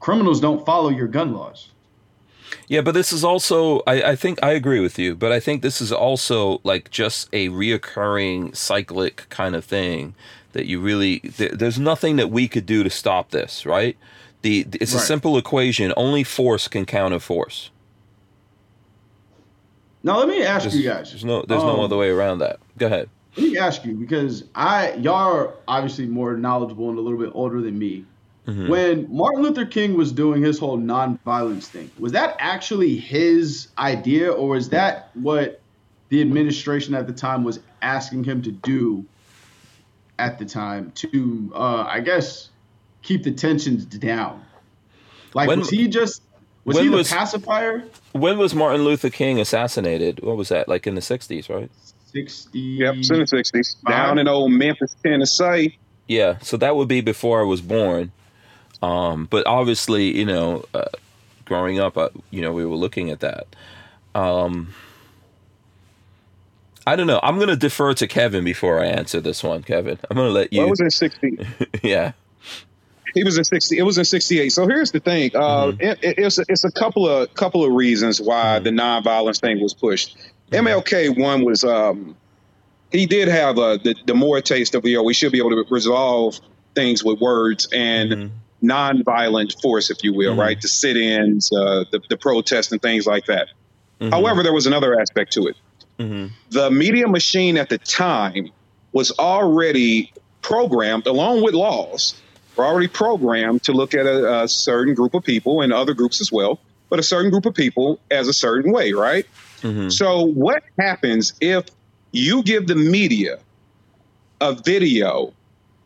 criminals 0.00 0.40
don't 0.40 0.64
follow 0.66 0.90
your 0.90 1.08
gun 1.08 1.32
laws? 1.32 1.70
Yeah, 2.66 2.82
but 2.82 2.92
this 2.92 3.12
is 3.12 3.24
also 3.24 3.80
I, 3.86 4.10
I 4.10 4.16
think 4.16 4.42
I 4.42 4.52
agree 4.52 4.80
with 4.80 4.98
you, 4.98 5.14
but 5.14 5.32
I 5.32 5.40
think 5.40 5.62
this 5.62 5.80
is 5.80 5.92
also 5.92 6.60
like 6.64 6.90
just 6.90 7.28
a 7.32 7.48
reoccurring 7.48 8.54
cyclic 8.54 9.26
kind 9.28 9.56
of 9.56 9.64
thing 9.64 10.14
that 10.52 10.66
you 10.66 10.80
really 10.80 11.20
th- 11.20 11.52
there's 11.52 11.78
nothing 11.78 12.16
that 12.16 12.30
we 12.30 12.48
could 12.48 12.66
do 12.66 12.82
to 12.82 12.90
stop 12.90 13.30
this, 13.30 13.66
right? 13.66 13.96
The 14.42 14.66
it's 14.80 14.94
a 14.94 15.00
simple 15.00 15.36
equation. 15.36 15.92
Only 15.96 16.24
force 16.24 16.68
can 16.68 16.86
counter 16.86 17.18
force. 17.18 17.70
Now, 20.08 20.18
let 20.20 20.28
me 20.28 20.42
ask 20.42 20.62
There's, 20.62 20.74
you 20.74 20.88
guys. 20.88 21.10
there's 21.10 21.24
no 21.26 21.42
there's 21.42 21.62
no 21.62 21.74
um, 21.74 21.80
other 21.80 21.98
way 21.98 22.08
around 22.08 22.38
that. 22.38 22.60
Go 22.78 22.86
ahead. 22.86 23.10
Let 23.36 23.46
me 23.46 23.58
ask 23.58 23.84
you 23.84 23.92
because 23.92 24.44
I 24.54 24.94
y'all 24.94 25.14
are 25.36 25.54
obviously 25.68 26.06
more 26.06 26.34
knowledgeable 26.34 26.88
and 26.88 26.98
a 26.98 27.02
little 27.02 27.18
bit 27.18 27.30
older 27.34 27.60
than 27.60 27.78
me. 27.78 28.06
Mhm. 28.46 28.70
When 28.70 29.14
Martin 29.14 29.42
Luther 29.42 29.66
King 29.66 29.98
was 29.98 30.10
doing 30.10 30.42
his 30.42 30.58
whole 30.58 30.78
nonviolence 30.78 31.64
thing, 31.64 31.90
was 31.98 32.12
that 32.12 32.36
actually 32.38 32.96
his 32.96 33.68
idea, 33.76 34.32
or 34.32 34.56
is 34.56 34.70
that 34.70 35.10
what 35.12 35.60
the 36.08 36.22
administration 36.22 36.94
at 36.94 37.06
the 37.06 37.12
time 37.12 37.44
was 37.44 37.60
asking 37.82 38.24
him 38.24 38.40
to 38.40 38.50
do 38.50 39.04
at 40.18 40.38
the 40.38 40.46
time 40.46 40.90
to, 40.92 41.52
uh, 41.54 41.84
I 41.86 42.00
guess, 42.00 42.48
keep 43.02 43.24
the 43.24 43.32
tensions 43.32 43.84
down? 43.84 44.40
Like, 45.34 45.48
When- 45.48 45.58
was 45.58 45.68
he 45.68 45.86
just 45.86 46.22
was 46.64 46.74
when 46.76 46.84
he 46.84 46.90
the 46.90 46.96
was- 46.96 47.10
pacifier? 47.12 47.84
When 48.12 48.38
was 48.38 48.54
Martin 48.54 48.84
Luther 48.84 49.10
King 49.10 49.40
assassinated? 49.40 50.20
What 50.22 50.36
was 50.36 50.48
that? 50.48 50.68
Like 50.68 50.86
in 50.86 50.94
the 50.94 51.00
60s, 51.00 51.48
right? 51.48 51.70
Sixty. 52.12 52.58
Yep, 52.58 52.94
in 52.94 53.00
the 53.20 53.26
sixties. 53.26 53.76
Down 53.86 54.18
in 54.18 54.28
old 54.28 54.50
Memphis, 54.50 54.96
Tennessee. 55.02 55.76
Yeah, 56.06 56.38
so 56.38 56.56
that 56.56 56.74
would 56.74 56.88
be 56.88 57.02
before 57.02 57.40
I 57.40 57.44
was 57.44 57.60
born. 57.60 58.12
Um, 58.82 59.26
but 59.28 59.46
obviously, 59.46 60.16
you 60.16 60.24
know, 60.24 60.64
uh, 60.72 60.86
growing 61.44 61.78
up, 61.78 61.98
uh, 61.98 62.08
you 62.30 62.40
know, 62.40 62.52
we 62.52 62.64
were 62.64 62.76
looking 62.76 63.10
at 63.10 63.20
that. 63.20 63.46
Um, 64.14 64.72
I 66.86 66.96
don't 66.96 67.06
know. 67.06 67.20
I'm 67.22 67.36
going 67.36 67.48
to 67.48 67.56
defer 67.56 67.92
to 67.94 68.06
Kevin 68.06 68.42
before 68.42 68.80
I 68.82 68.86
answer 68.86 69.20
this 69.20 69.42
one, 69.44 69.62
Kevin. 69.62 69.98
I'm 70.10 70.16
going 70.16 70.28
to 70.28 70.32
let 70.32 70.48
Well, 70.50 70.62
it 70.62 70.64
you. 70.64 70.70
was 70.70 70.80
in 70.80 70.90
sixty. 70.90 71.38
yeah. 71.82 72.12
He 73.14 73.24
was 73.24 73.38
in 73.38 73.44
sixty. 73.44 73.78
It 73.78 73.82
was 73.82 73.98
in 73.98 74.04
sixty-eight. 74.04 74.50
So 74.50 74.66
here's 74.66 74.90
the 74.92 75.00
thing. 75.00 75.30
Uh, 75.34 75.66
Mhm. 75.72 75.80
it, 75.80 75.98
it- 76.02 76.18
it's 76.18 76.38
it's 76.38 76.64
a 76.64 76.70
couple 76.70 77.08
of 77.08 77.32
couple 77.34 77.64
of 77.64 77.72
reasons 77.72 78.20
why 78.20 78.58
Mhm. 78.60 78.64
the 78.64 78.70
nonviolence 78.70 79.40
thing 79.40 79.60
was 79.60 79.74
pushed. 79.74 80.16
MLK 80.52 81.10
one 81.18 81.44
was 81.44 81.64
um, 81.64 82.16
he 82.92 83.06
did 83.06 83.28
have 83.28 83.58
uh, 83.58 83.76
the 83.76 83.94
the 84.06 84.14
more 84.14 84.40
taste 84.40 84.74
of 84.74 84.84
you 84.86 84.96
know 84.96 85.02
we 85.02 85.14
should 85.14 85.32
be 85.32 85.38
able 85.38 85.50
to 85.50 85.64
resolve 85.70 86.38
things 86.74 87.02
with 87.04 87.18
words 87.20 87.68
and 87.72 88.12
Mhm. 88.12 88.30
nonviolent 88.62 89.60
force, 89.60 89.90
if 89.90 89.98
you 90.02 90.12
will, 90.14 90.34
Mhm. 90.34 90.38
right? 90.38 90.60
The 90.60 90.68
sit-ins, 90.68 91.50
uh, 91.52 91.84
the 91.90 92.00
the 92.08 92.16
protests, 92.16 92.72
and 92.72 92.80
things 92.80 93.06
like 93.06 93.26
that. 93.26 93.48
Mhm. 94.00 94.10
However, 94.10 94.42
there 94.42 94.52
was 94.52 94.66
another 94.66 94.98
aspect 95.00 95.32
to 95.34 95.46
it. 95.48 95.56
Mhm. 95.98 96.30
the 96.50 96.70
media 96.70 97.08
machine 97.08 97.56
at 97.58 97.68
the 97.70 97.78
time 97.78 98.50
was 98.92 99.10
already 99.18 100.12
programmed, 100.42 101.08
along 101.08 101.42
with 101.42 101.54
laws, 101.54 102.14
were 102.58 102.64
already 102.66 102.88
programmed 102.88 103.62
to 103.62 103.72
look 103.72 103.94
at 103.94 104.04
a, 104.04 104.42
a 104.42 104.48
certain 104.48 104.94
group 104.94 105.14
of 105.14 105.22
people 105.24 105.62
and 105.62 105.72
other 105.72 105.94
groups 105.94 106.20
as 106.20 106.30
well, 106.32 106.58
but 106.90 106.98
a 106.98 107.02
certain 107.02 107.30
group 107.30 107.46
of 107.46 107.54
people 107.54 108.00
as 108.10 108.28
a 108.28 108.32
certain 108.32 108.72
way, 108.72 108.92
right? 108.92 109.24
Mhm. 109.62 109.90
So, 109.92 110.22
what 110.26 110.62
happens 110.78 111.32
if 111.40 111.64
you 112.12 112.42
give 112.42 112.66
the 112.66 112.74
media 112.74 113.38
a 114.40 114.52
video 114.54 115.32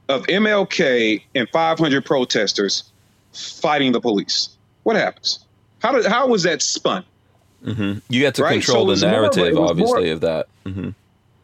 of 0.08 0.24
MLK 0.26 1.22
and 1.34 1.48
500 1.50 2.04
protesters 2.04 2.84
fighting 3.32 3.92
the 3.92 4.00
police? 4.00 4.48
What 4.82 4.96
happens? 4.96 5.38
How 5.80 5.92
did, 5.92 6.06
how 6.06 6.26
was 6.28 6.42
that 6.44 6.62
spun? 6.62 7.04
Mhm. 7.64 8.02
You 8.08 8.20
get 8.20 8.34
to 8.36 8.42
Right, 8.42 8.52
control 8.54 8.78
so 8.78 8.84
the 8.84 8.90
was 8.90 9.02
more 9.04 9.10
of 9.10 9.16
a- 9.16 9.36
narrative, 9.36 9.54
more- 9.54 9.68
obviously, 9.70 10.10
of 10.10 10.20
that. 10.22 10.48
hmm 10.64 10.90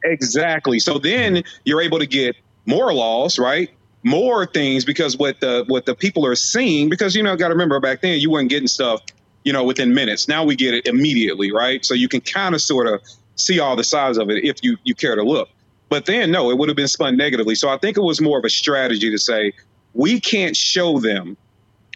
Exactly. 0.05 0.79
So 0.79 0.99
then 0.99 1.43
you're 1.65 1.81
able 1.83 1.99
to 1.99 2.07
get 2.07 2.37
more 2.67 2.93
laws, 2.95 3.39
right? 3.39 3.69
More 4.09 4.47
things 4.47 4.87
because 4.87 5.19
what 5.19 5.41
the 5.41 5.65
what 5.69 5.85
the 5.85 5.95
people 5.95 6.25
are 6.25 6.35
seeing, 6.35 6.89
because 6.89 7.15
you 7.15 7.23
know, 7.23 7.37
got 7.37 7.49
to 7.49 7.55
remember 7.55 7.79
back 7.79 8.01
then 8.01 8.19
you 8.19 8.31
weren't 8.31 8.49
getting 8.49 8.67
stuff, 8.67 9.03
you 9.45 9.53
know, 9.53 9.65
within 9.65 9.93
minutes. 9.93 10.29
Now 10.29 10.45
we 10.45 10.57
get 10.57 10.73
it 10.73 10.87
immediately, 10.87 11.53
right? 11.53 11.85
So 11.85 11.93
you 11.93 12.09
can 12.09 12.23
kind 12.23 12.55
of 12.55 12.63
sort 12.63 12.87
of 12.87 13.03
see 13.37 13.61
all 13.61 13.77
the 13.77 13.85
sides 13.85 14.17
of 14.17 14.31
it 14.31 14.45
if 14.45 14.63
you 14.63 14.79
you 14.83 14.95
care 14.95 15.15
to 15.15 15.23
look. 15.23 15.51
But 15.91 16.07
then 16.07 16.31
no, 16.31 16.51
it 16.51 16.57
would 16.57 16.71
have 16.71 16.77
been 16.77 16.89
spun 16.89 17.19
negatively. 17.19 17.55
So 17.55 17.69
I 17.69 17.77
think 17.77 17.99
it 17.99 18.03
was 18.03 18.19
more 18.19 18.39
of 18.39 18.45
a 18.47 18.51
strategy 18.51 19.11
to 19.11 19.19
say 19.19 19.53
we 19.93 20.21
can't 20.21 20.57
show 20.57 21.01
them 21.01 21.37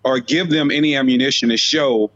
or 0.04 0.18
give 0.18 0.50
them 0.50 0.70
any 0.70 0.94
ammunition 0.94 1.48
to 1.48 1.56
show 1.56 2.10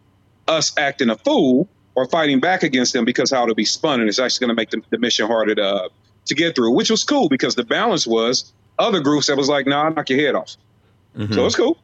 us 0.46 0.76
acting 0.76 1.08
a 1.08 1.16
fool 1.16 1.68
or 1.94 2.06
fighting 2.06 2.40
back 2.40 2.62
against 2.62 2.92
them 2.92 3.04
because 3.06 3.30
how 3.30 3.44
it'll 3.44 3.54
be 3.54 3.64
spun 3.64 4.00
and 4.00 4.08
it's 4.08 4.18
actually 4.18 4.46
going 4.46 4.54
to 4.56 4.60
make 4.60 4.70
the, 4.70 4.82
the 4.90 4.98
mission 4.98 5.26
harder 5.26 5.54
to, 5.54 5.62
uh, 5.62 5.88
to 6.26 6.34
get 6.34 6.54
through, 6.54 6.72
which 6.72 6.90
was 6.90 7.04
cool 7.04 7.28
because 7.28 7.54
the 7.54 7.64
balance 7.64 8.06
was 8.06 8.52
other 8.78 9.00
groups 9.00 9.26
that 9.28 9.36
was 9.36 9.48
like, 9.48 9.66
nah, 9.66 9.88
knock 9.88 10.10
your 10.10 10.20
head 10.20 10.34
off. 10.34 10.56
hmm 11.14 11.32
So 11.32 11.46
it's 11.46 11.56
cool. 11.56 11.78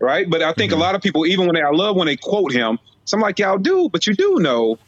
Right. 0.00 0.28
But 0.30 0.42
I 0.42 0.52
think 0.52 0.72
Mhm. 0.72 0.76
a 0.76 0.78
lot 0.78 0.94
of 0.94 1.02
people, 1.02 1.26
even 1.26 1.46
when 1.46 1.54
they, 1.54 1.62
I 1.62 1.70
love 1.70 1.96
when 1.96 2.06
they 2.06 2.16
quote 2.16 2.52
him, 2.52 2.78
so 3.04 3.16
I'm 3.16 3.20
like, 3.20 3.38
y'all 3.38 3.58
do, 3.58 3.88
but 3.90 4.06
you 4.06 4.14
do 4.14 4.36
know 4.38 4.78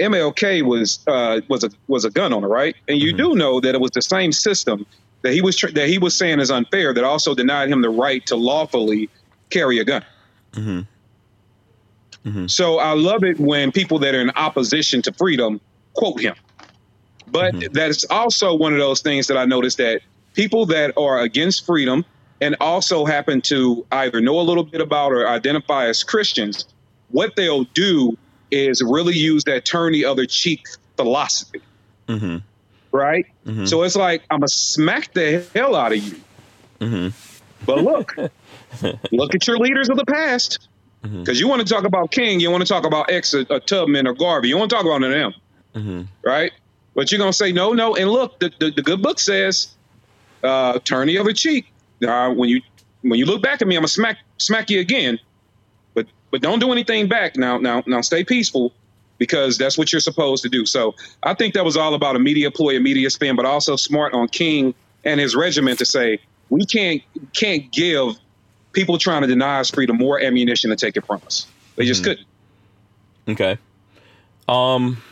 MLK 0.00 0.62
was, 0.62 1.00
uh, 1.06 1.40
was 1.48 1.64
a, 1.64 1.70
was 1.88 2.04
a 2.04 2.10
gun 2.10 2.32
owner, 2.32 2.48
right? 2.48 2.74
And 2.88 2.98
you 3.00 3.14
Mhm. 3.14 3.18
do 3.18 3.34
know 3.36 3.60
that 3.60 3.74
it 3.74 3.80
was 3.80 3.92
the 3.92 4.02
same 4.02 4.32
system 4.32 4.86
that 5.22 5.32
he 5.32 5.40
was, 5.40 5.56
tr- 5.56 5.70
that 5.70 5.88
he 5.88 5.98
was 5.98 6.16
saying 6.16 6.40
is 6.40 6.50
unfair 6.50 6.92
that 6.92 7.04
also 7.04 7.34
denied 7.34 7.70
him 7.70 7.80
the 7.80 7.88
right 7.90 8.24
to 8.26 8.36
lawfully 8.36 9.08
carry 9.50 9.78
a 9.78 9.84
gun. 9.84 10.04
hmm 10.54 10.80
hmm 12.24 12.46
So 12.46 12.78
I 12.78 12.92
love 12.94 13.24
it 13.24 13.38
when 13.38 13.72
people 13.72 13.98
that 14.00 14.14
are 14.14 14.20
in 14.20 14.30
opposition 14.30 15.00
to 15.02 15.12
freedom 15.12 15.60
quote 15.94 16.20
him. 16.20 16.34
But 17.26 17.54
Mhm. 17.54 17.72
that 17.72 17.88
is 17.90 18.04
also 18.10 18.54
one 18.54 18.72
of 18.72 18.78
those 18.78 19.00
things 19.00 19.28
that 19.28 19.38
I 19.38 19.44
noticed 19.46 19.78
that 19.78 20.02
people 20.34 20.66
that 20.66 20.92
are 20.96 21.20
against 21.20 21.64
freedom 21.66 22.04
and 22.40 22.56
also 22.60 23.04
happen 23.04 23.40
to 23.42 23.86
either 23.92 24.20
know 24.20 24.38
a 24.38 24.42
little 24.42 24.64
bit 24.64 24.80
about 24.80 25.12
or 25.12 25.26
identify 25.28 25.86
as 25.86 26.02
Christians, 26.04 26.66
what 27.10 27.36
they'll 27.36 27.64
do 27.64 28.16
is 28.50 28.82
really 28.82 29.14
use 29.14 29.44
that 29.44 29.64
turn 29.64 29.92
the 29.92 30.04
other 30.04 30.26
cheek 30.26 30.66
philosophy. 30.96 31.60
Mm-hmm. 32.08 32.38
Right? 32.92 33.26
Mhm. 33.46 33.66
So 33.68 33.82
it's 33.82 33.96
like, 33.96 34.22
I'm 34.30 34.40
going 34.40 34.48
to 34.48 34.54
smack 34.54 35.12
the 35.14 35.44
hell 35.54 35.74
out 35.74 35.92
of 35.92 35.98
you. 35.98 36.20
Mm-hmm. 36.80 37.64
But 37.64 37.82
look, 37.82 38.14
look 39.12 39.34
at 39.34 39.46
your 39.46 39.56
leaders 39.58 39.88
of 39.88 39.96
the 39.96 40.04
past. 40.04 40.68
Because 41.02 41.38
you 41.38 41.48
want 41.48 41.60
to 41.66 41.70
talk 41.70 41.84
about 41.84 42.10
King, 42.12 42.40
you 42.40 42.50
want 42.50 42.62
to 42.62 42.66
talk 42.68 42.86
about 42.86 43.10
X 43.10 43.34
or, 43.34 43.44
or 43.50 43.60
Tubman 43.60 44.06
or 44.06 44.14
Garvey. 44.14 44.48
You 44.48 44.56
want 44.56 44.70
to 44.70 44.76
talk 44.76 44.86
about 44.86 45.02
none 45.02 45.12
of 45.12 45.18
them, 45.18 45.34
Mm-hmm. 45.74 46.02
right? 46.26 46.50
But 46.94 47.10
you're 47.12 47.18
going 47.18 47.30
to 47.32 47.36
say, 47.36 47.52
no, 47.52 47.72
no. 47.74 47.94
And 47.94 48.08
look, 48.10 48.38
the, 48.38 48.50
the, 48.58 48.70
the 48.70 48.80
good 48.82 49.02
book 49.02 49.18
says, 49.18 49.68
uh, 50.44 50.78
turn 50.80 51.06
the 51.08 51.18
other 51.18 51.32
cheek. 51.32 51.66
Uh, 52.06 52.30
when 52.30 52.48
you 52.48 52.60
when 53.02 53.18
you 53.18 53.26
look 53.26 53.42
back 53.42 53.62
at 53.62 53.68
me, 53.68 53.76
I'm 53.76 53.80
gonna 53.80 53.88
smack 53.88 54.18
smack 54.38 54.70
you 54.70 54.80
again. 54.80 55.18
But 55.94 56.06
but 56.30 56.42
don't 56.42 56.58
do 56.58 56.70
anything 56.72 57.08
back 57.08 57.36
now. 57.36 57.58
Now 57.58 57.82
now 57.86 58.00
stay 58.00 58.24
peaceful 58.24 58.72
because 59.18 59.58
that's 59.58 59.78
what 59.78 59.92
you're 59.92 60.00
supposed 60.00 60.42
to 60.42 60.48
do. 60.48 60.66
So 60.66 60.94
I 61.22 61.34
think 61.34 61.54
that 61.54 61.64
was 61.64 61.76
all 61.76 61.94
about 61.94 62.16
a 62.16 62.18
media 62.18 62.50
ploy, 62.50 62.76
a 62.76 62.80
media 62.80 63.10
spin, 63.10 63.36
but 63.36 63.46
also 63.46 63.76
smart 63.76 64.12
on 64.12 64.28
King 64.28 64.74
and 65.04 65.20
his 65.20 65.34
regiment 65.36 65.78
to 65.78 65.86
say 65.86 66.18
we 66.50 66.64
can't 66.66 67.02
can't 67.32 67.70
give 67.72 68.16
people 68.72 68.98
trying 68.98 69.22
to 69.22 69.28
deny 69.28 69.60
us 69.60 69.70
freedom 69.70 69.96
more 69.96 70.20
ammunition 70.20 70.70
to 70.70 70.76
take 70.76 70.96
it 70.96 71.06
from 71.06 71.20
us. 71.26 71.46
They 71.76 71.84
just 71.84 72.02
Mhm. 72.02 72.04
couldn't. 72.04 72.26
Okay. 73.28 73.58
Um 74.48 75.02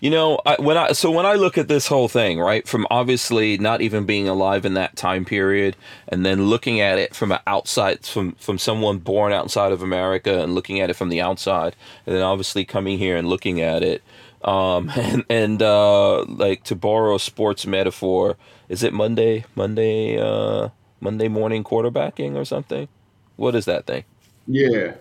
you 0.00 0.10
know, 0.10 0.38
I, 0.44 0.56
when 0.58 0.76
I 0.76 0.92
so 0.92 1.10
when 1.10 1.24
I 1.24 1.34
look 1.34 1.56
at 1.56 1.68
this 1.68 1.86
whole 1.86 2.08
thing, 2.08 2.38
right, 2.38 2.66
from 2.68 2.86
obviously 2.90 3.56
not 3.56 3.80
even 3.80 4.04
being 4.04 4.28
alive 4.28 4.66
in 4.66 4.74
that 4.74 4.96
time 4.96 5.24
period, 5.24 5.76
and 6.08 6.24
then 6.24 6.46
looking 6.46 6.80
at 6.80 6.98
it 6.98 7.14
from 7.14 7.32
an 7.32 7.38
outside, 7.46 8.04
from 8.04 8.32
from 8.32 8.58
someone 8.58 8.98
born 8.98 9.32
outside 9.32 9.72
of 9.72 9.82
America, 9.82 10.42
and 10.42 10.54
looking 10.54 10.80
at 10.80 10.90
it 10.90 10.94
from 10.94 11.08
the 11.08 11.20
outside, 11.20 11.76
and 12.04 12.14
then 12.14 12.22
obviously 12.22 12.64
coming 12.64 12.98
here 12.98 13.16
and 13.16 13.28
looking 13.28 13.60
at 13.60 13.82
it, 13.82 14.02
um, 14.44 14.90
and 14.96 15.24
and 15.30 15.62
uh, 15.62 16.24
like 16.24 16.64
to 16.64 16.76
borrow 16.76 17.14
a 17.14 17.20
sports 17.20 17.66
metaphor, 17.66 18.36
is 18.68 18.82
it 18.82 18.92
Monday, 18.92 19.46
Monday, 19.54 20.18
uh, 20.18 20.68
Monday 21.00 21.28
morning 21.28 21.64
quarterbacking 21.64 22.34
or 22.34 22.44
something? 22.44 22.88
What 23.36 23.54
is 23.54 23.64
that 23.64 23.86
thing? 23.86 24.04
Yeah. 24.46 24.94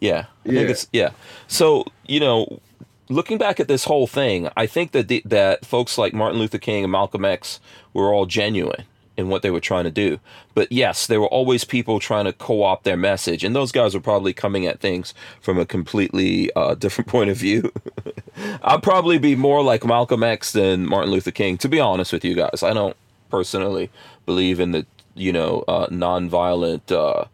Yeah, 0.00 0.26
I 0.44 0.48
think 0.48 0.68
it's 0.68 0.88
yeah. 0.92 1.10
So 1.46 1.84
you 2.08 2.18
know, 2.18 2.60
looking 3.08 3.38
back 3.38 3.60
at 3.60 3.68
this 3.68 3.84
whole 3.84 4.06
thing, 4.06 4.48
I 4.56 4.66
think 4.66 4.92
that 4.92 5.08
the, 5.08 5.22
that 5.24 5.64
folks 5.64 5.98
like 5.98 6.14
Martin 6.14 6.38
Luther 6.38 6.58
King 6.58 6.84
and 6.84 6.92
Malcolm 6.92 7.24
X 7.24 7.60
were 7.92 8.12
all 8.12 8.26
genuine 8.26 8.84
in 9.16 9.28
what 9.28 9.42
they 9.42 9.50
were 9.50 9.60
trying 9.60 9.84
to 9.84 9.90
do. 9.90 10.18
But 10.54 10.72
yes, 10.72 11.06
there 11.06 11.20
were 11.20 11.28
always 11.28 11.64
people 11.64 12.00
trying 12.00 12.24
to 12.24 12.32
co-opt 12.32 12.84
their 12.84 12.96
message, 12.96 13.44
and 13.44 13.54
those 13.54 13.72
guys 13.72 13.94
were 13.94 14.00
probably 14.00 14.32
coming 14.32 14.66
at 14.66 14.80
things 14.80 15.12
from 15.40 15.58
a 15.58 15.66
completely 15.66 16.50
uh, 16.54 16.74
different 16.74 17.08
point 17.16 17.30
of 17.30 17.36
view. 17.36 17.72
I'd 18.62 18.82
probably 18.82 19.18
be 19.18 19.36
more 19.36 19.62
like 19.62 19.84
Malcolm 19.84 20.22
X 20.22 20.52
than 20.52 20.86
Martin 20.86 21.10
Luther 21.10 21.30
King, 21.30 21.58
to 21.58 21.68
be 21.68 21.80
honest 21.80 22.12
with 22.12 22.24
you 22.24 22.34
guys. 22.34 22.62
I 22.62 22.72
don't 22.72 22.96
personally 23.30 23.90
believe 24.26 24.60
in 24.60 24.72
the 24.72 24.86
you 25.14 25.32
know 25.32 25.64
uh, 25.68 25.86
nonviolent 25.88 26.90
uh, 26.90 27.26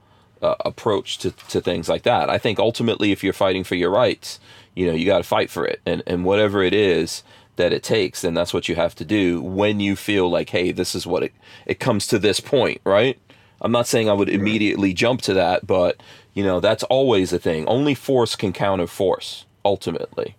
uh, 0.45 0.55
approach 0.65 1.19
to, 1.19 1.31
to 1.31 1.61
things 1.61 1.89
like 1.89 2.03
that. 2.03 2.29
I 2.29 2.39
think 2.39 2.59
ultimately, 2.59 3.13
if 3.13 3.23
you're 3.23 3.33
fighting 3.33 3.65
for 3.65 3.75
your 3.75 3.91
rights, 3.91 4.41
you 4.79 4.87
know, 4.87 4.93
you 4.93 5.07
got 5.07 5.19
to 5.19 5.25
fight 5.25 5.51
for 5.51 5.67
it, 5.67 5.81
and 5.85 6.03
and 6.07 6.25
whatever 6.25 6.63
it 6.63 6.73
is 6.73 7.25
that 7.57 7.73
it 7.73 7.83
takes, 7.83 8.23
then 8.23 8.35
that's 8.35 8.55
what 8.55 8.69
you 8.69 8.77
have 8.77 8.95
to 8.95 9.05
do 9.05 9.43
when 9.43 9.81
you 9.81 9.97
feel 9.97 10.31
like, 10.31 10.51
hey, 10.51 10.71
this 10.71 10.95
is 10.95 11.05
what 11.05 11.25
it 11.25 11.33
it 11.67 11.81
comes 11.81 12.07
to 12.07 12.19
this 12.19 12.39
point, 12.39 12.81
right? 12.85 13.19
I'm 13.61 13.73
not 13.73 13.89
saying 13.89 14.09
I 14.09 14.13
would 14.13 14.29
immediately 14.29 14.95
jump 14.95 15.21
to 15.23 15.35
that, 15.35 15.67
but 15.67 16.01
you 16.33 16.45
know, 16.45 16.61
that's 16.61 16.85
always 16.85 17.33
a 17.33 17.41
thing. 17.41 17.67
Only 17.67 17.97
force 17.97 18.37
can 18.37 18.53
counter 18.53 18.87
force, 18.87 19.47
ultimately. 19.65 20.37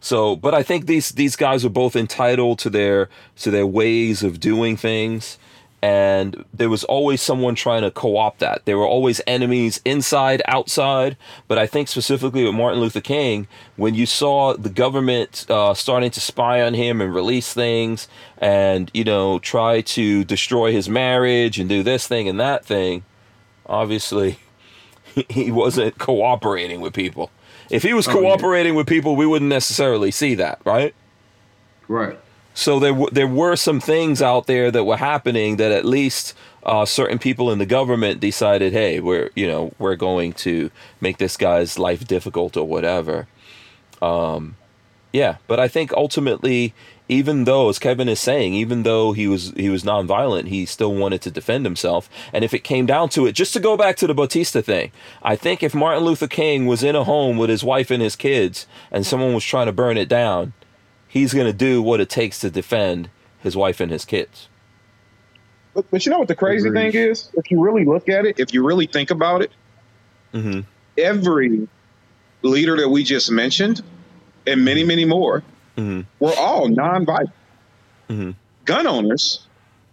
So, 0.00 0.34
but 0.34 0.54
I 0.54 0.62
think 0.62 0.86
these 0.86 1.10
these 1.10 1.36
guys 1.36 1.62
are 1.64 1.70
both 1.70 1.94
entitled 1.94 2.58
to 2.60 2.70
their 2.70 3.10
to 3.40 3.50
their 3.50 3.66
ways 3.66 4.22
of 4.22 4.40
doing 4.40 4.78
things, 4.78 5.38
and 5.80 6.44
there 6.52 6.68
was 6.68 6.82
always 6.84 7.22
someone 7.22 7.54
trying 7.54 7.82
to 7.82 7.90
co-opt 7.90 8.40
that. 8.40 8.64
There 8.64 8.76
were 8.76 8.86
always 8.86 9.20
enemies 9.26 9.80
inside, 9.84 10.42
outside. 10.46 11.16
But 11.46 11.58
I 11.58 11.66
think 11.66 11.88
specifically 11.88 12.44
with 12.44 12.54
Martin 12.54 12.80
Luther 12.80 13.00
King, 13.00 13.46
when 13.76 13.94
you 13.94 14.04
saw 14.06 14.54
the 14.54 14.68
government 14.70 15.46
uh, 15.48 15.74
starting 15.74 16.10
to 16.10 16.20
spy 16.20 16.62
on 16.62 16.74
him 16.74 17.00
and 17.00 17.14
release 17.14 17.52
things, 17.54 18.08
and 18.38 18.90
you 18.92 19.04
know 19.04 19.38
try 19.38 19.80
to 19.82 20.24
destroy 20.24 20.72
his 20.72 20.88
marriage 20.88 21.58
and 21.60 21.68
do 21.68 21.82
this 21.82 22.08
thing 22.08 22.28
and 22.28 22.40
that 22.40 22.64
thing, 22.64 23.04
obviously 23.66 24.38
he 25.28 25.50
wasn't 25.50 25.98
cooperating 25.98 26.80
with 26.80 26.92
people. 26.94 27.30
If 27.70 27.82
he 27.82 27.92
was 27.94 28.08
Oh, 28.08 28.12
yeah. 28.12 28.20
cooperating 28.20 28.74
with 28.74 28.86
people, 28.86 29.14
we 29.14 29.26
wouldn't 29.26 29.48
necessarily 29.50 30.10
see 30.10 30.34
that, 30.36 30.58
right? 30.64 30.94
Right. 31.86 32.18
So 32.58 32.80
there 32.80 32.90
w- 32.90 33.10
there 33.12 33.28
were 33.28 33.54
some 33.54 33.78
things 33.78 34.20
out 34.20 34.48
there 34.48 34.72
that 34.72 34.82
were 34.82 34.96
happening 34.96 35.58
that 35.58 35.70
at 35.70 35.84
least 35.84 36.34
uh, 36.64 36.86
certain 36.86 37.20
people 37.20 37.52
in 37.52 37.60
the 37.60 37.66
government 37.66 38.18
decided, 38.18 38.72
hey, 38.72 38.98
we're 38.98 39.30
you 39.36 39.46
know 39.46 39.72
we're 39.78 39.94
going 39.94 40.32
to 40.48 40.72
make 41.00 41.18
this 41.18 41.36
guy's 41.36 41.78
life 41.78 42.04
difficult 42.04 42.56
or 42.56 42.66
whatever. 42.66 43.28
Um, 44.02 44.56
yeah, 45.12 45.36
but 45.46 45.60
I 45.60 45.68
think 45.68 45.92
ultimately, 45.92 46.74
even 47.08 47.44
though, 47.44 47.68
as 47.68 47.78
Kevin 47.78 48.08
is 48.08 48.18
saying, 48.18 48.54
even 48.54 48.82
though 48.82 49.12
he 49.12 49.28
was 49.28 49.52
he 49.52 49.70
was 49.70 49.84
nonviolent, 49.84 50.48
he 50.48 50.66
still 50.66 50.92
wanted 50.92 51.22
to 51.22 51.30
defend 51.30 51.64
himself. 51.64 52.10
And 52.32 52.44
if 52.44 52.52
it 52.52 52.64
came 52.64 52.86
down 52.86 53.08
to 53.10 53.26
it, 53.26 53.34
just 53.36 53.52
to 53.52 53.60
go 53.60 53.76
back 53.76 53.96
to 53.98 54.08
the 54.08 54.14
Batista 54.14 54.62
thing, 54.62 54.90
I 55.22 55.36
think 55.36 55.62
if 55.62 55.76
Martin 55.76 56.02
Luther 56.02 56.26
King 56.26 56.66
was 56.66 56.82
in 56.82 56.96
a 56.96 57.04
home 57.04 57.38
with 57.38 57.50
his 57.50 57.62
wife 57.62 57.92
and 57.92 58.02
his 58.02 58.16
kids, 58.16 58.66
and 58.90 59.06
someone 59.06 59.32
was 59.32 59.44
trying 59.44 59.66
to 59.66 59.72
burn 59.72 59.96
it 59.96 60.08
down, 60.08 60.54
he's 61.08 61.34
going 61.34 61.46
to 61.46 61.52
do 61.52 61.82
what 61.82 62.00
it 62.00 62.08
takes 62.10 62.38
to 62.40 62.50
defend 62.50 63.08
his 63.40 63.56
wife 63.56 63.80
and 63.80 63.90
his 63.90 64.04
kids. 64.04 64.48
But, 65.74 65.90
but 65.90 66.04
you 66.06 66.10
know 66.12 66.18
what 66.18 66.28
the 66.28 66.34
crazy 66.36 66.68
Agreed. 66.68 66.92
thing 66.92 67.02
is? 67.02 67.30
If 67.34 67.50
you 67.50 67.60
really 67.60 67.84
look 67.84 68.08
at 68.08 68.24
it, 68.26 68.38
if 68.38 68.52
you 68.52 68.64
really 68.64 68.86
think 68.86 69.10
about 69.10 69.42
it, 69.42 69.50
hmm 70.32 70.60
every 70.96 71.68
leader 72.42 72.76
that 72.76 72.88
we 72.88 73.04
just 73.04 73.30
mentioned, 73.30 73.82
and 74.46 74.64
many, 74.64 74.84
many 74.84 75.04
more, 75.04 75.42
hmm 75.76 76.00
were 76.18 76.34
all 76.34 76.68
non-violent. 76.68 77.30
Mhm. 78.08 78.34
Gun 78.64 78.86
owners, 78.86 79.46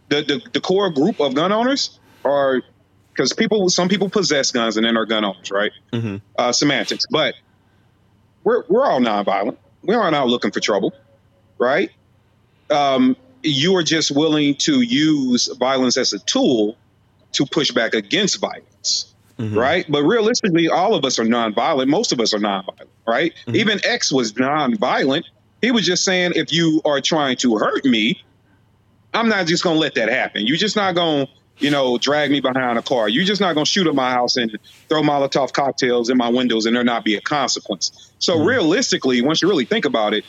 the, 0.09 0.21
the 0.23 0.41
the 0.53 0.59
core 0.61 0.89
group 0.89 1.19
of 1.19 1.33
gun 1.35 1.51
owners 1.51 1.99
are 2.23 2.61
because 3.13 3.31
people, 3.33 3.69
some 3.69 3.87
people 3.87 4.09
possess 4.09 4.51
guns 4.51 4.75
and 4.77 4.85
then 4.85 4.97
are 4.97 5.05
gun 5.05 5.23
owners, 5.23 5.51
right? 5.51 5.71
hmm 5.93 6.17
Uh, 6.37 6.51
semantics, 6.51 7.05
but 7.09 7.35
we're 8.43 8.63
we're 8.67 8.85
all 8.85 8.99
non-violent. 8.99 9.57
We 9.83 9.93
aren't 9.93 10.15
out 10.15 10.27
looking 10.27 10.51
for 10.51 10.59
trouble, 10.59 10.93
right? 11.59 11.89
Um, 12.69 13.15
you 13.43 13.75
are 13.75 13.83
just 13.83 14.11
willing 14.11 14.55
to 14.59 14.81
use 14.81 15.47
violence 15.59 15.97
as 15.97 16.13
a 16.13 16.19
tool 16.19 16.77
to 17.33 17.45
push 17.45 17.71
back 17.71 17.93
against 17.93 18.39
violence 18.39 19.15
hmm 19.37 19.57
right? 19.57 19.85
But 19.89 20.03
realistically, 20.03 20.69
all 20.69 20.95
of 20.95 21.03
us 21.03 21.19
are 21.19 21.25
nonviolent. 21.25 21.87
Most 21.87 22.13
of 22.13 22.19
us 22.21 22.33
are 22.33 22.39
nonviolent, 22.39 22.89
right? 23.07 23.33
Mhm. 23.47 23.55
Even 23.55 23.85
X 23.85 24.11
was 24.11 24.33
nonviolent. 24.33 25.23
He 25.61 25.71
was 25.71 25.85
just 25.85 26.05
saying, 26.05 26.33
if 26.35 26.51
you 26.53 26.81
are 26.85 27.01
trying 27.01 27.35
to 27.37 27.57
hurt 27.57 27.83
me, 27.85 28.15
I'm 29.13 29.29
not 29.29 29.47
just 29.47 29.63
going 29.63 29.75
to 29.75 29.79
let 29.79 29.95
that 29.95 30.09
happen. 30.09 30.45
You're 30.47 30.57
just 30.57 30.75
not 30.75 30.95
going 30.95 31.25
to, 31.25 31.31
you 31.59 31.69
know, 31.71 31.97
drag 31.97 32.31
me 32.31 32.39
behind 32.41 32.77
a 32.77 32.81
car. 32.81 33.09
You're 33.09 33.25
just 33.25 33.41
not 33.41 33.53
going 33.53 33.65
to 33.65 33.69
shoot 33.69 33.87
at 33.87 33.95
my 33.95 34.11
house 34.11 34.35
and 34.35 34.51
throw 34.89 35.01
Molotov 35.01 35.53
cocktails 35.53 36.09
in 36.09 36.17
my 36.17 36.29
windows 36.29 36.65
and 36.65 36.75
there 36.75 36.83
not 36.83 37.03
be 37.05 37.15
a 37.15 37.21
consequence. 37.21 37.91
So 38.19 38.37
Mhm. 38.37 38.45
realistically, 38.45 39.21
once 39.21 39.41
you 39.41 39.47
really 39.49 39.65
think 39.65 39.85
about 39.85 40.13
it, 40.13 40.25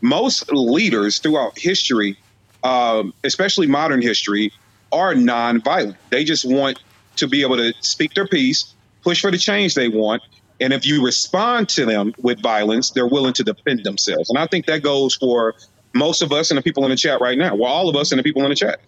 most 0.00 0.50
leaders 0.52 1.18
throughout 1.18 1.52
history, 1.56 2.16
um, 2.62 3.12
especially 3.24 3.66
modern 3.66 4.02
history, 4.02 4.52
are 4.92 5.14
nonviolent. 5.14 5.96
They 6.10 6.24
just 6.24 6.44
want 6.44 6.80
to 7.16 7.26
be 7.26 7.42
able 7.42 7.56
to 7.56 7.72
speak 7.80 8.14
their 8.14 8.26
piece, 8.26 8.74
push 9.02 9.20
for 9.20 9.30
the 9.30 9.38
change 9.38 9.74
they 9.74 9.88
want. 9.88 10.22
And 10.60 10.72
if 10.72 10.86
you 10.86 11.04
respond 11.04 11.68
to 11.70 11.84
them 11.84 12.14
with 12.18 12.40
violence, 12.42 12.90
they're 12.90 13.06
willing 13.06 13.34
to 13.34 13.44
defend 13.44 13.84
themselves. 13.84 14.30
And 14.30 14.38
I 14.38 14.46
think 14.46 14.66
that 14.66 14.82
goes 14.82 15.14
for 15.14 15.54
most 15.94 16.22
of 16.22 16.32
us 16.32 16.50
and 16.50 16.58
the 16.58 16.62
people 16.62 16.84
in 16.84 16.90
the 16.90 16.96
chat 16.96 17.20
right 17.20 17.36
now. 17.36 17.54
Well, 17.54 17.70
all 17.70 17.88
of 17.88 17.96
us 17.96 18.12
and 18.12 18.18
the 18.18 18.22
people 18.22 18.42
in 18.44 18.50
the 18.50 18.56
chat. 18.56 18.80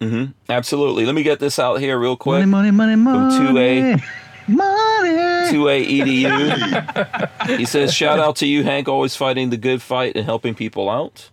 hmm 0.00 0.26
Absolutely. 0.48 1.06
Let 1.06 1.14
me 1.14 1.22
get 1.22 1.40
this 1.40 1.58
out 1.58 1.80
here 1.80 1.98
real 1.98 2.16
quick. 2.16 2.46
Money, 2.46 2.70
money, 2.70 2.96
money, 2.96 3.36
From 3.36 3.54
2A. 3.56 4.02
money. 4.48 5.16
Money. 5.16 5.52
2A 5.52 5.86
EDU. 5.86 7.56
he 7.58 7.64
says, 7.64 7.92
shout 7.94 8.18
out 8.18 8.36
to 8.36 8.46
you, 8.46 8.62
Hank, 8.64 8.88
always 8.88 9.16
fighting 9.16 9.50
the 9.50 9.56
good 9.56 9.82
fight 9.82 10.16
and 10.16 10.24
helping 10.24 10.54
people 10.54 10.88
out. 10.88 11.30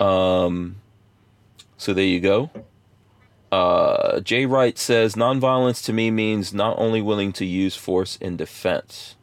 Um, 0.00 0.76
so 1.78 1.94
there 1.94 2.04
you 2.04 2.20
go. 2.20 2.50
Uh, 3.52 4.20
Jay 4.20 4.44
Wright 4.44 4.76
says, 4.76 5.14
nonviolence 5.14 5.84
to 5.84 5.92
me 5.92 6.10
means 6.10 6.52
not 6.52 6.78
only 6.78 7.00
willing 7.00 7.32
to 7.34 7.44
use 7.44 7.76
force 7.76 8.16
in 8.16 8.36
defense. 8.36 9.14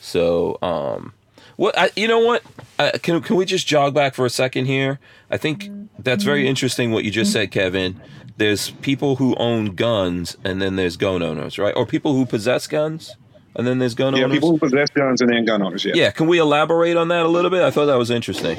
So, 0.00 0.58
um, 0.62 1.12
What 1.56 1.76
I, 1.76 1.90
you 1.96 2.06
know? 2.06 2.20
What 2.20 2.42
uh, 2.78 2.92
can 3.02 3.20
can 3.20 3.36
we 3.36 3.44
just 3.44 3.66
jog 3.66 3.92
back 3.92 4.14
for 4.14 4.24
a 4.24 4.30
second 4.30 4.66
here? 4.66 5.00
I 5.30 5.36
think 5.36 5.68
that's 5.98 6.22
very 6.22 6.46
interesting 6.46 6.92
what 6.92 7.04
you 7.04 7.10
just 7.10 7.32
said, 7.32 7.50
Kevin. 7.50 8.00
There's 8.38 8.70
people 8.70 9.16
who 9.16 9.34
own 9.36 9.74
guns, 9.74 10.36
and 10.44 10.62
then 10.62 10.76
there's 10.76 10.96
gun 10.96 11.22
owners, 11.22 11.58
right? 11.58 11.74
Or 11.76 11.84
people 11.84 12.14
who 12.14 12.24
possess 12.24 12.66
guns, 12.68 13.16
and 13.56 13.66
then 13.66 13.78
there's 13.80 13.94
gun 13.94 14.14
Yeah, 14.14 14.24
owners. 14.24 14.36
people 14.36 14.50
who 14.52 14.58
possess 14.58 14.88
guns 14.90 15.20
and 15.20 15.30
then 15.30 15.44
gun 15.44 15.60
owners. 15.60 15.84
Yeah. 15.84 15.92
yeah, 15.96 16.10
can 16.12 16.28
we 16.28 16.38
elaborate 16.38 16.96
on 16.96 17.08
that 17.08 17.26
a 17.26 17.28
little 17.28 17.50
bit? 17.50 17.62
I 17.62 17.70
thought 17.70 17.86
that 17.86 17.98
was 17.98 18.10
interesting. 18.10 18.56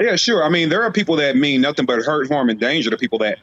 Yeah, 0.00 0.16
sure. 0.16 0.44
I 0.44 0.48
mean, 0.48 0.68
there 0.68 0.82
are 0.82 0.92
people 0.92 1.16
that 1.16 1.36
mean 1.36 1.60
nothing 1.60 1.84
but 1.84 2.00
hurt, 2.02 2.28
harm, 2.30 2.48
and 2.48 2.58
danger 2.60 2.90
to 2.90 2.96
people 2.96 3.18
that 3.18 3.38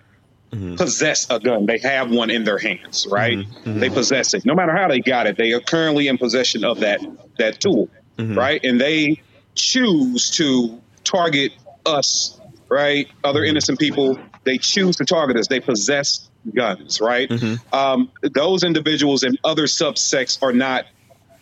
Mhm. 0.54 0.78
possess 0.78 1.28
a 1.30 1.40
gun. 1.41 1.66
They 1.66 1.78
have 1.80 2.10
one 2.10 2.30
in 2.30 2.45
their 2.45 2.58
hands, 2.58 3.06
right? 3.12 3.38
Mhm, 3.38 3.45
mhm. 3.66 3.80
They 3.82 3.90
possess 3.90 4.34
it. 4.34 4.45
No 4.45 4.56
matter 4.56 4.72
how 4.76 4.88
they 4.88 5.02
got 5.02 5.28
it, 5.28 5.38
they 5.38 5.52
are 5.52 5.60
currently 5.60 6.08
in 6.08 6.18
possession 6.18 6.64
of 6.64 6.80
that 6.80 7.02
that 7.38 7.60
tool, 7.60 7.90
Mhm. 8.18 8.36
right? 8.38 8.64
And 8.64 8.80
they 8.80 9.22
choose 9.56 10.32
to 10.32 10.80
target 11.04 11.52
us, 11.86 12.40
right? 12.70 13.08
Other 13.26 13.44
innocent 13.44 13.78
people. 13.78 14.18
They 14.48 14.57
choose 14.57 14.95
to 14.95 15.06
target 15.06 15.36
us. 15.38 15.48
They 15.48 15.60
possess 15.60 16.30
guns, 16.56 17.02
right? 17.02 17.30
Mhm. 17.30 17.60
Um, 17.74 18.10
those 18.22 18.64
individuals 18.64 19.24
and 19.24 19.38
other 19.44 19.65
subsects 19.65 20.41
are 20.41 20.53
not 20.53 20.86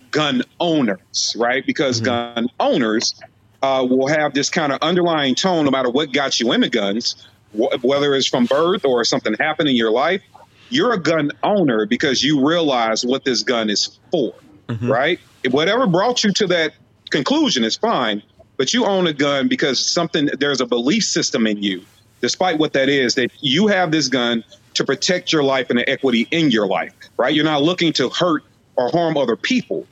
gun 0.09 0.41
owners, 0.59 1.35
right? 1.37 1.63
Because 1.65 2.01
Mhm. 2.01 2.05
gun 2.05 2.47
owners 2.59 3.13
uh, 3.61 3.83
will 3.83 4.07
have 4.07 4.33
this 4.33 4.49
kind 4.49 4.71
of 4.71 4.77
underlying 4.83 5.33
tone 5.33 5.65
no 5.65 5.71
matter 5.71 5.89
what 5.89 6.11
got 6.13 6.39
you 6.39 6.51
into 6.51 6.69
guns, 6.69 7.15
wh- 7.57 7.83
whether 7.83 8.13
it's 8.13 8.27
from 8.27 8.45
birth 8.45 8.85
or 8.85 9.03
something 9.03 9.33
happened 9.39 9.69
in 9.69 9.75
your 9.75 9.89
life. 9.91 10.21
You're 10.69 10.93
a 10.93 10.99
gun 10.99 11.31
owner 11.41 11.87
because 11.87 12.23
you 12.23 12.45
realize 12.47 13.03
what 13.05 13.23
this 13.23 13.41
gun 13.43 13.69
is 13.71 13.97
for, 14.11 14.33
Mhm. 14.67 14.89
right? 14.89 15.19
Whatever 15.49 15.87
brought 15.87 16.23
you 16.23 16.31
to 16.33 16.47
that 16.47 16.73
conclusion 17.09 17.63
is 17.63 17.75
fine, 17.75 18.21
but 18.57 18.71
you 18.73 18.85
own 18.85 19.07
a 19.07 19.13
gun 19.13 19.47
because 19.47 19.79
something 19.79 20.29
there's 20.39 20.61
a 20.61 20.65
belief 20.65 21.03
system 21.03 21.47
in 21.47 21.63
you, 21.63 21.81
despite 22.25 22.57
what 22.57 22.73
that 22.73 22.89
is, 22.89 23.13
that 23.15 23.29
you 23.41 23.67
have 23.67 23.91
this 23.91 24.07
gun 24.07 24.43
to 24.73 24.83
protect 24.83 25.31
your 25.31 25.43
life 25.43 25.69
and 25.69 25.77
the 25.77 25.87
equity 25.87 26.27
in 26.31 26.49
your 26.49 26.65
life, 26.65 26.91
right? 27.17 27.33
You're 27.35 27.45
not 27.45 27.61
looking 27.61 27.93
to 27.93 28.09
hurt 28.09 28.43
or 28.75 28.89
harm 28.89 29.15
other 29.15 29.35
people. 29.35 29.85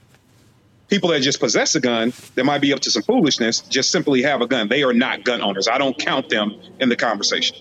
People 0.90 1.10
that 1.10 1.22
just 1.22 1.40
possess 1.40 1.76
a 1.76 1.80
gun 1.80 2.12
that 2.36 2.44
might 2.44 2.60
be 2.60 2.74
up 2.74 2.80
to 2.82 2.92
some 2.92 3.04
foolishness 3.04 3.62
just 3.62 3.92
simply 3.92 4.24
have 4.24 4.42
a 4.42 4.48
gun. 4.48 4.68
They 4.68 4.82
are 4.84 4.94
not 4.94 5.24
gun 5.24 5.42
owners. 5.42 5.68
I 5.68 5.78
don't 5.78 5.98
count 5.98 6.30
them 6.30 6.60
in 6.80 6.90
the 6.90 6.96
conversation. 6.96 7.58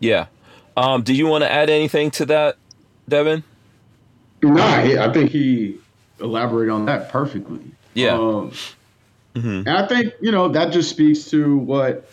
Yeah. 0.00 0.26
Um, 0.76 1.02
do 1.02 1.14
you 1.14 1.26
want 1.28 1.44
to 1.44 1.50
add 1.50 1.70
anything 1.70 2.10
to 2.12 2.26
that, 2.26 2.56
Devin? 3.08 3.44
Nah, 4.42 4.82
he- 4.82 4.98
I 4.98 5.10
think 5.12 5.30
he 5.30 5.76
elaborated 6.20 6.72
on 6.72 6.84
that 6.86 7.10
perfectly. 7.10 7.60
Yeah. 7.94 8.14
Um, 8.18 8.52
hmm 9.34 9.62
and 9.66 9.68
I 9.70 9.86
think 9.86 10.14
you 10.20 10.32
know 10.32 10.48
that 10.48 10.72
just 10.72 10.88
speaks 10.88 11.24
to 11.30 11.58
what 11.58 12.08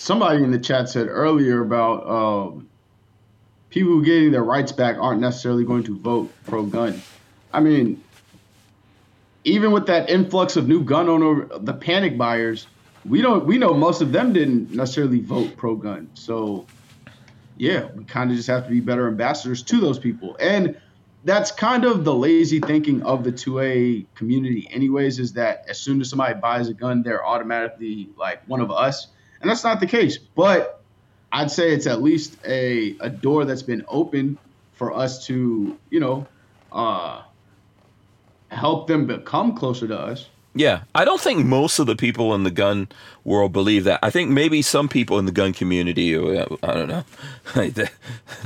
somebody 0.00 0.42
in 0.42 0.50
the 0.50 0.58
chat 0.58 0.88
said 0.88 1.08
earlier 1.08 1.60
about 1.60 2.08
um, 2.08 2.68
people 3.68 4.00
getting 4.00 4.32
their 4.32 4.42
rights 4.42 4.72
back 4.72 4.96
aren't 4.98 5.20
necessarily 5.20 5.64
going 5.64 5.84
to 5.84 5.96
vote 5.98 6.32
pro 6.46 6.64
gun. 6.64 7.02
I 7.52 7.60
mean, 7.60 8.02
even 9.44 9.72
with 9.72 9.86
that 9.86 10.08
influx 10.08 10.56
of 10.56 10.66
new 10.66 10.82
gun 10.82 11.08
owner, 11.08 11.46
the 11.58 11.74
panic 11.74 12.16
buyers, 12.16 12.66
we 13.04 13.20
don't 13.20 13.44
we 13.44 13.58
know 13.58 13.74
most 13.74 14.00
of 14.00 14.10
them 14.12 14.32
didn't 14.32 14.70
necessarily 14.70 15.20
vote 15.20 15.56
pro 15.56 15.76
gun. 15.76 16.10
So 16.14 16.66
yeah, 17.58 17.88
we 17.94 18.04
kind 18.04 18.30
of 18.30 18.36
just 18.36 18.48
have 18.48 18.64
to 18.64 18.70
be 18.70 18.80
better 18.80 19.06
ambassadors 19.06 19.62
to 19.64 19.80
those 19.80 19.98
people. 19.98 20.34
And 20.40 20.80
that's 21.24 21.52
kind 21.52 21.84
of 21.84 22.04
the 22.04 22.14
lazy 22.14 22.58
thinking 22.60 23.02
of 23.02 23.22
the 23.22 23.32
2A 23.32 24.06
community, 24.14 24.66
anyways, 24.70 25.18
is 25.18 25.34
that 25.34 25.66
as 25.68 25.78
soon 25.78 26.00
as 26.00 26.08
somebody 26.08 26.40
buys 26.40 26.68
a 26.68 26.74
gun, 26.74 27.02
they're 27.02 27.24
automatically 27.24 28.08
like 28.16 28.42
one 28.48 28.62
of 28.62 28.70
us. 28.70 29.08
And 29.40 29.50
that's 29.50 29.64
not 29.64 29.80
the 29.80 29.86
case. 29.86 30.18
But 30.18 30.82
I'd 31.32 31.50
say 31.50 31.72
it's 31.72 31.86
at 31.86 32.02
least 32.02 32.36
a, 32.44 32.96
a 33.00 33.08
door 33.08 33.44
that's 33.44 33.62
been 33.62 33.84
open 33.88 34.38
for 34.72 34.94
us 34.94 35.26
to, 35.26 35.78
you 35.90 36.00
know, 36.00 36.26
uh, 36.72 37.22
help 38.48 38.86
them 38.86 39.06
become 39.06 39.56
closer 39.56 39.86
to 39.88 39.98
us. 39.98 40.28
Yeah, 40.52 40.82
I 40.96 41.04
don't 41.04 41.20
think 41.20 41.46
most 41.46 41.78
of 41.78 41.86
the 41.86 41.94
people 41.94 42.34
in 42.34 42.42
the 42.42 42.50
gun 42.50 42.88
world 43.22 43.52
believe 43.52 43.84
that. 43.84 44.00
I 44.02 44.10
think 44.10 44.30
maybe 44.30 44.62
some 44.62 44.88
people 44.88 45.16
in 45.20 45.26
the 45.26 45.32
gun 45.32 45.52
community, 45.52 46.16
uh, 46.16 46.46
I 46.60 46.74
don't 46.74 46.88
know, 46.88 47.04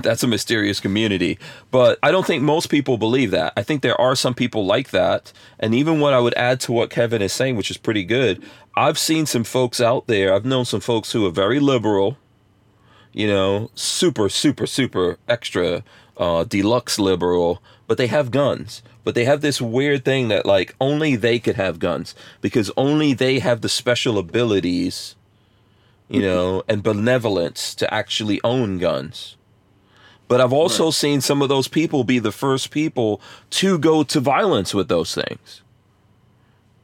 that's 0.03 0.23
a 0.23 0.27
mysterious 0.27 0.81
community, 0.81 1.39
but 1.71 1.99
I 2.03 2.11
don't 2.11 2.27
think 2.27 2.43
most 2.43 2.67
people 2.67 2.99
believe 2.99 3.31
that. 3.31 3.55
I 3.57 3.63
think 3.63 3.81
there 3.81 3.99
are 3.99 4.15
some 4.15 4.35
people 4.35 4.67
like 4.67 4.91
that. 4.91 5.33
And 5.59 5.75
even 5.75 5.99
what 5.99 6.13
I 6.13 6.21
would 6.21 6.35
add 6.35 6.61
to 6.61 6.73
what 6.73 6.91
Kevin 6.91 7.23
is 7.23 7.33
saying, 7.33 7.57
which 7.57 7.71
is 7.71 7.79
pretty 7.79 8.05
good, 8.05 8.45
I've 8.77 8.99
seen 8.99 9.25
some 9.25 9.45
folks 9.45 9.81
out 9.81 10.07
there, 10.07 10.35
I've 10.35 10.45
known 10.45 10.67
some 10.67 10.81
folks 10.81 11.13
who 11.13 11.27
are 11.27 11.31
very 11.31 11.59
liberal, 11.59 12.19
you 13.15 13.27
know, 13.27 13.71
super, 13.75 14.29
super, 14.29 14.67
super 14.67 15.17
extra 15.27 15.83
uh, 16.19 16.45
deluxe 16.45 16.99
liberal, 16.99 17.63
but 17.87 17.99
they 17.99 18.07
have 18.07 18.31
guns. 18.31 18.83
But 19.03 19.15
they 19.15 19.25
have 19.25 19.41
this 19.41 19.61
weird 19.61 20.05
thing 20.05 20.29
that 20.29 20.47
like 20.47 20.75
only 20.81 21.17
they 21.17 21.39
could 21.39 21.57
have 21.57 21.79
guns 21.79 22.15
because 22.41 22.71
only 22.77 23.13
they 23.13 23.39
have 23.39 23.61
the 23.61 23.69
special 23.69 24.19
abilities, 24.19 25.15
you 26.09 26.21
mm-hmm. 26.21 26.29
know, 26.29 26.63
and 26.69 26.83
benevolence 26.83 27.75
to 27.77 27.93
actually 27.93 28.41
own 28.43 28.79
guns. 28.79 29.37
But 30.27 30.41
I've 30.41 30.53
also 30.53 30.91
seen 30.91 31.21
some 31.21 31.43
of 31.43 31.49
those 31.49 31.69
people 31.69 32.03
be 32.03 32.19
the 32.19 32.33
first 32.33 32.71
people 32.71 33.21
to 33.51 33.79
go 33.79 34.03
to 34.05 34.21
violence 34.21 34.73
with 34.73 34.89
those 34.89 35.15
things. 35.15 35.61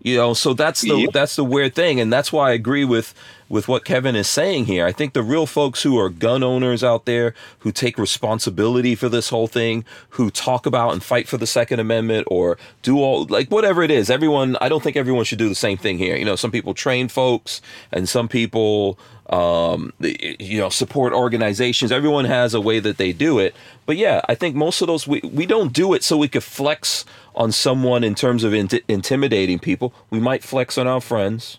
You 0.02 0.16
know, 0.16 0.32
so 0.34 0.54
that's 0.54 0.80
the 0.80 0.96
Yep. 0.96 1.12
that's 1.12 1.36
the 1.36 1.44
weird 1.44 1.74
thing, 1.74 2.00
and 2.00 2.12
that's 2.12 2.32
why 2.32 2.50
I 2.50 2.52
agree 2.52 2.84
with 2.84 3.14
with 3.50 3.66
what 3.66 3.84
Kevin 3.84 4.14
is 4.14 4.28
saying 4.28 4.66
here. 4.66 4.86
I 4.86 4.92
think 4.92 5.12
the 5.12 5.24
real 5.24 5.44
folks 5.44 5.82
who 5.82 5.98
are 5.98 6.08
gun 6.08 6.42
owners 6.44 6.84
out 6.84 7.04
there, 7.04 7.34
who 7.58 7.72
take 7.72 7.98
responsibility 7.98 8.94
for 8.94 9.08
this 9.08 9.28
whole 9.28 9.48
thing, 9.48 9.84
who 10.10 10.30
talk 10.30 10.66
about 10.66 10.92
and 10.92 11.02
fight 11.02 11.26
for 11.28 11.36
the 11.36 11.48
Second 11.48 11.80
Amendment, 11.80 12.28
or 12.30 12.56
do 12.82 12.98
all 12.98 13.24
like 13.26 13.48
whatever 13.50 13.82
it 13.82 13.90
is. 13.90 14.08
Everyone, 14.08 14.56
I 14.60 14.68
don't 14.68 14.82
think 14.82 14.96
everyone 14.96 15.24
should 15.24 15.38
do 15.38 15.48
the 15.48 15.54
same 15.54 15.76
thing 15.76 15.98
here. 15.98 16.16
You 16.16 16.24
know, 16.24 16.36
some 16.36 16.50
people 16.52 16.74
train 16.74 17.08
folks, 17.08 17.60
and 17.92 18.08
some 18.08 18.28
people, 18.28 18.98
um, 19.28 19.92
you 19.98 20.58
know, 20.60 20.68
support 20.70 21.12
organizations. 21.12 21.92
Everyone 21.92 22.24
has 22.24 22.54
a 22.54 22.60
way 22.60 22.78
that 22.80 22.96
they 22.98 23.12
do 23.12 23.38
it. 23.38 23.54
But 23.84 23.96
yeah, 23.96 24.20
I 24.28 24.34
think 24.36 24.54
most 24.54 24.80
of 24.80 24.86
those 24.86 25.06
we 25.08 25.20
we 25.24 25.44
don't 25.44 25.72
do 25.72 25.92
it 25.92 26.04
so 26.04 26.16
we 26.16 26.28
could 26.28 26.44
flex 26.44 27.04
on 27.34 27.52
someone 27.52 28.02
in 28.04 28.14
terms 28.14 28.44
of 28.44 28.52
int- 28.54 28.82
intimidating 28.88 29.58
people. 29.58 29.92
We 30.10 30.20
might 30.20 30.42
flex 30.42 30.76
on 30.78 30.86
our 30.86 31.00
friends 31.00 31.58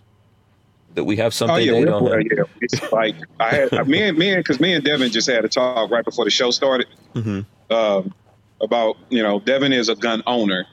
that 0.95 1.05
we 1.05 1.15
have 1.17 1.33
something 1.33 1.55
Oh 1.55 1.59
yeah, 1.59 1.71
they 1.71 1.85
don't 1.85 2.03
we're- 2.03 2.23
have. 2.37 2.47
yeah. 2.49 2.53
It's 2.61 2.91
like 2.91 3.15
I 3.39 3.55
had 3.55 3.87
me 3.87 4.01
and 4.03 4.17
me 4.17 4.29
and 4.33 4.43
because 4.43 4.59
me 4.59 4.73
and 4.73 4.83
Devin 4.83 5.11
just 5.11 5.29
had 5.29 5.45
a 5.45 5.49
talk 5.49 5.89
right 5.89 6.03
before 6.03 6.25
the 6.25 6.31
show 6.31 6.51
started 6.51 6.87
Mhm. 7.15 7.45
um, 7.69 8.13
about 8.61 8.97
you 9.09 9.23
know 9.23 9.39
Devin 9.39 9.71
is 9.73 9.87
a 9.89 9.95
gun 9.95 10.21
owner. 10.27 10.65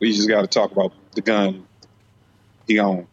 We 0.00 0.12
just 0.14 0.28
got 0.28 0.40
to 0.42 0.46
talk 0.46 0.72
about 0.72 0.92
the 1.14 1.20
gun 1.20 1.66
he 2.66 2.78
owns. 2.78 3.06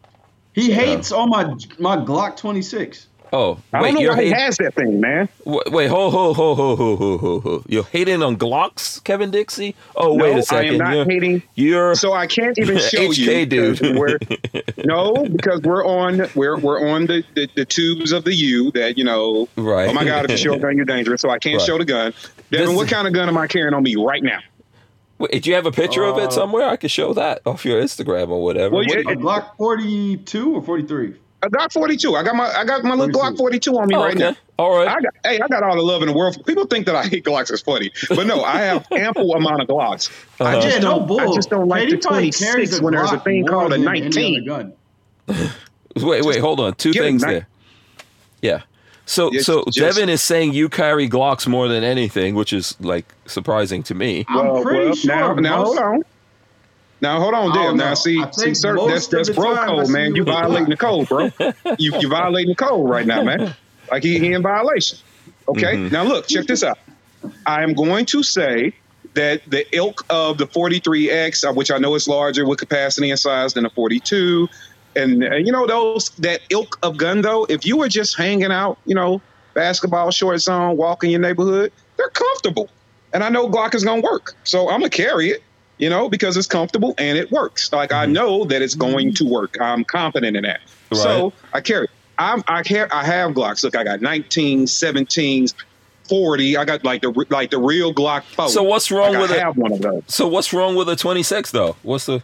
He 0.54 0.72
hates 0.72 1.12
on 1.12 1.28
my 1.28 1.44
my 1.78 1.96
Glock 1.98 2.36
26. 2.38 3.08
Oh, 3.32 3.58
I 3.72 3.82
wait, 3.82 3.88
don't 3.88 3.94
know 3.96 4.00
you're 4.02 4.16
why 4.16 4.22
he 4.24 4.30
has 4.30 4.56
that 4.58 4.74
thing, 4.74 5.00
man. 5.00 5.28
Wait, 5.44 5.70
wait, 5.72 5.86
ho, 5.88 6.10
ho, 6.10 6.32
ho, 6.32 6.54
ho, 6.54 6.76
ho, 6.76 6.96
ho, 6.96 7.18
ho, 7.18 7.40
ho. 7.40 7.64
You're 7.68 7.82
hating 7.84 8.22
on 8.22 8.36
Glocks, 8.38 9.02
Kevin 9.02 9.30
Dixie? 9.32 9.74
Oh, 9.96 10.14
wait 10.14 10.36
a 10.38 10.42
second. 10.42 10.70
I 10.70 10.72
am 10.74 10.78
not 10.78 10.94
you're, 10.94 11.04
hating. 11.06 11.42
you're 11.56 11.94
So 11.96 12.12
I 12.12 12.26
can't 12.28 12.56
even 12.58 12.78
show 12.78 13.08
HK 13.08 13.18
you. 13.18 13.46
dude. 13.46 13.96
We're, 13.98 14.18
no, 14.84 15.26
because 15.26 15.60
we're 15.62 15.84
on 15.84 16.28
we're 16.34 16.56
we're 16.58 16.88
on 16.88 17.06
the, 17.06 17.24
the, 17.34 17.48
the 17.56 17.64
tubes 17.64 18.12
of 18.12 18.24
the 18.24 18.34
U 18.34 18.70
that 18.72 18.96
you 18.96 19.04
know. 19.04 19.48
right. 19.56 19.88
Oh 19.88 19.92
my 19.92 20.04
God! 20.04 20.24
If 20.26 20.30
you 20.32 20.36
show 20.36 20.54
a 20.54 20.58
gun, 20.60 20.76
you're 20.76 20.84
dangerous. 20.86 21.20
So 21.20 21.28
I 21.30 21.38
can't 21.38 21.58
Right. 21.58 21.66
show 21.66 21.78
the 21.78 21.84
gun. 21.84 22.14
Devin, 22.52 22.68
This- 22.68 22.76
what 22.76 22.88
kind 22.88 23.08
of 23.08 23.12
gun 23.14 23.28
am 23.28 23.36
I 23.36 23.46
carrying 23.48 23.74
on 23.74 23.82
me 23.82 23.96
right 23.96 24.22
now? 24.22 24.38
Wait, 25.18 25.42
do 25.42 25.50
you 25.50 25.56
have 25.56 25.66
a 25.66 25.72
picture 25.72 26.04
of 26.04 26.16
Uh, 26.18 26.22
it 26.22 26.32
somewhere? 26.32 26.68
I 26.68 26.76
could 26.76 26.90
show 26.90 27.12
that 27.14 27.40
off 27.46 27.64
your 27.64 27.80
Instagram 27.82 28.28
or 28.28 28.42
whatever. 28.44 28.74
Well, 28.76 28.84
What 28.84 28.94
yeah, 28.94 29.00
you- 29.00 29.08
A 29.10 29.16
Glock 29.16 29.56
42 29.56 30.54
or 30.56 30.62
43? 30.62 31.14
I 31.46 31.48
got 31.48 31.72
42. 31.72 32.14
I 32.16 32.22
got 32.22 32.34
my 32.34 32.46
I 32.48 32.64
got 32.64 32.82
my 32.84 32.94
little 32.94 33.12
42. 33.20 33.34
Glock 33.34 33.38
42 33.38 33.78
on 33.78 33.88
me 33.88 33.94
oh, 33.94 34.00
right 34.00 34.14
okay. 34.16 34.18
now. 34.30 34.36
All 34.58 34.76
right. 34.78 34.88
I 34.88 35.00
got, 35.00 35.14
hey, 35.24 35.40
I 35.40 35.48
got 35.48 35.62
all 35.62 35.76
the 35.76 35.82
love 35.82 36.02
in 36.02 36.08
the 36.08 36.14
world. 36.14 36.42
People 36.46 36.66
think 36.66 36.86
that 36.86 36.94
I 36.96 37.04
hate 37.06 37.24
Glocks 37.24 37.52
is 37.52 37.60
funny, 37.60 37.92
but 38.08 38.26
no, 38.26 38.42
I 38.42 38.58
have 38.62 38.86
ample 38.92 39.32
amount 39.34 39.60
of 39.62 39.68
Glocks. 39.68 40.10
I 40.40 40.44
Uh-huh. 40.44 40.60
just 40.62 40.76
Yeah, 40.76 40.82
no 40.82 40.98
don't. 40.98 41.06
bull. 41.08 41.20
I 41.20 41.34
just 41.34 41.50
don't 41.50 41.68
like 41.68 41.88
KD 41.88 41.90
the 41.90 41.98
probably 41.98 42.30
carries 42.32 42.70
26 42.78 42.80
when 42.82 42.94
there's 42.94 43.12
a 43.12 43.20
thing 43.20 43.46
called 43.46 43.72
a 43.72 43.78
19. 43.78 44.46
gun. 44.46 44.72
Wait, 45.96 46.24
wait, 46.24 46.40
hold 46.40 46.60
on. 46.60 46.74
Two 46.74 46.92
things 46.92 47.22
knife. 47.22 47.30
there. 47.30 47.46
Yeah. 48.42 48.62
So, 49.06 49.28
It's 49.32 49.46
so 49.46 49.64
just- 49.70 49.78
Devin 49.78 50.08
is 50.10 50.22
saying 50.22 50.52
you 50.52 50.68
carry 50.68 51.08
Glocks 51.08 51.46
more 51.46 51.68
than 51.68 51.82
anything, 51.84 52.34
which 52.34 52.52
is 52.52 52.76
like 52.80 53.06
surprising 53.26 53.82
to 53.84 53.94
me. 53.94 54.24
I'm 54.28 54.62
pretty 54.62 54.94
sure. 54.96 55.14
now, 55.14 55.34
now 55.34 55.64
hold 55.64 55.78
on. 55.78 56.02
Now 57.00 57.20
hold 57.20 57.34
on, 57.34 57.52
I 57.52 57.54
Dev. 57.54 57.76
Now 57.76 57.88
know. 57.90 57.94
see, 57.94 58.22
see, 58.32 58.54
sir, 58.54 58.76
that's 58.88 59.08
that's 59.08 59.28
the 59.28 59.34
bro 59.34 59.54
time 59.54 59.68
code, 59.68 59.90
man. 59.90 60.14
you 60.14 60.16
You 60.16 60.24
with 60.24 60.28
a 60.28 60.32
violating 60.32 60.70
the 60.70 60.76
code, 60.76 61.08
bro. 61.08 61.30
you 61.78 61.98
you 62.00 62.08
violating 62.08 62.48
the 62.50 62.54
code 62.56 62.88
right 62.88 63.06
now, 63.06 63.22
man. 63.22 63.54
Like 63.90 64.02
he, 64.02 64.18
he 64.18 64.32
in 64.32 64.42
violation. 64.42 64.98
Okay. 65.48 65.74
Mhm. 65.76 65.92
Now 65.92 66.04
look, 66.04 66.26
check 66.26 66.46
this 66.46 66.62
out. 66.64 66.78
I 67.46 67.62
am 67.62 67.74
going 67.74 68.06
to 68.06 68.22
say 68.22 68.72
that 69.14 69.42
the 69.48 69.64
ilk 69.74 70.04
of 70.10 70.38
the 70.38 70.46
43X, 70.46 71.48
uh, 71.48 71.52
which 71.52 71.70
I 71.70 71.78
know 71.78 71.94
is 71.94 72.06
larger 72.06 72.46
with 72.46 72.58
capacity 72.58 73.10
and 73.10 73.18
size 73.18 73.54
than 73.54 73.64
a 73.64 73.70
42, 73.70 74.48
And 74.94 75.24
uh, 75.24 75.36
you 75.36 75.52
know 75.52 75.66
those 75.66 76.10
that 76.18 76.40
ilk 76.50 76.78
of 76.82 76.96
gun 76.96 77.22
though. 77.22 77.46
If 77.48 77.64
you 77.66 77.76
were 77.76 77.88
just 77.88 78.16
hanging 78.16 78.52
out, 78.52 78.78
you 78.86 78.94
know, 78.94 79.20
basketball 79.54 80.10
short 80.10 80.40
zone, 80.40 80.76
walking 80.76 81.10
your 81.10 81.20
neighborhood, 81.20 81.72
they're 81.96 82.08
comfortable. 82.10 82.68
And 83.12 83.22
I 83.22 83.28
know 83.28 83.48
Glock 83.48 83.74
is 83.74 83.84
gonna 83.84 84.02
work, 84.02 84.34
so 84.44 84.68
I'm 84.68 84.80
gonna 84.80 84.90
carry 84.90 85.28
it. 85.30 85.42
You 85.78 85.90
know, 85.90 86.08
because 86.08 86.36
it's 86.36 86.46
comfortable 86.46 86.94
and 86.96 87.18
it 87.18 87.30
works. 87.30 87.72
Like 87.72 87.92
I 87.92 88.04
mm-hmm. 88.04 88.12
know 88.14 88.44
that 88.46 88.62
it's 88.62 88.74
going 88.74 89.12
to 89.14 89.24
work. 89.24 89.60
I'm 89.60 89.84
confident 89.84 90.36
in 90.36 90.44
that. 90.44 90.60
Right. 90.90 91.00
So 91.00 91.32
I 91.52 91.60
carry. 91.60 91.88
I'm, 92.18 92.42
I 92.48 92.62
care. 92.62 92.88
I 92.94 93.04
have 93.04 93.32
Glocks. 93.32 93.62
Look, 93.62 93.76
I 93.76 93.84
got 93.84 94.00
19, 94.00 94.64
17s, 94.64 95.54
40. 96.08 96.56
I 96.56 96.64
got 96.64 96.82
like 96.82 97.02
the 97.02 97.26
like 97.28 97.50
the 97.50 97.58
real 97.58 97.92
Glock 97.92 98.22
4. 98.22 98.48
So 98.48 98.62
what's 98.62 98.90
wrong 98.90 99.12
Like, 99.12 99.22
with 99.22 99.32
I 99.32 99.38
have 99.38 99.56
one 99.58 99.72
of 99.72 99.82
those 99.82 100.02
So 100.06 100.26
what's 100.26 100.52
wrong 100.52 100.76
with 100.76 100.88
a 100.88 100.96
26 100.96 101.50
though? 101.50 101.76
What's 101.82 102.06
the 102.06 102.22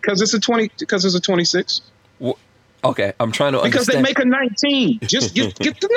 because 0.00 0.20
it's 0.20 0.34
a 0.34 0.40
20 0.40 0.70
because 0.78 1.04
it's 1.04 1.14
a 1.14 1.20
26 1.20 1.80
Okay, 2.84 3.12
I'm 3.18 3.32
trying 3.32 3.52
to 3.52 3.62
because 3.62 3.86
they 3.86 4.00
make 4.00 4.18
a 4.18 4.24
19. 4.24 5.00
Just 5.02 5.34
get 5.34 5.58
get 5.58 5.80
the 5.80 5.88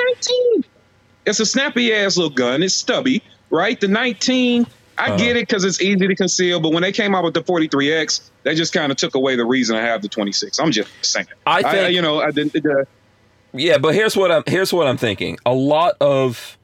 19. 0.54 0.64
It's 1.26 1.38
a 1.38 1.46
snappy 1.46 1.92
ass 1.92 2.16
little 2.16 2.30
gun. 2.30 2.62
It's 2.62 2.74
stubby, 2.74 3.22
right? 3.50 3.80
The 3.80 3.86
19. 3.86 4.66
I 5.02 5.06
Uh-huh. 5.06 5.16
get 5.16 5.36
it 5.36 5.48
because 5.48 5.64
it's 5.64 5.80
easy 5.82 6.06
to 6.06 6.14
conceal, 6.14 6.60
but 6.60 6.72
when 6.72 6.82
they 6.82 6.92
came 6.92 7.14
out 7.14 7.24
with 7.24 7.34
the 7.34 7.42
43X, 7.42 8.20
they 8.44 8.54
just 8.54 8.72
kind 8.72 8.92
of 8.92 8.98
took 8.98 9.14
away 9.14 9.36
the 9.36 9.44
reason 9.44 9.76
I 9.76 9.80
have 9.82 10.02
the 10.02 10.08
26. 10.08 10.58
I'm 10.60 10.70
just 10.70 10.88
saying. 11.02 11.26
I 11.46 11.62
think- 11.62 11.94
you 11.94 12.02
know, 12.02 12.20
I 12.20 12.30
didn't. 12.30 12.52
The, 12.52 12.86
Yeah, 13.54 13.78
but 13.78 13.94
here's 13.94 14.16
what 14.16 14.30
I'm 14.30 14.42
here's 14.46 14.72
what 14.72 14.86
I'm 14.86 14.96
thinking. 14.96 15.38
A 15.44 15.52
lot 15.52 15.96
of 16.00 16.56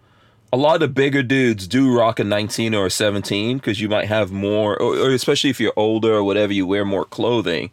a 0.52 0.56
lot 0.56 0.82
of 0.82 0.94
bigger 0.94 1.22
dudes 1.22 1.66
do 1.68 1.94
rock 1.94 2.18
a 2.18 2.24
19 2.24 2.74
or 2.74 2.86
a 2.86 2.90
17 2.90 3.58
because 3.58 3.80
you 3.82 3.88
might 3.88 4.06
have 4.06 4.32
more, 4.32 4.74
or, 4.80 4.96
or 4.96 5.10
especially 5.10 5.50
if 5.50 5.60
you're 5.60 5.74
older 5.76 6.14
or 6.14 6.24
whatever, 6.24 6.52
you 6.54 6.66
wear 6.66 6.84
more 6.86 7.04
clothing 7.04 7.70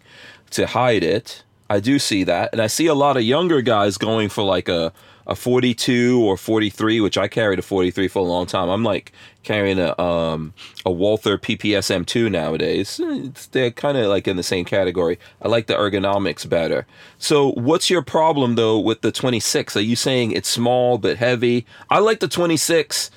to 0.52 0.68
hide 0.68 1.04
it. 1.04 1.44
I 1.70 1.80
do 1.80 1.98
see 2.00 2.24
that, 2.26 2.50
and 2.52 2.62
I 2.62 2.68
see 2.68 2.88
a 2.88 2.94
lot 2.94 3.16
of 3.18 3.24
younger 3.24 3.62
guys 3.62 3.98
going 3.98 4.28
for 4.30 4.44
like 4.44 4.68
a 4.68 4.92
a 5.28 5.36
42 5.36 6.22
or 6.24 6.38
43, 6.38 7.02
which 7.02 7.18
I 7.18 7.28
carried 7.28 7.60
a 7.60 7.64
43 7.64 8.08
for 8.08 8.20
a 8.20 8.24
long 8.24 8.46
time. 8.46 8.70
I'm 8.70 8.84
like 8.84 9.12
carrying 9.44 9.80
a 9.80 10.00
um 10.00 10.54
a 10.86 10.92
Walther 10.92 11.38
PPS 11.38 11.90
M2 12.04 12.32
nowadays. 12.32 13.00
It's, 13.04 13.48
they're 13.48 13.72
kind 13.72 13.98
of 13.98 14.08
like 14.08 14.28
in 14.28 14.38
the 14.38 14.44
same 14.44 14.66
category. 14.66 15.20
I 15.42 15.48
like 15.48 15.68
the 15.68 15.74
ergonomics 15.74 16.48
better. 16.48 16.86
So, 17.18 17.52
what's 17.54 17.90
your 17.90 18.02
problem 18.02 18.56
though 18.56 18.80
with 18.80 19.02
the 19.02 19.12
26? 19.12 19.76
Are 19.76 19.82
you 19.82 19.96
saying 19.96 20.32
it's 20.32 20.50
small 20.50 20.98
but 20.98 21.18
heavy? 21.18 21.66
I 21.90 22.00
like 22.00 22.20
the 22.20 22.28
26. 22.28 23.10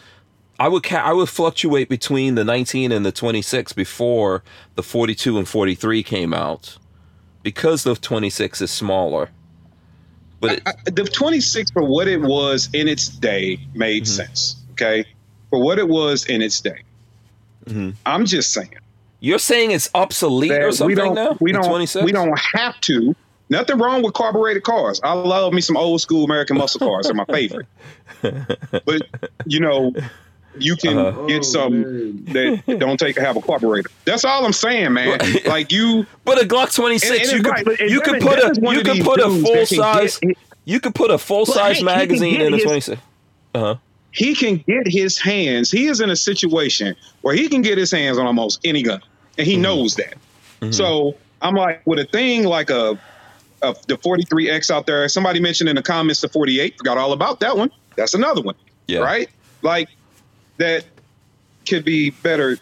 I 0.61 0.69
would 0.69 0.83
ca- 0.83 1.05
I 1.05 1.13
would 1.13 1.29
fluctuate 1.29 1.89
between 1.89 2.35
the 2.35 2.45
19 2.45 2.91
and 2.91 3.07
the 3.07 3.13
26 3.13 3.73
before 3.75 4.43
the 4.75 4.83
42 4.83 5.39
and 5.39 5.47
43 5.49 6.03
came 6.03 6.35
out 6.35 6.79
because 7.43 7.85
the 7.85 7.95
26 7.95 8.61
is 8.63 8.71
smaller. 8.71 9.31
But 10.41 10.53
it, 10.53 10.63
I- 10.67 10.75
the 10.91 11.05
26 11.05 11.71
for 11.73 11.83
what 11.85 12.07
it 12.09 12.21
was 12.21 12.69
in 12.73 12.89
its 12.89 13.09
day 13.09 13.59
made 13.75 14.05
Mm-hmm. 14.05 14.13
sense. 14.27 14.57
Okay, 14.73 15.05
for 15.51 15.61
what 15.63 15.79
it 15.79 15.89
was 15.89 16.25
in 16.27 16.43
its 16.43 16.61
day. 16.61 16.83
Mhm. 17.67 17.95
I'm 18.07 18.25
just 18.25 18.53
saying 18.53 18.75
you're 19.21 19.39
saying 19.41 19.73
it's 19.73 19.91
obsolete 19.95 20.53
or 20.53 20.71
something 20.71 20.87
we 20.87 20.95
don't 20.95 21.15
now? 21.15 21.37
we 21.41 21.51
don't 21.53 21.65
26? 21.67 22.05
we 22.05 22.13
don't 22.13 22.39
have 22.55 22.81
to. 22.83 23.17
Nothing 23.51 23.79
wrong 23.79 24.03
with 24.03 24.13
carbureted 24.15 24.63
cars. 24.63 25.01
I 25.03 25.15
love 25.15 25.53
me 25.55 25.61
some 25.63 25.77
old 25.77 26.01
school 26.03 26.25
American 26.25 26.57
muscle 26.59 26.79
cars. 26.81 27.07
They're 27.07 27.15
my 27.15 27.25
favorite. 27.25 27.67
but 28.23 29.03
you 29.47 29.59
know, 29.61 29.93
you 30.59 30.77
can 30.77 30.97
Uh-huh. 30.99 31.27
get 31.27 31.41
Oh, 31.41 31.43
some 31.43 31.81
man. 31.81 32.25
that 32.67 32.79
don't 32.79 32.99
take 32.99 33.19
have 33.19 33.37
a 33.37 33.41
carburetor. 33.41 33.91
That's 34.05 34.25
all 34.25 34.45
I'm 34.45 34.53
saying, 34.53 34.93
man. 34.93 35.19
like 35.47 35.71
you, 35.73 36.07
But 36.25 36.43
a 36.43 36.47
Glock 36.47 36.75
26, 36.75 37.11
And- 37.11 37.21
and 37.21 37.33
you 37.33 37.43
could 37.43 37.67
right, 37.67 37.81
you 37.91 38.01
could 38.01 38.21
put 38.21 38.39
a 38.39 38.59
you 38.73 38.83
could 38.83 39.03
put 39.05 39.21
a 39.21 39.31
full 39.31 39.67
size 39.67 40.19
get- 40.19 40.37
you 40.65 40.81
could 40.81 40.95
put 40.95 41.11
a 41.11 41.19
full 41.19 41.47
size 41.47 41.79
hey, 41.79 41.85
magazine 41.85 42.41
in 42.41 42.53
a 42.55 42.61
26. 42.61 43.01
Uh-huh. 43.55 43.77
he 44.11 44.35
can 44.35 44.57
get 44.67 44.87
his 44.87 45.19
hands. 45.19 45.71
He 45.71 45.87
is 45.87 46.01
in 46.01 46.11
a 46.11 46.17
situation 46.17 46.95
where 47.23 47.35
he 47.35 47.49
can 47.49 47.63
get 47.63 47.79
his 47.79 47.91
hands 47.91 48.19
on 48.19 48.27
almost 48.27 48.61
any 48.65 48.83
gun, 48.83 49.01
and 49.39 49.47
he 49.47 49.57
knows 49.57 49.97
that. 49.97 50.15
So 50.73 51.15
I'm 51.41 51.55
like, 51.55 51.81
with 51.87 51.99
a 52.01 52.05
thing 52.05 52.45
like 52.45 52.69
a, 52.69 52.99
a 53.63 53.75
the 53.87 53.97
43X 53.97 54.71
out 54.71 54.87
there. 54.87 55.09
Somebody 55.09 55.41
mentioned 55.41 55.69
in 55.71 55.77
the 55.77 55.83
comments 55.83 56.21
the 56.21 56.29
48. 56.29 56.77
Forgot 56.79 56.99
all 56.99 57.13
about 57.13 57.41
that 57.41 57.57
one. 57.57 57.71
That's 57.97 58.13
another 58.15 58.43
one, 58.43 58.55
Yeah. 58.89 58.99
right? 59.01 59.29
Like 59.63 59.89
that 60.59 60.85
could 61.67 61.85
be 61.85 62.11
better. 62.11 62.59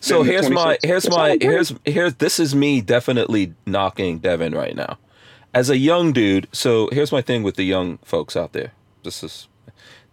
So 0.00 0.22
here's 0.22 0.48
my 0.48 0.78
here's 0.82 1.04
That's 1.04 1.16
my 1.16 1.38
here's 1.40 1.74
here's 1.84 2.14
this 2.14 2.38
is 2.38 2.54
me 2.54 2.80
definitely 2.80 3.54
knocking 3.66 4.18
Devin 4.18 4.54
right 4.54 4.74
now. 4.74 4.98
As 5.54 5.70
a 5.70 5.78
young 5.78 6.12
dude, 6.12 6.46
so 6.52 6.88
here's 6.92 7.10
my 7.10 7.22
thing 7.22 7.42
with 7.42 7.56
the 7.56 7.64
young 7.64 7.98
folks 7.98 8.36
out 8.36 8.52
there. 8.52 8.72
This 9.02 9.22
is 9.22 9.48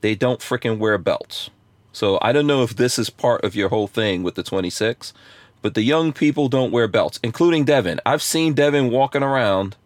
they 0.02 0.16
don't 0.16 0.40
freaking 0.40 0.80
wear 0.80 0.98
belts. 0.98 1.50
So 1.92 2.20
I 2.22 2.32
don't 2.32 2.48
know 2.48 2.62
if 2.62 2.76
this 2.76 3.00
is 3.00 3.10
part 3.10 3.44
of 3.44 3.56
your 3.56 3.70
whole 3.70 3.88
thing 3.88 4.22
with 4.22 4.36
the 4.36 4.44
26, 4.44 5.14
but 5.62 5.76
the 5.76 5.82
young 5.82 6.12
people 6.12 6.50
don't 6.50 6.72
wear 6.72 6.88
belts, 6.90 7.20
including 7.24 7.64
Devin. 7.64 8.02
I've 8.06 8.22
seen 8.22 8.54
Devin 8.54 8.92
walking 8.92 9.24
around, 9.24 9.78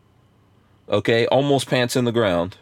okay, 0.89 1.27
almost 1.27 1.69
pants 1.69 1.95
in 1.95 2.05
the 2.05 2.11
ground. 2.11 2.57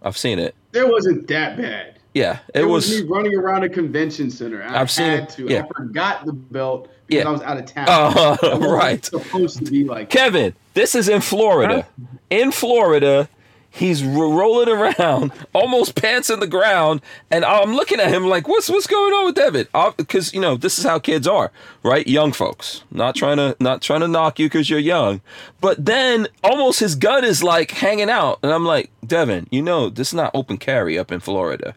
I've 0.00 0.16
seen 0.16 0.38
it. 0.38 0.54
It 0.72 0.88
wasn't 0.88 1.26
that 1.26 1.56
bad. 1.56 1.97
Yeah, 2.18 2.38
it, 2.54 2.62
It, 2.62 2.64
was. 2.64 2.88
was, 2.90 3.02
me 3.02 3.08
running 3.08 3.34
around 3.36 3.62
a 3.64 3.68
convention 3.68 4.30
center. 4.30 4.62
I 4.62 4.80
I've 4.80 4.90
seen 4.90 5.10
it, 5.10 5.28
to. 5.30 5.46
yeah. 5.46 5.64
I 5.64 5.68
forgot 5.76 6.26
the 6.26 6.32
belt 6.32 6.88
because 7.06 7.22
Yeah. 7.24 7.28
I 7.28 7.32
was 7.32 7.42
out 7.42 7.56
of 7.58 7.66
town. 7.66 7.86
Uh, 8.42 8.58
right. 8.60 9.04
Supposed 9.04 9.58
to 9.64 9.70
be 9.70 9.84
like 9.84 10.10
Kevin, 10.10 10.54
this 10.74 10.94
is 10.94 11.08
in 11.08 11.20
Florida. 11.20 11.86
In 12.30 12.52
Florida, 12.52 13.28
he's 13.70 14.02
rolling 14.04 14.68
around, 14.68 15.32
almost 15.54 15.94
pants 15.94 16.30
in 16.30 16.40
the 16.40 16.46
ground, 16.46 17.00
and 17.30 17.44
I'm 17.44 17.74
looking 17.74 18.00
at 18.00 18.12
him 18.12 18.24
like, 18.26 18.48
"What's 18.48 18.68
what's 18.68 18.86
going 18.86 19.12
on 19.12 19.26
with 19.26 19.34
Devin?" 19.36 19.66
Because 19.96 20.32
you 20.34 20.40
know 20.40 20.56
this 20.56 20.78
is 20.78 20.84
how 20.84 20.98
kids 20.98 21.26
are, 21.26 21.50
right? 21.82 22.06
Young 22.06 22.32
folks. 22.32 22.82
Not 22.90 23.14
trying 23.14 23.36
to 23.38 23.56
not 23.60 23.80
trying 23.82 24.00
to 24.00 24.08
knock 24.08 24.38
you 24.38 24.46
because 24.46 24.68
you're 24.68 24.78
young, 24.80 25.20
but 25.60 25.84
then 25.84 26.28
almost 26.44 26.80
his 26.80 26.94
gun 26.94 27.24
is 27.24 27.42
like 27.42 27.70
hanging 27.70 28.10
out, 28.10 28.38
and 28.42 28.52
I'm 28.52 28.64
like, 28.64 28.90
Devin, 29.06 29.46
you 29.50 29.62
know 29.62 29.88
this 29.88 30.08
is 30.08 30.14
not 30.14 30.30
open 30.34 30.58
carry 30.58 30.98
up 30.98 31.10
in 31.12 31.20
Florida, 31.20 31.74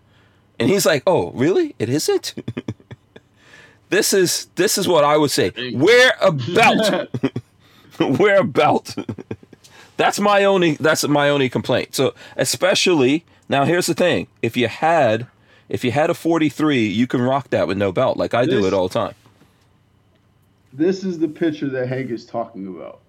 and 0.61 0.69
he's 0.69 0.85
like, 0.85 1.03
"Oh, 1.05 1.31
really? 1.31 1.75
It 1.79 1.89
isn't." 1.89 2.33
This 3.89 4.13
is 4.13 4.47
this 4.55 4.77
is 4.77 4.87
what 4.87 5.03
I 5.03 5.17
would 5.17 5.31
say. 5.31 5.51
Wear 5.73 6.13
a 6.21 6.31
belt. 6.31 7.09
wear 7.99 8.39
a 8.39 8.43
belt. 8.45 8.95
that's 9.97 10.17
my 10.17 10.45
only 10.45 10.75
that's 10.75 11.05
my 11.09 11.27
only 11.27 11.49
complaint. 11.49 11.93
So 11.93 12.13
especially 12.37 13.25
now 13.49 13.65
here's 13.65 13.87
the 13.87 13.93
thing. 13.93 14.27
If 14.41 14.55
you 14.55 14.69
had 14.69 15.27
if 15.67 15.83
you 15.83 15.91
had 15.91 16.09
a 16.09 16.13
43, 16.13 16.87
you 16.87 17.05
can 17.05 17.21
rock 17.21 17.49
that 17.49 17.67
with 17.67 17.77
no 17.77 17.91
belt 17.91 18.15
like 18.15 18.33
I 18.33 18.45
do 18.45 18.61
This- 18.61 18.67
it 18.67 18.73
all 18.73 18.87
the 18.87 18.93
time. 18.93 19.13
This 20.71 21.03
is 21.03 21.19
the 21.19 21.27
picture 21.27 21.67
that 21.67 21.89
Hank 21.89 22.11
is 22.11 22.25
talking 22.25 22.67
about. 22.67 23.01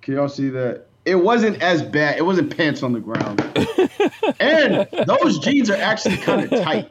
Can 0.00 0.14
y'all 0.14 0.28
see 0.28 0.48
that? 0.48 0.86
It 1.04 1.16
wasn't 1.16 1.60
as 1.62 1.82
bad. 1.82 2.16
It 2.18 2.22
wasn't 2.22 2.56
pants 2.56 2.82
on 2.82 2.92
the 2.92 3.00
ground. 3.00 3.40
and 4.40 4.86
those 5.06 5.38
jeans 5.40 5.68
are 5.70 5.76
actually 5.76 6.16
kind 6.18 6.44
of 6.52 6.62
tight. 6.62 6.90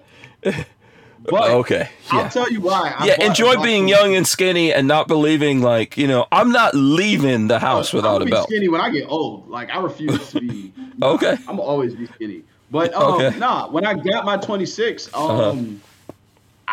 But 1.23 1.51
Okay. 1.51 1.87
I'll 2.09 2.29
tell 2.29 2.51
you 2.51 2.61
why. 2.61 2.93
I 2.97 3.05
Yeah, 3.05 3.17
bought- 3.17 3.25
enjoy 3.27 3.55
bought 3.55 3.63
being 3.63 3.87
young 3.87 4.15
and 4.15 4.25
skinny 4.27 4.73
and 4.73 4.87
not 4.87 5.07
believing 5.07 5.61
like, 5.61 5.95
you 5.95 6.07
know, 6.07 6.25
I'm 6.31 6.51
not 6.51 6.73
leaving 6.73 7.47
the 7.47 7.59
house 7.59 7.93
I'm 7.93 7.97
without 7.97 8.13
gonna 8.13 8.23
a 8.23 8.25
be 8.25 8.31
belt. 8.31 8.47
Skinny 8.49 8.67
when 8.69 8.81
I 8.81 8.89
get 8.89 9.05
old. 9.07 9.47
Like 9.47 9.69
I 9.69 9.79
refuse 9.79 10.31
to 10.31 10.39
be. 10.41 10.73
Okay. 11.03 11.35
I'm 11.47 11.59
always 11.59 11.95
be 11.95 12.05
skinny. 12.07 12.43
But 12.69 12.93
um, 12.93 13.13
Okay. 13.21 13.37
nah, 13.39 13.69
when 13.69 13.85
I 13.85 13.93
got 13.95 14.23
my 14.25 14.37
26, 14.37 15.09
um, 15.13 15.21
Uh-huh. 15.21 15.55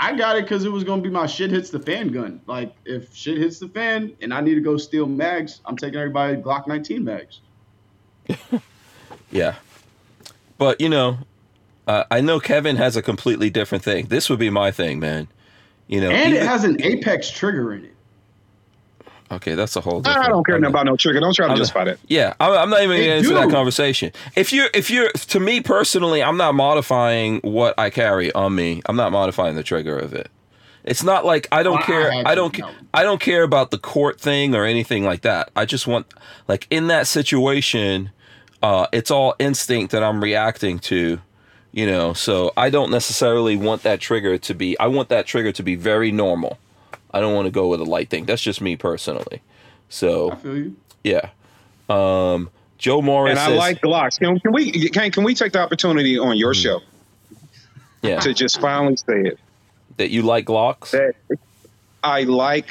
I 0.00 0.16
got 0.16 0.36
it 0.36 0.44
because 0.44 0.64
it 0.64 0.72
was 0.72 0.84
gonna 0.84 1.02
be 1.02 1.10
my 1.10 1.26
shit 1.26 1.50
hits 1.50 1.70
the 1.70 1.80
fan 1.80 2.08
gun. 2.08 2.40
Like 2.46 2.74
if 2.84 3.14
shit 3.14 3.38
hits 3.38 3.58
the 3.58 3.68
fan 3.68 4.14
and 4.20 4.32
I 4.32 4.40
need 4.40 4.54
to 4.54 4.60
go 4.60 4.76
steal 4.76 5.06
mags, 5.06 5.60
I'm 5.64 5.76
taking 5.76 5.98
everybody 5.98 6.36
Glock 6.36 6.66
19 6.66 7.04
mags. 7.04 7.40
Yeah. 9.30 9.56
But, 10.56 10.80
you 10.80 10.88
know, 10.88 11.18
uh, 11.86 12.04
I 12.10 12.20
know 12.20 12.40
Kevin 12.40 12.76
has 12.76 12.96
a 12.96 13.02
completely 13.02 13.50
different 13.50 13.84
thing. 13.84 14.06
This 14.06 14.28
would 14.28 14.38
be 14.38 14.50
my 14.50 14.70
thing, 14.70 14.98
man. 14.98 15.28
You 15.86 16.00
know, 16.00 16.10
And 16.10 16.34
it 16.34 16.42
has 16.42 16.64
an 16.64 16.82
apex 16.82 17.30
trigger 17.30 17.72
in 17.72 17.84
it. 17.84 17.94
Okay, 19.30 19.54
that's 19.54 19.76
a 19.76 19.80
whole 19.80 20.00
different 20.00 20.26
I 20.26 20.28
don't 20.28 20.44
care 20.44 20.56
I'm 20.56 20.62
nothing 20.62 20.74
about 20.74 20.86
no 20.86 20.96
trigger. 20.96 21.20
Don't 21.20 21.34
try 21.34 21.46
to 21.46 21.52
I'm 21.52 21.58
justify 21.58 21.84
that. 21.84 21.98
Yeah, 22.06 22.34
I'm, 22.40 22.52
I'm 22.52 22.70
not 22.70 22.82
even 22.82 22.96
They 22.96 23.04
getting 23.04 23.24
into 23.24 23.34
that 23.34 23.50
conversation. 23.50 24.12
If 24.36 24.52
you're, 24.52 24.68
if 24.74 24.90
you're, 24.90 25.10
to 25.10 25.40
me 25.40 25.60
personally, 25.60 26.22
I'm 26.22 26.36
not 26.36 26.54
modifying 26.54 27.40
what 27.40 27.78
I 27.78 27.90
carry 27.90 28.32
on 28.32 28.54
me. 28.54 28.82
I'm 28.86 28.96
not 28.96 29.12
modifying 29.12 29.56
the 29.56 29.62
trigger 29.62 29.98
of 29.98 30.14
it. 30.14 30.30
It's 30.84 31.02
not 31.02 31.24
like 31.26 31.48
I 31.52 31.62
don't 31.62 31.74
Well, 31.74 31.82
I 31.82 31.86
care. 31.86 32.10
had 32.12 32.26
I 32.26 32.34
don't. 32.34 32.58
no. 32.58 32.70
I 32.94 33.02
don't 33.02 33.20
care 33.20 33.42
about 33.42 33.70
the 33.70 33.78
court 33.78 34.18
thing 34.20 34.54
or 34.54 34.64
anything 34.64 35.04
like 35.04 35.20
that. 35.22 35.50
I 35.54 35.66
just 35.66 35.86
want, 35.86 36.06
like, 36.46 36.66
in 36.70 36.86
that 36.86 37.06
situation, 37.06 38.10
uh, 38.62 38.86
it's 38.92 39.10
all 39.10 39.34
instinct 39.38 39.92
that 39.92 40.02
I'm 40.02 40.22
reacting 40.22 40.78
to. 40.80 41.20
You 41.70 41.84
know, 41.86 42.14
so 42.14 42.52
I 42.56 42.70
don't 42.70 42.90
necessarily 42.90 43.54
want 43.54 43.82
that 43.82 44.00
trigger 44.00 44.38
to 44.38 44.54
be. 44.54 44.78
I 44.80 44.86
want 44.86 45.10
that 45.10 45.26
trigger 45.26 45.52
to 45.52 45.62
be 45.62 45.74
very 45.74 46.10
normal. 46.10 46.58
I 47.12 47.20
don't 47.20 47.34
want 47.34 47.46
to 47.46 47.50
go 47.50 47.68
with 47.68 47.80
a 47.80 47.84
light 47.84 48.10
thing. 48.10 48.24
That's 48.26 48.42
just 48.42 48.60
me 48.60 48.76
personally. 48.76 49.42
So 49.88 50.32
I 50.32 50.36
feel 50.36 50.56
you. 50.56 50.76
yeah. 51.04 51.30
Um, 51.88 52.50
Joe 52.76 53.02
Morris 53.02 53.32
And 53.32 53.38
I 53.38 53.46
says, 53.48 53.58
like 53.58 53.80
Glocks. 53.80 54.18
Can, 54.18 54.38
can 54.40 54.52
we 54.52 54.90
can, 54.90 55.10
can 55.10 55.24
we 55.24 55.34
take 55.34 55.52
the 55.52 55.60
opportunity 55.60 56.18
on 56.18 56.36
your 56.36 56.54
show 56.54 56.80
yeah, 58.02 58.20
to 58.20 58.32
just 58.32 58.60
finally 58.60 58.96
say 58.96 59.22
it 59.22 59.38
that 59.96 60.10
you 60.10 60.22
like 60.22 60.46
Glocks. 60.46 60.90
that 60.90 61.14
I 62.02 62.22
like 62.22 62.68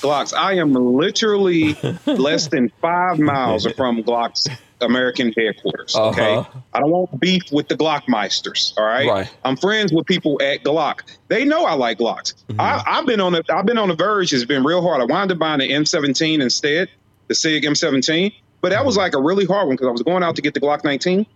Glocks. 0.00 0.36
I 0.36 0.54
am 0.54 0.72
literally 0.74 1.74
less 2.06 2.48
than 2.48 2.70
five 2.80 3.18
miles 3.18 3.66
from 3.72 4.02
Glock's 4.02 4.46
American 4.80 5.32
headquarters. 5.36 5.94
Okay, 5.96 6.36
Uh-huh. 6.36 6.58
I 6.72 6.80
don't 6.80 6.90
want 6.90 7.20
beef 7.20 7.42
with 7.52 7.68
the 7.68 7.76
Glockmeisters. 7.76 8.72
All 8.78 8.84
right, 8.84 9.08
Right. 9.08 9.30
I'm 9.44 9.56
friends 9.56 9.92
with 9.92 10.06
people 10.06 10.40
at 10.42 10.62
Glock. 10.64 11.00
They 11.28 11.44
know 11.44 11.64
I 11.64 11.74
like 11.74 11.98
Glocks. 11.98 12.34
Mm-hmm. 12.48 12.60
I, 12.60 12.82
I've 12.86 13.06
been 13.06 13.20
on 13.20 13.32
the 13.32 13.44
I've 13.50 13.66
been 13.66 13.78
on 13.78 13.88
the 13.88 13.96
verge. 13.96 14.32
It's 14.32 14.44
been 14.44 14.64
real 14.64 14.82
hard. 14.82 15.00
I 15.00 15.04
wound 15.04 15.32
up 15.32 15.38
buying 15.38 15.58
the 15.60 15.68
M17 15.70 16.40
instead, 16.40 16.88
the 17.28 17.34
Sig 17.34 17.64
M17. 17.64 18.32
But 18.60 18.70
that 18.70 18.84
was 18.84 18.94
Mm-hmm. 18.94 19.02
like 19.02 19.14
a 19.14 19.20
really 19.20 19.44
hard 19.44 19.66
one 19.68 19.76
because 19.76 19.88
I 19.88 19.92
was 19.92 20.02
going 20.02 20.22
out 20.22 20.36
to 20.36 20.42
get 20.42 20.54
the 20.54 20.60
Glock 20.60 20.84
19. 20.84 21.26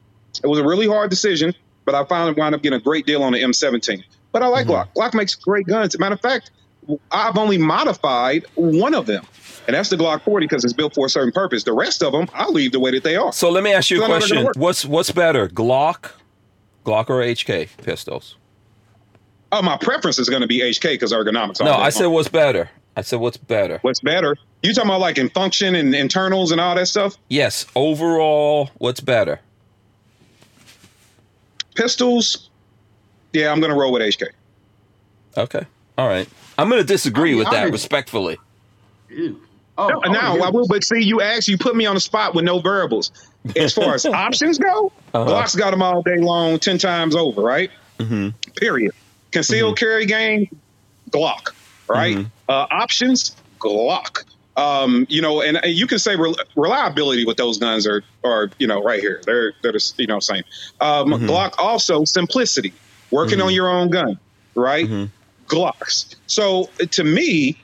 It 0.42 0.46
was 0.46 0.58
a 0.58 0.64
really 0.64 0.88
hard 0.88 1.10
decision, 1.10 1.54
but 1.84 1.94
I 1.94 2.04
finally 2.04 2.32
wound 2.32 2.54
up 2.54 2.62
getting 2.62 2.78
a 2.78 2.82
great 2.82 3.06
deal 3.06 3.22
on 3.22 3.32
the 3.32 3.42
M17. 3.42 4.02
But 4.32 4.42
I 4.42 4.46
like 4.46 4.66
Mm-hmm. 4.66 4.72
Glock. 4.98 5.10
Glock 5.10 5.14
makes 5.14 5.34
great 5.34 5.66
guns. 5.66 5.98
Matter 5.98 6.14
of 6.14 6.20
fact, 6.20 6.50
I've 7.10 7.38
only 7.38 7.58
modified 7.58 8.44
one 8.54 8.94
of 8.94 9.06
them, 9.06 9.24
and 9.66 9.74
that's 9.74 9.88
the 9.88 9.96
Glock 9.96 10.22
40 10.22 10.46
because 10.46 10.64
it's 10.64 10.72
built 10.72 10.94
for 10.94 11.06
a 11.06 11.08
certain 11.08 11.32
purpose. 11.32 11.64
The 11.64 11.72
rest 11.72 12.02
of 12.02 12.12
them, 12.12 12.28
I'll 12.34 12.52
leave 12.52 12.72
the 12.72 12.80
way 12.80 12.90
that 12.90 13.04
they 13.04 13.16
are. 13.16 13.32
So 13.32 13.50
let 13.50 13.62
me 13.62 13.72
ask 13.72 13.90
you 13.90 14.02
a 14.02 14.06
question. 14.06 14.48
What's 14.56 14.84
what's 14.84 15.12
better, 15.12 15.48
Glock, 15.48 16.10
Glock 16.84 17.08
or 17.08 17.22
HK 17.22 17.68
pistols? 17.78 18.36
Oh, 19.52 19.62
my 19.62 19.76
preference 19.76 20.18
is 20.18 20.28
going 20.28 20.40
to 20.40 20.48
be 20.48 20.60
HK 20.60 20.82
because 20.82 21.12
ergonomics. 21.12 21.62
No, 21.62 21.74
I 21.74 21.90
said 21.90 22.06
what's 22.06 22.28
better. 22.28 22.70
I 22.96 23.02
said 23.02 23.20
what's 23.20 23.36
better. 23.36 23.78
what's 23.82 24.00
better. 24.00 24.36
You 24.62 24.74
talking 24.74 24.90
about 24.90 25.00
like 25.00 25.18
in 25.18 25.28
function 25.30 25.74
and 25.74 25.94
internals 25.94 26.52
and 26.52 26.60
all 26.60 26.74
that 26.74 26.86
stuff? 26.86 27.16
Yes, 27.28 27.66
overall, 27.74 28.70
what's 28.78 29.00
better? 29.00 29.40
Pistols. 31.74 32.50
Yeah, 33.32 33.50
I'm 33.50 33.60
going 33.60 33.72
to 33.72 33.78
roll 33.78 33.92
with 33.92 34.02
HK. 34.02 34.28
Okay, 35.36 35.66
all 35.96 36.08
right. 36.08 36.28
I'm 36.58 36.68
going 36.68 36.80
to 36.80 36.86
disagree 36.86 37.30
I'll 37.30 37.36
be 37.36 37.38
with 37.38 37.50
that 37.50 37.60
honest. 37.62 37.72
respectfully. 37.72 38.38
Ew. 39.08 39.40
Oh, 39.78 39.88
No, 39.88 40.00
I 40.04 40.08
now 40.12 40.36
I 40.38 40.50
will, 40.50 40.66
but 40.68 40.84
see, 40.84 41.00
you 41.00 41.20
asked, 41.22 41.48
you 41.48 41.56
put 41.56 41.74
me 41.74 41.86
on 41.86 41.94
the 41.94 42.00
spot 42.00 42.34
with 42.34 42.44
no 42.44 42.60
variables. 42.60 43.10
As 43.56 43.72
far 43.72 43.94
as 43.94 44.04
options 44.06 44.58
go, 44.58 44.92
Uh-huh. 45.14 45.30
Glock's 45.30 45.56
got 45.56 45.70
them 45.70 45.82
all 45.82 46.02
day 46.02 46.18
long, 46.18 46.58
ten 46.58 46.76
times 46.78 47.16
over, 47.16 47.40
right? 47.40 47.70
Mm-hmm. 47.98 48.28
Period. 48.56 48.92
Concealed 49.30 49.78
carry 49.78 50.04
game, 50.04 50.46
Glock, 51.10 51.52
right? 51.88 52.18
Mhm. 52.18 52.30
Uh, 52.48 52.66
options, 52.70 53.34
Glock. 53.58 54.24
Um, 54.58 55.06
you 55.08 55.22
know, 55.22 55.40
and, 55.40 55.56
and 55.64 55.72
you 55.72 55.86
can 55.86 55.98
say 55.98 56.14
rel- 56.16 56.36
reliability 56.54 57.24
with 57.24 57.38
those 57.38 57.56
guns 57.56 57.86
are, 57.86 58.04
are 58.22 58.50
you 58.58 58.66
know, 58.66 58.82
right 58.82 59.00
here. 59.00 59.22
They're 59.24 59.54
they're 59.62 59.72
the, 59.72 59.92
you 59.96 60.06
know 60.06 60.20
same. 60.20 60.42
Um, 60.82 61.06
Mhm. 61.08 61.26
Glock 61.28 61.54
also 61.56 62.04
simplicity, 62.04 62.74
working 63.10 63.40
on 63.40 63.54
your 63.54 63.70
own 63.70 63.88
gun, 63.88 64.18
right? 64.54 64.86
hmm 64.86 65.04
Glocks. 65.46 66.14
So 66.32 66.70
to 66.90 67.04
me, 67.04 67.56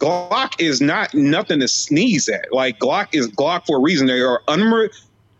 Glock 0.00 0.54
is 0.58 0.80
not 0.80 1.14
nothing 1.14 1.60
to 1.60 1.68
sneeze 1.68 2.28
at. 2.28 2.52
Like 2.52 2.78
Glock 2.80 3.08
is 3.12 3.28
Glock 3.28 3.66
for 3.66 3.78
a 3.78 3.80
reason. 3.80 4.06
They 4.08 4.20
are 4.20 4.42
unre- 4.48 4.90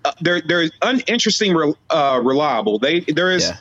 uh, 0.05 0.13
they're 0.21 0.41
they're 0.41 0.71
uninteresting, 0.83 1.55
re- 1.55 1.75
uh, 1.91 2.21
reliable. 2.23 2.79
They 2.79 3.01
there 3.01 3.31
is. 3.33 3.45
Yeah. 3.49 3.57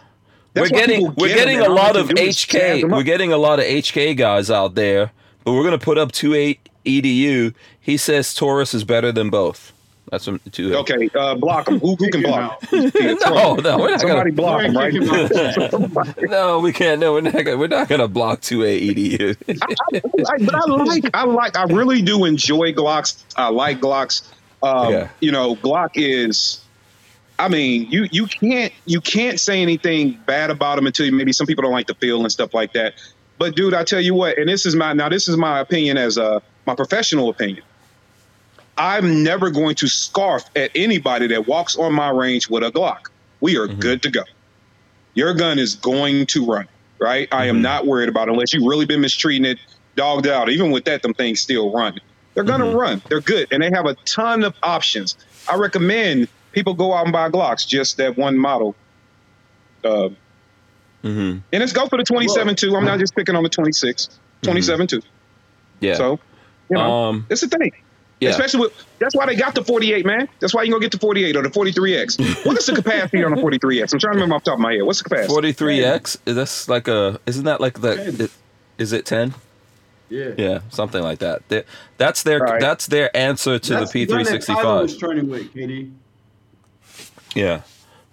that's 0.53 0.72
we're 0.72 0.77
getting 0.77 0.99
people 1.02 1.14
we're 1.18 1.27
get 1.30 1.39
'em, 1.39 1.45
getting 1.47 1.60
a 1.61 1.69
lot 1.69 1.95
of 1.97 2.10
do 2.10 2.22
is 2.22 2.35
jazz 2.45 2.77
HK. 2.77 2.84
'em 2.84 2.93
up. 2.93 2.97
We're 2.97 3.03
getting 3.03 3.34
a 3.34 3.38
lot 3.38 3.60
of 3.60 3.65
HK 3.65 4.14
guys 4.15 4.49
out 4.52 4.76
there, 4.76 5.11
but 5.43 5.53
we're 5.53 5.64
gonna 5.64 5.77
put 5.80 5.97
up 5.97 6.11
two 6.11 6.34
eight 6.35 6.60
EDU. 6.85 7.53
He 7.81 7.97
says 7.97 8.34
Taurus 8.34 8.73
is 8.76 8.84
better 8.84 9.11
than 9.11 9.30
both. 9.31 9.73
That's 10.11 10.26
from 10.26 10.40
two. 10.52 10.76
Okay, 10.76 11.10
uh, 11.15 11.34
block 11.36 11.65
them. 11.65 11.80
Who, 11.80 11.95
who 11.95 12.10
can 12.10 12.22
block? 12.22 12.61
No, 12.72 13.56
no, 13.56 13.77
we're 13.80 13.90
not 13.91 14.02
Somebody 14.02 14.32
gonna. 14.32 14.32
block 14.34 14.61
them, 14.61 14.77
right? 14.77 14.94
Kick 14.94 15.72
him 15.73 15.98
out. 15.98 16.30
No, 16.30 16.60
we 16.60 16.72
can't. 16.73 16.99
No, 16.99 17.14
we're 17.14 17.22
not. 17.22 17.34
Gonna, 17.34 17.57
we're 17.57 17.68
not 17.68 17.88
gonna 17.90 18.07
block 18.07 18.41
two 18.41 18.64
eight 18.64 18.95
EDU. 18.95 19.36
I, 19.49 20.38
but 20.45 20.56
I 20.56 20.65
like, 20.65 21.06
I 21.15 21.23
like, 21.23 21.57
I 21.57 21.64
really 21.64 22.02
do 22.03 22.26
enjoy 22.26 22.72
Glocks. 22.73 23.23
I 23.36 23.48
like 23.49 23.80
Glocks. 23.80 24.32
Um, 24.61 24.94
Yeah. 24.94 25.10
You 25.22 25.32
know, 25.32 25.56
Glock 25.56 25.91
is. 25.95 26.61
I 27.40 27.49
mean, 27.49 27.90
you 27.90 28.07
you 28.11 28.27
can't 28.27 28.72
you 28.86 29.02
can't 29.02 29.40
say 29.40 29.61
anything 29.61 30.19
bad 30.27 30.52
about 30.52 30.76
them 30.76 30.86
until 30.86 31.06
you, 31.07 31.11
maybe 31.11 31.34
some 31.34 31.48
people 31.48 31.64
don't 31.64 31.73
like 31.73 31.88
the 31.88 31.95
feel 31.95 32.22
and 32.22 32.32
stuff 32.32 32.53
like 32.53 32.73
that. 32.73 32.94
But 33.40 33.56
dude, 33.56 33.73
I 33.73 33.84
tell 33.84 33.99
you 33.99 34.14
what, 34.14 34.38
and 34.38 34.48
this 34.48 34.65
is 34.65 34.76
my 34.76 34.94
now 34.94 35.10
this 35.10 35.27
is 35.27 35.36
my 35.36 35.60
opinion 35.60 35.98
as 35.98 36.18
a 36.18 36.41
my 36.68 36.76
professional 36.76 37.30
opinion. 37.30 37.64
I'm 38.77 39.23
never 39.23 39.49
going 39.52 39.76
to 39.76 39.88
scarf 39.88 40.43
at 40.56 40.72
anybody 40.76 41.27
that 41.27 41.47
walks 41.47 41.76
on 41.77 41.93
my 41.93 42.10
range 42.10 42.49
with 42.49 42.64
a 42.64 42.72
Glock. 42.72 42.99
We 43.41 43.57
are 43.57 43.68
Mhm. 43.68 43.80
good 43.80 44.02
to 44.03 44.10
go. 44.11 44.23
Your 45.14 45.34
gun 45.34 45.60
is 45.60 45.76
going 45.76 46.26
to 46.27 46.45
run, 46.45 46.68
right? 46.99 47.27
I 47.31 47.45
am 47.45 47.57
Mhm. 47.57 47.61
not 47.61 47.88
worried 47.88 48.10
about 48.10 48.27
it 48.27 48.31
unless 48.31 48.53
you've 48.53 48.65
really 48.68 48.85
been 48.85 48.99
mistreating 49.02 49.45
it, 49.45 49.60
dogged 49.95 50.27
out. 50.27 50.49
Even 50.49 50.72
with 50.72 50.84
that, 50.85 51.02
them 51.03 51.14
things 51.14 51.39
still 51.39 51.72
run. 51.72 51.93
They're 52.35 52.43
gonna 52.43 52.65
Mhm. 52.65 52.76
run. 52.76 53.02
They're 53.10 53.22
good, 53.22 53.47
and 53.52 53.64
they 53.64 53.69
have 53.73 53.85
a 53.85 53.95
ton 54.14 54.43
of 54.43 54.53
options. 54.61 55.15
I 55.47 55.56
recommend 55.56 56.27
people 56.52 56.73
go 56.73 56.93
out 56.93 57.06
and 57.06 57.14
buy 57.14 57.30
Glocks, 57.30 57.65
just 57.65 57.95
that 57.97 58.18
one 58.18 58.38
model. 58.38 58.76
Uh, 59.85 60.10
hmm 61.03 61.38
and 61.53 61.61
let's 61.61 61.72
go 61.72 61.88
for 61.88 61.97
the 61.97 62.03
27 62.03 62.56
too. 62.56 62.76
I'm 62.76 62.84
not 62.84 62.99
just 62.99 63.15
picking 63.15 63.35
on 63.35 63.43
the 63.43 63.49
26, 63.49 64.19
27 64.43 64.88
too. 64.88 65.02
Yeah. 65.80 65.93
So, 65.95 66.19
you 66.69 66.77
know, 66.77 66.81
um. 66.91 67.26
it's 67.30 67.43
a 67.43 67.47
thing. 67.47 67.72
Yeah. 68.21 68.29
Especially 68.29 68.61
with 68.61 68.85
that's 68.99 69.13
why 69.15 69.25
they 69.25 69.35
got 69.35 69.55
the 69.55 69.63
48, 69.63 70.05
man. 70.05 70.29
That's 70.39 70.53
why 70.53 70.63
you 70.63 70.71
gonna 70.71 70.81
get 70.81 70.91
the 70.91 70.99
48 70.99 71.35
or 71.35 71.43
the 71.43 71.49
43X. 71.49 72.45
what 72.45 72.57
is 72.57 72.65
the 72.65 72.73
capacity 72.73 73.23
on 73.23 73.35
the 73.35 73.41
43X? 73.41 73.91
I'm 73.93 73.99
trying 73.99 74.13
to 74.13 74.17
remember 74.17 74.35
off 74.35 74.43
the 74.45 74.51
top 74.51 74.57
of 74.57 74.61
my 74.61 74.73
head. 74.73 74.83
What's 74.83 74.99
the 74.99 75.09
capacity? 75.09 75.33
Forty 75.33 75.51
three 75.51 75.83
X. 75.83 76.17
Is 76.25 76.35
that's 76.35 76.69
like 76.69 76.87
a? 76.87 77.19
Isn't 77.25 77.43
that 77.45 77.59
like 77.59 77.81
the? 77.81 77.95
Ten. 77.95 78.21
it- 78.21 78.31
Is 78.77 78.93
it 78.93 79.05
ten? 79.05 79.33
Yeah. 80.09 80.31
Yeah, 80.37 80.59
something 80.69 81.01
like 81.03 81.19
that. 81.19 81.47
They- 81.49 81.63
That's 81.97 82.23
their 82.23 82.39
Right. 82.39 82.61
that's 82.61 82.87
their 82.87 83.15
answer 83.17 83.59
to 83.59 83.73
That's 83.73 83.91
the 83.91 83.99
P 84.01 84.05
gun 84.05 84.17
three 84.17 84.23
that 84.23 84.29
sixty 84.31 84.53
was 84.53 84.97
five. 84.97 85.23
with, 85.27 85.53
Katie. 85.53 85.91
Yeah. 87.33 87.61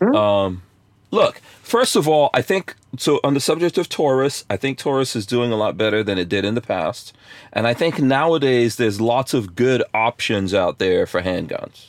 Hmm? 0.00 0.14
Um, 0.16 0.62
look, 1.10 1.40
first 1.62 1.96
of 1.96 2.06
all, 2.08 2.30
I 2.34 2.42
think 2.42 2.74
so. 2.98 3.20
On 3.24 3.34
the 3.34 3.40
subject 3.40 3.78
of 3.78 3.88
Taurus, 3.88 4.44
I 4.50 4.56
think 4.56 4.78
Taurus 4.78 5.16
is 5.16 5.26
doing 5.26 5.52
a 5.52 5.56
lot 5.56 5.76
better 5.76 6.02
than 6.02 6.18
it 6.18 6.28
did 6.28 6.44
in 6.44 6.54
the 6.54 6.60
past, 6.60 7.14
and 7.52 7.66
I 7.66 7.74
think 7.74 7.98
nowadays 8.00 8.76
there's 8.76 9.00
lots 9.00 9.32
of 9.34 9.54
good 9.54 9.82
options 9.94 10.52
out 10.52 10.78
there 10.78 11.06
for 11.06 11.22
handguns. 11.22 11.86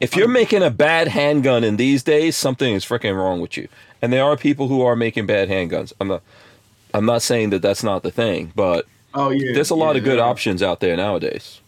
If 0.00 0.14
you're 0.14 0.28
making 0.28 0.62
a 0.62 0.70
bad 0.70 1.08
handgun 1.08 1.64
in 1.64 1.76
these 1.76 2.02
days, 2.04 2.36
something 2.36 2.72
is 2.72 2.84
freaking 2.84 3.16
wrong 3.16 3.40
with 3.40 3.56
you. 3.56 3.68
And 4.00 4.12
there 4.12 4.22
are 4.22 4.36
people 4.36 4.68
who 4.68 4.82
are 4.82 4.94
making 4.94 5.26
bad 5.26 5.48
handguns. 5.48 5.92
I'm 6.00 6.08
not. 6.08 6.22
I'm 6.94 7.04
not 7.04 7.20
saying 7.22 7.50
that 7.50 7.62
that's 7.62 7.82
not 7.82 8.02
the 8.02 8.10
thing, 8.10 8.52
but 8.54 8.86
Oh 9.12 9.30
yeah. 9.30 9.52
there's 9.52 9.70
a 9.70 9.74
lot 9.74 9.94
yeah, 9.94 9.98
of 9.98 10.04
good 10.04 10.18
yeah. 10.18 10.24
options 10.24 10.62
out 10.62 10.80
there 10.80 10.96
nowadays. 10.96 11.60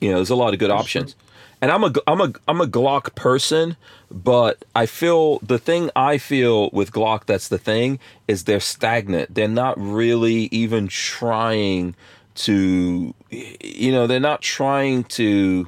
You 0.00 0.10
know, 0.10 0.16
there's 0.16 0.30
a 0.30 0.36
lot 0.36 0.52
of 0.52 0.60
good 0.60 0.70
options. 0.70 1.16
And 1.60 1.70
I'm 1.72 1.84
a 1.84 1.92
I'm 2.06 2.20
a 2.20 2.32
I'm 2.46 2.60
a 2.60 2.66
Glock 2.66 3.14
person, 3.14 3.76
but 4.10 4.64
I 4.76 4.86
feel 4.86 5.38
the 5.40 5.58
thing 5.58 5.90
I 5.96 6.18
feel 6.18 6.70
with 6.70 6.92
Glock 6.92 7.26
that's 7.26 7.48
the 7.48 7.58
thing 7.58 7.98
is 8.28 8.44
they're 8.44 8.60
stagnant. 8.60 9.34
They're 9.34 9.48
not 9.48 9.78
really 9.80 10.48
even 10.52 10.88
trying 10.88 11.96
to 12.36 13.14
you 13.30 13.92
know, 13.92 14.06
they're 14.06 14.20
not 14.20 14.42
trying 14.42 15.04
to 15.04 15.66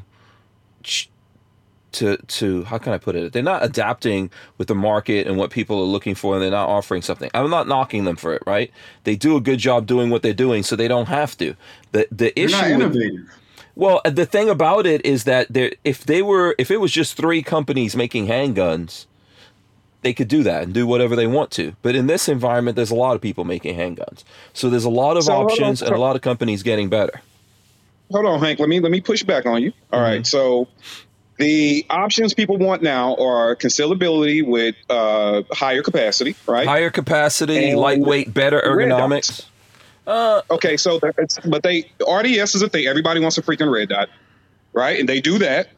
to 1.92 2.16
to 2.16 2.64
how 2.64 2.78
can 2.78 2.92
I 2.92 2.98
put 2.98 3.16
it? 3.16 3.32
They're 3.32 3.42
not 3.42 3.64
adapting 3.64 4.30
with 4.58 4.68
the 4.68 4.74
market 4.74 5.26
and 5.26 5.36
what 5.36 5.50
people 5.50 5.80
are 5.80 5.86
looking 5.86 6.14
for, 6.14 6.34
and 6.34 6.42
they're 6.42 6.50
not 6.50 6.68
offering 6.68 7.02
something. 7.02 7.30
I'm 7.34 7.50
not 7.50 7.68
knocking 7.68 8.04
them 8.04 8.16
for 8.16 8.34
it, 8.34 8.42
right? 8.46 8.70
They 9.04 9.16
do 9.16 9.36
a 9.36 9.40
good 9.40 9.58
job 9.58 9.86
doing 9.86 10.10
what 10.10 10.22
they're 10.22 10.32
doing, 10.32 10.62
so 10.62 10.76
they 10.76 10.88
don't 10.88 11.08
have 11.08 11.36
to. 11.38 11.54
the 11.92 12.06
The 12.10 12.32
They're 12.36 12.44
issue 12.44 12.76
with. 12.76 13.02
Well, 13.80 14.02
the 14.04 14.26
thing 14.26 14.50
about 14.50 14.86
it 14.86 15.04
is 15.06 15.24
that 15.24 15.46
there, 15.48 15.72
if 15.84 16.04
they 16.04 16.20
were, 16.20 16.54
if 16.58 16.70
it 16.70 16.76
was 16.76 16.92
just 16.92 17.16
three 17.16 17.42
companies 17.42 17.96
making 17.96 18.26
handguns, 18.26 19.06
they 20.02 20.12
could 20.12 20.28
do 20.28 20.42
that 20.42 20.64
and 20.64 20.74
do 20.74 20.86
whatever 20.86 21.16
they 21.16 21.26
want 21.26 21.50
to. 21.52 21.74
But 21.80 21.96
in 21.96 22.06
this 22.06 22.28
environment, 22.28 22.76
there's 22.76 22.90
a 22.90 22.94
lot 22.94 23.16
of 23.16 23.22
people 23.22 23.44
making 23.44 23.76
handguns, 23.76 24.22
so 24.52 24.68
there's 24.68 24.84
a 24.84 24.90
lot 24.90 25.16
of 25.16 25.24
So, 25.24 25.32
on, 25.32 25.46
options 25.46 25.80
and 25.80 25.92
a 25.94 25.98
lot 25.98 26.14
of 26.14 26.20
companies 26.20 26.62
getting 26.62 26.90
better. 26.90 27.22
Hold 28.12 28.26
on, 28.26 28.40
Hank. 28.40 28.58
Let 28.58 28.68
me 28.68 28.80
let 28.80 28.92
me 28.92 29.00
push 29.00 29.22
back 29.22 29.46
on 29.46 29.62
you. 29.62 29.72
All 29.90 30.00
right. 30.02 30.26
So 30.26 30.68
the 31.38 31.86
options 31.88 32.34
people 32.34 32.58
want 32.58 32.82
now 32.82 33.14
are 33.14 33.56
concealability 33.56 34.46
with 34.46 34.74
uh, 34.90 35.42
higher 35.52 35.82
capacity, 35.82 36.36
right? 36.46 36.66
Higher 36.66 36.90
capacity, 36.90 37.70
And 37.70 37.80
lightweight, 37.80 38.34
better 38.34 38.60
ergonomics. 38.60 39.46
Uh, 40.10 40.42
Okay, 40.50 40.76
so 40.76 40.98
that's 41.16 41.38
but 41.40 41.62
they 41.62 41.90
RDS 42.06 42.54
is 42.56 42.62
a 42.62 42.68
thing. 42.68 42.86
Everybody 42.86 43.20
wants 43.20 43.38
a 43.38 43.42
freaking 43.42 43.72
red 43.72 43.88
dot, 43.88 44.08
right? 44.72 44.98
And 44.98 45.08
they 45.08 45.20
do 45.20 45.38
that. 45.38 45.68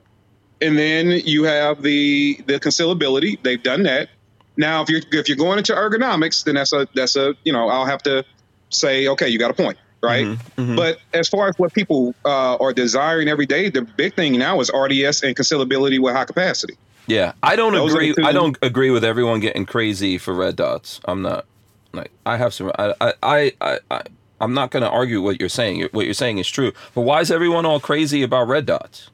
And 0.61 0.79
then 0.79 1.09
you 1.25 1.45
have 1.45 1.83
the 1.83 2.41
the 2.47 2.59
concealability. 2.59 3.43
They've 3.43 3.63
done 3.63 3.83
that. 3.83 4.09
Now, 4.57 4.83
if 4.83 4.89
you're 4.89 5.03
if 5.13 5.29
you're 5.29 5.37
going 5.37 5.59
into 5.59 5.75
ergonomics, 5.75 6.45
then 6.45 6.55
that's 6.55 6.73
a 6.73 6.89
that's 6.95 7.15
a 7.17 7.35
you 7.45 7.53
know 7.53 7.69
I'll 7.69 7.87
have 7.87 8.03
to 8.05 8.25
say 8.71 9.07
okay, 9.09 9.29
you 9.29 9.39
got 9.39 9.51
a 9.51 9.55
point. 9.55 9.77
right? 10.03 10.27
Mhm, 10.27 10.39
mhm. 10.57 10.77
But 10.77 10.99
as 11.13 11.29
far 11.29 11.49
as 11.49 11.55
what 11.59 11.73
people 11.75 12.15
uh, 12.25 12.57
are 12.57 12.73
desiring 12.73 13.29
every 13.29 13.47
day, 13.47 13.69
the 13.71 13.83
big 13.83 14.15
thing 14.15 14.39
now 14.39 14.61
is 14.61 14.71
RDS 14.73 15.23
and 15.23 15.37
concealability 15.37 16.01
with 16.01 16.15
high 16.15 16.25
capacity. 16.25 16.75
Yeah, 17.07 17.33
I 17.43 17.55
don't 17.57 17.73
Those 17.73 17.93
agree. 17.93 18.15
I 18.25 18.33
don't 18.33 18.57
agree 18.63 18.91
with 18.91 19.05
everyone 19.05 19.41
getting 19.41 19.67
crazy 19.67 20.17
for 20.19 20.33
red 20.33 20.57
dots. 20.57 21.01
I'm 21.05 21.23
not 21.23 21.45
like 21.93 22.11
I 22.25 22.37
have 22.37 22.55
some. 22.55 22.73
I 22.79 22.95
I, 23.01 23.53
I, 23.61 23.79
I 23.91 24.03
I'm 24.43 24.53
not 24.55 24.71
going 24.73 24.83
to 24.83 24.91
argue 24.91 25.23
what 25.23 25.41
you're 25.41 25.49
saying. 25.49 25.89
What 25.93 26.05
you're 26.05 26.15
saying 26.15 26.39
is 26.39 26.49
true. 26.49 26.73
But 26.95 27.03
why 27.03 27.21
is 27.21 27.31
everyone 27.31 27.65
all 27.65 27.81
crazy 27.81 28.23
about 28.23 28.49
red 28.49 28.67
dots? 28.67 29.09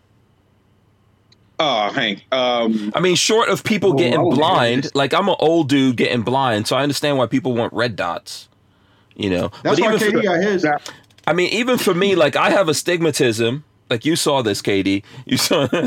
Oh, 1.61 1.91
Hank. 1.93 2.25
Um, 2.33 2.93
I 2.95 3.01
mean, 3.01 3.15
short 3.17 3.49
of 3.49 3.63
people 3.65 3.91
Oh, 3.91 3.95
getting 3.97 4.31
blind, 4.31 4.85
yes. 4.85 4.95
like 4.95 5.13
I'm 5.13 5.29
an 5.29 5.37
old 5.39 5.69
dude 5.69 5.97
getting 5.97 6.23
blind, 6.23 6.67
so 6.67 6.77
I 6.77 6.83
understand 6.83 7.19
why 7.19 7.27
people 7.27 7.53
want 7.55 7.73
red 7.73 7.95
dots. 7.97 8.49
You 9.17 9.31
know, 9.31 9.51
That's 9.63 9.81
why 9.81 9.95
even 9.95 10.13
for 10.13 10.23
got 10.23 10.41
his. 10.41 10.65
I 11.27 11.33
mean, 11.33 11.53
even 11.53 11.77
for 11.77 11.93
me, 11.93 12.15
like 12.15 12.37
I 12.37 12.51
have 12.51 12.69
astigmatism. 12.69 13.65
Like 13.91 14.05
you 14.05 14.17
saw 14.17 14.43
this, 14.43 14.63
Katie. 14.63 15.03
You 15.27 15.37
saw. 15.37 15.67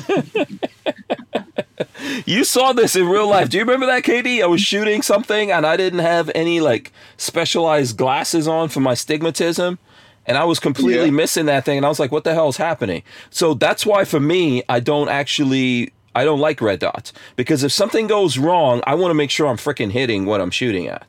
you 2.25 2.43
saw 2.43 2.73
this 2.73 2.95
in 2.95 3.07
real 3.07 3.27
life. 3.27 3.49
Do 3.49 3.57
you 3.57 3.63
remember 3.63 3.85
that, 3.87 4.03
Katie? 4.03 4.41
I 4.41 4.47
was 4.47 4.61
shooting 4.61 5.01
something 5.01 5.51
and 5.51 5.65
I 5.65 5.77
didn't 5.77 5.99
have 5.99 6.29
any 6.35 6.59
like 6.59 6.91
specialized 7.17 7.97
glasses 7.97 8.47
on 8.47 8.69
for 8.69 8.79
my 8.79 8.93
stigmatism, 8.93 9.77
and 10.25 10.37
I 10.37 10.43
was 10.45 10.59
completely 10.59 11.05
Yeah. 11.05 11.11
missing 11.11 11.45
that 11.47 11.65
thing. 11.65 11.77
And 11.77 11.85
I 11.85 11.89
was 11.89 11.99
like, 11.99 12.11
"What 12.11 12.23
the 12.23 12.33
hell 12.33 12.49
is 12.49 12.57
happening?" 12.57 13.03
So 13.29 13.53
that's 13.53 13.85
why, 13.85 14.05
for 14.05 14.19
me, 14.19 14.63
I 14.69 14.79
don't 14.79 15.09
actually. 15.09 15.91
I 16.13 16.25
don't 16.25 16.39
like 16.39 16.59
red 16.59 16.79
dots 16.79 17.13
because 17.37 17.63
if 17.63 17.71
something 17.71 18.05
goes 18.07 18.37
wrong, 18.37 18.81
I 18.85 18.95
want 18.95 19.11
to 19.11 19.13
make 19.13 19.31
sure 19.31 19.47
I'm 19.47 19.55
freaking 19.55 19.91
hitting 19.91 20.25
what 20.25 20.41
I'm 20.41 20.51
shooting 20.51 20.87
at. 20.87 21.07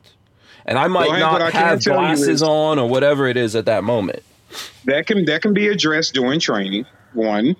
And 0.65 0.79
I 0.79 0.87
might 0.87 1.19
not 1.19 1.41
I 1.41 1.49
have 1.49 1.83
glasses 1.83 2.27
is- 2.29 2.41
on 2.41 2.79
or 2.79 2.87
whatever 2.87 3.27
it 3.27 3.35
is 3.35 3.53
at 3.53 3.65
that 3.65 3.83
moment. 3.83 4.23
that 4.85 5.05
can 5.05 5.25
that 5.25 5.41
can 5.41 5.53
be 5.53 5.67
addressed 5.67 6.13
during 6.13 6.39
training. 6.39 6.85
One, 7.11 7.57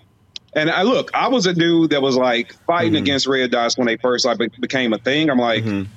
and 0.55 0.69
I 0.69 0.83
look, 0.83 1.11
I 1.13 1.27
was 1.27 1.45
a 1.45 1.53
dude 1.53 1.91
that 1.91 2.01
was 2.01 2.15
like 2.15 2.53
fighting 2.65 2.93
Mhm. 2.93 2.97
against 2.99 3.27
red 3.27 3.51
dots 3.51 3.77
when 3.77 3.87
they 3.87 3.97
first 3.97 4.25
like 4.25 4.37
be- 4.37 4.49
became 4.59 4.93
a 4.93 4.97
thing. 4.97 5.29
I'm 5.29 5.39
like, 5.39 5.63
Mhm. 5.63 5.87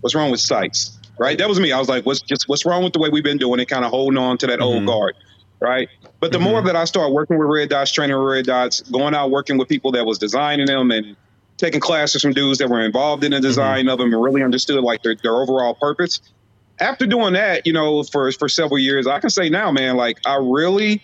what's 0.00 0.14
wrong 0.14 0.30
with 0.30 0.40
sights? 0.40 0.98
Right? 1.18 1.38
That 1.38 1.48
was 1.48 1.58
me. 1.58 1.72
I 1.72 1.78
was 1.78 1.88
like, 1.88 2.04
what's 2.04 2.20
just 2.20 2.48
what's 2.48 2.64
wrong 2.66 2.84
with 2.84 2.92
the 2.92 2.98
way 2.98 3.08
we've 3.08 3.24
been 3.24 3.38
doing 3.38 3.58
it? 3.60 3.66
Kind 3.66 3.84
of 3.84 3.90
holding 3.90 4.18
on 4.18 4.38
to 4.38 4.46
that 4.48 4.58
Mhm. 4.58 4.62
old 4.62 4.86
guard. 4.86 5.14
Right. 5.58 5.88
But 6.20 6.32
the 6.32 6.38
more 6.38 6.60
that 6.62 6.76
I 6.76 6.84
start 6.84 7.12
working 7.12 7.38
with 7.38 7.48
red 7.48 7.68
dots, 7.70 7.90
training 7.90 8.16
with 8.16 8.26
red 8.26 8.46
dots, 8.46 8.82
going 8.82 9.14
out 9.14 9.30
working 9.30 9.56
with 9.58 9.68
people 9.68 9.92
that 9.92 10.04
was 10.04 10.18
designing 10.18 10.66
them 10.66 10.90
and 10.90 11.16
taking 11.56 11.80
classes 11.80 12.20
from 12.20 12.32
dudes 12.34 12.58
that 12.58 12.68
were 12.68 12.80
involved 12.82 13.24
in 13.24 13.30
the 13.30 13.40
design 13.40 13.88
of 13.88 13.98
them 13.98 14.12
and 14.12 14.22
really 14.22 14.42
understood 14.42 14.82
like 14.84 15.02
their, 15.02 15.14
their 15.22 15.34
overall 15.34 15.72
purpose. 15.74 16.20
After 16.78 17.06
doing 17.06 17.32
that, 17.32 17.66
you 17.66 17.72
know, 17.72 18.02
for 18.02 18.30
for 18.32 18.50
several 18.50 18.78
years, 18.78 19.06
I 19.06 19.18
can 19.20 19.30
say 19.30 19.48
now, 19.48 19.72
man, 19.72 19.96
like 19.96 20.18
I 20.26 20.36
really, 20.36 21.00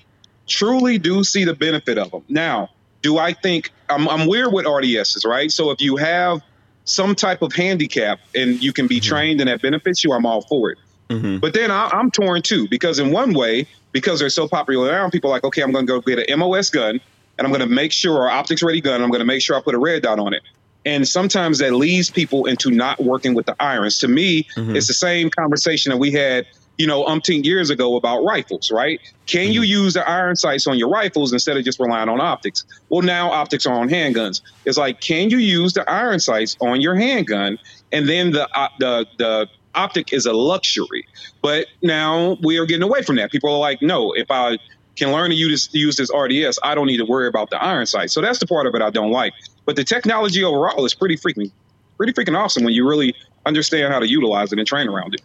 truly 0.47 0.99
do 0.99 1.25
see 1.25 1.45
the 1.45 1.55
benefit 1.55 1.97
of 1.97 2.11
them. 2.11 2.23
Now, 2.29 2.69
do 3.03 3.19
I 3.19 3.33
think 3.33 3.71
I'm, 3.89 4.09
I'm 4.09 4.27
weird 4.27 4.53
with 4.53 4.65
RDSs, 4.65 5.27
right? 5.27 5.51
So 5.51 5.71
if 5.71 5.81
you 5.81 5.97
have 5.97 6.41
some 6.85 7.15
type 7.15 7.43
of 7.43 7.53
handicap 7.53 8.19
and 8.35 8.63
you 8.63 8.73
can 8.73 8.87
be 8.87 8.99
Mhm. 9.01 9.05
trained 9.05 9.41
and 9.41 9.49
that 9.49 9.61
benefits 9.63 10.03
you, 10.03 10.13
I'm 10.13 10.25
all 10.27 10.43
for 10.43 10.71
it. 10.71 10.79
Mhm. 11.11 11.41
But 11.41 11.53
then 11.55 11.71
I, 11.71 11.89
I'm 11.93 12.11
torn 12.11 12.43
too 12.43 12.67
because 12.69 12.99
in 12.99 13.11
one 13.13 13.35
way, 13.35 13.67
because 13.93 14.21
they're 14.21 14.31
so 14.31 14.49
popular 14.49 14.89
around, 14.89 15.11
people 15.11 15.31
are 15.31 15.35
like, 15.35 15.45
okay, 15.45 15.63
I'm 15.63 15.71
going 15.73 15.87
to 15.87 15.93
go 15.93 16.01
get 16.01 16.19
an 16.29 16.39
MOS 16.39 16.71
gun 16.71 17.01
and 17.39 17.47
I'm 17.47 17.49
going 17.53 17.61
to 17.61 17.73
make 17.73 17.93
sure, 17.93 18.15
or 18.19 18.31
optics 18.31 18.63
ready 18.63 18.81
gun, 18.81 19.03
I'm 19.03 19.11
going 19.11 19.21
to 19.21 19.27
make 19.27 19.43
sure 19.43 19.57
I 19.57 19.61
put 19.61 19.75
a 19.75 19.79
red 19.79 20.03
dot 20.03 20.19
on 20.19 20.33
it. 20.33 20.43
And 20.85 21.07
sometimes 21.07 21.59
that 21.59 21.73
leads 21.75 22.11
people 22.11 22.47
into 22.47 22.71
not 22.71 23.03
working 23.03 23.35
with 23.35 23.47
the 23.47 23.55
irons. 23.61 23.99
To 23.99 24.09
me, 24.09 24.47
Mhm. 24.57 24.75
it's 24.77 24.89
the 24.89 24.95
same 24.95 25.31
conversation 25.31 25.91
that 25.91 25.99
we 25.99 26.11
had, 26.11 26.47
you 26.83 26.89
know, 26.89 27.05
umpteen 27.05 27.45
years 27.45 27.71
ago 27.71 27.95
about 27.95 28.25
rifles, 28.25 28.73
right? 28.73 29.01
Can 29.27 29.53
you 29.53 29.63
use 29.63 29.95
the 29.95 30.09
iron 30.09 30.35
sights 30.35 30.67
on 30.67 30.77
your 30.77 30.89
rifles 30.89 31.33
instead 31.33 31.57
of 31.57 31.65
just 31.65 31.79
relying 31.79 32.09
on 32.09 32.21
optics? 32.21 32.65
Well, 32.89 33.03
now 33.03 33.31
optics 33.31 33.67
are 33.67 33.75
on 33.75 33.89
handguns. 33.89 34.41
It's 34.65 34.77
like, 34.77 35.01
can 35.01 35.31
you 35.31 35.39
use 35.39 35.75
the 35.75 35.89
iron 35.89 36.19
sights 36.19 36.57
on 36.61 36.81
your 36.81 36.97
handgun? 36.97 37.61
And 37.93 38.09
then 38.09 38.33
the 38.33 38.49
uh, 38.53 38.69
the 38.81 39.07
the 39.17 39.49
optic 39.77 40.13
is 40.13 40.27
a 40.27 40.33
luxury. 40.33 41.07
But 41.41 41.69
now 41.83 42.37
we 42.43 42.59
are 42.59 42.67
getting 42.67 42.83
away 42.83 43.03
from 43.03 43.15
that. 43.15 43.31
People 43.31 43.55
are 43.55 43.61
like, 43.61 43.81
no, 43.81 44.11
if 44.11 44.29
I 44.29 44.59
can 44.97 45.13
learn 45.13 45.31
to 45.31 45.37
use 45.37 45.69
this, 45.69 45.73
use 45.73 45.97
this 45.99 46.11
RDS, 46.13 46.59
I 46.65 46.75
don't 46.75 46.89
need 46.89 46.97
to 46.97 47.07
worry 47.07 47.29
about 47.29 47.51
the 47.51 47.63
iron 47.63 47.87
sight. 47.87 48.11
So 48.11 48.21
that's 48.21 48.41
the 48.41 48.47
part 48.49 48.67
of 48.67 48.75
it 48.75 48.83
I 48.83 48.91
don't 48.91 49.13
like. 49.13 49.35
But 49.67 49.77
the 49.77 49.85
technology 49.85 50.43
overall 50.43 50.85
is 50.85 50.95
pretty 50.95 51.17
freaking, 51.17 51.53
pretty 51.97 52.13
freaking 52.13 52.37
awesome 52.37 52.65
when 52.65 52.75
you 52.75 52.89
really 52.89 53.15
understand 53.47 53.93
how 53.93 54.01
to 54.01 54.09
utilize 54.09 54.53
it 54.53 54.59
and 54.59 54.67
train 54.67 54.89
around 54.89 55.15
it. 55.15 55.23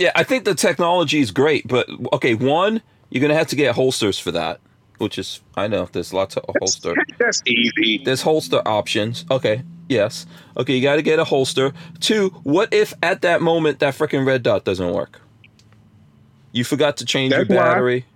Yeah, 0.00 0.12
I 0.16 0.22
think 0.22 0.46
the 0.46 0.54
technology 0.54 1.20
is 1.20 1.30
great, 1.30 1.68
but 1.68 1.86
okay, 2.14 2.34
one, 2.34 2.80
you're 3.10 3.20
gonna 3.20 3.34
have 3.34 3.48
to 3.48 3.56
get 3.56 3.74
holsters 3.74 4.18
for 4.18 4.32
that, 4.32 4.58
which 4.96 5.18
is 5.18 5.42
I 5.58 5.68
know 5.68 5.90
there's 5.92 6.14
lots 6.14 6.38
of 6.38 6.44
holster. 6.58 6.94
That's 7.18 7.42
easy. 7.46 8.00
There's 8.02 8.22
holster 8.22 8.62
options. 8.66 9.26
Okay, 9.30 9.62
yes. 9.90 10.24
Okay, 10.56 10.74
you 10.74 10.82
got 10.82 10.96
to 10.96 11.02
get 11.02 11.18
a 11.18 11.24
holster. 11.24 11.74
Two, 12.00 12.30
what 12.44 12.72
if 12.72 12.94
at 13.02 13.20
that 13.20 13.42
moment 13.42 13.80
that 13.80 13.92
freaking 13.92 14.26
red 14.26 14.42
dot 14.42 14.64
doesn't 14.64 14.90
work? 14.90 15.20
You 16.52 16.64
forgot 16.64 16.96
to 16.96 17.04
change 17.04 17.34
That's 17.34 17.50
your 17.50 17.58
why- 17.58 17.64
battery. 17.64 18.06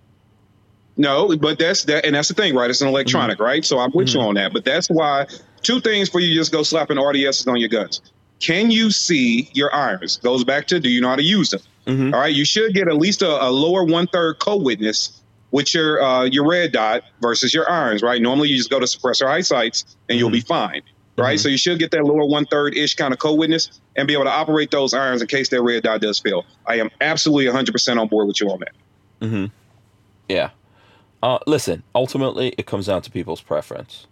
No, 0.96 1.36
but 1.36 1.58
that's 1.58 1.84
that, 1.84 2.06
and 2.06 2.14
that's 2.14 2.28
the 2.28 2.34
thing, 2.34 2.54
right? 2.54 2.70
It's 2.70 2.80
an 2.80 2.86
mm-hmm. 2.86 2.94
electronic, 2.94 3.40
right? 3.40 3.62
So 3.62 3.78
I'm 3.78 3.90
with 3.92 4.14
you 4.14 4.20
mm-hmm. 4.20 4.28
on 4.28 4.34
that. 4.36 4.54
But 4.54 4.64
that's 4.64 4.88
why 4.88 5.26
two 5.60 5.80
things 5.80 6.08
for 6.08 6.20
you 6.20 6.34
just 6.34 6.50
go 6.50 6.62
slapping 6.62 6.96
RDSs 6.96 7.46
on 7.46 7.56
your 7.56 7.68
guns. 7.68 8.00
Can 8.40 8.70
you 8.70 8.90
see 8.90 9.50
your 9.52 9.74
irons? 9.74 10.16
Goes 10.16 10.44
back 10.44 10.66
to 10.68 10.80
do 10.80 10.88
you 10.88 11.02
know 11.02 11.10
how 11.10 11.16
to 11.16 11.22
use 11.22 11.50
them? 11.50 11.60
Mhm. 11.86 12.14
All 12.14 12.20
right, 12.20 12.34
you 12.34 12.44
should 12.44 12.72
get 12.74 12.88
at 12.88 12.96
least 12.96 13.22
a, 13.22 13.44
a 13.46 13.50
lower 13.50 13.84
one 13.84 14.06
third 14.06 14.38
co-witness 14.38 15.20
with 15.50 15.74
your 15.74 16.02
uh, 16.02 16.24
your 16.24 16.48
red 16.48 16.72
dot 16.72 17.02
versus 17.20 17.52
your 17.54 17.68
irons, 17.70 18.02
right? 18.02 18.20
Normally 18.22 18.48
you 18.48 18.56
just 18.56 18.70
go 18.70 18.80
to 18.80 18.86
suppressor 18.86 19.26
high 19.26 19.42
sights 19.42 19.84
and 20.08 20.18
you'll 20.18 20.30
be 20.30 20.40
fine, 20.40 20.82
right? 21.18 21.38
Mhm. 21.38 21.42
So 21.42 21.48
you 21.48 21.58
should 21.58 21.78
get 21.78 21.90
that 21.92 22.04
lower 22.04 22.24
one 22.24 22.46
third 22.46 22.76
ish 22.76 22.94
kind 22.94 23.12
of 23.12 23.18
co-witness 23.20 23.70
and 23.96 24.08
be 24.08 24.14
able 24.14 24.24
to 24.24 24.30
operate 24.30 24.70
those 24.70 24.94
irons 24.94 25.20
in 25.20 25.28
case 25.28 25.50
that 25.50 25.62
red 25.62 25.82
dot 25.82 26.00
does 26.00 26.18
fail. 26.18 26.44
I 26.66 26.76
am 26.80 26.90
absolutely 27.00 27.46
100% 27.46 28.00
on 28.00 28.08
board 28.08 28.26
with 28.28 28.40
you 28.40 28.50
on 28.50 28.60
that. 28.60 28.72
Mm-hmm. 29.20 29.44
Yeah. 30.28 30.50
Uh, 31.22 31.38
listen, 31.46 31.82
ultimately, 31.94 32.48
it 32.58 32.66
comes 32.66 32.86
down 32.86 33.02
to 33.02 33.10
people's 33.10 33.40
preference. 33.40 34.06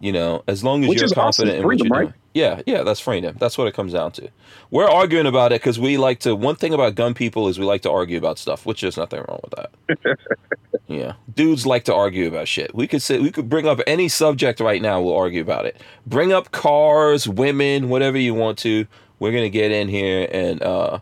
You 0.00 0.12
know, 0.12 0.42
as 0.48 0.64
long 0.64 0.82
as 0.82 0.88
Which 0.88 0.98
you're 0.98 1.04
is 1.06 1.12
awesome 1.12 1.46
confident 1.46 1.58
in 1.58 1.64
what 1.66 1.78
you're 1.78 1.88
right? 1.88 2.00
doing. 2.06 2.14
Yeah, 2.32 2.62
yeah, 2.64 2.84
that's 2.84 3.00
freedom. 3.00 3.36
That's 3.40 3.58
what 3.58 3.66
it 3.66 3.74
comes 3.74 3.92
down 3.92 4.12
to. 4.12 4.28
We're 4.70 4.88
arguing 4.88 5.26
about 5.26 5.50
it 5.52 5.60
because 5.60 5.80
we 5.80 5.96
like 5.96 6.20
to. 6.20 6.36
One 6.36 6.54
thing 6.54 6.72
about 6.72 6.94
gun 6.94 7.12
people 7.12 7.48
is 7.48 7.58
we 7.58 7.64
like 7.64 7.82
to 7.82 7.90
argue 7.90 8.18
about 8.18 8.38
stuff, 8.38 8.64
which 8.64 8.84
is 8.84 8.96
nothing 8.96 9.24
wrong 9.26 9.40
with 9.42 9.54
that. 9.56 10.18
yeah, 10.86 11.14
dudes 11.34 11.66
like 11.66 11.84
to 11.86 11.94
argue 11.94 12.28
about 12.28 12.46
shit. 12.46 12.72
We 12.72 12.86
could 12.86 13.02
say 13.02 13.18
we 13.18 13.32
could 13.32 13.48
bring 13.48 13.66
up 13.66 13.80
any 13.84 14.08
subject 14.08 14.60
right 14.60 14.80
now. 14.80 15.00
We'll 15.02 15.16
argue 15.16 15.42
about 15.42 15.66
it. 15.66 15.80
Bring 16.06 16.32
up 16.32 16.52
cars, 16.52 17.28
women, 17.28 17.88
whatever 17.88 18.16
you 18.16 18.34
want 18.34 18.58
to. 18.58 18.86
We're 19.18 19.32
gonna 19.32 19.48
get 19.48 19.72
in 19.72 19.88
here 19.88 20.28
and 20.30 20.62
uh, 20.62 21.00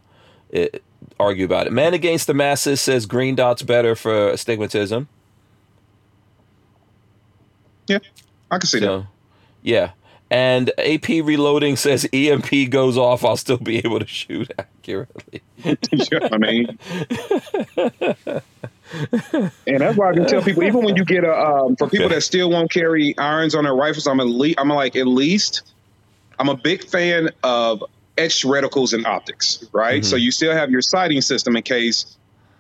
it, 0.48 0.82
argue 1.20 1.44
about 1.44 1.66
it. 1.66 1.74
Man 1.74 1.92
Against 1.92 2.26
the 2.26 2.34
Masses 2.34 2.80
says 2.80 3.04
green 3.04 3.34
dot's 3.34 3.62
better 3.62 3.94
for 3.94 4.30
astigmatism. 4.30 5.08
Yeah, 7.86 7.98
I 8.50 8.58
can 8.58 8.66
see 8.66 8.80
that. 8.80 9.06
Yeah. 9.62 9.92
And 10.30 10.70
AP 10.78 11.08
Reloading 11.08 11.76
says 11.76 12.06
EMP 12.12 12.70
goes 12.70 12.98
off, 12.98 13.24
I'll 13.24 13.36
still 13.36 13.56
be 13.56 13.78
able 13.78 13.98
to 14.00 14.06
shoot 14.06 14.50
accurately. 14.58 15.42
you 15.64 16.06
know 16.12 16.28
I 16.30 16.38
mean? 16.38 16.78
and 19.66 19.80
that's 19.80 19.96
why 19.96 20.10
I 20.10 20.14
can 20.14 20.26
tell 20.26 20.42
people, 20.42 20.64
even 20.64 20.82
when 20.84 20.96
you 20.96 21.04
get 21.04 21.24
a, 21.24 21.32
um, 21.32 21.76
for 21.76 21.88
people 21.88 22.08
that 22.10 22.22
still 22.22 22.50
won't 22.50 22.70
carry 22.70 23.16
irons 23.18 23.54
on 23.54 23.64
their 23.64 23.74
rifles, 23.74 24.06
I'm 24.06 24.20
at 24.20 24.26
least, 24.26 24.58
I'm 24.60 24.68
like, 24.68 24.96
at 24.96 25.06
least, 25.06 25.72
I'm 26.38 26.48
a 26.48 26.56
big 26.56 26.84
fan 26.84 27.30
of 27.42 27.82
etched 28.16 28.44
reticles 28.44 28.92
and 28.92 29.06
optics, 29.06 29.64
right? 29.72 30.02
Mhm. 30.02 30.06
So 30.06 30.16
you 30.16 30.30
still 30.30 30.52
have 30.52 30.70
your 30.70 30.82
sighting 30.82 31.20
system 31.20 31.56
in 31.56 31.62
case 31.62 32.16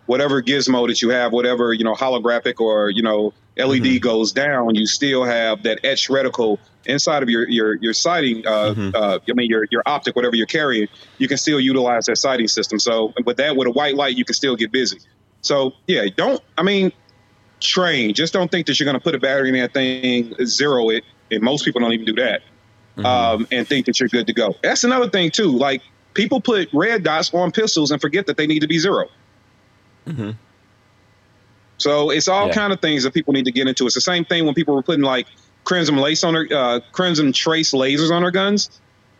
whatever 0.06 0.42
gizmo 0.42 0.86
that 0.88 1.02
you 1.02 1.10
have, 1.10 1.32
whatever, 1.32 1.72
you 1.72 1.84
know, 1.84 1.94
holographic 1.94 2.60
or, 2.60 2.88
you 2.90 3.02
know, 3.02 3.34
LED 3.58 3.98
Mhm. 3.98 4.00
goes 4.00 4.32
down, 4.32 4.74
you 4.74 4.86
still 4.86 5.24
have 5.24 5.64
that 5.64 5.80
etched 5.84 6.08
reticle 6.08 6.58
inside 6.88 7.22
of 7.22 7.28
your, 7.28 7.48
your, 7.48 7.74
your 7.76 7.92
sighting, 7.92 8.46
uh, 8.46 8.74
Mhm. 8.74 8.94
uh, 8.94 9.18
I 9.28 9.32
mean, 9.34 9.48
your, 9.48 9.66
your 9.70 9.82
optic, 9.86 10.16
whatever 10.16 10.34
you're 10.34 10.46
carrying, 10.46 10.88
you 11.18 11.28
can 11.28 11.36
still 11.36 11.60
utilize 11.60 12.06
that 12.06 12.16
sighting 12.16 12.48
system. 12.48 12.78
So 12.78 13.12
with 13.24 13.36
that, 13.36 13.56
with 13.56 13.68
a 13.68 13.70
white 13.70 13.94
light, 13.94 14.16
you 14.16 14.24
can 14.24 14.34
still 14.34 14.56
get 14.56 14.72
busy. 14.72 14.98
So 15.42 15.74
yeah, 15.86 16.06
don't, 16.16 16.42
I 16.56 16.62
mean, 16.62 16.92
train, 17.60 18.14
just 18.14 18.32
don't 18.32 18.50
think 18.50 18.66
that 18.66 18.80
you're 18.80 18.84
going 18.86 18.98
to 18.98 19.02
put 19.02 19.14
a 19.14 19.18
battery 19.18 19.48
in 19.50 19.54
that 19.56 19.72
thing, 19.74 20.34
zero 20.44 20.88
it. 20.90 21.04
And 21.30 21.42
most 21.42 21.64
people 21.64 21.80
don't 21.80 21.92
even 21.92 22.06
do 22.06 22.14
that. 22.14 22.42
Mhm. 22.96 23.04
Um, 23.04 23.46
and 23.52 23.68
think 23.68 23.86
that 23.86 24.00
you're 24.00 24.08
good 24.08 24.26
to 24.26 24.32
go. 24.32 24.56
That's 24.62 24.82
another 24.82 25.08
thing 25.08 25.30
too. 25.30 25.56
Like 25.56 25.82
people 26.14 26.40
put 26.40 26.68
red 26.72 27.04
dots 27.04 27.32
on 27.32 27.52
pistols 27.52 27.90
and 27.90 28.00
forget 28.00 28.26
that 28.26 28.36
they 28.36 28.46
need 28.46 28.60
to 28.60 28.66
be 28.66 28.78
zero. 28.78 29.08
Mhm. 30.08 30.34
So 31.76 32.10
it's 32.10 32.26
all 32.26 32.48
Yeah. 32.48 32.54
kind 32.54 32.72
of 32.72 32.80
things 32.80 33.04
that 33.04 33.14
people 33.14 33.32
need 33.32 33.44
to 33.44 33.52
get 33.52 33.68
into. 33.68 33.86
It's 33.86 33.94
the 33.94 34.00
same 34.00 34.24
thing 34.24 34.46
when 34.46 34.54
people 34.54 34.74
were 34.74 34.82
putting 34.82 35.04
like 35.04 35.26
crimson 35.68 35.96
lace 35.96 36.24
on 36.24 36.32
their 36.32 36.46
uh, 36.50 36.80
crimson 36.92 37.30
trace 37.32 37.72
lasers 37.72 38.10
on 38.10 38.22
their 38.22 38.30
guns. 38.30 38.70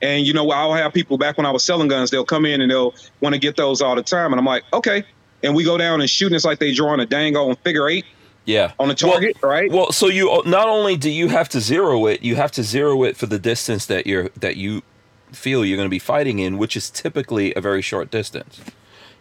And 0.00 0.26
you 0.26 0.32
know, 0.32 0.50
I'll 0.50 0.72
have 0.74 0.92
people 0.94 1.18
back 1.18 1.36
when 1.36 1.44
I 1.46 1.50
was 1.50 1.62
selling 1.62 1.88
guns, 1.88 2.10
they'll 2.10 2.24
come 2.24 2.46
in 2.46 2.60
and 2.62 2.70
they'll 2.70 2.94
want 3.20 3.34
to 3.34 3.38
get 3.38 3.56
those 3.56 3.82
all 3.82 3.94
the 3.94 4.02
time. 4.02 4.32
And 4.32 4.40
I'm 4.40 4.46
like, 4.46 4.62
okay, 4.72 5.04
and 5.42 5.54
we 5.54 5.62
go 5.64 5.76
down 5.76 6.00
and 6.00 6.08
shoot, 6.08 6.26
and 6.28 6.34
it's 6.36 6.44
like 6.44 6.58
they 6.58 6.72
drawing 6.72 7.00
a 7.00 7.06
dang 7.06 7.36
on 7.36 7.54
figure 7.56 7.88
eight 7.88 8.04
Yeah. 8.44 8.72
on 8.78 8.88
the 8.88 8.94
target, 8.94 9.36
right? 9.42 9.70
Well, 9.70 9.92
so 9.92 10.06
you 10.08 10.42
not 10.46 10.68
only 10.68 10.96
do 10.96 11.10
you 11.10 11.28
have 11.28 11.48
to 11.50 11.60
zero 11.60 12.06
it, 12.06 12.22
you 12.22 12.36
have 12.36 12.50
to 12.52 12.62
zero 12.62 13.02
it 13.04 13.16
for 13.16 13.26
the 13.26 13.38
distance 13.38 13.86
that 13.86 14.06
you're 14.06 14.30
that 14.40 14.56
you 14.56 14.82
feel 15.32 15.64
you're 15.64 15.76
going 15.76 15.86
to 15.88 15.90
be 15.90 15.98
fighting 15.98 16.38
in, 16.38 16.56
which 16.58 16.76
is 16.76 16.88
typically 16.90 17.52
a 17.54 17.60
very 17.60 17.82
short 17.82 18.10
distance. 18.10 18.60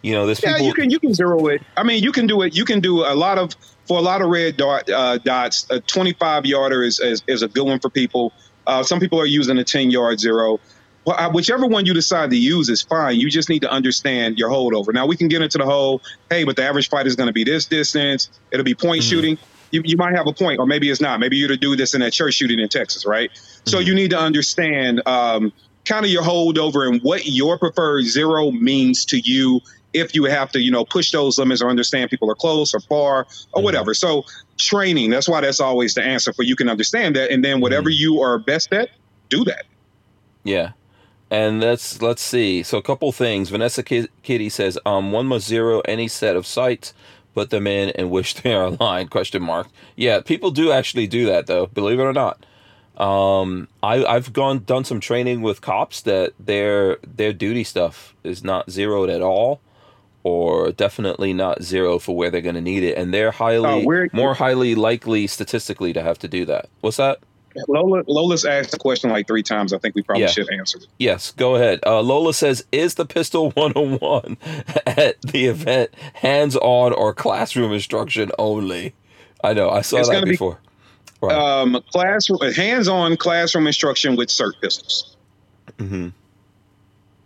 You 0.04 0.14
know, 0.14 0.26
this 0.28 0.42
Yeah, 0.44 0.54
people. 0.54 0.68
you 0.68 0.74
can 0.74 0.90
you 0.92 1.00
can 1.00 1.14
zero 1.14 1.48
it. 1.48 1.62
I 1.76 1.84
mean, 1.84 2.02
you 2.04 2.12
can 2.12 2.28
do 2.28 2.42
it. 2.44 2.56
You 2.56 2.66
can 2.66 2.80
do 2.80 3.04
a 3.04 3.16
lot 3.16 3.38
of 3.40 3.50
for 3.88 3.98
a 3.98 4.02
lot 4.02 4.22
of 4.22 4.30
red 4.30 4.58
dot 4.58 4.90
uh, 4.90 5.18
dots. 5.18 5.66
A 5.70 5.80
25 5.80 6.46
yarder 6.46 6.84
is, 6.84 7.00
is 7.00 7.24
is 7.28 7.42
a 7.42 7.48
good 7.48 7.66
one 7.66 7.80
for 7.80 7.90
people. 7.90 8.34
Uh, 8.66 8.84
some 8.84 9.00
people 9.00 9.20
are 9.20 9.26
using 9.26 9.58
a 9.58 9.64
10 9.64 9.92
yard 9.92 10.20
zero. 10.20 10.60
Well, 11.06 11.16
uh, 11.18 11.32
whichever 11.32 11.66
one 11.66 11.86
you 11.86 11.94
decide 11.94 12.32
to 12.32 12.38
use 12.38 12.68
is 12.68 12.82
fine. 12.82 13.18
You 13.18 13.30
just 13.30 13.48
need 13.48 13.62
to 13.62 13.72
understand 13.72 14.38
your 14.38 14.50
holdover. 14.50 14.94
Now 14.94 15.06
we 15.06 15.16
can 15.16 15.30
get 15.30 15.42
into 15.42 15.58
the 15.58 15.64
whole, 15.64 16.02
hey, 16.30 16.44
but 16.44 16.58
the 16.58 16.64
average 16.64 16.90
fight 16.90 17.08
is 17.08 17.16
going 17.16 17.28
to 17.28 17.34
be 17.34 17.46
this 17.46 17.66
distance. 17.66 18.30
It'll 18.52 18.66
be 18.66 18.76
point 18.76 19.04
shooting. 19.04 19.38
You, 19.72 19.84
you 19.86 19.96
might 19.96 20.16
have 20.16 20.28
a 20.28 20.34
point, 20.34 20.60
or 20.60 20.66
maybe 20.66 20.90
it's 20.90 21.00
not. 21.00 21.22
Maybe 21.22 21.38
you're 21.38 21.48
to 21.48 21.58
do 21.58 21.78
this 21.78 21.94
in 21.94 22.02
that 22.02 22.12
church 22.12 22.34
shooting 22.34 22.60
in 22.60 22.68
Texas, 22.68 23.06
right? 23.06 23.32
So 23.66 23.80
you 23.80 23.96
need 23.96 24.12
to 24.12 24.20
understand 24.20 25.02
um, 25.06 25.54
kind 25.86 26.06
of 26.06 26.12
your 26.12 26.24
holdover 26.24 26.88
and 26.88 27.02
what 27.02 27.26
your 27.26 27.58
preferred 27.58 28.04
zero 28.04 28.52
means 28.52 29.06
to 29.06 29.18
you 29.18 29.62
if 30.00 30.16
you 30.16 30.26
have 30.26 30.52
to, 30.52 30.60
you 30.60 30.72
know, 30.72 30.86
push 30.86 31.12
those 31.12 31.38
limits 31.38 31.62
or 31.62 31.70
understand 31.70 32.10
people 32.10 32.30
are 32.30 32.36
close 32.36 32.74
or 32.74 32.80
far 32.80 33.28
or 33.54 33.64
whatever. 33.64 33.94
So 33.94 34.24
training, 34.58 35.10
that's 35.10 35.28
why 35.28 35.42
that's 35.42 35.60
always 35.60 35.94
the 35.94 36.04
answer 36.04 36.34
for 36.34 36.44
you 36.44 36.56
can 36.56 36.70
understand 36.70 37.16
that. 37.16 37.32
And 37.32 37.44
then 37.44 37.62
whatever 37.62 37.90
you 37.90 38.22
are 38.22 38.40
best 38.40 38.74
at, 38.74 38.90
do 39.30 39.44
that. 39.46 39.66
Yeah. 40.44 40.72
And 41.30 41.60
let's 41.60 42.02
let's 42.02 42.22
see. 42.22 42.64
So 42.64 42.78
a 42.78 42.82
couple 42.82 43.12
things. 43.12 43.50
Vanessa 43.50 43.84
Ki- 43.84 44.08
Kitty 44.24 44.50
says, 44.50 44.80
um, 44.86 45.12
one 45.12 45.26
must 45.26 45.46
zero 45.46 45.82
any 45.82 46.08
set 46.08 46.38
of 46.38 46.46
sites, 46.46 46.94
put 47.34 47.50
them 47.50 47.68
in, 47.68 47.90
and 47.92 48.10
wish 48.10 48.34
they 48.34 48.54
are 48.54 48.64
aligned. 48.64 49.12
Question 49.12 49.44
mark. 49.44 49.68
Yeah, 49.96 50.22
people 50.22 50.52
do 50.52 50.72
actually 50.72 51.08
do 51.08 51.26
that 51.26 51.48
though. 51.48 51.66
Believe 51.68 52.00
it 52.00 52.04
or 52.04 52.14
not. 52.14 52.46
Um, 52.98 53.68
I 53.84 54.04
I've 54.06 54.34
gone 54.34 54.64
done 54.64 54.84
some 54.84 55.00
training 55.00 55.42
with 55.42 55.62
cops 55.62 56.02
that 56.02 56.34
their 56.40 56.98
their 57.06 57.32
duty 57.32 57.64
stuff 57.64 58.16
is 58.24 58.44
not 58.44 58.72
zeroed 58.72 59.10
at 59.10 59.22
all, 59.22 59.60
or 60.28 60.72
definitely 60.72 61.32
not 61.34 61.64
zero 61.64 62.00
for 62.00 62.16
where 62.16 62.30
they're 62.30 62.42
going 62.42 62.56
to 62.56 62.62
need 62.62 62.84
it, 62.84 62.98
and 62.98 63.14
they're 63.14 63.32
highly 63.32 63.86
Uh, 63.86 64.08
more 64.14 64.34
highly 64.34 64.76
likely 64.76 65.26
statistically 65.28 65.94
to 65.94 66.02
have 66.04 66.20
to 66.20 66.28
do 66.28 66.44
that. 66.46 66.68
What's 66.82 66.98
that? 66.98 67.20
Lola, 67.68 68.04
Lola's 68.08 68.46
asked 68.46 68.72
the 68.72 68.78
question 68.78 69.10
like 69.10 69.26
three 69.28 69.42
times. 69.42 69.74
I 69.74 69.78
think 69.80 69.96
we 69.96 70.04
probably 70.04 70.24
Yeah. 70.24 70.30
should 70.30 70.52
answer 70.52 70.78
it. 70.80 70.86
Yes, 71.00 71.32
go 71.32 71.56
ahead. 71.56 71.80
Uh, 71.86 72.02
Lola 72.02 72.34
says, 72.34 72.64
"Is 72.72 72.96
the 72.96 73.06
pistol 73.06 73.52
101 73.52 74.38
at 74.86 75.20
the 75.22 75.46
event 75.48 75.90
hands-on 76.14 76.94
or 76.94 77.14
classroom 77.14 77.72
instruction 77.74 78.32
only?" 78.38 78.94
I 79.44 79.54
know, 79.54 79.70
I 79.70 79.82
saw 79.82 79.98
It's 79.98 80.08
that 80.10 80.14
gonna 80.16 80.26
be- 80.26 80.32
before. 80.34 80.60
Right. 81.22 81.34
Um, 81.36 81.82
classroom, 81.92 82.40
hands-on 82.54 83.18
classroom 83.18 83.66
instruction 83.66 84.16
with 84.18 84.30
SIRT 84.30 84.54
pistols. 84.62 85.16
hmm 85.80 86.10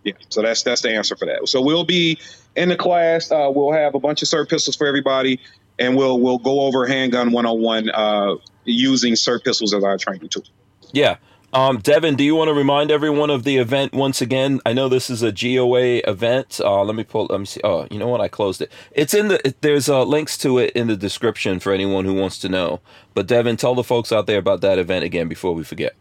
Yeah, 0.05 0.13
so 0.29 0.41
that's 0.41 0.63
that's 0.63 0.81
the 0.81 0.91
answer 0.91 1.15
for 1.17 1.25
that. 1.25 1.49
So 1.49 1.59
we'll 1.61 1.83
be 1.83 2.17
in 2.55 2.69
the 2.69 2.75
class. 2.75 3.31
Uh, 3.31 3.51
we'll 3.53 3.73
have 3.73 3.95
a 3.95 3.99
bunch 3.99 4.21
of 4.21 4.27
SIRT 4.27 4.49
pistols 4.49 4.75
for 4.75 4.87
everybody, 4.87 5.39
and 5.79 5.95
we'll 5.95 6.19
we'll 6.19 6.37
go 6.37 6.61
over 6.61 6.85
handgun 6.85 7.31
101 7.31 7.89
uh, 7.89 8.35
using 8.65 9.13
SIRT 9.13 9.43
pistols 9.43 9.73
as 9.73 9.83
our 9.83 9.97
training 9.97 10.29
tool. 10.29 10.43
Yeah. 10.91 11.17
Um, 11.53 11.79
Devin, 11.79 12.15
do 12.15 12.23
you 12.23 12.33
want 12.33 12.47
to 12.47 12.53
remind 12.53 12.91
everyone 12.91 13.29
of 13.29 13.43
the 13.43 13.57
event 13.57 13.91
once 13.91 14.21
again? 14.21 14.61
I 14.65 14.71
know 14.71 14.87
this 14.87 15.09
is 15.09 15.21
a 15.21 15.33
GOA 15.33 15.97
event. 16.09 16.61
Uh, 16.63 16.81
let 16.83 16.95
me 16.95 17.03
pull. 17.03 17.27
Let 17.29 17.41
me 17.41 17.45
see. 17.45 17.59
Oh, 17.61 17.87
you 17.91 17.99
know 17.99 18.07
what? 18.07 18.21
I 18.21 18.29
closed 18.29 18.61
it. 18.61 18.71
It's 18.91 19.13
in 19.13 19.27
the. 19.27 19.53
There's 19.59 19.89
uh, 19.89 20.03
links 20.03 20.37
to 20.39 20.59
it 20.59 20.71
in 20.71 20.87
the 20.87 20.95
description 20.95 21.59
for 21.59 21.73
anyone 21.73 22.05
who 22.05 22.13
wants 22.13 22.37
to 22.39 22.49
know. 22.49 22.79
But 23.13 23.27
Devin, 23.27 23.57
tell 23.57 23.75
the 23.75 23.83
folks 23.83 24.13
out 24.13 24.27
there 24.27 24.39
about 24.39 24.61
that 24.61 24.79
event 24.79 25.03
again 25.03 25.27
before 25.27 25.53
we 25.53 25.65
forget. 25.65 25.93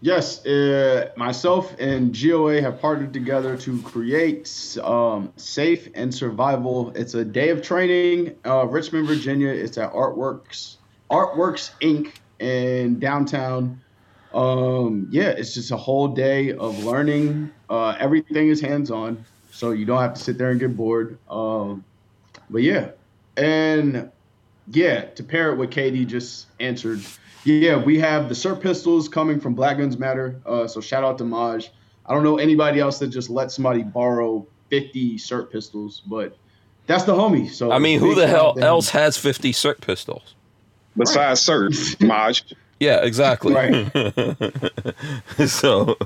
Yes, 0.00 0.46
uh, 0.46 1.10
myself 1.16 1.74
and 1.80 2.16
GOA 2.16 2.60
have 2.60 2.80
partnered 2.80 3.12
together 3.12 3.56
to 3.56 3.82
create 3.82 4.78
um, 4.82 5.32
Safe 5.36 5.88
and 5.94 6.14
Survival. 6.14 6.92
It's 6.94 7.14
a 7.14 7.24
day 7.24 7.48
of 7.48 7.62
training, 7.62 8.36
uh, 8.46 8.66
Richmond, 8.66 9.08
Virginia. 9.08 9.48
It's 9.48 9.76
at 9.76 9.92
Artworks, 9.92 10.76
Artworks 11.10 11.72
Inc. 11.80 12.12
in 12.38 13.00
downtown. 13.00 13.80
Um, 14.32 15.08
yeah, 15.10 15.30
it's 15.30 15.54
just 15.54 15.72
a 15.72 15.76
whole 15.76 16.08
day 16.08 16.52
of 16.52 16.84
learning. 16.84 17.50
Uh, 17.68 17.96
everything 17.98 18.50
is 18.50 18.60
hands 18.60 18.92
on, 18.92 19.24
so 19.50 19.72
you 19.72 19.84
don't 19.84 20.00
have 20.00 20.14
to 20.14 20.20
sit 20.20 20.38
there 20.38 20.50
and 20.50 20.60
get 20.60 20.76
bored. 20.76 21.18
Um, 21.28 21.84
but 22.48 22.62
yeah, 22.62 22.90
and 23.36 24.12
yeah, 24.70 25.06
to 25.06 25.24
pair 25.24 25.50
it 25.50 25.56
with 25.56 25.72
Katie 25.72 26.04
just 26.04 26.46
answered. 26.60 27.00
Yeah, 27.44 27.76
we 27.76 27.98
have 27.98 28.28
the 28.28 28.34
SIRT 28.34 28.60
pistols 28.60 29.08
coming 29.08 29.40
from 29.40 29.54
Black 29.54 29.78
Guns 29.78 29.98
Matter. 29.98 30.40
Uh, 30.44 30.66
so 30.66 30.80
shout 30.80 31.04
out 31.04 31.18
to 31.18 31.24
Maj. 31.24 31.70
I 32.06 32.14
don't 32.14 32.24
know 32.24 32.38
anybody 32.38 32.80
else 32.80 32.98
that 32.98 33.08
just 33.08 33.30
let 33.30 33.50
somebody 33.50 33.82
borrow 33.82 34.46
50 34.70 35.18
SIRT 35.18 35.50
pistols, 35.50 36.02
but 36.06 36.36
that's 36.86 37.04
the 37.04 37.14
homie. 37.14 37.50
So 37.50 37.70
I 37.70 37.78
mean, 37.78 38.00
who 38.00 38.14
the 38.14 38.26
hell 38.26 38.54
to 38.54 38.62
else 38.62 38.90
has 38.90 39.16
50 39.16 39.52
SIRT 39.52 39.80
pistols? 39.80 40.34
Besides 40.96 41.40
SIRT, 41.40 42.06
Maj. 42.06 42.44
Yeah, 42.80 43.02
exactly. 43.02 43.52
Right. 43.54 43.72
so 45.48 45.84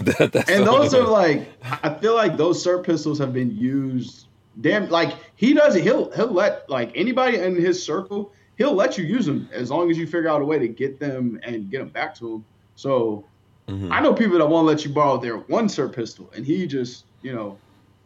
that, 0.00 0.30
that's 0.34 0.50
And 0.50 0.66
those 0.66 0.92
are 0.92 1.06
like, 1.06 1.48
I 1.82 1.94
feel 1.94 2.14
like 2.14 2.36
those 2.36 2.62
SIRT 2.62 2.84
pistols 2.84 3.18
have 3.20 3.32
been 3.32 3.56
used. 3.56 4.26
Damn, 4.60 4.90
like 4.90 5.14
he 5.36 5.54
does 5.54 5.76
it. 5.76 5.82
He'll 5.82 6.10
he'll 6.12 6.30
let 6.30 6.68
like 6.68 6.92
anybody 6.94 7.38
in 7.38 7.56
his 7.56 7.82
circle. 7.82 8.32
He'll 8.56 8.74
let 8.74 8.96
you 8.96 9.04
use 9.04 9.26
them 9.26 9.48
as 9.52 9.70
long 9.70 9.90
as 9.90 9.98
you 9.98 10.06
figure 10.06 10.28
out 10.28 10.40
a 10.40 10.44
way 10.44 10.58
to 10.58 10.68
get 10.68 11.00
them 11.00 11.40
and 11.42 11.70
get 11.70 11.78
them 11.78 11.88
back 11.88 12.14
to 12.16 12.34
him. 12.34 12.44
So 12.76 13.24
Mhm. 13.68 13.90
I 13.90 14.00
know 14.00 14.12
people 14.12 14.38
that 14.38 14.46
won't 14.46 14.66
let 14.66 14.84
you 14.84 14.92
borrow 14.92 15.16
their 15.16 15.38
one 15.38 15.68
SIRT 15.68 15.92
pistol, 15.94 16.30
and 16.36 16.44
he 16.44 16.66
just 16.66 17.04
you 17.22 17.32
know 17.34 17.56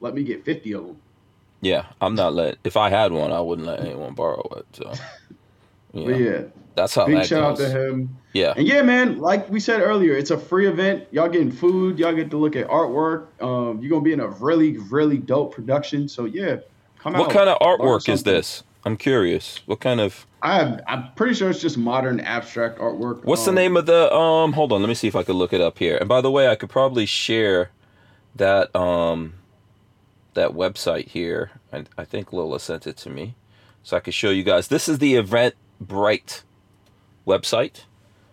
let 0.00 0.14
me 0.14 0.22
get 0.22 0.44
50 0.44 0.72
of 0.74 0.86
them. 0.86 0.96
Yeah, 1.60 1.86
I'm 2.00 2.14
not 2.14 2.34
let. 2.34 2.56
If 2.62 2.76
I 2.76 2.88
had 2.88 3.10
one, 3.12 3.32
I 3.32 3.40
wouldn't 3.40 3.66
let 3.66 3.80
anyone 3.80 4.14
borrow 4.14 4.48
it. 4.56 4.66
So, 4.72 4.92
yeah, 5.92 6.16
yeah, 6.16 6.42
that's 6.76 6.94
how 6.94 7.06
big 7.06 7.16
that 7.16 7.26
shout 7.26 7.42
out 7.42 7.56
to 7.56 7.68
him. 7.68 8.16
Yeah, 8.32 8.54
And 8.56 8.64
yeah, 8.68 8.82
man, 8.82 9.18
like 9.18 9.48
we 9.50 9.58
said 9.58 9.80
earlier, 9.80 10.12
it's 10.12 10.30
a 10.30 10.38
free 10.38 10.68
event. 10.68 11.08
Y'all 11.10 11.28
getting 11.28 11.50
food. 11.50 11.98
Y'all 11.98 12.12
get 12.12 12.30
to 12.30 12.36
look 12.36 12.54
at 12.54 12.68
artwork. 12.68 13.26
Um, 13.42 13.80
you're 13.80 13.90
gonna 13.90 14.02
be 14.02 14.12
in 14.12 14.20
a 14.20 14.28
really, 14.28 14.76
really 14.78 15.18
dope 15.18 15.52
production. 15.54 16.08
So 16.08 16.26
yeah, 16.26 16.58
come 17.00 17.16
out. 17.16 17.20
what 17.22 17.30
kind 17.30 17.48
of 17.48 17.58
artwork 17.58 18.08
is 18.08 18.22
this? 18.22 18.62
I'm 18.88 18.96
curious. 18.96 19.60
What 19.66 19.80
kind 19.80 20.00
of? 20.00 20.26
I 20.40 20.54
have, 20.54 20.80
I'm 20.88 21.12
pretty 21.12 21.34
sure 21.34 21.50
it's 21.50 21.60
just 21.60 21.76
modern 21.76 22.20
abstract 22.20 22.78
artwork. 22.78 23.22
What's 23.22 23.44
the 23.44 23.50
Um, 23.50 23.56
name 23.56 23.76
of 23.76 23.84
the? 23.84 24.10
Um, 24.10 24.54
hold 24.54 24.72
on. 24.72 24.80
Let 24.80 24.88
me 24.88 24.94
see 24.94 25.08
if 25.08 25.14
I 25.14 25.24
could 25.24 25.34
look 25.34 25.52
it 25.52 25.60
up 25.60 25.78
here. 25.78 25.98
And 25.98 26.08
by 26.08 26.22
the 26.22 26.30
way, 26.30 26.48
I 26.48 26.54
could 26.54 26.70
probably 26.70 27.04
share 27.04 27.70
that 28.34 28.74
um 28.74 29.34
that 30.32 30.52
website 30.52 31.08
here. 31.08 31.50
I, 31.70 31.84
I 31.98 32.04
think 32.06 32.32
Lola 32.32 32.58
sent 32.58 32.86
it 32.86 32.96
to 32.98 33.10
me, 33.10 33.34
so 33.82 33.94
I 33.98 34.00
could 34.00 34.14
show 34.14 34.30
you 34.30 34.42
guys. 34.42 34.68
This 34.68 34.88
is 34.88 35.00
the 35.00 35.16
Eventbrite 35.16 36.44
website 37.26 37.82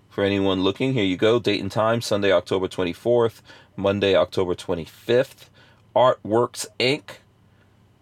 for 0.10 0.24
anyone 0.24 0.62
looking. 0.64 0.94
Here 0.94 1.04
you 1.04 1.18
go. 1.18 1.38
Date 1.38 1.60
and 1.60 1.70
time: 1.72 2.00
Sunday, 2.00 2.32
October 2.32 2.70
twenty 2.70 2.94
fourth, 2.94 3.42
Monday, 3.76 4.16
October 4.16 4.56
twenty 4.56 4.86
fifth. 4.86 5.50
Artworks 5.94 6.66
Inc. 6.80 7.18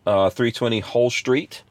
Uh, 0.06 0.30
three 0.30 0.52
twenty 0.52 0.82
Hull 0.82 1.10
Street. 1.10 1.64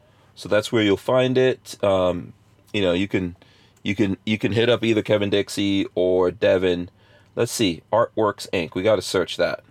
So 0.43 0.49
that's 0.49 0.73
where 0.73 0.83
you'll 0.83 0.97
find 0.97 1.39
it. 1.39 1.79
Um, 1.85 2.33
you 2.73 2.83
know, 2.83 2.93
you 2.93 3.07
can 3.07 3.37
you 3.85 3.95
can 3.95 4.17
you 4.27 4.39
can 4.39 4.51
hit 4.51 4.69
up 4.69 4.83
either 4.83 5.01
Kevin 5.01 5.31
Dixie 5.31 5.87
or 5.95 6.33
Devin. 6.33 6.91
Let's 7.37 7.53
see, 7.53 7.83
Artworks 7.93 8.51
Inc. 8.51 8.75
We 8.75 8.83
got 8.83 8.97
to 8.97 9.03
search 9.03 9.37
that. 9.37 9.63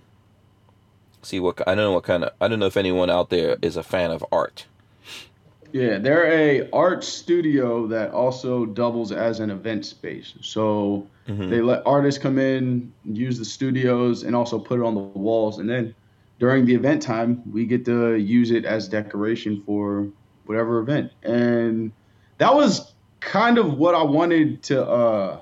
See 1.23 1.41
what 1.41 1.59
I 1.67 1.75
don't 1.75 1.83
know 1.83 1.91
what 1.91 2.05
kind 2.05 2.23
of 2.23 2.31
I 2.39 2.47
don't 2.47 2.59
know 2.59 2.67
if 2.67 2.77
anyone 2.77 3.09
out 3.09 3.29
there 3.29 3.57
is 3.61 3.75
a 3.75 3.83
fan 3.83 4.11
of 4.11 4.23
art. 4.31 4.65
Yeah, 5.73 5.97
they're 5.97 6.31
a 6.31 6.69
art 6.71 7.03
studio 7.03 7.85
that 7.87 8.11
also 8.11 8.65
doubles 8.65 9.11
as 9.11 9.41
an 9.41 9.49
event 9.49 9.85
space. 9.85 10.35
So 10.39 11.05
Mhm. 11.27 11.49
they 11.49 11.59
let 11.59 11.85
artists 11.85 12.17
come 12.17 12.39
in, 12.39 12.93
use 13.03 13.37
the 13.37 13.43
studios, 13.43 14.23
and 14.23 14.37
also 14.37 14.57
put 14.57 14.79
it 14.79 14.85
on 14.85 14.95
the 14.95 15.01
walls. 15.01 15.59
And 15.59 15.69
then 15.69 15.93
during 16.39 16.65
the 16.65 16.75
event 16.75 17.01
time, 17.01 17.41
we 17.51 17.65
get 17.65 17.83
to 17.87 18.15
use 18.15 18.51
it 18.51 18.63
as 18.63 18.87
decoration 18.87 19.61
for 19.65 20.07
whatever 20.51 20.79
event. 20.79 21.11
And 21.23 21.93
that 22.39 22.53
was 22.55 22.95
kind 23.21 23.57
of 23.57 23.77
what 23.77 23.95
I 23.95 24.03
wanted 24.03 24.63
to. 24.65 24.85
Uh, 24.87 25.41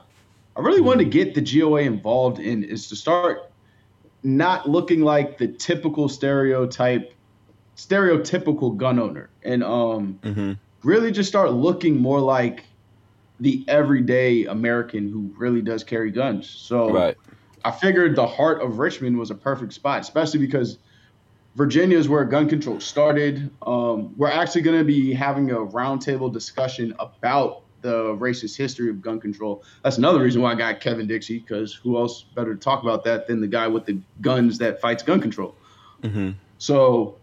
I 0.55 0.61
really 0.61 0.81
wanted 0.81 1.05
to 1.05 1.09
get 1.09 1.35
the 1.35 1.41
GOA 1.41 1.81
involved 1.81 2.39
in 2.39 2.63
is 2.63 2.89
to 2.89 2.95
start 2.95 3.39
not 4.23 4.69
looking 4.69 5.01
like 5.01 5.37
the 5.37 5.47
typical 5.47 6.09
stereotype, 6.09 7.13
stereotypical 7.77 8.77
gun 8.77 8.99
owner, 8.99 9.31
and 9.43 9.63
um, 9.63 10.19
Mm-hmm. 10.23 10.53
really 10.83 11.11
just 11.11 11.29
start 11.29 11.51
looking 11.53 11.97
more 11.97 12.19
like 12.19 12.65
the 13.39 13.65
everyday 13.67 14.45
American 14.45 15.09
who 15.09 15.33
really 15.37 15.61
does 15.61 15.83
carry 15.83 16.11
guns. 16.11 16.49
So 16.49 16.91
Right. 16.93 17.15
I 17.63 17.71
figured 17.71 18.15
the 18.15 18.27
heart 18.27 18.61
of 18.61 18.79
Richmond 18.79 19.17
was 19.17 19.31
a 19.31 19.35
perfect 19.35 19.73
spot, 19.73 20.01
especially 20.01 20.39
because 20.39 20.79
Virginia 21.55 21.97
is 21.97 22.07
where 22.07 22.23
gun 22.25 22.47
control 22.47 22.79
started. 22.79 23.49
Um, 23.61 24.13
we're 24.17 24.29
actually 24.29 24.61
going 24.61 24.77
to 24.77 24.85
be 24.85 25.13
having 25.13 25.51
a 25.51 25.55
roundtable 25.55 26.31
discussion 26.31 26.93
about 26.99 27.63
the 27.81 28.15
racist 28.15 28.57
history 28.57 28.89
of 28.89 29.01
gun 29.01 29.19
control. 29.19 29.63
That's 29.83 29.97
another 29.97 30.21
reason 30.21 30.41
why 30.41 30.51
I 30.51 30.55
got 30.55 30.79
Kevin 30.79 31.07
Dixie, 31.07 31.39
because 31.39 31.73
who 31.73 31.97
else 31.97 32.23
better 32.35 32.53
to 32.53 32.59
talk 32.59 32.83
about 32.83 33.03
that 33.05 33.27
than 33.27 33.41
the 33.41 33.47
guy 33.47 33.67
with 33.67 33.85
the 33.85 33.99
guns 34.21 34.57
that 34.59 34.79
fights 34.81 35.03
gun 35.03 35.21
control? 35.21 35.55
Mm-hmm. 36.03 36.31
So, 36.57 37.17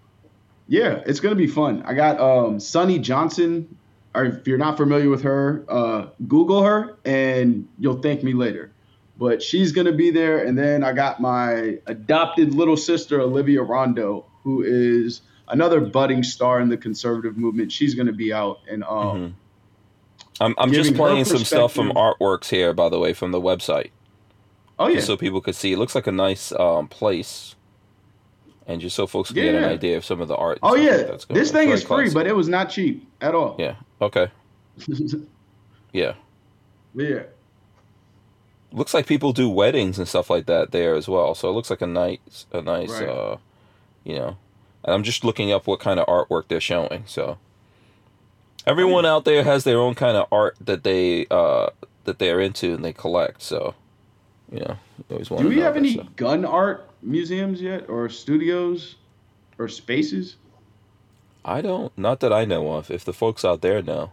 yeah, 0.69 1.03
it's 1.07 1.21
going 1.21 1.35
to 1.35 1.39
be 1.39 1.47
fun. 1.47 1.83
I 1.87 1.95
got 1.95 2.21
um, 2.21 2.61
Sunny 2.61 2.99
Johnson. 2.99 3.77
Or 4.15 4.25
if 4.25 4.49
you're 4.49 4.57
not 4.57 4.79
familiar 4.79 5.11
with 5.11 5.25
her, 5.25 5.63
uh, 5.69 6.07
Google 6.27 6.63
her 6.63 6.97
and 7.05 7.69
you'll 7.79 8.01
thank 8.01 8.23
me 8.23 8.33
later. 8.33 8.73
But 9.19 9.43
she's 9.43 9.73
going 9.73 9.87
to 9.87 9.93
be 9.93 10.11
there. 10.11 10.45
And 10.45 10.59
then 10.59 10.85
I 10.85 10.93
got 10.93 11.21
my 11.21 11.79
adopted 11.87 12.55
little 12.55 12.77
sister, 12.77 13.21
Olivia 13.21 13.63
Rondo, 13.63 14.27
who 14.45 14.63
is 14.63 15.23
another 15.49 15.81
budding 15.81 16.23
star 16.23 16.61
in 16.61 16.69
the 16.69 16.77
conservative 16.77 17.37
movement. 17.39 17.73
She's 17.73 17.95
going 17.95 18.09
to 18.09 18.13
be 18.13 18.33
out. 18.33 18.59
And 18.69 18.85
um, 18.85 18.89
Mhm. 18.91 19.33
I'm, 20.39 20.55
I'm 20.59 20.71
just 20.73 20.95
playing 20.95 21.25
some 21.25 21.45
stuff 21.45 21.73
from 21.73 21.93
artworks 21.93 22.51
here, 22.51 22.75
by 22.75 22.91
the 22.91 22.99
way, 22.99 23.15
from 23.15 23.33
the 23.33 23.41
website, 23.41 23.91
oh, 24.79 24.89
yeah. 24.89 24.97
just 24.97 25.07
so 25.07 25.17
people 25.17 25.41
could 25.41 25.55
see. 25.55 25.73
It 25.73 25.79
looks 25.79 25.95
like 25.95 26.07
a 26.07 26.13
nice 26.13 26.53
um, 26.53 26.89
place, 26.89 27.55
and 28.67 28.79
just 28.79 28.97
so 28.97 29.07
folks 29.07 29.31
can 29.31 29.37
get 29.43 29.55
an 29.55 29.65
idea 29.65 29.97
of 29.97 30.05
some 30.05 30.21
of 30.21 30.29
the 30.29 30.37
art. 30.37 30.59
Oh, 30.63 30.75
yeah. 30.77 31.17
This 31.31 31.51
thing 31.51 31.71
is 31.71 31.83
free, 31.83 32.11
but 32.11 32.27
it 32.27 32.37
was 32.37 32.49
not 32.49 32.69
cheap 32.69 33.09
at 33.23 33.35
all. 33.35 33.57
yeah, 33.59 33.77
okay, 34.03 34.31
yeah. 35.95 36.13
yeah. 36.95 37.23
Looks 38.73 38.93
like 38.95 39.07
people 39.07 39.33
do 39.33 39.49
weddings 39.49 39.99
and 39.99 40.07
stuff 40.09 40.29
like 40.29 40.47
that 40.47 40.71
there 40.73 40.95
as 40.95 41.09
well. 41.09 41.35
So 41.35 41.49
it 41.49 41.53
looks 41.53 41.71
like 41.71 41.83
a 41.83 41.87
nice, 41.87 42.47
a 42.53 42.61
nice, 42.63 42.91
Right. 42.91 43.09
uh, 43.09 43.37
you 44.05 44.15
know. 44.17 44.37
And 44.85 44.95
I'm 44.95 45.03
just 45.03 45.25
looking 45.25 45.51
up 45.53 45.67
what 45.67 45.81
kind 45.81 45.99
of 45.99 46.07
artwork 46.07 46.49
they're 46.49 46.61
showing. 46.61 47.05
So 47.07 47.39
everyone 48.67 49.07
out 49.07 49.25
there 49.25 49.45
has 49.45 49.65
their 49.65 49.79
own 49.79 49.95
kind 49.95 50.17
of 50.17 50.27
art 50.31 50.57
that 50.61 50.83
they 50.85 51.27
uh 51.31 51.71
that 52.05 52.19
they're 52.19 52.41
into 52.41 52.75
and 52.75 52.85
they 52.85 52.93
collect. 52.93 53.43
So 53.43 53.75
you 54.53 54.61
know, 54.61 54.77
you 54.99 55.05
always 55.11 55.31
want 55.31 55.43
Do 55.43 55.49
we 55.49 55.59
have 55.61 55.75
that 55.75 55.81
any 55.81 55.97
gun 56.17 56.45
art 56.45 56.89
museums 57.03 57.61
yet, 57.61 57.89
or 57.89 58.09
studios, 58.09 58.97
or 59.59 59.69
spaces? 59.69 60.37
I 61.45 61.61
don't, 61.61 61.97
not 61.97 62.21
that 62.21 62.33
I 62.33 62.45
know 62.45 62.73
of. 62.73 62.91
If 62.91 63.05
the 63.05 63.13
folks 63.13 63.45
out 63.45 63.61
there 63.61 63.81
know, 63.83 64.11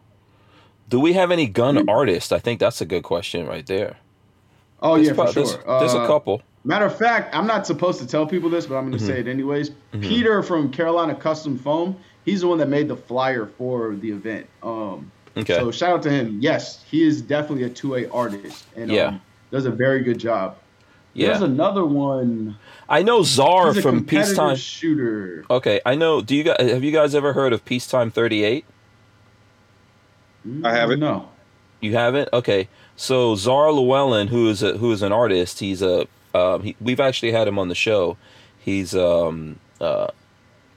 do 0.90 1.00
we 1.00 1.14
have 1.14 1.32
any 1.32 1.48
gun 1.48 1.88
artists? 1.90 2.32
I 2.32 2.40
think 2.40 2.60
that's 2.60 2.82
a 2.82 2.86
good 2.86 3.04
question 3.04 3.46
right 3.48 3.66
there. 3.66 3.98
Oh 4.84 4.96
There's 4.96 5.08
yeah, 5.08 5.14
pro- 5.14 5.26
for 5.28 5.34
there's, 5.34 5.52
sure. 5.52 5.80
there's 5.80 5.94
a 5.94 6.02
Uh, 6.02 6.08
couple. 6.08 6.42
Matter 6.66 6.86
of 6.86 6.98
fact, 6.98 7.36
I'm 7.36 7.48
not 7.48 7.66
supposed 7.66 8.00
to 8.02 8.08
tell 8.08 8.26
people 8.28 8.50
this, 8.50 8.66
but 8.66 8.76
I'm 8.76 8.84
going 8.90 8.98
to 8.98 9.04
Mm-hmm. 9.04 9.08
say 9.14 9.20
it 9.22 9.28
anyways. 9.28 9.72
Peter 10.02 10.44
from 10.44 10.72
Carolina 10.72 11.16
Custom 11.16 11.58
Foam, 11.58 11.98
he's 12.26 12.42
the 12.42 12.48
one 12.48 12.58
that 12.60 12.70
made 12.70 12.88
the 12.88 12.96
flyer 12.96 13.46
for 13.58 13.96
the 13.96 14.12
event. 14.12 14.48
Um, 14.62 15.12
Okay. 15.36 15.56
So 15.56 15.72
shout 15.72 15.90
out 15.94 16.04
to 16.04 16.12
him. 16.12 16.38
Yes, 16.42 16.84
he 16.92 17.02
is 17.02 17.20
definitely 17.20 17.64
a 17.64 17.70
two 17.70 17.96
A 17.96 18.08
artist, 18.12 18.66
and 18.76 18.92
Yeah. 18.92 19.08
um, 19.08 19.22
does 19.52 19.66
a 19.66 19.72
very 19.72 20.02
good 20.04 20.20
job. 20.20 20.58
Yeah, 21.16 21.30
There's 21.30 21.42
another 21.42 21.84
one. 21.86 22.56
I 22.88 23.02
know 23.02 23.24
Czar 23.24 23.70
He's 23.70 23.78
a 23.78 23.82
from 23.82 23.96
competitive 23.98 24.30
Peacetime. 24.30 24.56
shooter. 24.58 25.44
Okay, 25.50 25.82
I 25.88 25.96
know. 25.96 26.22
Do 26.22 26.36
you 26.36 26.44
guys 26.44 26.58
have 26.70 26.84
you 26.84 26.92
guys 26.92 27.16
ever 27.16 27.34
heard 27.34 27.52
of 27.52 27.66
Peacetime 27.66 28.12
38? 28.12 28.64
I 30.64 30.72
haven't. 30.72 31.00
No. 31.00 31.30
You 31.82 31.94
haven't? 31.96 32.30
Okay. 32.34 32.68
So 32.96 33.36
Czar 33.36 33.72
Llewellyn, 33.72 34.28
who 34.30 34.50
is 34.50 34.62
a 34.64 34.78
who 34.78 34.92
is 34.92 35.02
an 35.02 35.12
artist, 35.12 35.60
he's 35.60 35.82
a 35.82 36.08
um, 36.34 36.64
he, 36.64 36.76
we've 36.82 37.00
actually 37.00 37.32
had 37.32 37.48
him 37.48 37.60
on 37.60 37.68
the 37.68 37.76
show. 37.76 38.18
He's 38.60 38.96
um 38.96 39.60
uh 39.82 40.08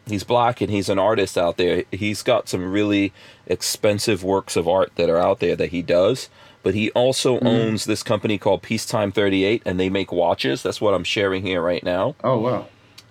he's 0.06 0.24
black 0.24 0.60
and 0.60 0.70
he's 0.70 0.88
an 0.88 0.98
artist 0.98 1.36
out 1.38 1.56
there. 1.56 1.84
He's 1.90 2.22
got 2.22 2.48
some 2.48 2.70
really 2.72 3.12
expensive 3.46 4.22
works 4.24 4.56
of 4.56 4.66
art 4.68 4.92
that 4.96 5.08
are 5.10 5.18
out 5.18 5.40
there 5.40 5.56
that 5.56 5.70
he 5.70 5.82
does. 5.82 6.28
But 6.62 6.74
he 6.74 6.90
also 6.92 7.38
owns 7.40 7.84
this 7.84 8.02
company 8.02 8.38
called 8.38 8.60
Peacetime 8.62 9.12
38 9.12 9.62
and 9.64 9.78
they 9.78 9.88
make 9.88 10.10
watches. 10.10 10.64
That's 10.64 10.80
what 10.80 10.94
I'm 10.94 11.04
sharing 11.04 11.42
here 11.42 11.62
right 11.62 11.82
now. 11.84 12.16
Oh 12.24 12.38
wow. 12.40 12.66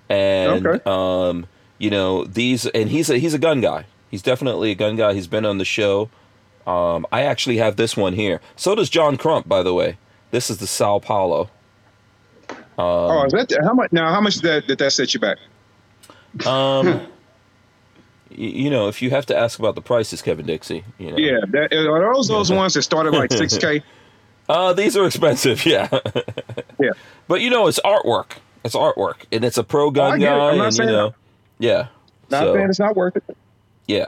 and 0.10 0.66
Okay. 0.68 0.82
um, 0.86 1.48
you 1.78 1.90
know 1.90 2.26
these, 2.26 2.66
and 2.68 2.90
he's 2.90 3.10
a 3.10 3.18
he's 3.18 3.34
a 3.34 3.40
gun 3.40 3.62
guy. 3.62 3.86
He's 4.12 4.22
definitely 4.22 4.72
a 4.72 4.76
gun 4.76 4.96
guy. 4.98 5.14
He's 5.14 5.28
been 5.28 5.46
on 5.46 5.58
the 5.58 5.66
show. 5.66 6.10
Um, 6.68 7.06
I 7.12 7.22
actually 7.24 7.58
have 7.58 7.76
this 7.76 7.96
one 7.96 8.14
here. 8.14 8.42
So 8.56 8.74
does 8.76 8.90
John 8.90 9.18
Crump, 9.18 9.48
by 9.48 9.62
the 9.64 9.74
way. 9.74 9.98
This 10.32 10.50
is 10.50 10.58
the 10.58 10.68
Sao 10.68 11.00
Paulo. 11.00 11.50
oh, 12.78 13.26
is 13.26 13.32
that 13.34 13.56
how 13.64 13.74
much? 13.74 13.92
Now, 13.92 14.12
how 14.12 14.20
much 14.22 14.36
did 14.36 14.44
that 14.44 14.68
did 14.68 14.78
that 14.80 14.92
set 14.92 15.14
you 15.14 15.20
back? 15.20 15.38
Um, 16.46 17.08
you 18.30 18.70
know, 18.70 18.88
if 18.88 19.02
you 19.02 19.12
have 19.12 19.26
to 19.28 19.38
ask 19.38 19.60
about 19.60 19.76
the 19.76 19.82
prices, 19.82 20.22
Kevin 20.22 20.46
Dixie. 20.46 20.84
You 20.98 21.12
know. 21.12 21.18
Yeah, 21.18 21.40
that, 21.52 21.74
are 21.74 22.14
those 22.14 22.28
those 22.28 22.52
ones 22.52 22.74
that 22.74 22.82
started 22.82 23.14
like 23.14 23.32
six 23.42 23.58
k? 23.58 23.84
Uh, 24.50 24.74
these 24.74 24.96
are 24.98 25.06
expensive. 25.06 25.66
Yeah. 25.66 25.88
Yeah. 26.80 26.92
But 27.28 27.42
you 27.42 27.50
know, 27.50 27.68
it's 27.68 27.80
artwork. 27.80 28.34
It's 28.64 28.76
artwork, 28.76 29.26
and 29.32 29.46
it's 29.46 29.58
a 29.58 29.64
pro 29.64 29.92
gun. 29.92 30.14
I'm 30.14 30.20
guy, 30.20 30.56
not 30.58 30.68
and 30.68 30.78
you 30.78 30.86
know, 30.86 31.14
yeah. 31.60 31.88
Not 32.30 32.42
So- 32.44 32.54
saying 32.56 32.70
it's 32.70 32.80
not 32.80 32.96
worth 32.96 33.16
it. 33.16 33.24
Yeah. 33.88 34.08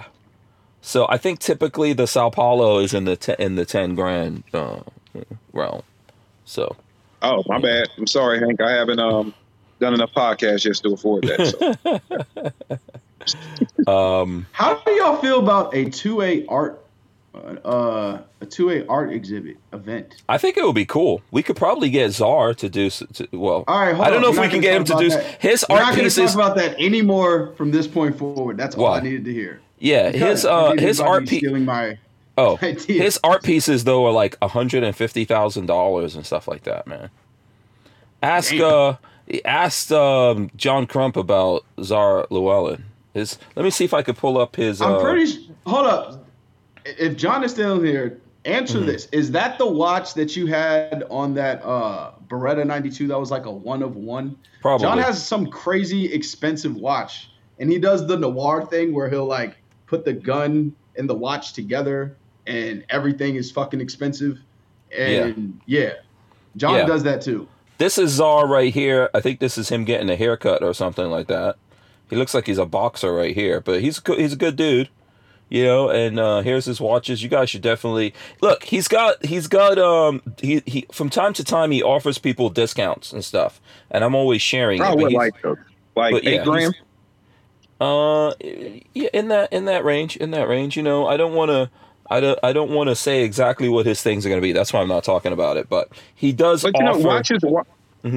So 0.88 1.06
I 1.10 1.18
think 1.18 1.40
typically 1.40 1.92
the 1.92 2.08
Sao 2.08 2.30
Paulo 2.30 2.80
is 2.80 2.94
in 2.94 3.04
the 3.04 3.18
te- 3.18 3.36
in 3.38 3.56
the 3.56 3.66
ten 3.66 3.94
grand 3.94 4.44
uh, 4.54 4.80
realm. 5.52 5.84
So 6.46 6.78
Oh, 7.22 7.44
my 7.48 7.60
bad. 7.60 7.90
I'm 7.98 8.08
sorry, 8.08 8.40
Hank. 8.40 8.62
I 8.62 8.72
haven't 8.72 9.00
um 9.00 9.34
done 9.82 9.94
enough 9.94 10.12
podcasts 10.14 10.62
just 10.62 10.84
to 10.84 10.94
afford 10.94 11.24
that. 11.26 12.00
So. 13.86 13.92
um, 13.92 14.46
How 14.54 14.76
do 14.76 14.92
y'all 14.92 15.18
feel 15.18 15.40
about 15.40 15.76
a 15.76 15.90
two 15.90 16.22
A 16.22 16.46
art, 16.48 16.82
uh, 17.36 18.20
a 18.40 18.46
two 18.46 18.70
A 18.70 18.88
art 18.88 19.12
exhibit 19.12 19.58
event? 19.74 20.22
I 20.30 20.38
think 20.38 20.56
it 20.56 20.64
would 20.66 20.74
be 20.76 20.86
cool. 20.86 21.22
We 21.32 21.44
could 21.44 21.58
probably 21.58 21.90
get 21.90 22.12
Czar 22.14 22.54
to 22.54 22.70
do. 22.70 22.90
To, 22.90 23.28
well, 23.34 23.66
All 23.68 23.80
right, 23.82 23.94
hold 23.94 24.08
I 24.08 24.10
don't 24.10 24.18
on. 24.18 24.22
know 24.22 24.30
We're 24.32 24.46
if 24.46 24.52
we 24.52 24.52
can 24.52 24.62
get 24.62 24.76
him 24.76 24.86
to 24.86 24.96
do 24.98 25.10
that. 25.10 25.42
his 25.42 25.66
We're 25.70 25.76
art 25.76 25.82
not 25.88 25.90
going 25.96 26.10
to 26.10 26.16
pieces. 26.16 26.34
talk 26.34 26.36
about 26.36 26.56
that 26.58 26.80
anymore 26.80 27.54
from 27.58 27.72
this 27.72 27.88
point 27.88 28.18
forward. 28.18 28.56
That's 28.58 28.76
all 28.76 28.86
Why? 28.86 29.00
I 29.00 29.02
needed 29.02 29.26
to 29.26 29.34
hear. 29.34 29.60
Yeah, 29.80 30.10
his 30.12 30.46
uh 30.46 30.72
his 30.78 31.00
art 31.00 31.28
piece 31.28 31.44
my 31.52 31.98
Oh, 32.38 32.58
ideas. 32.62 32.86
his 32.86 33.20
art 33.24 33.44
pieces 33.44 33.84
though 33.84 34.06
are 34.06 34.12
like 34.12 34.38
a 34.42 34.48
hundred 34.48 34.84
and 34.84 34.96
fifty 34.96 35.26
thousand 35.26 35.66
dollars 35.66 36.16
and 36.16 36.26
stuff 36.26 36.48
like 36.48 36.64
that, 36.64 36.88
man. 36.88 37.10
Ask 38.22 38.54
uh 38.56 38.96
asked 39.46 39.92
um, 39.92 40.50
John 40.56 40.88
Crump 40.88 41.18
about 41.18 41.66
Czar 41.84 42.28
Llewellyn. 42.30 42.86
His 43.14 43.38
let 43.56 43.64
me 43.64 43.70
see 43.72 43.86
if 43.86 43.94
I 43.94 44.02
could 44.02 44.18
pull 44.18 44.38
up 44.38 44.56
his. 44.56 44.82
I'm 44.82 44.94
uh, 44.94 45.02
pretty. 45.02 45.50
Hold 45.66 45.88
up. 45.88 46.26
If 46.86 47.18
John 47.18 47.44
is 47.44 47.52
still 47.52 47.82
here, 47.82 48.20
answer 48.46 48.78
Mm-hmm. 48.78 48.88
this: 48.88 49.08
Is 49.12 49.32
that 49.32 49.58
the 49.58 49.66
watch 49.68 50.14
that 50.14 50.36
you 50.36 50.46
had 50.48 51.04
on 51.10 51.34
that 51.34 51.62
uh, 51.64 52.12
Beretta 52.28 52.66
92? 52.66 53.08
That 53.08 53.20
was 53.20 53.30
like 53.32 53.46
a 53.46 53.52
one 53.52 53.82
of 53.84 53.96
one. 53.96 54.38
Probably. 54.62 54.86
John 54.86 54.98
has 55.00 55.26
some 55.26 55.48
crazy 55.48 56.12
expensive 56.14 56.76
watch, 56.76 57.30
and 57.60 57.72
he 57.72 57.80
does 57.80 58.08
the 58.08 58.18
noir 58.18 58.66
thing 58.66 58.94
where 58.94 59.10
he'll 59.10 59.26
like 59.26 59.58
put 59.88 60.06
the 60.06 60.14
gun 60.14 60.74
and 60.98 61.10
the 61.10 61.16
watch 61.16 61.54
together, 61.54 62.16
and 62.46 62.86
everything 62.90 63.36
is 63.36 63.50
fucking 63.52 63.82
expensive. 63.82 64.38
And 64.98 65.60
yeah, 65.66 65.94
John 66.56 66.76
Yeah. 66.76 66.86
does 66.86 67.04
that 67.04 67.22
too. 67.22 67.48
This 67.78 67.98
is 67.98 68.12
Czar 68.12 68.48
right 68.48 68.74
here. 68.74 69.10
I 69.14 69.20
think 69.22 69.40
this 69.40 69.58
is 69.58 69.70
him 69.70 69.86
getting 69.86 70.10
a 70.10 70.16
haircut 70.16 70.64
or 70.64 70.74
something 70.74 71.08
like 71.10 71.28
that. 71.28 71.58
He 72.10 72.16
looks 72.16 72.34
like 72.34 72.48
he's 72.48 72.58
a 72.58 72.66
boxer 72.66 73.14
right 73.14 73.36
here, 73.36 73.60
but 73.62 73.82
he's 73.82 73.98
a 73.98 74.02
good- 74.02 74.18
he's 74.20 74.34
a 74.34 74.38
good 74.38 74.56
dude, 74.56 74.90
you 75.50 75.64
know. 75.66 75.90
And 75.90 76.18
uh, 76.20 76.42
here's 76.42 76.66
his 76.66 76.80
watches. 76.82 77.22
You 77.22 77.30
guys 77.30 77.50
should 77.50 77.62
definitely 77.62 78.14
look. 78.42 78.64
He's 78.64 78.88
got 78.88 79.24
he's 79.26 79.48
got 79.48 79.78
um 79.78 80.22
he 80.42 80.64
he 80.66 80.86
from 80.92 81.10
time 81.10 81.34
to 81.34 81.44
time 81.44 81.70
he 81.72 81.84
offers 81.84 82.18
people 82.18 82.50
discounts 82.50 83.12
and 83.14 83.24
stuff, 83.24 83.60
and 83.92 84.04
I'm 84.04 84.16
always 84.16 84.42
sharing. 84.42 84.78
it, 84.78 84.84
but 84.84 84.86
Probably 84.88 85.12
he's- 85.12 85.18
like 85.20 85.44
like 85.96 86.12
but 86.14 86.24
yeah, 86.24 86.30
eight 86.30 86.44
grand. 86.46 86.74
he's- 86.74 86.86
Uh, 87.80 88.34
yeah, 88.94 89.10
in 89.14 89.28
that 89.30 89.54
in 89.54 89.66
that 89.66 89.84
range, 89.86 90.18
in 90.18 90.32
that 90.32 90.48
range. 90.48 90.76
You 90.78 90.84
know, 90.84 91.08
I 91.08 91.18
don't 91.18 91.34
want 91.34 91.50
to. 91.50 91.70
I 92.10 92.22
don't, 92.22 92.40
I 92.42 92.54
don't 92.54 92.72
want 92.72 92.88
to 92.90 92.96
say 92.96 93.24
exactly 93.24 93.68
what 93.68 93.86
his 93.86 94.02
things 94.02 94.26
are 94.26 94.30
going 94.30 94.40
to 94.42 94.46
be. 94.46 94.54
That's 94.54 94.72
why 94.72 94.80
I'm 94.82 94.88
not 94.88 95.04
talking 95.04 95.34
about 95.34 95.58
it. 95.58 95.68
But 95.68 95.90
he 96.16 96.32
does 96.32 96.64
But 96.64 96.72
you 96.78 96.84
know, 96.86 96.98
watches. 96.98 97.42
Wa- 97.44 97.64
Go 98.04 98.10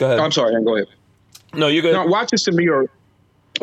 ahead. 0.00 0.18
I'm 0.20 0.30
sorry, 0.32 0.62
go 0.62 0.76
ahead. 0.76 0.88
no, 1.54 1.68
you're 1.68 1.80
good. 1.82 1.94
No, 1.94 2.04
watches 2.06 2.42
to 2.44 2.52
me 2.52 2.68
are 2.68 2.86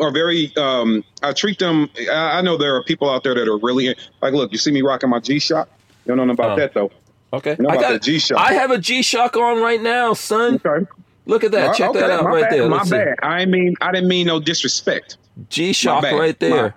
are 0.00 0.10
very. 0.10 0.52
Um, 0.56 1.04
I 1.22 1.32
treat 1.32 1.58
them. 1.58 1.88
I, 2.10 2.38
I 2.38 2.40
know 2.42 2.56
there 2.58 2.74
are 2.74 2.82
people 2.82 3.08
out 3.08 3.22
there 3.22 3.34
that 3.34 3.48
are 3.48 3.58
really 3.58 3.94
like. 4.20 4.34
Look, 4.34 4.52
you 4.52 4.58
see 4.58 4.72
me 4.72 4.82
rocking 4.82 5.08
my 5.08 5.20
G 5.20 5.38
Shock. 5.38 5.68
You 6.04 6.08
don't 6.14 6.18
know 6.18 6.24
nothing 6.24 6.44
about 6.44 6.58
Oh. 6.58 6.60
that 6.60 6.74
though. 6.74 6.90
Okay. 7.32 7.56
You 7.58 7.64
know 7.64 7.70
I 7.70 7.76
got 7.76 7.92
the 7.92 7.98
G-Shock. 7.98 8.38
I 8.38 8.52
have 8.52 8.70
a 8.70 8.78
G 8.78 9.02
Shock 9.02 9.36
on 9.36 9.60
right 9.60 9.82
now, 9.82 10.14
son. 10.14 10.60
Okay. 10.64 10.86
Look 11.26 11.42
at 11.42 11.50
that. 11.50 11.74
Check 11.76 11.90
Okay, 11.90 11.98
that 12.00 12.10
out 12.10 12.24
right 12.24 12.42
bad, 12.44 12.52
there. 12.52 12.68
My 12.68 12.76
Let's 12.78 12.88
see. 12.90 12.96
bad. 12.96 13.16
I 13.22 13.44
mean, 13.46 13.74
I 13.80 13.90
didn't 13.92 14.08
mean 14.08 14.28
no 14.28 14.38
disrespect. 14.38 15.16
G 15.48 15.72
Shock 15.72 16.02
right 16.04 16.38
there. 16.40 16.74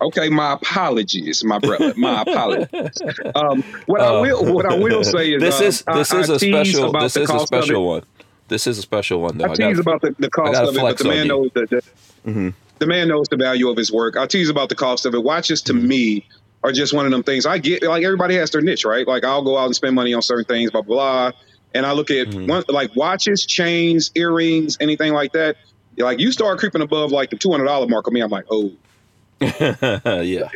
Okay, 0.00 0.28
my 0.28 0.54
apologies, 0.54 1.44
my 1.44 1.58
brother. 1.60 1.94
My 1.96 2.22
apologies. 2.26 2.98
Um, 3.36 3.62
what 3.86 4.00
I 4.00 4.06
Uh, 4.06 4.20
will, 4.22 4.54
what 4.54 4.66
I 4.66 4.74
will 4.76 5.04
say 5.04 5.32
is, 5.34 5.40
this 5.40 5.60
uh, 5.60 5.64
is 5.64 5.84
this 5.94 6.12
I, 6.12 6.20
is 6.20 6.30
I 6.30 6.34
a 6.34 6.38
special 6.38 6.92
this 6.92 7.16
is 7.16 7.30
a 7.30 7.38
special 7.38 7.86
one. 7.86 8.02
This 8.48 8.66
is 8.66 8.78
a 8.78 8.82
special 8.82 9.20
one 9.20 9.38
though. 9.38 9.44
I 9.46 9.52
I 9.52 9.54
tease 9.54 9.76
gotta- 9.76 9.80
about 9.80 10.02
the, 10.02 10.14
the 10.18 10.28
cost 10.30 10.60
of 10.60 10.76
it, 10.76 10.80
but 10.80 10.98
the 10.98 11.04
man 11.04 11.28
knows 11.28 11.50
that. 11.54 11.70
that 11.70 11.84
Mm-hmm. 12.26 12.50
The 12.78 12.86
man 12.86 13.06
knows 13.08 13.26
the 13.28 13.36
value 13.36 13.68
of 13.68 13.76
his 13.76 13.92
work. 13.92 14.16
I'll 14.16 14.26
tease 14.28 14.48
about 14.48 14.68
the 14.68 14.74
cost 14.74 15.06
of 15.06 15.14
it. 15.14 15.22
Watches 15.22 15.62
to 15.62 15.72
me 15.72 16.26
are 16.64 16.72
just 16.72 16.92
one 16.92 17.04
of 17.04 17.12
them 17.12 17.22
things. 17.22 17.46
I 17.46 17.58
get 17.58 17.82
like 17.84 18.02
everybody 18.04 18.34
has 18.36 18.50
their 18.50 18.60
niche, 18.60 18.84
right? 18.84 19.06
Like 19.06 19.24
I'll 19.24 19.42
go 19.42 19.56
out 19.56 19.66
and 19.66 19.74
spend 19.74 19.94
money 19.94 20.14
on 20.14 20.22
certain 20.22 20.44
things, 20.44 20.70
blah 20.72 20.82
blah. 20.82 21.30
blah. 21.30 21.38
And 21.74 21.86
I 21.86 21.92
look 21.92 22.10
at 22.10 22.26
Mhm. 22.28 22.48
one 22.48 22.64
like 22.68 22.94
watches, 22.96 23.46
chains, 23.46 24.10
earrings, 24.16 24.76
anything 24.80 25.12
like 25.12 25.32
that. 25.32 25.56
Like 25.98 26.20
you 26.20 26.32
start 26.32 26.58
creeping 26.58 26.82
above 26.82 27.12
like 27.12 27.30
the 27.30 27.36
two 27.36 27.50
hundred 27.50 27.66
dollar 27.66 27.86
mark 27.86 28.06
on 28.08 28.14
me, 28.14 28.20
I'm 28.20 28.30
like, 28.30 28.46
oh. 28.50 28.72
yeah. 29.40 30.22
Yeah. 30.22 30.48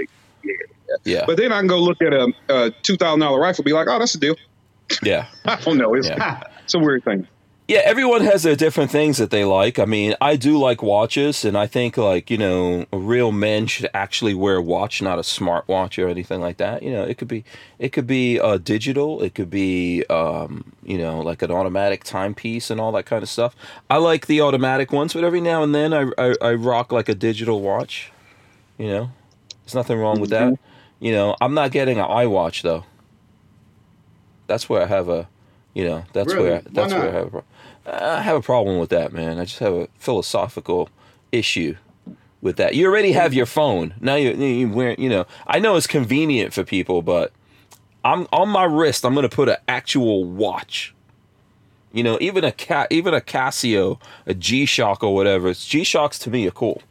yeah, 1.05 1.25
But 1.27 1.37
then 1.37 1.53
I 1.53 1.59
can 1.59 1.67
go 1.67 1.81
look 1.81 2.01
at 2.01 2.13
a, 2.13 2.33
a 2.49 2.71
two 2.83 2.97
thousand 2.97 3.21
dollar 3.21 3.41
rifle, 3.41 3.65
be 3.65 3.73
like, 3.73 3.89
oh, 3.89 3.99
that's 3.99 4.15
a 4.15 4.21
deal. 4.21 4.37
Yeah. 5.03 5.27
I 5.45 5.57
don't 5.61 5.79
know. 5.79 5.95
It's, 5.95 6.09
Yeah. 6.09 6.43
it's 6.65 6.75
a 6.75 6.79
weird 6.79 7.05
thing. 7.05 7.27
Yeah, 7.69 7.81
everyone 7.85 8.21
has 8.21 8.45
their 8.45 8.55
different 8.55 8.93
things 8.93 9.19
that 9.19 9.31
they 9.31 9.45
like. 9.45 9.81
I 9.81 9.87
mean, 9.87 10.15
I 10.21 10.37
do 10.37 10.57
like 10.57 10.85
watches, 10.85 11.45
and 11.45 11.59
I 11.59 11.67
think 11.67 11.97
like 11.97 12.31
you 12.31 12.39
know, 12.39 12.87
real 12.93 13.33
men 13.33 13.67
should 13.67 13.91
actually 13.93 14.35
wear 14.35 14.57
a 14.57 14.63
watch, 14.63 15.03
not 15.03 15.19
a 15.19 15.25
smart 15.25 15.67
watch 15.67 15.99
or 15.99 16.09
anything 16.09 16.41
like 16.41 16.59
that. 16.59 16.85
You 16.85 16.93
know, 16.93 17.03
it 17.03 17.19
could 17.19 17.27
be, 17.27 17.43
it 17.81 17.89
could 17.89 18.07
be 18.07 18.39
uh, 18.39 18.59
digital, 18.59 19.21
it 19.21 19.35
could 19.35 19.51
be, 19.51 20.05
um, 20.07 20.75
you 20.85 20.97
know, 20.97 21.19
like 21.21 21.43
an 21.43 21.51
automatic 21.51 22.05
timepiece 22.05 22.71
and 22.71 22.81
all 22.81 22.93
that 22.93 23.05
kind 23.05 23.25
of 23.25 23.29
stuff. 23.29 23.57
I 23.91 23.97
like 23.97 24.27
the 24.29 24.41
automatic 24.43 24.93
ones, 24.93 25.13
but 25.13 25.25
every 25.25 25.41
now 25.41 25.65
and 25.65 25.75
then 25.75 25.93
I 25.93 26.13
I, 26.19 26.35
I 26.41 26.55
rock 26.55 26.93
like 26.93 27.09
a 27.09 27.17
digital 27.17 27.63
watch. 27.63 28.13
You 28.79 28.87
know, 28.89 29.11
there's 29.65 29.75
nothing 29.75 29.99
wrong 29.99 30.21
with 30.21 30.31
that. 30.31 30.57
You 31.01 31.11
know, 31.11 31.35
I'm 31.41 31.55
not 31.55 31.73
getting 31.73 31.99
an 31.99 32.07
iWatch 32.07 32.63
though. 32.63 32.85
That's 34.47 34.69
where 34.69 34.83
I 34.83 34.87
have 34.87 35.09
a, 35.09 35.29
you 35.75 35.85
know, 35.85 36.05
that's 36.13 36.33
Really? 36.33 36.49
where 36.51 36.63
that's 36.71 36.93
where 36.93 37.09
I 37.09 37.13
have 37.13 37.27
a, 37.27 37.31
pro- 37.31 37.45
I 37.87 38.21
have 38.23 38.37
a 38.37 38.43
problem 38.43 38.79
with 38.79 38.91
that, 38.91 39.13
man. 39.13 39.39
I 39.39 39.45
just 39.45 39.61
have 39.61 39.73
a 39.73 39.89
philosophical 39.99 40.89
issue 41.31 41.77
with 42.41 42.57
that. 42.57 42.75
You 42.75 42.87
already 42.87 43.13
have 43.13 43.33
your 43.33 43.47
phone 43.47 43.95
now. 44.01 44.17
You 44.17 44.33
you 44.33 44.69
wear, 44.69 44.95
you 44.99 45.09
know. 45.09 45.27
I 45.47 45.59
know 45.59 45.77
it's 45.77 45.87
convenient 45.87 46.53
for 46.53 46.65
people, 46.65 47.03
but 47.03 47.33
I'm 48.05 48.27
on 48.33 48.49
my 48.49 48.65
wrist. 48.65 49.05
I'm 49.05 49.15
gonna 49.15 49.29
put 49.29 49.49
an 49.49 49.57
actual 49.69 50.25
watch. 50.25 50.95
You 51.93 52.03
know, 52.03 52.19
even 52.21 52.45
a 52.45 52.53
cat, 52.53 52.89
even 52.91 53.15
a 53.15 53.21
Casio, 53.21 54.01
a 54.27 54.35
G 54.35 54.67
Shock 54.67 55.03
or 55.03 55.15
whatever. 55.15 55.53
G 55.55 55.85
Shocks 55.85 56.19
to 56.21 56.31
me 56.31 56.47
are 56.47 56.51
cool. 56.53 56.83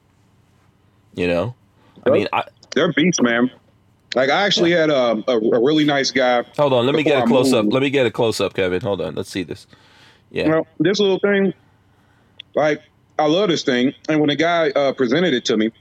You 1.14 1.28
know, 1.28 1.56
I 2.06 2.10
mean, 2.10 2.28
I, 2.34 2.44
They're 2.74 2.92
beasts, 2.92 3.22
man. 3.22 3.52
Like 4.16 4.30
I 4.30 4.46
actually 4.46 4.72
had 4.72 4.90
a, 4.90 5.24
a, 5.28 5.38
a 5.38 5.64
really 5.64 5.84
nice 5.84 6.10
guy. 6.10 6.44
hold 6.58 6.74
on. 6.74 6.86
Let 6.86 6.96
me 6.96 7.04
get 7.04 7.20
a 7.20 7.24
I 7.24 7.28
close 7.28 7.54
up. 7.54 7.66
Let 7.70 7.82
me 7.82 7.90
get 7.90 8.06
a 8.06 8.12
close 8.12 8.40
up, 8.40 8.54
Kevin. 8.54 8.82
Hold 8.82 9.02
on. 9.02 9.16
Let's 9.16 9.30
see 9.30 9.44
this. 9.44 9.68
Yeah. 10.36 10.49
Well, 10.49 10.68
this 10.80 10.99
little 10.99 11.20
thing, 11.20 11.53
like 12.56 12.82
I 13.18 13.26
love 13.28 13.49
this 13.49 13.64
thing. 13.64 13.94
And 14.10 14.20
when 14.20 14.28
the 14.30 14.36
guy 14.36 14.70
uh, 14.72 14.91
presented 14.94 15.34
it 15.34 15.45
to 15.45 15.56
me, 15.57 15.72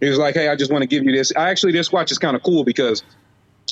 he 0.00 0.08
was 0.08 0.18
like, 0.18 0.34
"Hey, 0.34 0.48
I 0.48 0.56
just 0.56 0.72
want 0.72 0.82
to 0.82 0.88
give 0.88 1.04
you 1.04 1.12
this." 1.12 1.32
I 1.36 1.50
actually, 1.50 1.72
this 1.72 1.92
watch 1.92 2.10
is 2.10 2.18
kind 2.18 2.34
of 2.34 2.42
cool 2.42 2.64
because 2.64 3.02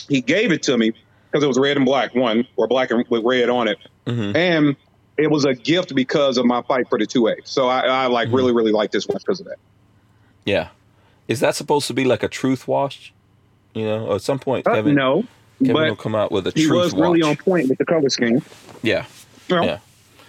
he 0.09 0.20
gave 0.20 0.52
it 0.52 0.62
to 0.64 0.76
me 0.76 0.92
because 1.30 1.42
it 1.42 1.47
was 1.47 1.59
red 1.59 1.76
and 1.78 1.86
black, 1.86 2.14
one 2.14 2.47
or 2.56 2.68
black 2.68 2.90
and 2.90 3.05
with 3.09 3.22
red 3.24 3.48
on 3.48 3.66
it, 3.66 3.78
hmm 4.06 4.32
and 4.36 4.76
it 5.16 5.30
was 5.30 5.44
a 5.44 5.55
gift 5.55 5.94
because 5.94 6.36
of 6.38 6.44
my 6.47 6.62
fight 6.62 6.86
for 6.88 6.98
the 6.98 7.06
two 7.06 7.28
A. 7.28 7.34
So 7.44 7.68
I, 7.68 7.80
I 7.80 8.06
like 8.06 8.28
Mhm. 8.28 8.34
really, 8.34 8.52
really 8.52 8.72
like 8.72 8.90
this 8.90 9.06
watch 9.06 9.22
because 9.24 9.40
of 9.40 9.47
that. 9.47 9.56
Yeah. 10.47 10.68
Is 11.28 11.40
that 11.40 11.55
supposed 11.55 11.86
to 11.88 11.94
be 11.94 12.05
like 12.05 12.22
a 12.22 12.28
truth 12.28 12.66
watch? 12.66 13.12
You 13.74 13.84
know, 13.84 14.14
at 14.14 14.22
some 14.22 14.38
point, 14.38 14.66
Uh, 14.66 14.74
Kevin, 14.74 14.94
no, 14.94 15.24
Kevin 15.64 15.74
will 15.88 15.97
come 15.97 16.14
out 16.14 16.32
with 16.32 16.47
a 16.47 16.52
truth 16.52 16.64
watch. 16.70 16.72
he 16.72 16.78
was 16.78 16.94
watch. 16.94 17.02
really 17.02 17.22
on 17.22 17.36
point 17.36 17.68
with 17.68 17.78
the 17.78 17.84
color 17.84 18.09
scheme. 18.09 18.40
yeah. 18.82 19.05
Know? 19.51 19.62
Yeah. 19.64 19.78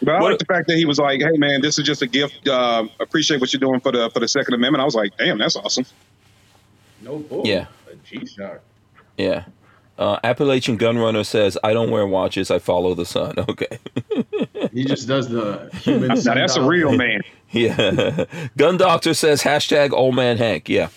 But 0.03 0.15
I 0.15 0.21
What- 0.21 0.29
like 0.31 0.39
the 0.39 0.45
fact 0.45 0.67
that 0.67 0.77
he 0.77 0.85
was 0.85 0.97
like, 0.99 1.21
"Hey, 1.21 1.37
man, 1.37 1.61
this 1.61 1.77
is 1.77 1.85
just 1.85 2.01
a 2.01 2.07
gift. 2.07 2.47
Uh, 2.47 2.85
appreciate 2.99 3.39
what 3.39 3.53
you're 3.53 3.59
doing 3.59 3.79
for 3.79 3.91
the 3.91 4.09
for 4.09 4.19
the 4.19 4.27
Second 4.27 4.53
Amendment." 4.55 4.81
I 4.81 4.85
was 4.85 4.95
like, 4.95 5.15
"Damn, 5.17 5.37
that's 5.37 5.55
awesome." 5.55 5.85
No 7.01 7.19
bull. 7.19 7.43
Yeah. 7.45 7.65
A 7.91 7.95
G 8.07 8.25
Shock. 8.25 8.61
Yeah. 9.17 9.45
Uh, 9.99 10.17
Appalachian 10.23 10.79
Gunrunner 10.79 11.23
says, 11.23 11.59
I 11.63 11.73
don't 11.73 11.91
wear 11.91 12.07
watches, 12.07 12.49
I 12.49 12.57
follow 12.57 12.95
the 12.95 13.05
sun. 13.05 13.35
Okay. 13.49 13.77
He 14.73 14.83
just 14.85 15.07
does 15.07 15.27
the 15.29 15.69
human. 15.83 16.07
Now 16.23 16.33
that's 16.33 16.55
a 16.55 16.63
real 16.63 16.95
man. 16.95 17.21
yeah. 17.51 18.25
Gun 18.57 18.77
Doctor 18.77 19.13
says, 19.13 19.43
hashtag 19.43 19.91
old 19.91 20.15
man 20.15 20.37
Hank. 20.37 20.69
Yeah. 20.69 20.87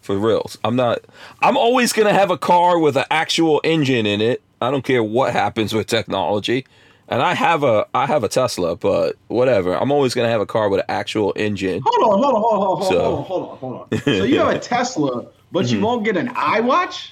For 0.00 0.16
reals. 0.16 0.56
I'm 0.64 0.74
not, 0.76 1.00
I'm 1.42 1.56
always 1.56 1.92
going 1.92 2.08
to 2.08 2.14
have 2.14 2.30
a 2.30 2.38
car 2.38 2.78
with 2.78 2.96
an 2.96 3.04
actual 3.10 3.60
engine 3.64 4.06
in 4.06 4.20
it. 4.20 4.40
I 4.60 4.70
don't 4.70 4.82
care 4.84 5.02
what 5.04 5.32
happens 5.32 5.72
with 5.74 5.86
technology. 5.86 6.64
And 7.08 7.22
I 7.22 7.34
have 7.34 7.62
a, 7.62 7.86
I 7.94 8.06
have 8.06 8.24
a 8.24 8.28
Tesla, 8.28 8.74
but 8.76 9.14
whatever. 9.28 9.74
I'm 9.74 9.92
always 9.92 10.12
going 10.14 10.26
to 10.26 10.30
have 10.30 10.40
a 10.40 10.46
car 10.46 10.68
with 10.68 10.80
an 10.80 10.86
actual 10.88 11.32
engine. 11.36 11.80
Hold 11.84 12.14
on, 12.14 12.20
hold 12.22 12.34
on, 12.34 12.40
hold 12.42 12.54
on, 12.54 12.60
hold 12.60 12.82
on, 12.82 12.88
So- 12.88 13.16
hold 13.16 13.18
on, 13.18 13.24
hold 13.24 13.42
on, 13.42 13.58
hold 13.58 13.88
on. 13.92 14.00
So 14.02 14.24
you 14.24 14.38
have 14.38 14.48
a 14.48 14.58
Tesla, 14.72 15.26
but 15.52 15.66
Mm-hmm. 15.66 15.76
you 15.76 15.80
won't 15.84 16.04
get 16.04 16.16
an 16.16 16.28
iWatch? 16.34 17.10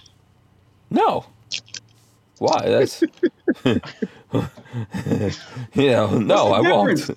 No. 0.90 1.24
Why? 2.38 2.68
That's 2.68 3.02
you 3.64 3.80
know, 5.90 6.18
no, 6.18 6.52
I 6.52 6.60
won't. 6.60 7.10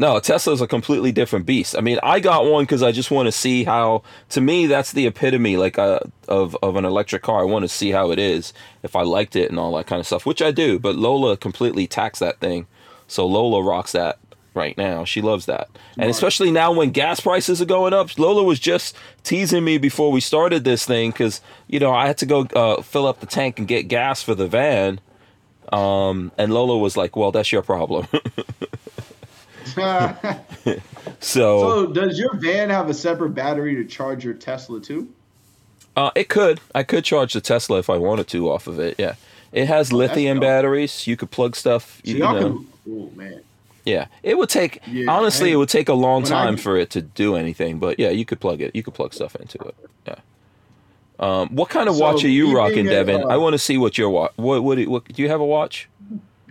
No, 0.00 0.18
Tesla's 0.18 0.62
a 0.62 0.66
completely 0.66 1.12
different 1.12 1.44
beast. 1.44 1.76
I 1.76 1.82
mean, 1.82 1.98
I 2.02 2.20
got 2.20 2.46
one 2.46 2.64
because 2.64 2.82
I 2.82 2.90
just 2.90 3.10
want 3.10 3.26
to 3.26 3.32
see 3.32 3.64
how. 3.64 4.02
To 4.30 4.40
me, 4.40 4.66
that's 4.66 4.92
the 4.92 5.06
epitome, 5.06 5.58
like 5.58 5.78
uh, 5.78 6.00
of 6.26 6.56
of 6.62 6.76
an 6.76 6.86
electric 6.86 7.20
car. 7.22 7.42
I 7.42 7.44
want 7.44 7.64
to 7.64 7.68
see 7.68 7.90
how 7.90 8.10
it 8.10 8.18
is, 8.18 8.54
if 8.82 8.96
I 8.96 9.02
liked 9.02 9.36
it 9.36 9.50
and 9.50 9.58
all 9.58 9.76
that 9.76 9.86
kind 9.86 10.00
of 10.00 10.06
stuff, 10.06 10.24
which 10.24 10.40
I 10.40 10.52
do. 10.52 10.78
But 10.78 10.96
Lola 10.96 11.36
completely 11.36 11.86
taxed 11.86 12.20
that 12.20 12.40
thing, 12.40 12.66
so 13.08 13.26
Lola 13.26 13.62
rocks 13.62 13.92
that 13.92 14.18
right 14.54 14.74
now. 14.78 15.04
She 15.04 15.20
loves 15.20 15.44
that, 15.44 15.68
and 15.98 16.04
Right. 16.06 16.10
especially 16.10 16.50
now 16.50 16.72
when 16.72 16.92
gas 16.92 17.20
prices 17.20 17.60
are 17.60 17.66
going 17.66 17.92
up. 17.92 18.18
Lola 18.18 18.42
was 18.42 18.58
just 18.58 18.96
teasing 19.22 19.64
me 19.64 19.76
before 19.76 20.10
we 20.10 20.20
started 20.20 20.64
this 20.64 20.86
thing 20.86 21.10
because 21.10 21.42
you 21.68 21.78
know 21.78 21.92
I 21.92 22.06
had 22.06 22.16
to 22.18 22.26
go 22.26 22.46
uh, 22.56 22.80
fill 22.80 23.06
up 23.06 23.20
the 23.20 23.26
tank 23.26 23.58
and 23.58 23.68
get 23.68 23.82
gas 23.88 24.22
for 24.22 24.34
the 24.34 24.46
van. 24.48 24.98
Um, 25.70 26.32
and 26.38 26.54
Lola 26.54 26.78
was 26.78 26.96
like, 26.96 27.16
"Well, 27.16 27.32
that's 27.32 27.52
your 27.52 27.60
problem." 27.62 28.08
so 29.74 30.80
so 31.20 31.86
does 31.86 32.18
your 32.18 32.34
van 32.36 32.70
have 32.70 32.88
a 32.88 32.94
separate 32.94 33.30
battery 33.30 33.74
to 33.76 33.84
charge 33.84 34.24
your 34.24 34.34
Tesla 34.34 34.80
too? 34.80 35.08
Uh, 35.96 36.10
it 36.14 36.28
could. 36.28 36.60
I 36.74 36.82
could 36.82 37.04
charge 37.04 37.32
the 37.32 37.40
Tesla 37.40 37.78
if 37.78 37.90
I 37.90 37.98
wanted 37.98 38.28
to 38.28 38.50
off 38.50 38.66
of 38.66 38.78
it. 38.78 38.94
Yeah, 38.98 39.14
it 39.52 39.66
has 39.66 39.92
Oh, 39.92 39.96
lithium 39.96 40.40
batteries. 40.40 41.06
You 41.06 41.16
could 41.16 41.30
plug 41.30 41.56
stuff. 41.56 42.00
So 42.04 42.12
you 42.12 42.18
y'all 42.18 42.34
know, 42.34 42.48
can. 42.48 42.66
Oh 42.88 43.10
man. 43.16 43.42
yeah. 43.84 44.06
It 44.22 44.38
would 44.38 44.48
take. 44.48 44.80
Yeah, 44.86 45.10
honestly, 45.10 45.50
it 45.52 45.56
would 45.56 45.68
take 45.68 45.88
a 45.88 45.94
long 45.94 46.22
when 46.22 46.32
I- 46.32 46.44
time 46.46 46.56
for 46.56 46.76
it 46.76 46.90
to 46.90 47.02
do 47.02 47.36
anything. 47.36 47.78
But 47.78 47.98
yeah, 47.98 48.10
you 48.10 48.24
could 48.24 48.40
plug 48.40 48.60
it. 48.62 48.74
You 48.74 48.82
could 48.82 48.94
plug 48.94 49.12
stuff 49.14 49.34
into 49.36 49.58
it. 49.58 49.74
Yeah. 50.06 50.14
Um, 51.18 51.48
what 51.54 51.68
kind 51.68 51.88
of 51.88 51.96
So, 51.96 52.00
watch 52.02 52.24
are 52.24 52.28
you 52.28 52.56
rocking, 52.56 52.86
Devin? 52.86 53.24
uh, 53.24 53.26
I 53.26 53.36
want 53.36 53.52
to 53.52 53.58
see 53.58 53.76
what 53.76 53.98
your 53.98 54.08
watch. 54.08 54.32
What, 54.36 54.62
what? 54.62 54.78
What? 54.88 55.04
Do 55.04 55.22
you 55.22 55.28
have 55.28 55.40
a 55.40 55.44
watch? 55.44 55.86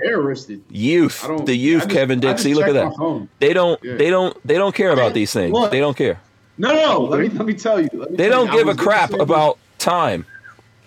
Interested. 0.03 0.63
Youth, 0.69 1.23
I 1.23 1.27
don't. 1.27 1.45
the 1.45 1.55
youth, 1.55 1.83
I 1.83 1.85
just- 1.85 1.95
Kevin 1.95 2.21
just 2.21 2.37
Dixie. 2.43 2.53
Look 2.53 2.67
at 2.67 2.73
that. 2.73 3.27
They 3.39 3.53
don't. 3.53 3.81
Yeah. 3.83 3.95
They 3.95 4.09
don't. 4.09 4.37
They 4.47 4.55
don't 4.55 4.73
care 4.75 4.91
about 4.91 5.13
these 5.13 5.31
things. 5.33 5.51
look. 5.53 5.71
They 5.71 5.79
don't 5.79 5.97
care. 5.97 6.19
No, 6.57 6.73
no, 6.73 6.85
no. 6.85 7.01
Let 7.05 7.19
me 7.21 7.29
let 7.29 7.45
me 7.45 7.53
tell 7.53 7.79
you. 7.79 7.89
Me 7.93 8.05
They 8.11 8.29
tell 8.29 8.45
don't 8.45 8.49
I 8.53 8.57
give 8.57 8.67
a 8.67 8.75
crap 8.75 9.09
say 9.11 9.15
this, 9.17 9.23
about 9.23 9.57
time. 9.77 10.25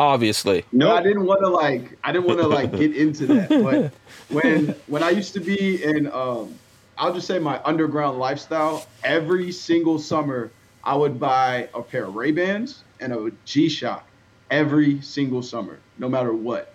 Obviously. 0.00 0.64
but 0.72 0.90
I 0.90 1.02
didn't 1.02 1.26
want 1.26 1.40
to 1.40 1.48
like. 1.48 1.96
I 2.02 2.12
didn't 2.12 2.26
want 2.26 2.40
to 2.40 2.48
like 2.48 2.72
get 2.72 2.96
into 2.96 3.26
that. 3.26 3.48
But 3.48 3.92
when 4.34 4.74
when 4.86 5.02
I 5.02 5.10
used 5.10 5.32
to 5.34 5.40
be 5.40 5.82
in, 5.82 6.10
um, 6.12 6.54
I'll 6.98 7.14
just 7.14 7.26
say 7.26 7.38
my 7.38 7.60
underground 7.64 8.18
lifestyle. 8.18 8.86
Every 9.04 9.52
single 9.52 9.98
summer, 9.98 10.50
I 10.82 10.96
would 10.96 11.20
buy 11.20 11.68
a 11.74 11.82
pair 11.82 12.04
of 12.06 12.14
Ray 12.16 12.32
Bans 12.32 12.82
and 13.00 13.12
a 13.12 13.30
G 13.44 13.68
Shock 13.68 14.06
every 14.50 15.00
single 15.00 15.42
summer, 15.42 15.78
no 15.98 16.08
matter 16.08 16.32
what. 16.32 16.74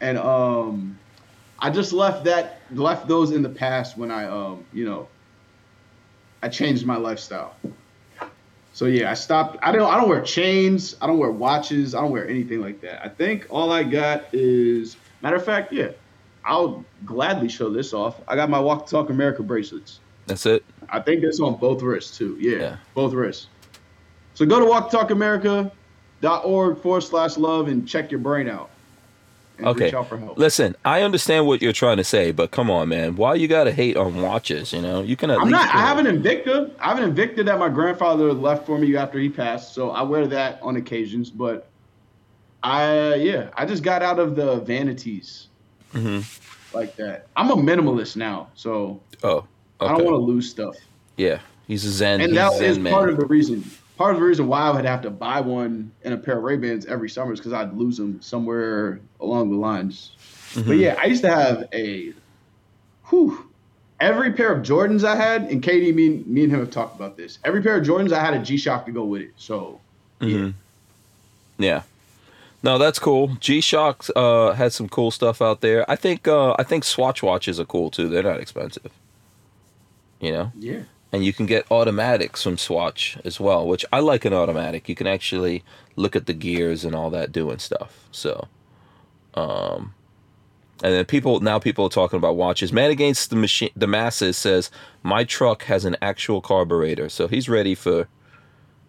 And 0.00 0.16
um, 0.18 0.98
I 1.60 1.70
just 1.70 1.92
left 1.92 2.24
that 2.24 2.60
left 2.72 3.06
those 3.08 3.30
in 3.32 3.42
the 3.42 3.48
past 3.48 3.96
when 3.98 4.10
I 4.10 4.24
um, 4.26 4.64
you 4.72 4.84
know, 4.84 5.08
I 6.42 6.48
changed 6.48 6.84
my 6.86 6.96
lifestyle. 6.96 7.54
So 8.72 8.84
yeah, 8.86 9.10
I 9.10 9.14
stopped. 9.14 9.58
I 9.60 9.72
don't. 9.72 9.92
I 9.92 9.96
don't 9.96 10.08
wear 10.08 10.20
chains. 10.22 10.94
I 11.00 11.06
don't 11.08 11.18
wear 11.18 11.32
watches. 11.32 11.94
I 11.94 12.00
don't 12.00 12.12
wear 12.12 12.28
anything 12.28 12.60
like 12.60 12.80
that. 12.82 13.04
I 13.04 13.08
think 13.08 13.46
all 13.50 13.72
I 13.72 13.82
got 13.82 14.26
is 14.32 14.96
matter 15.20 15.34
of 15.36 15.44
fact. 15.44 15.72
Yeah, 15.72 15.90
I'll 16.44 16.84
gladly 17.04 17.48
show 17.48 17.70
this 17.70 17.92
off. 17.92 18.20
I 18.28 18.36
got 18.36 18.48
my 18.50 18.60
Walk 18.60 18.86
Talk 18.86 19.10
America 19.10 19.42
bracelets. 19.42 19.98
That's 20.26 20.46
it. 20.46 20.64
I 20.90 21.00
think 21.00 21.24
it's 21.24 21.40
on 21.40 21.56
both 21.56 21.82
wrists 21.82 22.16
too. 22.16 22.36
Yeah, 22.38 22.58
Yeah. 22.58 22.76
both 22.94 23.14
wrists. 23.14 23.48
So 24.34 24.46
go 24.46 24.60
to 24.60 24.66
walktalkamerica.org 24.66 26.78
forward 26.80 27.00
slash 27.00 27.36
love 27.36 27.66
and 27.68 27.88
check 27.88 28.12
your 28.12 28.20
brain 28.20 28.48
out. 28.48 28.70
Okay. 29.60 29.86
Reach 29.86 29.94
out 29.94 30.08
for 30.08 30.16
help. 30.18 30.38
Listen, 30.38 30.76
I 30.84 31.02
understand 31.02 31.46
what 31.46 31.60
you're 31.60 31.72
trying 31.72 31.96
to 31.96 32.04
say, 32.04 32.30
but 32.32 32.50
come 32.52 32.70
on, 32.70 32.88
man. 32.88 33.16
Why 33.16 33.34
you 33.34 33.48
gotta 33.48 33.72
hate 33.72 33.96
on 33.96 34.20
watches? 34.22 34.72
You 34.72 34.80
know, 34.80 35.02
you 35.02 35.16
can 35.16 35.30
at 35.30 35.38
I'm 35.38 35.44
least. 35.48 35.52
not. 35.52 35.74
I 35.74 35.78
have 35.80 35.98
an 35.98 36.06
Invicta. 36.06 36.70
I 36.80 36.94
have 36.94 36.98
an 37.02 37.12
Invicta 37.14 37.44
that 37.44 37.58
my 37.58 37.68
grandfather 37.68 38.32
left 38.32 38.66
for 38.66 38.78
me 38.78 38.96
after 38.96 39.18
he 39.18 39.28
passed, 39.28 39.74
so 39.74 39.90
I 39.90 40.02
wear 40.02 40.26
that 40.28 40.60
on 40.62 40.76
occasions. 40.76 41.28
But 41.30 41.66
I, 42.62 43.14
yeah, 43.16 43.50
I 43.56 43.66
just 43.66 43.82
got 43.82 44.02
out 44.02 44.18
of 44.18 44.36
the 44.36 44.60
vanities 44.60 45.48
Mhm. 45.94 46.24
like 46.74 46.96
that. 46.96 47.26
I'm 47.36 47.50
a 47.50 47.56
minimalist 47.56 48.16
now, 48.16 48.48
so 48.54 49.00
Oh, 49.22 49.44
I 49.80 49.88
don't 49.88 50.04
want 50.04 50.14
to 50.14 50.24
lose 50.24 50.48
stuff. 50.50 50.76
Yeah, 51.16 51.38
He's 51.66 51.84
a 51.84 51.90
Zen. 51.90 52.20
and 52.20 52.30
he's 52.30 52.34
that 52.36 52.52
Zen 52.54 52.64
is 52.64 52.78
man. 52.78 52.92
part 52.92 53.10
of 53.10 53.16
the 53.16 53.26
reason. 53.26 53.64
Part 53.98 54.14
of 54.14 54.20
the 54.20 54.26
reason 54.26 54.46
why 54.46 54.60
I 54.60 54.70
would 54.70 54.84
have 54.84 55.02
to 55.02 55.10
buy 55.10 55.40
one 55.40 55.90
and 56.04 56.14
a 56.14 56.16
pair 56.16 56.38
of 56.38 56.44
Ray 56.44 56.56
Bans 56.56 56.86
every 56.86 57.10
summer 57.10 57.32
is 57.32 57.40
because 57.40 57.52
I'd 57.52 57.76
lose 57.76 57.96
them 57.96 58.22
somewhere 58.22 59.00
along 59.20 59.50
the 59.50 59.56
lines. 59.56 60.12
But 60.54 60.64
Mhm. 60.66 60.78
yeah, 60.78 60.96
I 61.02 61.06
used 61.06 61.22
to 61.22 61.28
have 61.34 61.64
a, 61.72 62.12
whew, 63.08 63.44
every 63.98 64.32
pair 64.32 64.52
of 64.52 64.62
Jordans 64.64 65.02
I 65.02 65.16
had, 65.16 65.50
and 65.50 65.60
Katie, 65.60 65.92
me, 65.92 66.22
me 66.26 66.44
and 66.44 66.52
him 66.52 66.60
have 66.60 66.70
talked 66.70 66.94
about 66.94 67.16
this. 67.16 67.40
Every 67.44 67.60
pair 67.60 67.76
of 67.76 67.84
Jordans 67.84 68.12
I 68.12 68.20
had 68.20 68.34
a 68.34 68.38
G 68.38 68.56
Shock 68.56 68.86
to 68.86 68.92
go 68.92 69.02
with 69.04 69.22
it. 69.22 69.32
So 69.36 69.80
Mhm. 70.20 70.54
Yeah. 71.58 71.82
No, 72.62 72.78
that's 72.78 73.00
cool. 73.00 73.36
G 73.40 73.60
Shock 73.60 74.04
uh, 74.14 74.52
has 74.52 74.76
some 74.76 74.88
cool 74.88 75.10
stuff 75.10 75.42
out 75.42 75.60
there. 75.60 75.88
I 75.90 75.96
think 75.96 76.28
uh, 76.28 76.54
I 76.56 76.62
think 76.62 76.84
Swatch 76.84 77.20
watches 77.20 77.58
are 77.58 77.64
cool 77.64 77.90
too. 77.90 78.08
They're 78.08 78.22
not 78.22 78.40
expensive. 78.40 78.92
You 80.20 80.32
know, 80.32 80.52
yeah, 80.56 80.80
and 81.12 81.24
you 81.24 81.32
can 81.32 81.46
get 81.46 81.70
automatics 81.70 82.42
from 82.42 82.58
Swatch 82.58 83.16
as 83.24 83.40
well, 83.40 83.66
which 83.66 83.84
I 83.92 84.00
like 84.00 84.24
an 84.24 84.34
automatic. 84.34 84.88
You 84.88 84.94
can 84.94 85.06
actually 85.06 85.64
look 85.96 86.14
at 86.14 86.26
the 86.26 86.34
gears 86.34 86.84
and 86.84 86.94
all 86.94 87.10
that 87.10 87.32
doing 87.32 87.58
stuff. 87.58 88.06
So, 88.12 88.48
um, 89.34 89.94
and 90.82 90.94
then 90.94 91.04
people 91.06 91.40
now 91.40 91.58
people 91.58 91.86
are 91.86 91.90
talking 91.90 92.18
about 92.18 92.36
watches. 92.36 92.72
Man 92.72 92.90
against 92.90 93.30
the 93.30 93.36
machine, 93.36 93.70
the 93.74 93.86
masses 93.86 94.36
says 94.36 94.70
my 95.02 95.24
truck 95.24 95.64
has 95.64 95.84
an 95.84 95.96
actual 96.02 96.40
carburetor, 96.40 97.08
so 97.08 97.26
he's 97.26 97.48
ready 97.48 97.74
for 97.74 98.06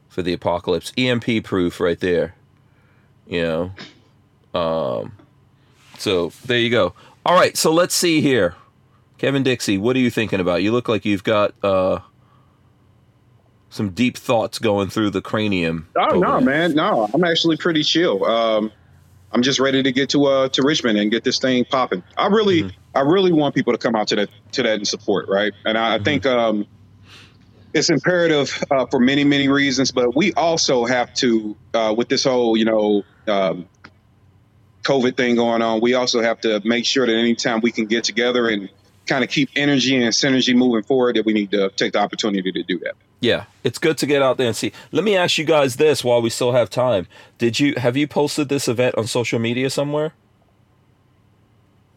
for 0.08 0.22
the 0.22 0.34
apocalypse. 0.34 0.92
EMP 0.98 1.44
proof 1.44 1.80
right 1.80 2.00
there. 2.00 2.36
You 3.28 3.72
know, 4.54 4.60
um, 4.60 5.14
so 5.98 6.32
there 6.46 6.60
you 6.60 6.70
go. 6.70 6.94
All 7.26 7.36
right, 7.36 7.56
so 7.58 7.72
let's 7.72 7.96
see 7.96 8.22
here. 8.22 8.56
Kevin 9.20 9.44
Dixie, 9.44 9.78
what 9.78 9.96
are 9.96 10.00
you 10.00 10.10
thinking 10.10 10.40
about? 10.40 10.64
You 10.64 10.72
look 10.72 10.88
like 10.88 11.06
you've 11.06 11.24
got 11.26 11.54
uh, 11.64 12.00
some 13.70 13.92
deep 13.92 14.18
thoughts 14.18 14.60
going 14.60 14.90
through 14.90 15.12
the 15.12 15.22
cranium. 15.22 15.88
Oh 15.98 16.18
no, 16.20 16.38
there. 16.38 16.42
man, 16.42 16.74
no, 16.76 17.08
I'm 17.14 17.24
actually 17.24 17.58
pretty 17.58 17.84
chill. 17.84 18.24
Um, 18.26 18.72
I'm 19.32 19.44
just 19.44 19.60
ready 19.60 19.84
to 19.84 19.92
get 19.92 20.10
to 20.12 20.26
uh 20.26 20.50
to 20.50 20.64
Richmond 20.64 20.98
and 20.98 21.12
get 21.12 21.24
this 21.24 21.38
thing 21.38 21.66
popping. 21.66 22.02
I 22.18 22.28
really, 22.28 22.64
Mm-hmm. 22.64 22.78
I 22.96 23.02
really 23.02 23.32
want 23.32 23.54
people 23.54 23.72
to 23.74 23.78
come 23.78 23.96
out 23.96 24.08
to 24.08 24.16
that 24.16 24.30
to 24.54 24.64
that 24.64 24.74
and 24.76 24.88
support, 24.88 25.28
right? 25.30 25.54
And 25.66 25.78
I, 25.78 25.98
Mm-hmm. 25.98 26.02
I 26.02 26.04
think 26.04 26.26
um, 26.26 26.68
it's 27.74 27.90
imperative 27.90 28.64
uh, 28.72 28.86
for 28.88 29.00
many 29.00 29.26
many 29.26 29.50
reasons, 29.50 29.92
but 29.92 30.16
we 30.16 30.34
also 30.34 30.86
have 30.86 31.14
to 31.16 31.58
uh, 31.74 31.94
with 31.96 32.08
this 32.08 32.24
whole 32.24 32.56
you 32.56 32.66
know 32.66 33.04
um, 33.28 33.68
COVID 34.84 35.18
thing 35.18 35.36
going 35.36 35.62
on. 35.62 35.82
We 35.82 35.94
also 35.94 36.22
have 36.22 36.40
to 36.42 36.62
make 36.64 36.86
sure 36.86 37.06
that 37.06 37.14
anytime 37.14 37.60
we 37.60 37.72
can 37.72 37.86
get 37.86 38.06
together 38.06 38.48
and 38.48 38.70
kind 39.10 39.24
of 39.24 39.30
keep 39.30 39.50
energy 39.56 39.96
and 40.02 40.14
synergy 40.14 40.56
moving 40.56 40.84
forward, 40.84 41.16
that 41.18 41.26
we 41.26 41.34
need 41.34 41.52
to 41.52 41.70
take 41.76 41.94
the 41.94 42.00
opportunity 42.00 42.52
to 42.52 42.64
do 42.64 42.80
that. 42.80 42.94
Yeah, 43.22 43.46
it's 43.66 43.78
good 43.80 43.98
to 43.98 44.06
get 44.06 44.22
out 44.22 44.38
there 44.38 44.48
and 44.48 44.56
see. 44.56 44.72
Let 44.94 45.04
me 45.04 45.18
ask 45.18 45.38
you 45.38 45.44
guys 45.44 45.76
this 45.76 46.04
while 46.04 46.22
we 46.22 46.30
still 46.30 46.54
have 46.54 46.70
time. 46.70 47.08
Did 47.38 47.60
you 47.60 47.74
have 47.76 47.98
you 47.98 48.08
posted 48.08 48.48
this 48.48 48.68
event 48.70 48.96
on 48.96 49.08
social 49.08 49.40
media 49.40 49.70
somewhere? 49.70 50.14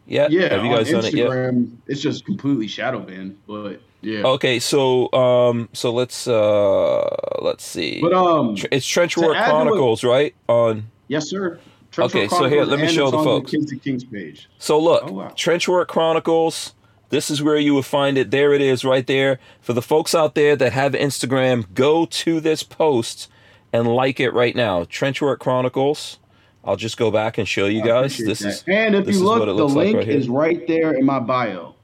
Yeah. 0.05 0.27
yeah. 0.29 0.49
Have 0.53 0.65
you 0.65 0.71
on 0.71 0.77
guys 0.77 0.91
done 0.91 1.05
it 1.05 1.13
yet? 1.13 1.29
Instagram, 1.29 1.77
it's 1.87 2.01
just 2.01 2.25
completely 2.25 2.67
shadow 2.67 2.99
banned. 2.99 3.37
But 3.47 3.81
yeah, 4.01 4.23
Okay, 4.23 4.59
so 4.59 5.11
um, 5.13 5.69
so 5.71 5.93
let's 5.93 6.27
uh, 6.27 7.07
let's 7.41 7.63
see. 7.63 8.01
but 8.01 8.11
um, 8.13 8.55
it's 8.71 8.85
Trenchwork 8.85 9.31
to 9.33 9.37
add 9.37 9.47
to 9.47 9.53
what- 9.53 9.63
Chronicles, 9.63 10.03
right? 10.03 10.35
On 10.49 10.91
yes, 11.07 11.29
sir. 11.29 11.59
Okay, 11.97 12.27
so 12.27 12.45
here, 12.49 12.65
let 12.65 12.79
me 12.79 12.87
show 12.87 13.03
it's 13.03 13.11
the 13.11 13.17
on 13.19 13.23
folks. 13.23 13.51
Kings 13.51 13.71
Kings 13.83 14.03
page. 14.03 14.49
So 14.57 14.79
look, 14.79 15.03
Oh, 15.05 15.11
wow. 15.13 15.27
Trenchwork 15.37 15.87
Chronicles. 15.87 16.73
This 17.13 17.29
is 17.29 17.43
where 17.43 17.57
you 17.57 17.75
will 17.75 17.83
find 17.83 18.17
it. 18.17 18.31
There 18.31 18.53
it 18.53 18.61
is, 18.61 18.83
right 18.83 19.05
there. 19.05 19.39
For 19.61 19.73
the 19.73 19.83
folks 19.83 20.15
out 20.15 20.33
there 20.33 20.55
that 20.55 20.73
have 20.73 20.93
Instagram, 20.93 21.71
go 21.75 22.07
to 22.07 22.39
this 22.39 22.63
post 22.63 23.29
and 23.71 23.87
like 23.87 24.19
it 24.19 24.31
right 24.31 24.55
now. 24.55 24.83
Trenchwork 24.85 25.37
Chronicles. 25.37 26.17
I'll 26.65 26.75
just 26.75 26.97
go 26.97 27.11
back 27.11 27.37
and 27.37 27.47
show 27.47 27.67
you 27.67 27.83
guys. 27.83 28.17
This 28.17 28.39
that. 28.39 28.47
is 28.47 28.63
and 28.65 28.95
if 28.95 29.07
you 29.07 29.23
look, 29.23 29.45
the 29.45 29.53
looks 29.53 29.75
like 29.75 29.85
link 29.85 29.97
right 29.97 30.07
is 30.09 30.27
right 30.27 30.65
there 30.67 30.93
in 30.93 31.05
my 31.05 31.19
bio. 31.19 31.75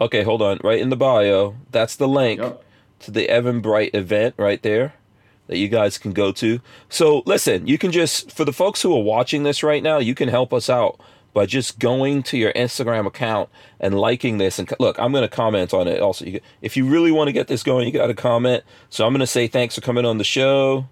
okay. 0.00 0.22
Hold 0.22 0.40
on, 0.40 0.58
right 0.64 0.80
in 0.80 0.88
the 0.88 0.96
bio. 0.96 1.56
That's 1.70 1.94
the 1.96 2.08
link 2.08 2.40
Yep. 2.40 2.64
to 3.00 3.10
the 3.10 3.26
Eventbrite 3.28 3.94
event 3.94 4.36
right 4.38 4.62
there 4.62 4.94
that 5.48 5.58
you 5.58 5.68
guys 5.68 5.98
can 5.98 6.12
go 6.12 6.32
to. 6.32 6.60
So 6.88 7.22
listen, 7.26 7.66
you 7.66 7.76
can 7.76 7.92
just 7.92 8.32
for 8.32 8.46
the 8.46 8.54
folks 8.54 8.80
who 8.80 8.96
are 8.96 9.02
watching 9.02 9.42
this 9.42 9.62
right 9.62 9.82
now, 9.82 9.98
you 9.98 10.14
can 10.14 10.30
help 10.30 10.54
us 10.54 10.70
out 10.70 10.98
by 11.36 11.44
just 11.44 11.78
going 11.78 12.22
to 12.22 12.38
your 12.38 12.50
Instagram 12.54 13.04
account 13.04 13.50
and 13.78 13.94
liking 13.94 14.38
this. 14.38 14.58
And 14.58 14.72
look, 14.80 14.98
I'm 14.98 15.12
going 15.12 15.20
to 15.20 15.28
comment 15.28 15.74
on 15.74 15.86
it 15.86 16.00
also. 16.00 16.24
If 16.62 16.78
you 16.78 16.86
really 16.88 17.12
want 17.12 17.28
to 17.28 17.32
get 17.32 17.46
this 17.46 17.62
going, 17.62 17.86
you 17.86 17.92
got 17.92 18.06
to 18.06 18.14
comment. 18.14 18.64
So 18.88 19.04
I'm 19.06 19.12
going 19.12 19.20
to 19.20 19.26
say 19.26 19.46
thanks 19.46 19.74
for 19.74 19.82
coming 19.82 20.06
on 20.06 20.16
the 20.16 20.24
show, 20.24 20.88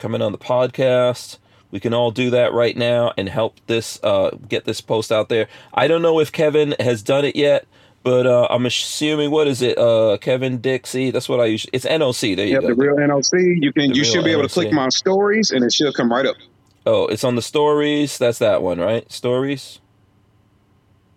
coming 0.00 0.20
on 0.20 0.32
the 0.32 0.38
podcast. 0.38 1.38
We 1.70 1.78
can 1.78 1.94
all 1.94 2.10
do 2.10 2.30
that 2.30 2.52
right 2.52 2.76
now 2.76 3.12
and 3.16 3.28
help 3.28 3.60
this 3.68 4.00
uh, 4.02 4.36
get 4.48 4.64
this 4.64 4.80
post 4.80 5.12
out 5.12 5.28
there. 5.28 5.46
I 5.72 5.86
don't 5.86 6.02
know 6.02 6.18
if 6.18 6.32
Kevin 6.32 6.74
has 6.80 7.00
done 7.00 7.24
it 7.24 7.36
yet, 7.36 7.64
but 8.02 8.26
uh, 8.26 8.48
I'm 8.50 8.66
assuming 8.66 9.30
what 9.30 9.46
is 9.46 9.62
it? 9.62 9.78
Uh, 9.78 10.18
Kevin 10.20 10.58
Dixie. 10.60 11.12
That's 11.12 11.28
what 11.28 11.38
I 11.38 11.44
usually. 11.44 11.70
It's 11.72 11.86
NOC. 11.86 12.34
There 12.34 12.44
you 12.44 12.54
Yep, 12.54 12.62
go. 12.62 12.66
the 12.66 12.74
real 12.74 12.96
NLC. 12.96 13.62
You 13.62 13.72
can 13.72 13.90
The 13.90 13.96
you 13.98 14.02
should 14.02 14.24
be 14.24 14.32
able 14.32 14.42
to 14.42 14.48
click 14.48 14.72
my 14.72 14.88
stories 14.88 15.52
and 15.52 15.64
it 15.64 15.72
should 15.72 15.94
come 15.94 16.10
right 16.10 16.26
up. 16.26 16.34
Oh, 16.84 17.06
it's 17.06 17.24
on 17.24 17.36
the 17.36 17.42
stories. 17.42 18.18
That's 18.18 18.38
that 18.38 18.62
one, 18.62 18.78
right? 18.78 19.10
Stories. 19.10 19.80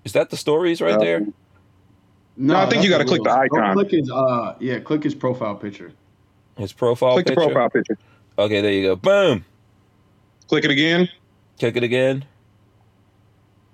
Is 0.04 0.14
that 0.14 0.30
the 0.30 0.38
stories 0.38 0.82
right 0.82 1.00
there? 1.00 1.18
Um, 1.18 1.34
No, 2.38 2.56
I 2.58 2.70
think 2.70 2.84
you 2.84 2.90
gotta 2.90 3.06
click 3.06 3.24
the 3.24 3.32
icon. 3.32 3.74
Click 3.74 3.92
his 3.92 4.12
uh 4.12 4.56
yeah, 4.60 4.80
click 4.80 5.04
his 5.04 5.16
profile 5.16 5.56
picture. 5.56 5.92
His 6.58 6.72
profile 6.72 7.14
Click 7.14 7.26
picture. 7.26 7.42
the 7.42 7.48
profile 7.48 7.70
picture. 7.70 7.98
Okay, 8.38 8.62
there 8.62 8.72
you 8.72 8.84
go. 8.84 8.96
Boom. 8.96 9.44
Click 10.48 10.64
it 10.66 10.72
again. 10.72 11.10
Click 11.60 11.76
it 11.76 11.84
again. 11.84 12.26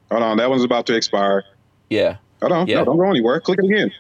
Hold 0.10 0.24
on, 0.24 0.38
that 0.38 0.50
one's 0.50 0.64
about 0.64 0.86
to 0.88 0.96
expire. 0.96 1.44
Yeah. 1.90 2.18
Hold 2.42 2.52
on, 2.54 2.68
Yeah. 2.68 2.78
no, 2.78 2.86
don't 2.86 2.98
go 2.98 3.10
anywhere. 3.10 3.40
Click 3.42 3.60
it 3.62 3.66
again. 3.66 3.92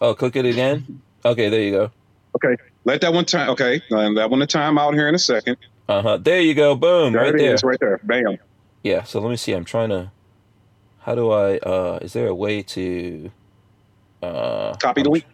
Oh, 0.00 0.14
click 0.14 0.36
it 0.36 0.44
again. 0.44 1.00
Okay, 1.24 1.48
there 1.48 1.60
you 1.60 1.70
go. 1.72 1.90
Okay, 2.36 2.56
let 2.84 3.00
that 3.00 3.12
one 3.12 3.24
time. 3.24 3.50
Okay, 3.50 3.80
and 3.90 4.16
that 4.16 4.30
one 4.30 4.40
to 4.40 4.46
time 4.46 4.78
out 4.78 4.94
here 4.94 5.08
in 5.08 5.14
a 5.14 5.18
second. 5.18 5.56
Uh 5.88 6.02
huh. 6.02 6.16
There 6.18 6.40
you 6.40 6.54
go. 6.54 6.74
Boom. 6.76 7.14
There 7.14 7.22
right 7.22 7.34
it 7.34 7.38
there. 7.38 7.54
is, 7.54 7.64
right 7.64 7.78
there. 7.80 8.00
Bam. 8.04 8.38
Yeah. 8.82 9.04
So 9.04 9.20
let 9.20 9.30
me 9.30 9.36
see. 9.36 9.52
I'm 9.52 9.64
trying 9.64 9.90
to. 9.90 10.12
How 11.00 11.14
do 11.14 11.30
I? 11.32 11.58
uh 11.58 11.98
Is 12.02 12.12
there 12.14 12.28
a 12.28 12.34
way 12.34 12.62
to? 12.62 13.32
uh 14.22 14.74
Copy 14.80 15.02
the 15.02 15.08
I'm 15.08 15.12
link. 15.12 15.26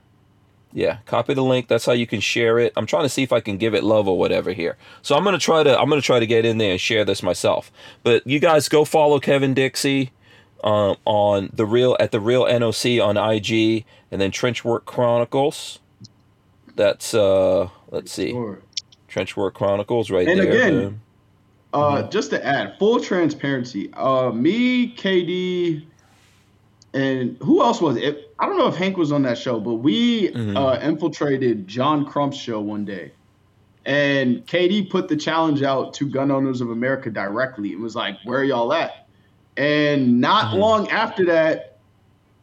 Yeah, 0.73 0.99
copy 1.07 1.35
the 1.35 1.43
link. 1.43 1.69
That's 1.69 1.87
how 1.87 1.93
you 1.93 2.07
can 2.07 2.21
share 2.21 2.59
it. 2.59 2.73
I'm 2.77 2.87
trying 2.87 3.05
to 3.05 3.09
see 3.09 3.23
if 3.23 3.33
I 3.33 3.41
can 3.41 3.59
give 3.59 3.75
it 3.75 3.85
love 3.85 4.07
or 4.09 4.19
whatever 4.19 4.53
here. 4.53 4.77
So 5.03 5.17
I'm 5.17 5.25
gonna 5.25 5.39
try 5.39 5.63
to 5.63 5.79
I'm 5.79 5.89
gonna 5.89 6.03
try 6.03 6.21
to 6.21 6.27
get 6.27 6.45
in 6.45 6.59
there 6.59 6.73
and 6.73 6.81
share 6.81 7.05
this 7.05 7.23
myself. 7.23 7.73
But 8.05 8.27
you 8.27 8.39
guys 8.39 8.69
go 8.69 8.85
follow 8.85 9.19
Kevin 9.19 9.55
Dixie 9.55 10.13
um, 10.65 10.97
on 11.07 11.51
the 11.53 11.67
real 11.67 11.97
at 12.01 12.13
the 12.13 12.21
real 12.21 12.45
NOC 12.45 13.05
on 13.05 13.17
IG 13.17 13.85
and 14.13 14.21
then 14.21 14.31
Trenchwork 14.31 14.85
Chronicles. 14.85 15.81
That's 16.77 17.15
uh 17.15 17.69
let's 17.91 18.13
see 18.13 18.31
Sure. 18.31 18.63
Trenchwork 19.09 19.55
Chronicles 19.55 20.11
right 20.11 20.29
And 20.29 20.41
there. 20.41 20.53
again. 20.53 21.03
Uh, 21.75 22.03
Mm-hmm. 22.03 22.11
just 22.11 22.31
to 22.31 22.45
add 22.45 22.79
full 22.79 22.99
transparency, 22.99 23.93
uh, 23.93 24.31
me, 24.31 24.95
KD, 24.97 25.87
and 26.95 27.37
who 27.43 27.63
else 27.63 27.81
was 27.83 27.97
it? 27.97 28.25
I 28.41 28.47
don't 28.47 28.57
know 28.57 28.69
if 28.69 28.77
Hank 28.77 28.97
was 28.97 29.13
on 29.13 29.23
that 29.23 29.37
show, 29.37 29.61
but 29.61 29.75
we 29.75 30.29
Mhm. 30.31 30.57
uh, 30.57 30.79
infiltrated 30.81 31.69
John 31.69 32.07
Crump's 32.07 32.39
show 32.39 32.61
one 32.61 32.87
day, 32.87 33.13
and 33.85 34.47
KD 34.47 34.83
put 34.89 35.09
the 35.09 35.17
challenge 35.17 35.63
out 35.63 35.93
to 35.95 36.09
Gun 36.09 36.31
Owners 36.31 36.61
of 36.63 36.71
America 36.71 37.11
directly 37.11 37.73
It 37.73 37.79
was 37.81 37.95
like, 37.95 38.17
"Where 38.25 38.41
are 38.41 38.45
y'all 38.45 38.73
at?" 38.73 38.93
And 39.59 40.21
not 40.21 40.55
Mhm. 40.55 40.59
long 40.59 40.89
after 40.89 41.27
that, 41.27 41.65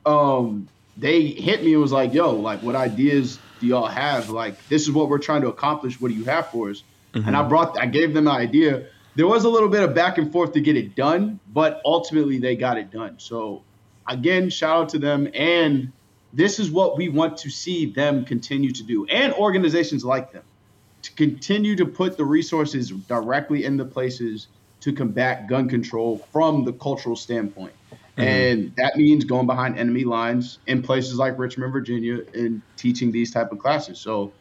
um, 0.06 0.70
they 0.96 1.24
hit 1.28 1.64
me 1.64 1.74
and 1.74 1.82
was 1.82 1.92
like, 1.92 2.14
"Yo, 2.14 2.36
like, 2.36 2.62
what 2.62 2.76
ideas 2.76 3.45
do 3.66 3.70
y'all 3.70 3.88
have? 3.88 4.30
Like, 4.30 4.68
this 4.70 4.84
is 4.84 4.92
what 4.92 5.10
we're 5.10 5.20
trying 5.20 5.42
to 5.42 5.50
accomplish. 5.50 6.00
What 6.00 6.10
do 6.10 6.16
you 6.16 6.26
have 6.26 6.48
for 6.48 6.70
us?" 6.70 6.84
and 7.16 7.24
mm-hmm. 7.24 7.36
I 7.36 7.44
brought 7.44 7.80
I 7.80 7.86
gave 7.86 8.14
them 8.14 8.28
an 8.28 8.36
idea. 8.36 8.88
There 9.16 9.28
was 9.28 9.46
a 9.46 9.50
little 9.50 9.70
bit 9.70 9.82
of 9.84 9.96
back 9.96 10.18
and 10.18 10.32
forth 10.32 10.52
to 10.54 10.62
get 10.62 10.76
it 10.76 10.96
done, 10.96 11.40
but 11.54 11.82
ultimately 11.86 12.38
they 12.38 12.56
got 12.56 12.78
it 12.78 12.92
done. 12.92 13.18
So 13.18 13.64
again, 14.08 14.50
shout 14.50 14.84
out 14.84 14.90
to 14.90 15.00
them 15.00 15.30
and 15.34 15.92
this 16.34 16.60
is 16.60 16.70
what 16.70 16.98
we 16.98 17.08
want 17.08 17.38
to 17.38 17.50
see 17.50 17.86
them 17.86 18.26
continue 18.26 18.72
to 18.72 18.84
do 18.84 19.06
and 19.06 19.34
organizations 19.34 20.04
like 20.04 20.34
them 20.34 20.44
to 21.04 21.14
continue 21.14 21.78
to 21.78 21.86
put 21.86 22.18
the 22.18 22.26
resources 22.26 22.90
directly 22.90 23.64
in 23.64 23.78
the 23.78 23.86
places 23.86 24.48
to 24.82 24.92
combat 24.92 25.48
gun 25.48 25.70
control 25.70 26.18
from 26.34 26.66
the 26.66 26.74
cultural 26.74 27.16
standpoint. 27.16 27.74
And 28.18 28.76
that 28.78 28.96
means 28.96 29.26
going 29.26 29.46
behind 29.46 29.78
enemy 29.78 30.06
lines 30.06 30.60
in 30.68 30.82
places 30.82 31.16
like 31.16 31.38
Richmond, 31.38 31.74
Virginia, 31.74 32.22
and 32.34 32.62
teaching 32.78 33.12
these 33.12 33.32
type 33.32 33.52
of 33.52 33.60
classes. 33.60 34.00
So 34.00 34.32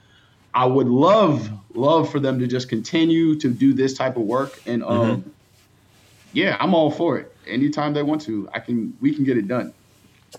I 0.54 0.64
would 0.66 0.86
love, 0.86 1.50
love 1.74 2.10
for 2.10 2.20
them 2.20 2.38
to 2.38 2.46
just 2.46 2.68
continue 2.68 3.36
to 3.40 3.50
do 3.50 3.74
this 3.74 3.94
type 3.94 4.16
of 4.16 4.22
work. 4.22 4.60
And 4.66 4.84
um, 4.84 5.32
yeah, 6.32 6.56
I'm 6.60 6.74
all 6.74 6.90
for 6.90 7.18
it. 7.18 7.34
Anytime 7.46 7.94
they 7.94 8.02
want 8.02 8.22
to, 8.22 8.48
I 8.54 8.60
can. 8.60 8.96
We 9.00 9.14
can 9.14 9.24
get 9.24 9.36
it 9.36 9.48
done. 9.48 9.74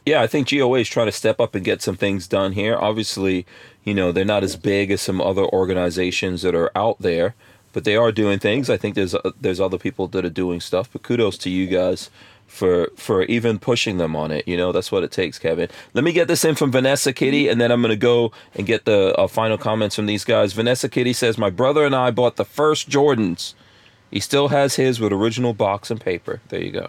Yeah, 0.06 0.22
I 0.22 0.28
think 0.28 0.50
GOA 0.50 0.80
is 0.80 0.90
trying 0.90 1.06
to 1.08 1.12
step 1.12 1.40
up 1.40 1.56
and 1.56 1.64
get 1.64 1.82
some 1.82 1.96
things 1.96 2.28
done 2.28 2.52
here. 2.52 2.76
Obviously, 2.76 3.46
you 3.84 3.94
know, 3.94 4.12
they're 4.12 4.26
not 4.26 4.44
as 4.44 4.56
big 4.56 4.92
as 4.92 5.02
some 5.02 5.22
other 5.22 5.44
organizations 5.44 6.42
that 6.42 6.56
are 6.56 6.72
out 6.76 7.00
there, 7.00 7.36
but 7.74 7.84
they 7.86 7.96
are 7.96 8.12
doing 8.12 8.40
things. 8.40 8.70
I 8.70 8.78
think 8.78 8.96
there's 8.96 9.14
uh, 9.14 9.32
there's 9.40 9.60
other 9.60 9.78
people 9.78 10.08
that 10.08 10.26
are 10.26 10.30
doing 10.30 10.60
stuff, 10.60 10.90
but 10.92 11.04
kudos 11.04 11.38
to 11.40 11.50
you 11.50 11.68
guys 11.68 12.10
for 12.48 12.90
for 12.96 13.24
even 13.24 13.60
pushing 13.60 13.98
them 13.98 14.16
on 14.16 14.32
it. 14.32 14.48
You 14.48 14.56
know, 14.58 14.72
that's 14.72 14.92
what 14.92 15.04
it 15.04 15.12
takes, 15.12 15.38
Kevin. 15.40 15.68
Let 15.94 16.04
me 16.04 16.12
get 16.14 16.28
this 16.28 16.46
in 16.46 16.56
from 16.56 16.72
Vanessa 16.72 17.12
Kitty, 17.14 17.48
and 17.50 17.60
then 17.60 17.72
I'm 17.72 17.82
gonna 17.82 17.96
go 17.96 18.32
and 18.56 18.66
get 18.66 18.86
the 18.86 19.14
uh, 19.18 19.28
final 19.28 19.58
comments 19.58 19.96
from 19.96 20.06
these 20.06 20.24
guys. 20.24 20.54
Vanessa 20.54 20.88
Kitty 20.90 21.14
says, 21.14 21.38
"My 21.38 21.50
brother 21.50 21.86
and 21.86 21.96
I 21.96 22.12
bought 22.12 22.36
the 22.38 22.46
first 22.46 22.90
Jordans. 22.90 23.54
He 24.12 24.20
still 24.20 24.50
has 24.50 24.76
his 24.76 25.00
with 25.00 25.12
original 25.12 25.54
box 25.54 25.92
and 25.92 26.00
paper. 26.00 26.40
There 26.50 26.62
you 26.62 26.72
go. 26.72 26.88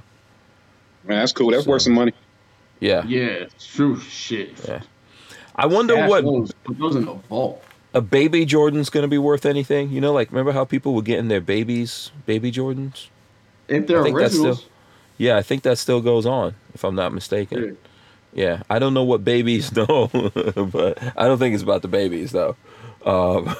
Man, 1.05 1.19
that's 1.19 1.33
cool. 1.33 1.51
That's 1.51 1.65
So- 1.65 1.71
worth 1.71 1.83
some 1.83 1.95
money. 1.95 2.13
Yeah, 2.79 3.05
Yeah, 3.07 3.47
true 3.59 3.99
shit. 3.99 4.51
Yeah. 4.69 4.83
I 5.57 5.65
wonder 5.65 5.95
Stash 5.95 6.11
what 6.11 6.25
those, 6.25 6.53
put 6.65 6.79
those 6.79 6.95
in 6.95 7.07
the 7.07 7.15
vault. 7.15 7.65
a 7.95 8.03
baby 8.03 8.45
Jordan's 8.45 8.91
gonna 8.91 9.09
be 9.09 9.17
worth 9.17 9.47
anything. 9.47 9.91
You 9.91 10.01
know, 10.03 10.13
like 10.13 10.31
remember 10.31 10.53
how 10.53 10.67
people 10.67 10.93
were 10.95 11.01
getting 11.03 11.29
their 11.29 11.41
babies, 11.41 12.11
baby 12.27 12.53
Jordans? 12.53 13.07
If 13.67 13.87
they're 13.87 14.01
I 14.01 14.05
think 14.05 14.19
that's 14.19 14.35
originals, 14.35 14.59
still- 14.59 14.71
Yeah, 15.19 15.37
I 15.37 15.43
think 15.43 15.63
that 15.63 15.79
still 15.79 16.01
goes 16.01 16.27
on, 16.27 16.55
if 16.75 16.85
I'm 16.85 16.95
not 16.95 17.13
mistaken. 17.13 17.65
yeah. 17.65 17.71
Yeah, 18.33 18.63
I 18.69 18.79
don't 18.79 18.93
know 18.93 19.03
what 19.03 19.25
babies 19.25 19.75
know, 19.77 20.09
but 20.13 20.99
I 21.17 21.27
don't 21.27 21.39
think 21.39 21.55
it's 21.55 21.63
about 21.63 21.81
the 21.81 21.89
babies 21.89 22.33
though. 22.33 22.55
Um, 23.07 23.57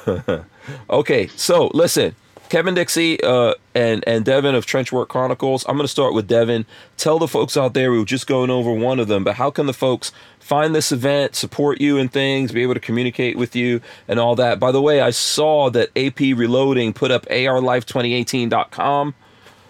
okay, 0.91 1.29
so 1.29 1.71
listen, 1.73 2.15
Kevin 2.51 2.75
Dixie 2.75 3.19
uh, 3.23 3.55
and 3.75 4.05
and 4.07 4.23
Devin 4.25 4.55
of 4.55 4.67
Trenchwork 4.67 5.09
Chronicles. 5.09 5.65
I'm 5.67 5.77
going 5.77 5.85
to 5.85 5.89
start 5.89 6.13
with 6.13 6.29
Devin. 6.29 6.67
Tell 6.99 7.19
the 7.19 7.27
folks 7.29 7.57
out 7.57 7.73
there 7.73 7.91
we 7.91 7.99
were 7.99 8.05
just 8.05 8.27
going 8.27 8.51
over 8.51 8.71
one 8.71 9.01
of 9.01 9.09
them, 9.09 9.25
but 9.25 9.37
how 9.37 9.51
can 9.51 9.65
the 9.65 9.73
folks 9.73 10.13
find 10.41 10.75
this 10.75 10.93
event, 10.93 11.35
support 11.35 11.81
you 11.81 11.97
and 11.97 12.13
things, 12.13 12.53
be 12.53 12.63
able 12.63 12.75
to 12.75 12.81
communicate 12.81 13.39
with 13.39 13.57
you 13.57 13.81
and 14.09 14.21
all 14.21 14.37
that? 14.37 14.61
By 14.61 14.73
the 14.73 14.83
way, 14.83 15.01
I 15.01 15.11
saw 15.11 15.71
that 15.71 15.89
AP 15.97 16.21
Reloading 16.21 16.93
put 16.93 17.11
up 17.11 17.25
ARLife2018.com. 17.27 19.15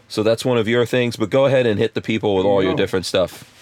So 0.09 0.23
that's 0.23 0.45
one 0.45 0.59
of 0.59 0.69
your 0.69 0.87
things, 0.87 1.16
but 1.16 1.31
go 1.31 1.47
ahead 1.47 1.66
and 1.66 1.78
hit 1.78 1.95
the 1.95 2.01
people 2.01 2.37
with 2.37 2.47
all 2.47 2.62
your 2.62 2.74
different 2.74 3.07
stuff. 3.07 3.53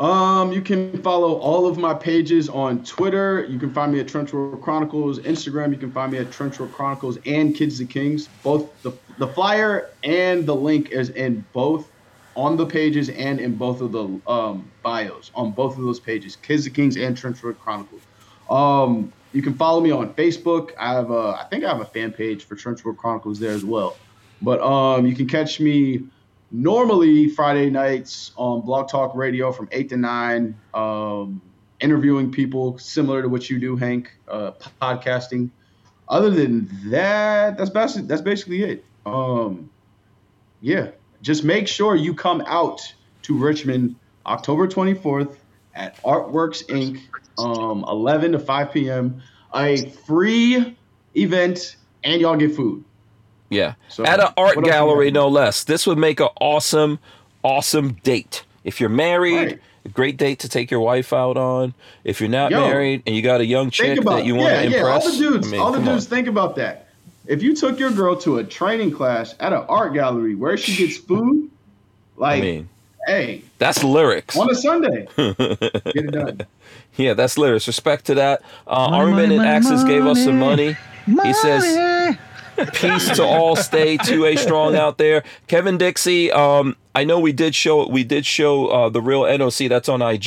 Um, 0.00 0.52
you 0.52 0.60
can 0.60 1.00
follow 1.02 1.34
all 1.34 1.66
of 1.66 1.78
my 1.78 1.94
pages 1.94 2.48
on 2.48 2.84
Twitter. 2.84 3.46
You 3.48 3.58
can 3.58 3.72
find 3.72 3.92
me 3.92 4.00
at 4.00 4.06
Trenchwork 4.06 4.60
Chronicles. 4.60 5.20
Instagram, 5.20 5.70
you 5.70 5.78
can 5.78 5.92
find 5.92 6.10
me 6.12 6.18
at 6.18 6.30
Trenchwork 6.30 6.72
Chronicles 6.72 7.18
and 7.26 7.54
Kids 7.54 7.78
the 7.78 7.86
Kings. 7.86 8.28
Both 8.42 8.82
the 8.82 8.92
the 9.18 9.28
flyer 9.28 9.90
and 10.02 10.44
the 10.44 10.54
link 10.54 10.90
is 10.90 11.10
in 11.10 11.44
both 11.52 11.88
on 12.34 12.56
the 12.56 12.66
pages 12.66 13.08
and 13.10 13.40
in 13.40 13.54
both 13.54 13.80
of 13.80 13.92
the 13.92 14.20
um, 14.26 14.68
bios 14.82 15.30
on 15.34 15.52
both 15.52 15.78
of 15.78 15.84
those 15.84 16.00
pages, 16.00 16.36
Kids 16.36 16.64
the 16.64 16.70
Kings 16.70 16.96
and 16.96 17.16
Trenchwork 17.16 17.58
Chronicles. 17.58 18.02
Um, 18.50 19.12
you 19.32 19.42
can 19.42 19.54
follow 19.54 19.80
me 19.80 19.90
on 19.90 20.12
Facebook. 20.14 20.72
I 20.78 20.92
have 20.92 21.10
a, 21.10 21.38
I 21.40 21.46
think 21.50 21.64
I 21.64 21.68
have 21.68 21.80
a 21.80 21.86
fan 21.86 22.12
page 22.12 22.44
for 22.44 22.56
Trenchwork 22.56 22.96
Chronicles 22.96 23.38
there 23.38 23.52
as 23.52 23.64
well. 23.64 23.96
But 24.42 24.60
um, 24.60 25.06
you 25.06 25.14
can 25.14 25.26
catch 25.26 25.60
me 25.60 26.04
normally 26.50 27.28
Friday 27.28 27.70
nights 27.70 28.32
on 28.36 28.60
Blog 28.62 28.88
Talk 28.88 29.14
Radio 29.14 29.52
from 29.52 29.68
eight 29.72 29.88
to 29.90 29.96
nine, 29.96 30.56
um, 30.72 31.42
interviewing 31.80 32.30
people 32.30 32.78
similar 32.78 33.22
to 33.22 33.28
what 33.28 33.50
you 33.50 33.58
do, 33.58 33.76
Hank, 33.76 34.12
uh, 34.28 34.52
podcasting. 34.80 35.50
Other 36.08 36.30
than 36.30 36.68
that, 36.90 37.56
that's 37.56 37.70
basically 37.70 38.06
that's 38.06 38.22
basically 38.22 38.62
it. 38.62 38.84
Um, 39.06 39.70
yeah, 40.60 40.90
just 41.22 41.44
make 41.44 41.66
sure 41.66 41.96
you 41.96 42.14
come 42.14 42.42
out 42.46 42.80
to 43.22 43.36
Richmond 43.36 43.96
October 44.26 44.68
24th 44.68 45.36
at 45.74 46.00
Artworks 46.02 46.64
Inc. 46.66 47.00
Um, 47.36 47.84
11 47.88 48.32
to 48.32 48.38
5 48.38 48.72
p.m. 48.72 49.20
A 49.54 49.90
free 49.90 50.76
event, 51.16 51.76
and 52.04 52.20
y'all 52.20 52.36
get 52.36 52.54
food. 52.54 52.84
Yeah. 53.54 53.74
So, 53.88 54.04
At 54.04 54.20
an 54.20 54.26
art 54.36 54.56
what 54.56 54.58
else 54.58 54.66
you 54.66 54.72
gallery, 54.72 55.10
no 55.10 55.28
less. 55.28 55.64
This 55.64 55.86
would 55.86 55.98
make 55.98 56.20
an 56.20 56.28
awesome, 56.40 56.98
awesome 57.42 57.92
date. 58.02 58.44
If 58.64 58.80
you're 58.80 58.88
married, 58.90 59.34
Right. 59.36 59.60
a 59.84 59.88
great 59.90 60.16
date 60.16 60.38
to 60.40 60.48
take 60.48 60.70
your 60.70 60.80
wife 60.80 61.12
out 61.12 61.36
on. 61.36 61.74
If 62.04 62.20
you're 62.20 62.30
not 62.30 62.50
Yo, 62.50 62.60
married 62.60 63.02
and 63.06 63.14
you 63.14 63.22
got 63.22 63.40
a 63.40 63.46
young 63.46 63.70
chick 63.70 63.98
about 63.98 64.16
that 64.16 64.24
you 64.26 64.34
want 64.34 64.52
yeah, 64.54 64.62
to 64.62 64.68
yeah. 64.70 64.76
impress, 64.78 65.04
All 65.04 65.10
the 65.12 65.18
dudes, 65.18 65.46
I 65.48 65.50
mean, 65.50 65.60
all 65.60 65.72
the 65.72 65.78
dudes, 65.78 66.06
on. 66.06 66.10
think 66.10 66.26
about 66.28 66.56
that. 66.56 66.88
If 67.26 67.42
you 67.42 67.54
took 67.56 67.78
your 67.78 67.90
girl 67.90 68.16
to 68.22 68.38
a 68.38 68.44
training 68.44 68.92
class 68.92 69.34
at 69.40 69.52
an 69.52 69.64
art 69.68 69.94
gallery 69.94 70.34
where 70.34 70.56
she 70.56 70.76
gets 70.86 70.98
food, 71.06 71.50
I 72.18 72.20
like, 72.20 72.42
mean, 72.42 72.68
hey, 73.06 73.42
that's 73.58 73.82
lyrics. 73.84 74.36
on 74.36 74.50
a 74.50 74.54
Sunday, 74.54 75.06
get 75.16 75.36
it 75.96 76.10
done. 76.12 76.40
yeah, 76.96 77.14
that's 77.14 77.36
lyrics. 77.38 77.66
Respect 77.66 78.04
to 78.06 78.14
that. 78.16 78.42
Uh, 78.66 78.88
Money, 78.90 78.96
Armament 78.96 79.16
money, 79.16 79.34
and 79.36 79.44
money, 79.44 79.48
Axis 79.56 79.84
gave 79.84 80.06
us 80.06 80.22
some 80.24 80.38
money. 80.38 80.76
money. 81.06 81.28
He 81.28 81.34
says, 81.34 81.62
peace 82.74 83.08
to 83.16 83.22
all 83.24 83.56
stay 83.56 83.96
2a 83.98 84.38
strong 84.38 84.76
out 84.76 84.98
there 84.98 85.22
kevin 85.48 85.76
dixie 85.78 86.30
um 86.32 86.76
i 86.94 87.04
know 87.04 87.18
we 87.20 87.32
did 87.32 87.54
show 87.54 87.88
we 87.88 88.04
did 88.04 88.24
show 88.26 88.68
uh 88.68 88.88
the 88.88 89.00
real 89.00 89.22
noc 89.22 89.68
that's 89.68 89.88
on 89.88 90.00
ig 90.02 90.26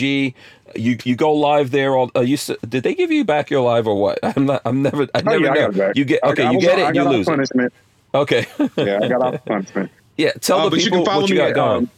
you 0.76 0.98
you 1.04 1.16
go 1.16 1.34
live 1.34 1.72
there 1.72 1.96
all 1.96 2.12
uh, 2.16 2.20
you 2.22 2.38
did 2.68 2.84
they 2.84 2.94
give 2.94 3.12
you 3.12 3.24
back 3.24 3.50
your 3.50 3.62
live 3.62 3.88
or 3.88 4.00
what 4.00 4.20
i'm 4.24 4.46
not 4.46 4.62
i'm 4.66 4.82
never 4.82 5.04
i 5.16 5.20
Oh, 5.20 5.38
never 5.38 5.40
yeah, 5.46 5.50
I 5.52 5.54
know 5.54 5.62
got 5.62 5.70
it 5.72 5.78
back. 5.78 5.96
you 5.98 6.06
get 6.06 6.24
okay 6.24 6.44
I 6.44 6.52
you 6.52 6.60
get 6.60 6.80
it 6.80 6.86
I 6.86 6.92
got 6.92 7.04
you 7.12 7.18
lose 7.18 7.28
it 7.28 7.32
punishment. 7.32 7.74
okay 8.14 8.46
Yeah, 8.78 9.00
I 9.02 9.08
got 9.08 9.22
off 9.22 9.46
punishment. 9.46 9.92
yeah 10.18 10.32
tell 10.42 10.60
Uh, 10.62 10.70
the 10.70 10.78
you 10.78 10.84
people 10.90 11.06
follow 11.06 11.22
what 11.22 11.30
you 11.30 11.36
me 11.36 11.42
got 11.42 11.50
at, 11.52 11.56
going 11.56 11.78
um, 11.86 11.90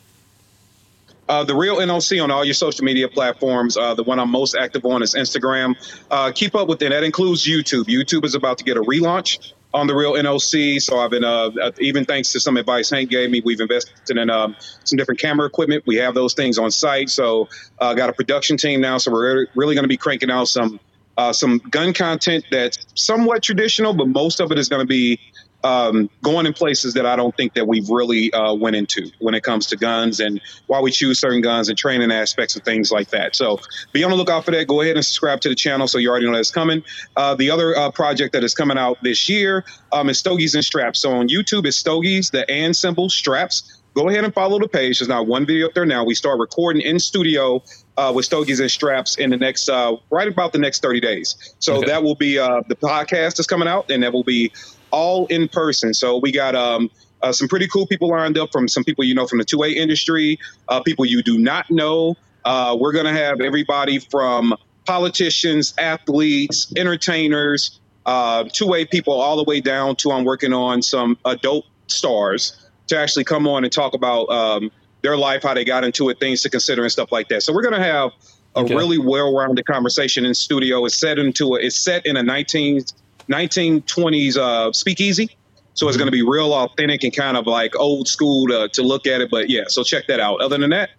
Uh, 1.30 1.44
the 1.44 1.54
real 1.56 1.78
NOC 1.78 2.22
on 2.24 2.32
all 2.32 2.44
your 2.44 2.56
social 2.56 2.84
media 2.84 3.08
platforms. 3.08 3.78
Uh, 3.78 3.94
the 3.94 4.02
one 4.02 4.18
I'm 4.20 4.32
most 4.32 4.56
active 4.56 4.84
on 4.84 5.04
is 5.04 5.14
Instagram. 5.14 5.76
Uh, 6.10 6.32
keep 6.34 6.56
up 6.56 6.68
with 6.68 6.82
it. 6.82 6.90
That 6.90 7.04
includes 7.04 7.46
YouTube. 7.46 7.84
YouTube 7.86 8.26
is 8.26 8.34
about 8.34 8.58
to 8.58 8.64
get 8.64 8.78
a 8.78 8.82
relaunch 8.82 9.54
on 9.74 9.88
the 9.88 9.96
real 9.96 10.14
NOC. 10.14 10.82
So 10.82 11.00
I've 11.00 11.12
been, 11.12 11.24
uh, 11.24 11.50
uh, 11.62 11.72
even 11.80 12.06
thanks 12.06 12.32
to 12.34 12.40
some 12.40 12.58
advice 12.58 12.90
Hank 12.90 13.10
gave 13.10 13.30
me, 13.30 13.42
we've 13.44 13.60
invested 13.60 14.18
in 14.18 14.30
um, 14.30 14.56
some 14.84 14.98
different 14.98 15.20
camera 15.20 15.46
equipment. 15.46 15.84
We 15.86 15.98
have 15.98 16.16
those 16.16 16.34
things 16.34 16.58
on 16.58 16.72
site. 16.72 17.10
So 17.10 17.50
uh, 17.80 17.94
got 17.94 18.10
a 18.10 18.14
production 18.14 18.58
team 18.58 18.82
now. 18.82 18.98
So 18.98 19.12
we're 19.12 19.48
really 19.56 19.76
going 19.76 19.84
to 19.84 19.90
be 19.90 19.98
cranking 19.98 20.32
out 20.32 20.48
some 20.48 20.80
uh, 21.18 21.34
some 21.34 21.58
gun 21.58 21.92
content 21.92 22.46
that's 22.50 22.86
somewhat 22.96 23.44
traditional, 23.44 23.94
but 23.94 24.08
most 24.08 24.40
of 24.40 24.54
it 24.54 24.58
is 24.58 24.70
going 24.70 24.80
to 24.80 24.88
be 24.88 25.20
um, 25.64 26.10
going 26.24 26.46
in 26.46 26.54
places 26.54 26.94
that 26.94 27.06
I 27.06 27.16
don't 27.16 27.36
think 27.36 27.54
that 27.56 27.68
we've 27.68 27.90
really 27.90 28.32
uh, 28.34 28.54
went 28.54 28.76
into 28.76 29.10
when 29.20 29.34
it 29.34 29.44
comes 29.44 29.66
to 29.68 29.78
guns 29.78 30.20
and 30.20 30.40
why 30.68 30.80
we 30.80 30.92
choose 30.92 31.20
certain 31.20 31.42
guns 31.42 31.70
and 31.70 31.78
training 31.78 32.12
aspects 32.12 32.56
and 32.56 32.64
things 32.64 32.92
like 32.92 33.10
that. 33.10 33.36
So 33.36 33.60
be 33.92 34.04
on 34.04 34.12
the 34.12 34.18
lookout 34.18 34.46
for 34.46 34.52
that. 34.52 34.68
Go 34.68 34.82
ahead 34.82 34.96
and 34.96 35.06
subscribe 35.06 35.42
to 35.42 35.50
the 35.50 35.56
channel 35.56 35.88
so 35.88 35.98
you 35.98 36.10
already 36.10 36.28
know 36.28 36.34
that's 36.36 36.52
coming. 36.52 36.84
Uh, 37.16 37.36
the 37.36 37.52
other 37.52 37.76
uh, 37.78 37.92
project 37.92 38.34
that 38.34 38.44
is 38.44 38.54
coming 38.54 38.78
out 38.78 38.98
this 39.04 39.28
year 39.28 39.66
um, 39.92 40.10
is 40.10 40.18
Stogies 40.20 40.56
and 40.56 40.64
Straps. 40.64 41.00
So 41.02 41.12
on 41.12 41.28
YouTube, 41.28 41.66
it's 41.66 41.78
Stogies, 41.78 42.30
the 42.30 42.50
and 42.50 42.76
symbol 42.76 43.10
straps. 43.10 43.76
Go 43.96 44.08
ahead 44.08 44.24
and 44.24 44.34
follow 44.34 44.60
the 44.60 44.68
page. 44.68 45.00
There's 45.00 45.10
not 45.10 45.26
one 45.28 45.46
video 45.46 45.66
up 45.68 45.74
there 45.74 45.86
now. 45.86 46.06
We 46.06 46.14
start 46.16 46.40
recording 46.40 46.84
in 46.84 47.00
studio 47.00 47.62
uh, 47.98 48.14
with 48.16 48.24
Stogies 48.24 48.60
and 48.60 48.70
Straps 48.70 49.18
in 49.18 49.32
the 49.32 49.36
next, 49.38 49.68
uh, 49.68 49.98
right 50.12 50.28
about 50.28 50.54
the 50.54 50.60
next 50.60 50.82
30 50.84 51.02
days. 51.02 51.36
So 51.60 51.78
Okay. 51.78 51.88
that 51.88 52.04
will 52.04 52.16
be 52.16 52.38
uh, 52.40 52.62
the 52.70 52.76
podcast 52.76 53.40
is 53.40 53.48
coming 53.48 53.68
out, 53.68 53.90
and 53.90 54.04
that 54.04 54.14
will 54.14 54.24
be 54.24 54.54
all 54.92 55.28
in 55.28 55.50
person. 55.50 55.94
So 55.94 56.20
we 56.22 56.32
got 56.32 56.56
um, 56.56 56.90
uh, 57.22 57.32
some 57.32 57.48
pretty 57.48 57.68
cool 57.68 57.88
people 57.88 58.10
lined 58.10 58.38
up 58.38 58.50
from 58.52 58.68
some 58.68 58.84
people 58.84 59.04
you 59.06 59.16
know 59.16 59.28
from 59.28 59.40
the 59.40 59.46
2A 59.46 59.74
industry, 59.76 60.38
uh, 60.70 60.82
people 60.84 61.06
you 61.06 61.24
do 61.24 61.38
not 61.38 61.66
know. 61.70 62.16
Uh, 62.46 62.78
we're 62.80 62.94
going 62.94 63.06
to 63.06 63.14
have 63.14 63.42
everybody 63.42 64.00
from 64.00 64.56
politicians, 64.88 65.74
athletes, 65.80 66.72
entertainers, 66.78 67.80
uh, 68.06 68.46
2A 68.46 68.90
people, 68.90 69.14
all 69.14 69.38
the 69.38 69.44
way 69.46 69.62
down 69.62 69.96
to 69.98 70.12
I'm 70.12 70.26
working 70.26 70.54
on 70.54 70.82
some 70.82 71.18
adult 71.26 71.66
stars 71.90 72.54
to 72.88 72.98
actually 72.98 73.26
come 73.26 73.48
on 73.48 73.64
and 73.64 73.74
talk 73.74 73.94
about 73.94 74.26
um, 74.30 74.72
their 75.04 75.18
life, 75.18 75.44
how 75.44 75.54
they 75.54 75.66
got 75.66 75.84
into 75.84 76.10
it, 76.10 76.20
things 76.20 76.42
to 76.44 76.50
consider, 76.50 76.84
and 76.84 76.92
stuff 76.92 77.12
like 77.12 77.28
that. 77.30 77.44
So 77.44 77.54
we're 77.54 77.64
going 77.64 77.76
to 77.76 77.84
have 77.84 78.12
a 78.56 78.66
Okay. 78.66 78.76
really 78.76 78.98
well-rounded 78.98 79.66
conversation 79.66 80.26
in 80.26 80.34
studio. 80.34 80.86
It's 80.86 81.00
set 81.00 81.20
into 81.20 81.56
a, 81.56 81.60
it's 81.60 81.84
set 81.84 82.06
in 82.06 82.18
a 82.18 82.24
19, 82.24 82.82
1920s 83.30 84.38
uh, 84.38 84.72
speakeasy. 84.74 85.36
So 85.74 85.88
it's 85.88 85.98
going 85.98 86.08
to 86.08 86.12
be 86.12 86.22
real 86.22 86.54
authentic 86.54 87.04
and 87.04 87.16
kind 87.16 87.38
of 87.38 87.48
like 87.48 87.76
old 87.78 88.08
school 88.08 88.48
to, 88.48 88.68
to 88.70 88.82
look 88.82 89.08
at 89.08 89.22
it. 89.22 89.32
But 89.32 89.50
yeah, 89.50 89.64
so 89.68 89.84
check 89.84 90.08
that 90.08 90.20
out. 90.20 90.42
Other 90.42 90.58
than 90.58 90.72
that, 90.72 90.90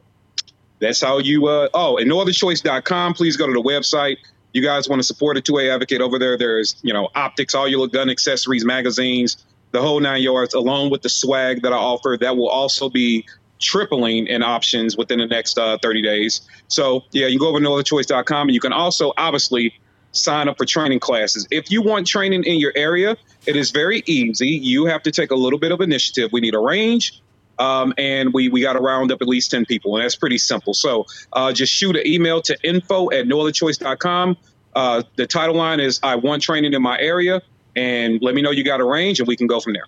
that's 0.79 1.03
how 1.03 1.19
you, 1.19 1.47
uh, 1.47 1.69
oh, 1.75 1.99
and 1.99 2.11
nootherchoice.com. 2.11 3.15
Please 3.15 3.37
go 3.37 3.47
to 3.47 3.53
the 3.53 3.63
website. 3.63 4.17
You 4.53 4.63
guys 4.63 4.89
want 4.89 5.01
to 5.01 5.05
support 5.05 5.37
a 5.37 5.43
2A 5.43 5.75
advocate 5.75 6.01
over 6.01 6.19
there. 6.19 6.39
There's, 6.39 6.77
you 6.83 6.93
know, 6.93 7.11
optics, 7.15 7.55
all 7.55 7.69
your 7.69 7.87
gun 7.89 8.09
accessories, 8.09 8.65
magazines, 8.65 9.45
the 9.73 9.81
whole 9.81 10.01
nine 10.01 10.23
yards, 10.23 10.55
along 10.55 10.91
with 10.91 11.03
the 11.03 11.09
swag 11.09 11.63
that 11.63 11.73
I 11.73 11.77
offer. 11.77 12.17
That 12.19 12.37
will 12.37 12.49
also 12.49 12.89
be 12.89 13.27
tripling 13.61 14.27
in 14.27 14.43
options 14.43 14.97
within 14.97 15.19
the 15.19 15.27
next 15.27 15.59
uh, 15.59 15.79
30 15.83 16.03
days. 16.03 16.41
So 16.69 17.03
yeah, 17.13 17.27
you 17.27 17.39
go 17.39 17.49
over 17.49 17.61
to 17.61 17.65
nootherchoice.com 17.65 18.49
and 18.49 18.55
you 18.55 18.61
can 18.61 18.73
also 18.73 19.13
obviously 19.19 19.79
sign 20.13 20.49
up 20.49 20.59
for 20.59 20.65
training 20.65 21.01
classes. 21.01 21.47
If 21.51 21.71
you 21.71 21.83
want 21.83 22.07
training 22.07 22.45
in 22.45 22.59
your 22.59 22.73
area, 22.75 23.17
it 23.47 23.57
is 23.57 23.71
very 23.71 24.03
easy. 24.07 24.49
You 24.49 24.87
have 24.87 25.03
to 25.05 25.11
take 25.11 25.31
a 25.31 25.35
little 25.35 25.59
bit 25.59 25.73
of 25.73 25.81
initiative. 25.81 26.31
We 26.33 26.41
need 26.41 26.55
a 26.55 26.59
range. 26.59 27.21
Um, 27.59 27.93
and 27.99 28.33
we, 28.33 28.49
we 28.49 28.63
got 28.63 28.73
to 28.73 28.81
round 28.81 29.13
up 29.13 29.21
at 29.21 29.29
least 29.29 29.51
10 29.51 29.67
people, 29.67 29.95
and 29.95 30.03
that's 30.03 30.17
pretty 30.17 30.39
simple. 30.39 30.73
So 30.73 31.05
uh, 31.35 31.53
just 31.53 31.71
shoot 31.71 31.95
an 31.95 32.07
email 32.07 32.41
to 32.43 32.57
info 32.63 33.11
at 33.11 33.27
nootherchoice.com. 33.27 34.39
Uh, 34.75 35.03
the 35.17 35.27
title 35.27 35.57
line 35.57 35.79
is 35.79 36.01
I 36.03 36.15
want 36.15 36.43
training 36.43 36.73
in 36.73 36.81
my 36.81 36.99
area, 36.99 37.43
and 37.77 38.21
let 38.23 38.35
me 38.35 38.41
know 38.41 38.51
you 38.51 38.65
got 38.65 38.81
a 38.81 38.85
range, 38.85 39.21
and 39.21 39.29
we 39.29 39.37
can 39.37 39.47
go 39.47 39.61
from 39.61 39.75
there. 39.75 39.87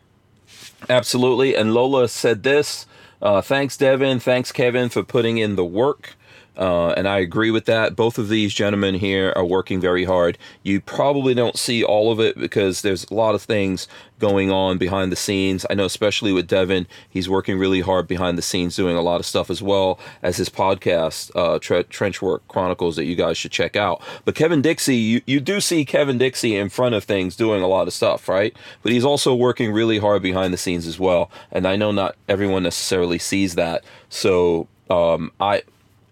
Absolutely. 0.90 1.56
And 1.56 1.72
Lola 1.72 2.08
said 2.08 2.42
this. 2.42 2.84
Uh, 3.22 3.40
thanks, 3.40 3.76
Devin. 3.78 4.20
Thanks, 4.20 4.52
Kevin, 4.52 4.88
for 4.90 5.02
putting 5.02 5.38
in 5.38 5.56
the 5.56 5.64
work. 5.64 6.14
Uh, 6.56 6.90
and 6.90 7.08
I 7.08 7.18
agree 7.18 7.50
with 7.50 7.64
that. 7.64 7.96
Both 7.96 8.18
of 8.18 8.28
these 8.28 8.52
gentlemen 8.52 8.96
here 8.96 9.32
are 9.34 9.44
working 9.44 9.80
very 9.80 10.04
hard. 10.04 10.36
You 10.62 10.80
probably 10.80 11.34
don't 11.34 11.58
see 11.58 11.82
all 11.82 12.12
of 12.12 12.20
it 12.20 12.38
because 12.38 12.82
there's 12.82 13.04
a 13.10 13.14
lot 13.14 13.34
of 13.34 13.42
things 13.42 13.88
going 14.18 14.50
on 14.50 14.78
behind 14.78 15.10
the 15.10 15.16
scenes. 15.16 15.66
I 15.68 15.74
know, 15.74 15.84
especially 15.84 16.32
with 16.32 16.46
Devin, 16.46 16.86
he's 17.08 17.28
working 17.28 17.58
really 17.58 17.80
hard 17.80 18.06
behind 18.06 18.38
the 18.38 18.42
scenes, 18.42 18.76
doing 18.76 18.96
a 18.96 19.02
lot 19.02 19.18
of 19.18 19.26
stuff 19.26 19.50
as 19.50 19.62
well 19.62 19.98
as 20.22 20.36
his 20.36 20.48
podcast, 20.48 21.30
uh, 21.34 21.58
Tre- 21.58 21.84
Trenchwork 21.84 22.40
Chronicles, 22.48 22.96
that 22.96 23.04
you 23.04 23.16
guys 23.16 23.36
should 23.36 23.50
check 23.50 23.74
out. 23.74 24.02
But 24.24 24.34
Kevin 24.34 24.62
Dixie, 24.62 24.94
you, 24.94 25.22
you 25.26 25.40
do 25.40 25.60
see 25.60 25.84
Kevin 25.84 26.18
Dixie 26.18 26.54
in 26.54 26.68
front 26.68 26.94
of 26.94 27.02
things 27.04 27.34
doing 27.34 27.62
a 27.62 27.66
lot 27.66 27.88
of 27.88 27.94
stuff, 27.94 28.28
right? 28.28 28.54
But 28.82 28.92
he's 28.92 29.04
also 29.04 29.34
working 29.34 29.72
really 29.72 29.98
hard 29.98 30.22
behind 30.22 30.52
the 30.52 30.58
scenes 30.58 30.86
as 30.86 31.00
well. 31.00 31.30
And 31.50 31.66
I 31.66 31.76
know 31.76 31.90
not 31.90 32.14
everyone 32.28 32.62
necessarily 32.62 33.18
sees 33.18 33.54
that. 33.56 33.82
So 34.08 34.68
um, 34.88 35.32
I 35.40 35.62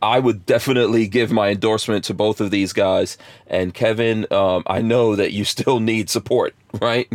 I 0.02 0.18
would 0.18 0.47
definitely 0.47 1.06
give 1.09 1.31
my 1.31 1.51
endorsement 1.51 2.05
to 2.05 2.14
both 2.14 2.40
of 2.40 2.51
these 2.51 2.72
guys. 2.72 3.18
And 3.51 3.74
Kevin, 3.74 4.27
um, 4.32 4.62
I 4.66 4.81
know 4.81 5.16
that 5.16 5.32
you 5.32 5.44
still 5.44 5.81
need 5.81 6.09
support, 6.09 6.55
right? 6.81 7.09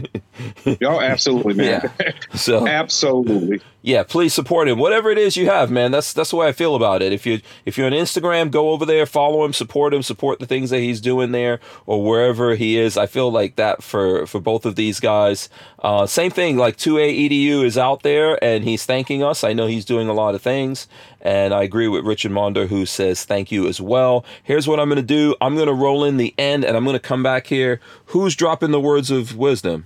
oh, 0.83 0.99
absolutely, 0.99 1.53
man. 1.53 1.89
Yeah. 1.99 2.11
So 2.35 2.67
absolutely. 2.67 3.61
Yeah, 3.81 4.01
please 4.03 4.33
support 4.33 4.67
him. 4.67 4.77
Whatever 4.79 5.09
it 5.11 5.17
is 5.17 5.37
you 5.37 5.45
have, 5.45 5.69
man. 5.71 5.91
That's 5.91 6.11
that's 6.11 6.31
the 6.31 6.35
way 6.37 6.47
I 6.47 6.51
feel 6.51 6.75
about 6.75 7.01
it. 7.03 7.13
If 7.13 7.25
you 7.25 7.39
if 7.65 7.77
you're 7.77 7.85
on 7.85 7.93
Instagram, 7.93 8.49
go 8.51 8.71
over 8.71 8.83
there, 8.85 9.05
follow 9.05 9.45
him, 9.45 9.53
support 9.53 9.93
him, 9.93 10.01
support 10.01 10.39
the 10.39 10.47
things 10.47 10.71
that 10.71 10.79
he's 10.79 10.99
doing 10.99 11.31
there 11.31 11.59
or 11.85 12.03
wherever 12.03 12.55
he 12.55 12.77
is. 12.77 12.97
I 12.97 13.05
feel 13.05 13.31
like 13.31 13.55
that 13.57 13.83
for 13.83 14.25
for 14.25 14.41
both 14.41 14.65
of 14.65 14.75
these 14.75 14.99
guys. 14.99 15.49
Uh, 15.79 16.07
same 16.07 16.31
thing. 16.31 16.57
Like 16.57 16.77
2A 16.77 17.29
EDU 17.29 17.63
is 17.63 17.77
out 17.77 18.01
there 18.01 18.43
and 18.43 18.63
he's 18.63 18.85
thanking 18.85 19.23
us. 19.23 19.43
I 19.43 19.53
know 19.53 19.67
he's 19.67 19.85
doing 19.85 20.09
a 20.09 20.13
lot 20.13 20.33
of 20.33 20.41
things, 20.41 20.87
and 21.21 21.53
I 21.53 21.61
agree 21.61 21.87
with 21.87 22.05
Richard 22.05 22.31
Monder 22.31 22.67
who 22.67 22.87
says 22.87 23.23
thank 23.23 23.51
you 23.51 23.67
as 23.67 23.79
well. 23.79 24.25
Here's 24.43 24.67
what 24.67 24.79
I'm 24.79 24.89
going 24.89 24.97
to 24.97 25.03
do. 25.03 25.35
I'm 25.39 25.55
going 25.55 25.67
to 25.67 25.73
roll 25.73 26.03
in 26.03 26.17
the 26.17 26.24
end, 26.37 26.63
and 26.63 26.75
I'm 26.75 26.83
going 26.83 26.95
to 26.95 26.99
come 26.99 27.21
back 27.21 27.47
here. 27.47 27.79
Who's 28.07 28.35
dropping 28.35 28.71
the 28.71 28.79
words 28.79 29.11
of 29.11 29.35
wisdom 29.37 29.85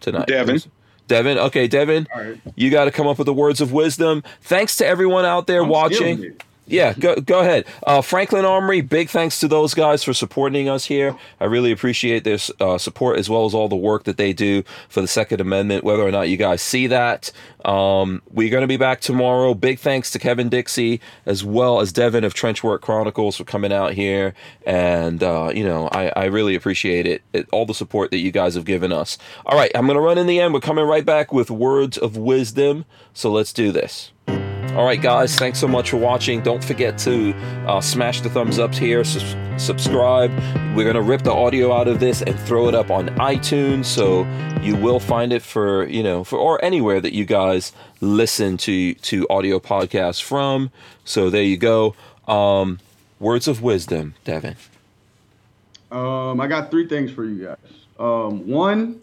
tonight? 0.00 0.26
Devin. 0.26 0.60
Devin. 1.06 1.38
Okay, 1.38 1.66
Devin, 1.66 2.06
right. 2.14 2.40
you 2.54 2.70
got 2.70 2.84
to 2.84 2.90
come 2.90 3.06
up 3.06 3.18
with 3.18 3.26
the 3.26 3.32
words 3.32 3.60
of 3.60 3.72
wisdom. 3.72 4.22
Thanks 4.42 4.76
to 4.76 4.86
everyone 4.86 5.24
out 5.24 5.46
there 5.46 5.62
I'm 5.62 5.68
watching. 5.68 6.36
Yeah, 6.68 6.92
go, 6.92 7.16
go 7.16 7.40
ahead. 7.40 7.64
Uh, 7.86 8.02
Franklin 8.02 8.44
Armory, 8.44 8.82
big 8.82 9.08
thanks 9.08 9.40
to 9.40 9.48
those 9.48 9.72
guys 9.72 10.04
for 10.04 10.12
supporting 10.12 10.68
us 10.68 10.84
here. 10.84 11.16
I 11.40 11.46
really 11.46 11.72
appreciate 11.72 12.24
their 12.24 12.38
uh, 12.60 12.76
support 12.76 13.18
as 13.18 13.30
well 13.30 13.46
as 13.46 13.54
all 13.54 13.68
the 13.68 13.76
work 13.76 14.04
that 14.04 14.18
they 14.18 14.34
do 14.34 14.62
for 14.88 15.00
the 15.00 15.08
Second 15.08 15.40
Amendment, 15.40 15.82
whether 15.82 16.02
or 16.02 16.10
not 16.10 16.28
you 16.28 16.36
guys 16.36 16.60
see 16.60 16.86
that. 16.88 17.32
Um, 17.64 18.22
we're 18.30 18.50
going 18.50 18.62
to 18.62 18.68
be 18.68 18.76
back 18.76 19.00
tomorrow. 19.00 19.54
Big 19.54 19.78
thanks 19.78 20.10
to 20.10 20.18
Kevin 20.18 20.50
Dixie 20.50 21.00
as 21.24 21.42
well 21.42 21.80
as 21.80 21.90
Devin 21.90 22.22
of 22.22 22.34
Trenchwork 22.34 22.82
Chronicles 22.82 23.36
for 23.36 23.44
coming 23.44 23.72
out 23.72 23.94
here. 23.94 24.34
And, 24.66 25.22
uh, 25.22 25.50
you 25.54 25.64
know, 25.64 25.88
I, 25.88 26.12
I 26.14 26.24
really 26.26 26.54
appreciate 26.54 27.06
it, 27.06 27.22
it, 27.32 27.48
all 27.50 27.64
the 27.64 27.74
support 27.74 28.10
that 28.10 28.18
you 28.18 28.30
guys 28.30 28.54
have 28.54 28.66
given 28.66 28.92
us. 28.92 29.16
All 29.46 29.56
right, 29.56 29.70
I'm 29.74 29.86
going 29.86 29.96
to 29.96 30.02
run 30.02 30.18
in 30.18 30.26
the 30.26 30.38
end. 30.38 30.52
We're 30.52 30.60
coming 30.60 30.84
right 30.84 31.04
back 31.04 31.32
with 31.32 31.50
words 31.50 31.96
of 31.96 32.16
wisdom. 32.18 32.84
So 33.14 33.32
let's 33.32 33.54
do 33.54 33.72
this. 33.72 34.12
All 34.78 34.84
right, 34.84 35.02
guys, 35.02 35.34
thanks 35.34 35.58
so 35.58 35.66
much 35.66 35.90
for 35.90 35.96
watching. 35.96 36.40
Don't 36.40 36.62
forget 36.62 36.96
to 36.98 37.34
uh, 37.66 37.80
smash 37.80 38.20
the 38.20 38.30
thumbs 38.30 38.60
up 38.60 38.72
here, 38.72 39.02
sus- 39.02 39.34
subscribe. 39.60 40.30
We're 40.76 40.84
going 40.84 40.94
to 40.94 41.02
rip 41.02 41.22
the 41.22 41.32
audio 41.32 41.72
out 41.72 41.88
of 41.88 41.98
this 41.98 42.22
and 42.22 42.38
throw 42.38 42.68
it 42.68 42.76
up 42.76 42.88
on 42.88 43.08
iTunes, 43.16 43.86
so 43.86 44.22
you 44.62 44.76
will 44.76 45.00
find 45.00 45.32
it 45.32 45.42
for, 45.42 45.88
you 45.88 46.04
know, 46.04 46.22
for 46.22 46.38
or 46.38 46.64
anywhere 46.64 47.00
that 47.00 47.12
you 47.12 47.24
guys 47.24 47.72
listen 48.00 48.56
to 48.58 48.94
to 48.94 49.26
audio 49.28 49.58
podcasts 49.58 50.22
from. 50.22 50.70
So 51.04 51.28
there 51.28 51.42
you 51.42 51.56
go. 51.56 51.96
Um, 52.28 52.78
words 53.18 53.48
of 53.48 53.60
wisdom, 53.60 54.14
Devin. 54.22 54.54
Um, 55.90 56.40
I 56.40 56.46
got 56.46 56.70
three 56.70 56.86
things 56.86 57.10
for 57.10 57.24
you 57.24 57.46
guys. 57.46 57.56
Um, 57.98 58.46
one 58.46 59.02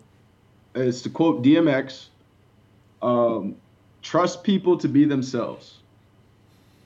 is 0.73 1.02
to 1.02 1.10
quote 1.10 1.43
DMX, 1.43 2.06
um, 3.02 3.57
trust 4.06 4.44
people 4.44 4.77
to 4.77 4.88
be 4.88 5.03
themselves. 5.03 5.80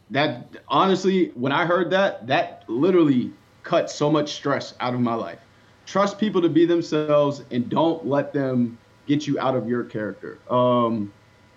That 0.09 0.47
honestly, 0.69 1.31
when 1.35 1.51
I 1.51 1.65
heard 1.65 1.91
that, 1.91 2.25
that 2.27 2.63
literally 2.67 3.33
cut 3.61 3.91
so 3.91 4.09
much 4.09 4.31
stress 4.31 4.73
out 4.79 4.93
of 4.93 5.01
my 5.01 5.13
life. 5.13 5.39
Trust 5.85 6.17
people 6.17 6.41
to 6.41 6.49
be 6.49 6.65
themselves 6.65 7.43
and 7.51 7.69
don't 7.69 8.07
let 8.07 8.31
them 8.31 8.77
get 9.05 9.27
you 9.27 9.37
out 9.37 9.55
of 9.55 9.67
your 9.67 9.83
character. 9.83 10.39
Um, 10.49 11.11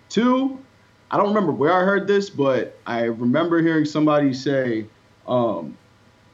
two, 0.09 0.59
I 1.09 1.15
don't 1.17 1.29
remember 1.29 1.53
where 1.53 1.71
I 1.71 1.85
heard 1.85 2.07
this, 2.07 2.29
but 2.29 2.77
I 2.85 3.03
remember 3.03 3.61
hearing 3.61 3.85
somebody 3.85 4.33
say, 4.33 4.85
um, 5.27 5.77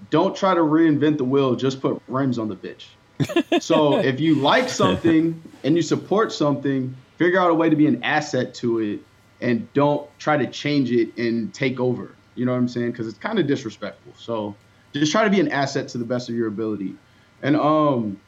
don't 0.09 0.35
try 0.35 0.55
to 0.55 0.61
reinvent 0.61 1.17
the 1.17 1.23
wheel, 1.23 1.55
just 1.55 1.81
put 1.81 2.01
rims 2.07 2.39
on 2.39 2.47
the 2.47 2.55
bitch. 2.55 3.61
so 3.61 3.99
if 3.99 4.19
you 4.19 4.35
like 4.35 4.69
something 4.69 5.39
and 5.63 5.75
you 5.75 5.83
support 5.83 6.31
something, 6.31 6.95
figure 7.17 7.39
out 7.39 7.51
a 7.51 7.53
way 7.53 7.69
to 7.69 7.75
be 7.75 7.85
an 7.85 8.03
asset 8.03 8.55
to 8.55 8.79
it 8.79 9.01
and 9.41 9.71
don't 9.73 10.07
try 10.19 10.37
to 10.37 10.47
change 10.47 10.91
it 10.91 11.17
and 11.17 11.53
take 11.53 11.79
over. 11.79 12.15
You 12.35 12.45
know 12.45 12.51
what 12.51 12.57
I'm 12.57 12.67
saying? 12.67 12.91
Because 12.91 13.07
it's 13.07 13.17
kind 13.17 13.39
of 13.39 13.47
disrespectful. 13.47 14.13
So 14.17 14.55
just 14.93 15.11
try 15.11 15.23
to 15.23 15.29
be 15.29 15.39
an 15.39 15.49
asset 15.49 15.87
to 15.89 15.97
the 15.97 16.05
best 16.05 16.29
of 16.29 16.35
your 16.35 16.47
ability. 16.47 16.95
And 17.41 17.55
um 17.55 18.19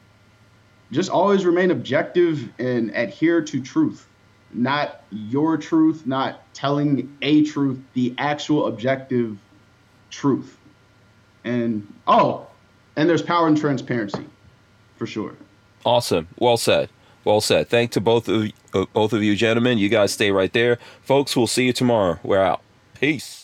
just 0.90 1.08
always 1.10 1.46
remain 1.46 1.70
objective 1.70 2.50
and 2.58 2.90
adhere 2.94 3.40
to 3.42 3.62
truth. 3.62 4.06
Not 4.52 5.02
your 5.10 5.56
truth, 5.56 6.06
not 6.06 6.42
telling 6.52 7.16
a 7.22 7.44
truth, 7.44 7.80
the 7.94 8.14
actual 8.18 8.66
objective 8.66 9.38
truth. 10.10 10.58
And 11.44 11.90
oh, 12.06 12.46
and 12.96 13.08
there's 13.08 13.22
power 13.22 13.48
in 13.48 13.56
transparency, 13.56 14.26
for 14.96 15.06
sure. 15.06 15.34
Awesome. 15.84 16.28
Well 16.38 16.58
said. 16.58 16.90
Well 17.24 17.40
said. 17.40 17.68
Thank 17.68 17.92
to 17.92 18.00
both 18.00 18.28
of 18.28 18.50
uh, 18.74 18.86
both 18.92 19.12
of 19.12 19.22
you 19.22 19.36
gentlemen. 19.36 19.78
You 19.78 19.88
guys 19.88 20.12
stay 20.12 20.30
right 20.30 20.52
there, 20.52 20.78
folks. 21.02 21.36
We'll 21.36 21.46
see 21.46 21.66
you 21.66 21.72
tomorrow. 21.72 22.18
We're 22.22 22.42
out. 22.42 22.62
Peace. 22.94 23.41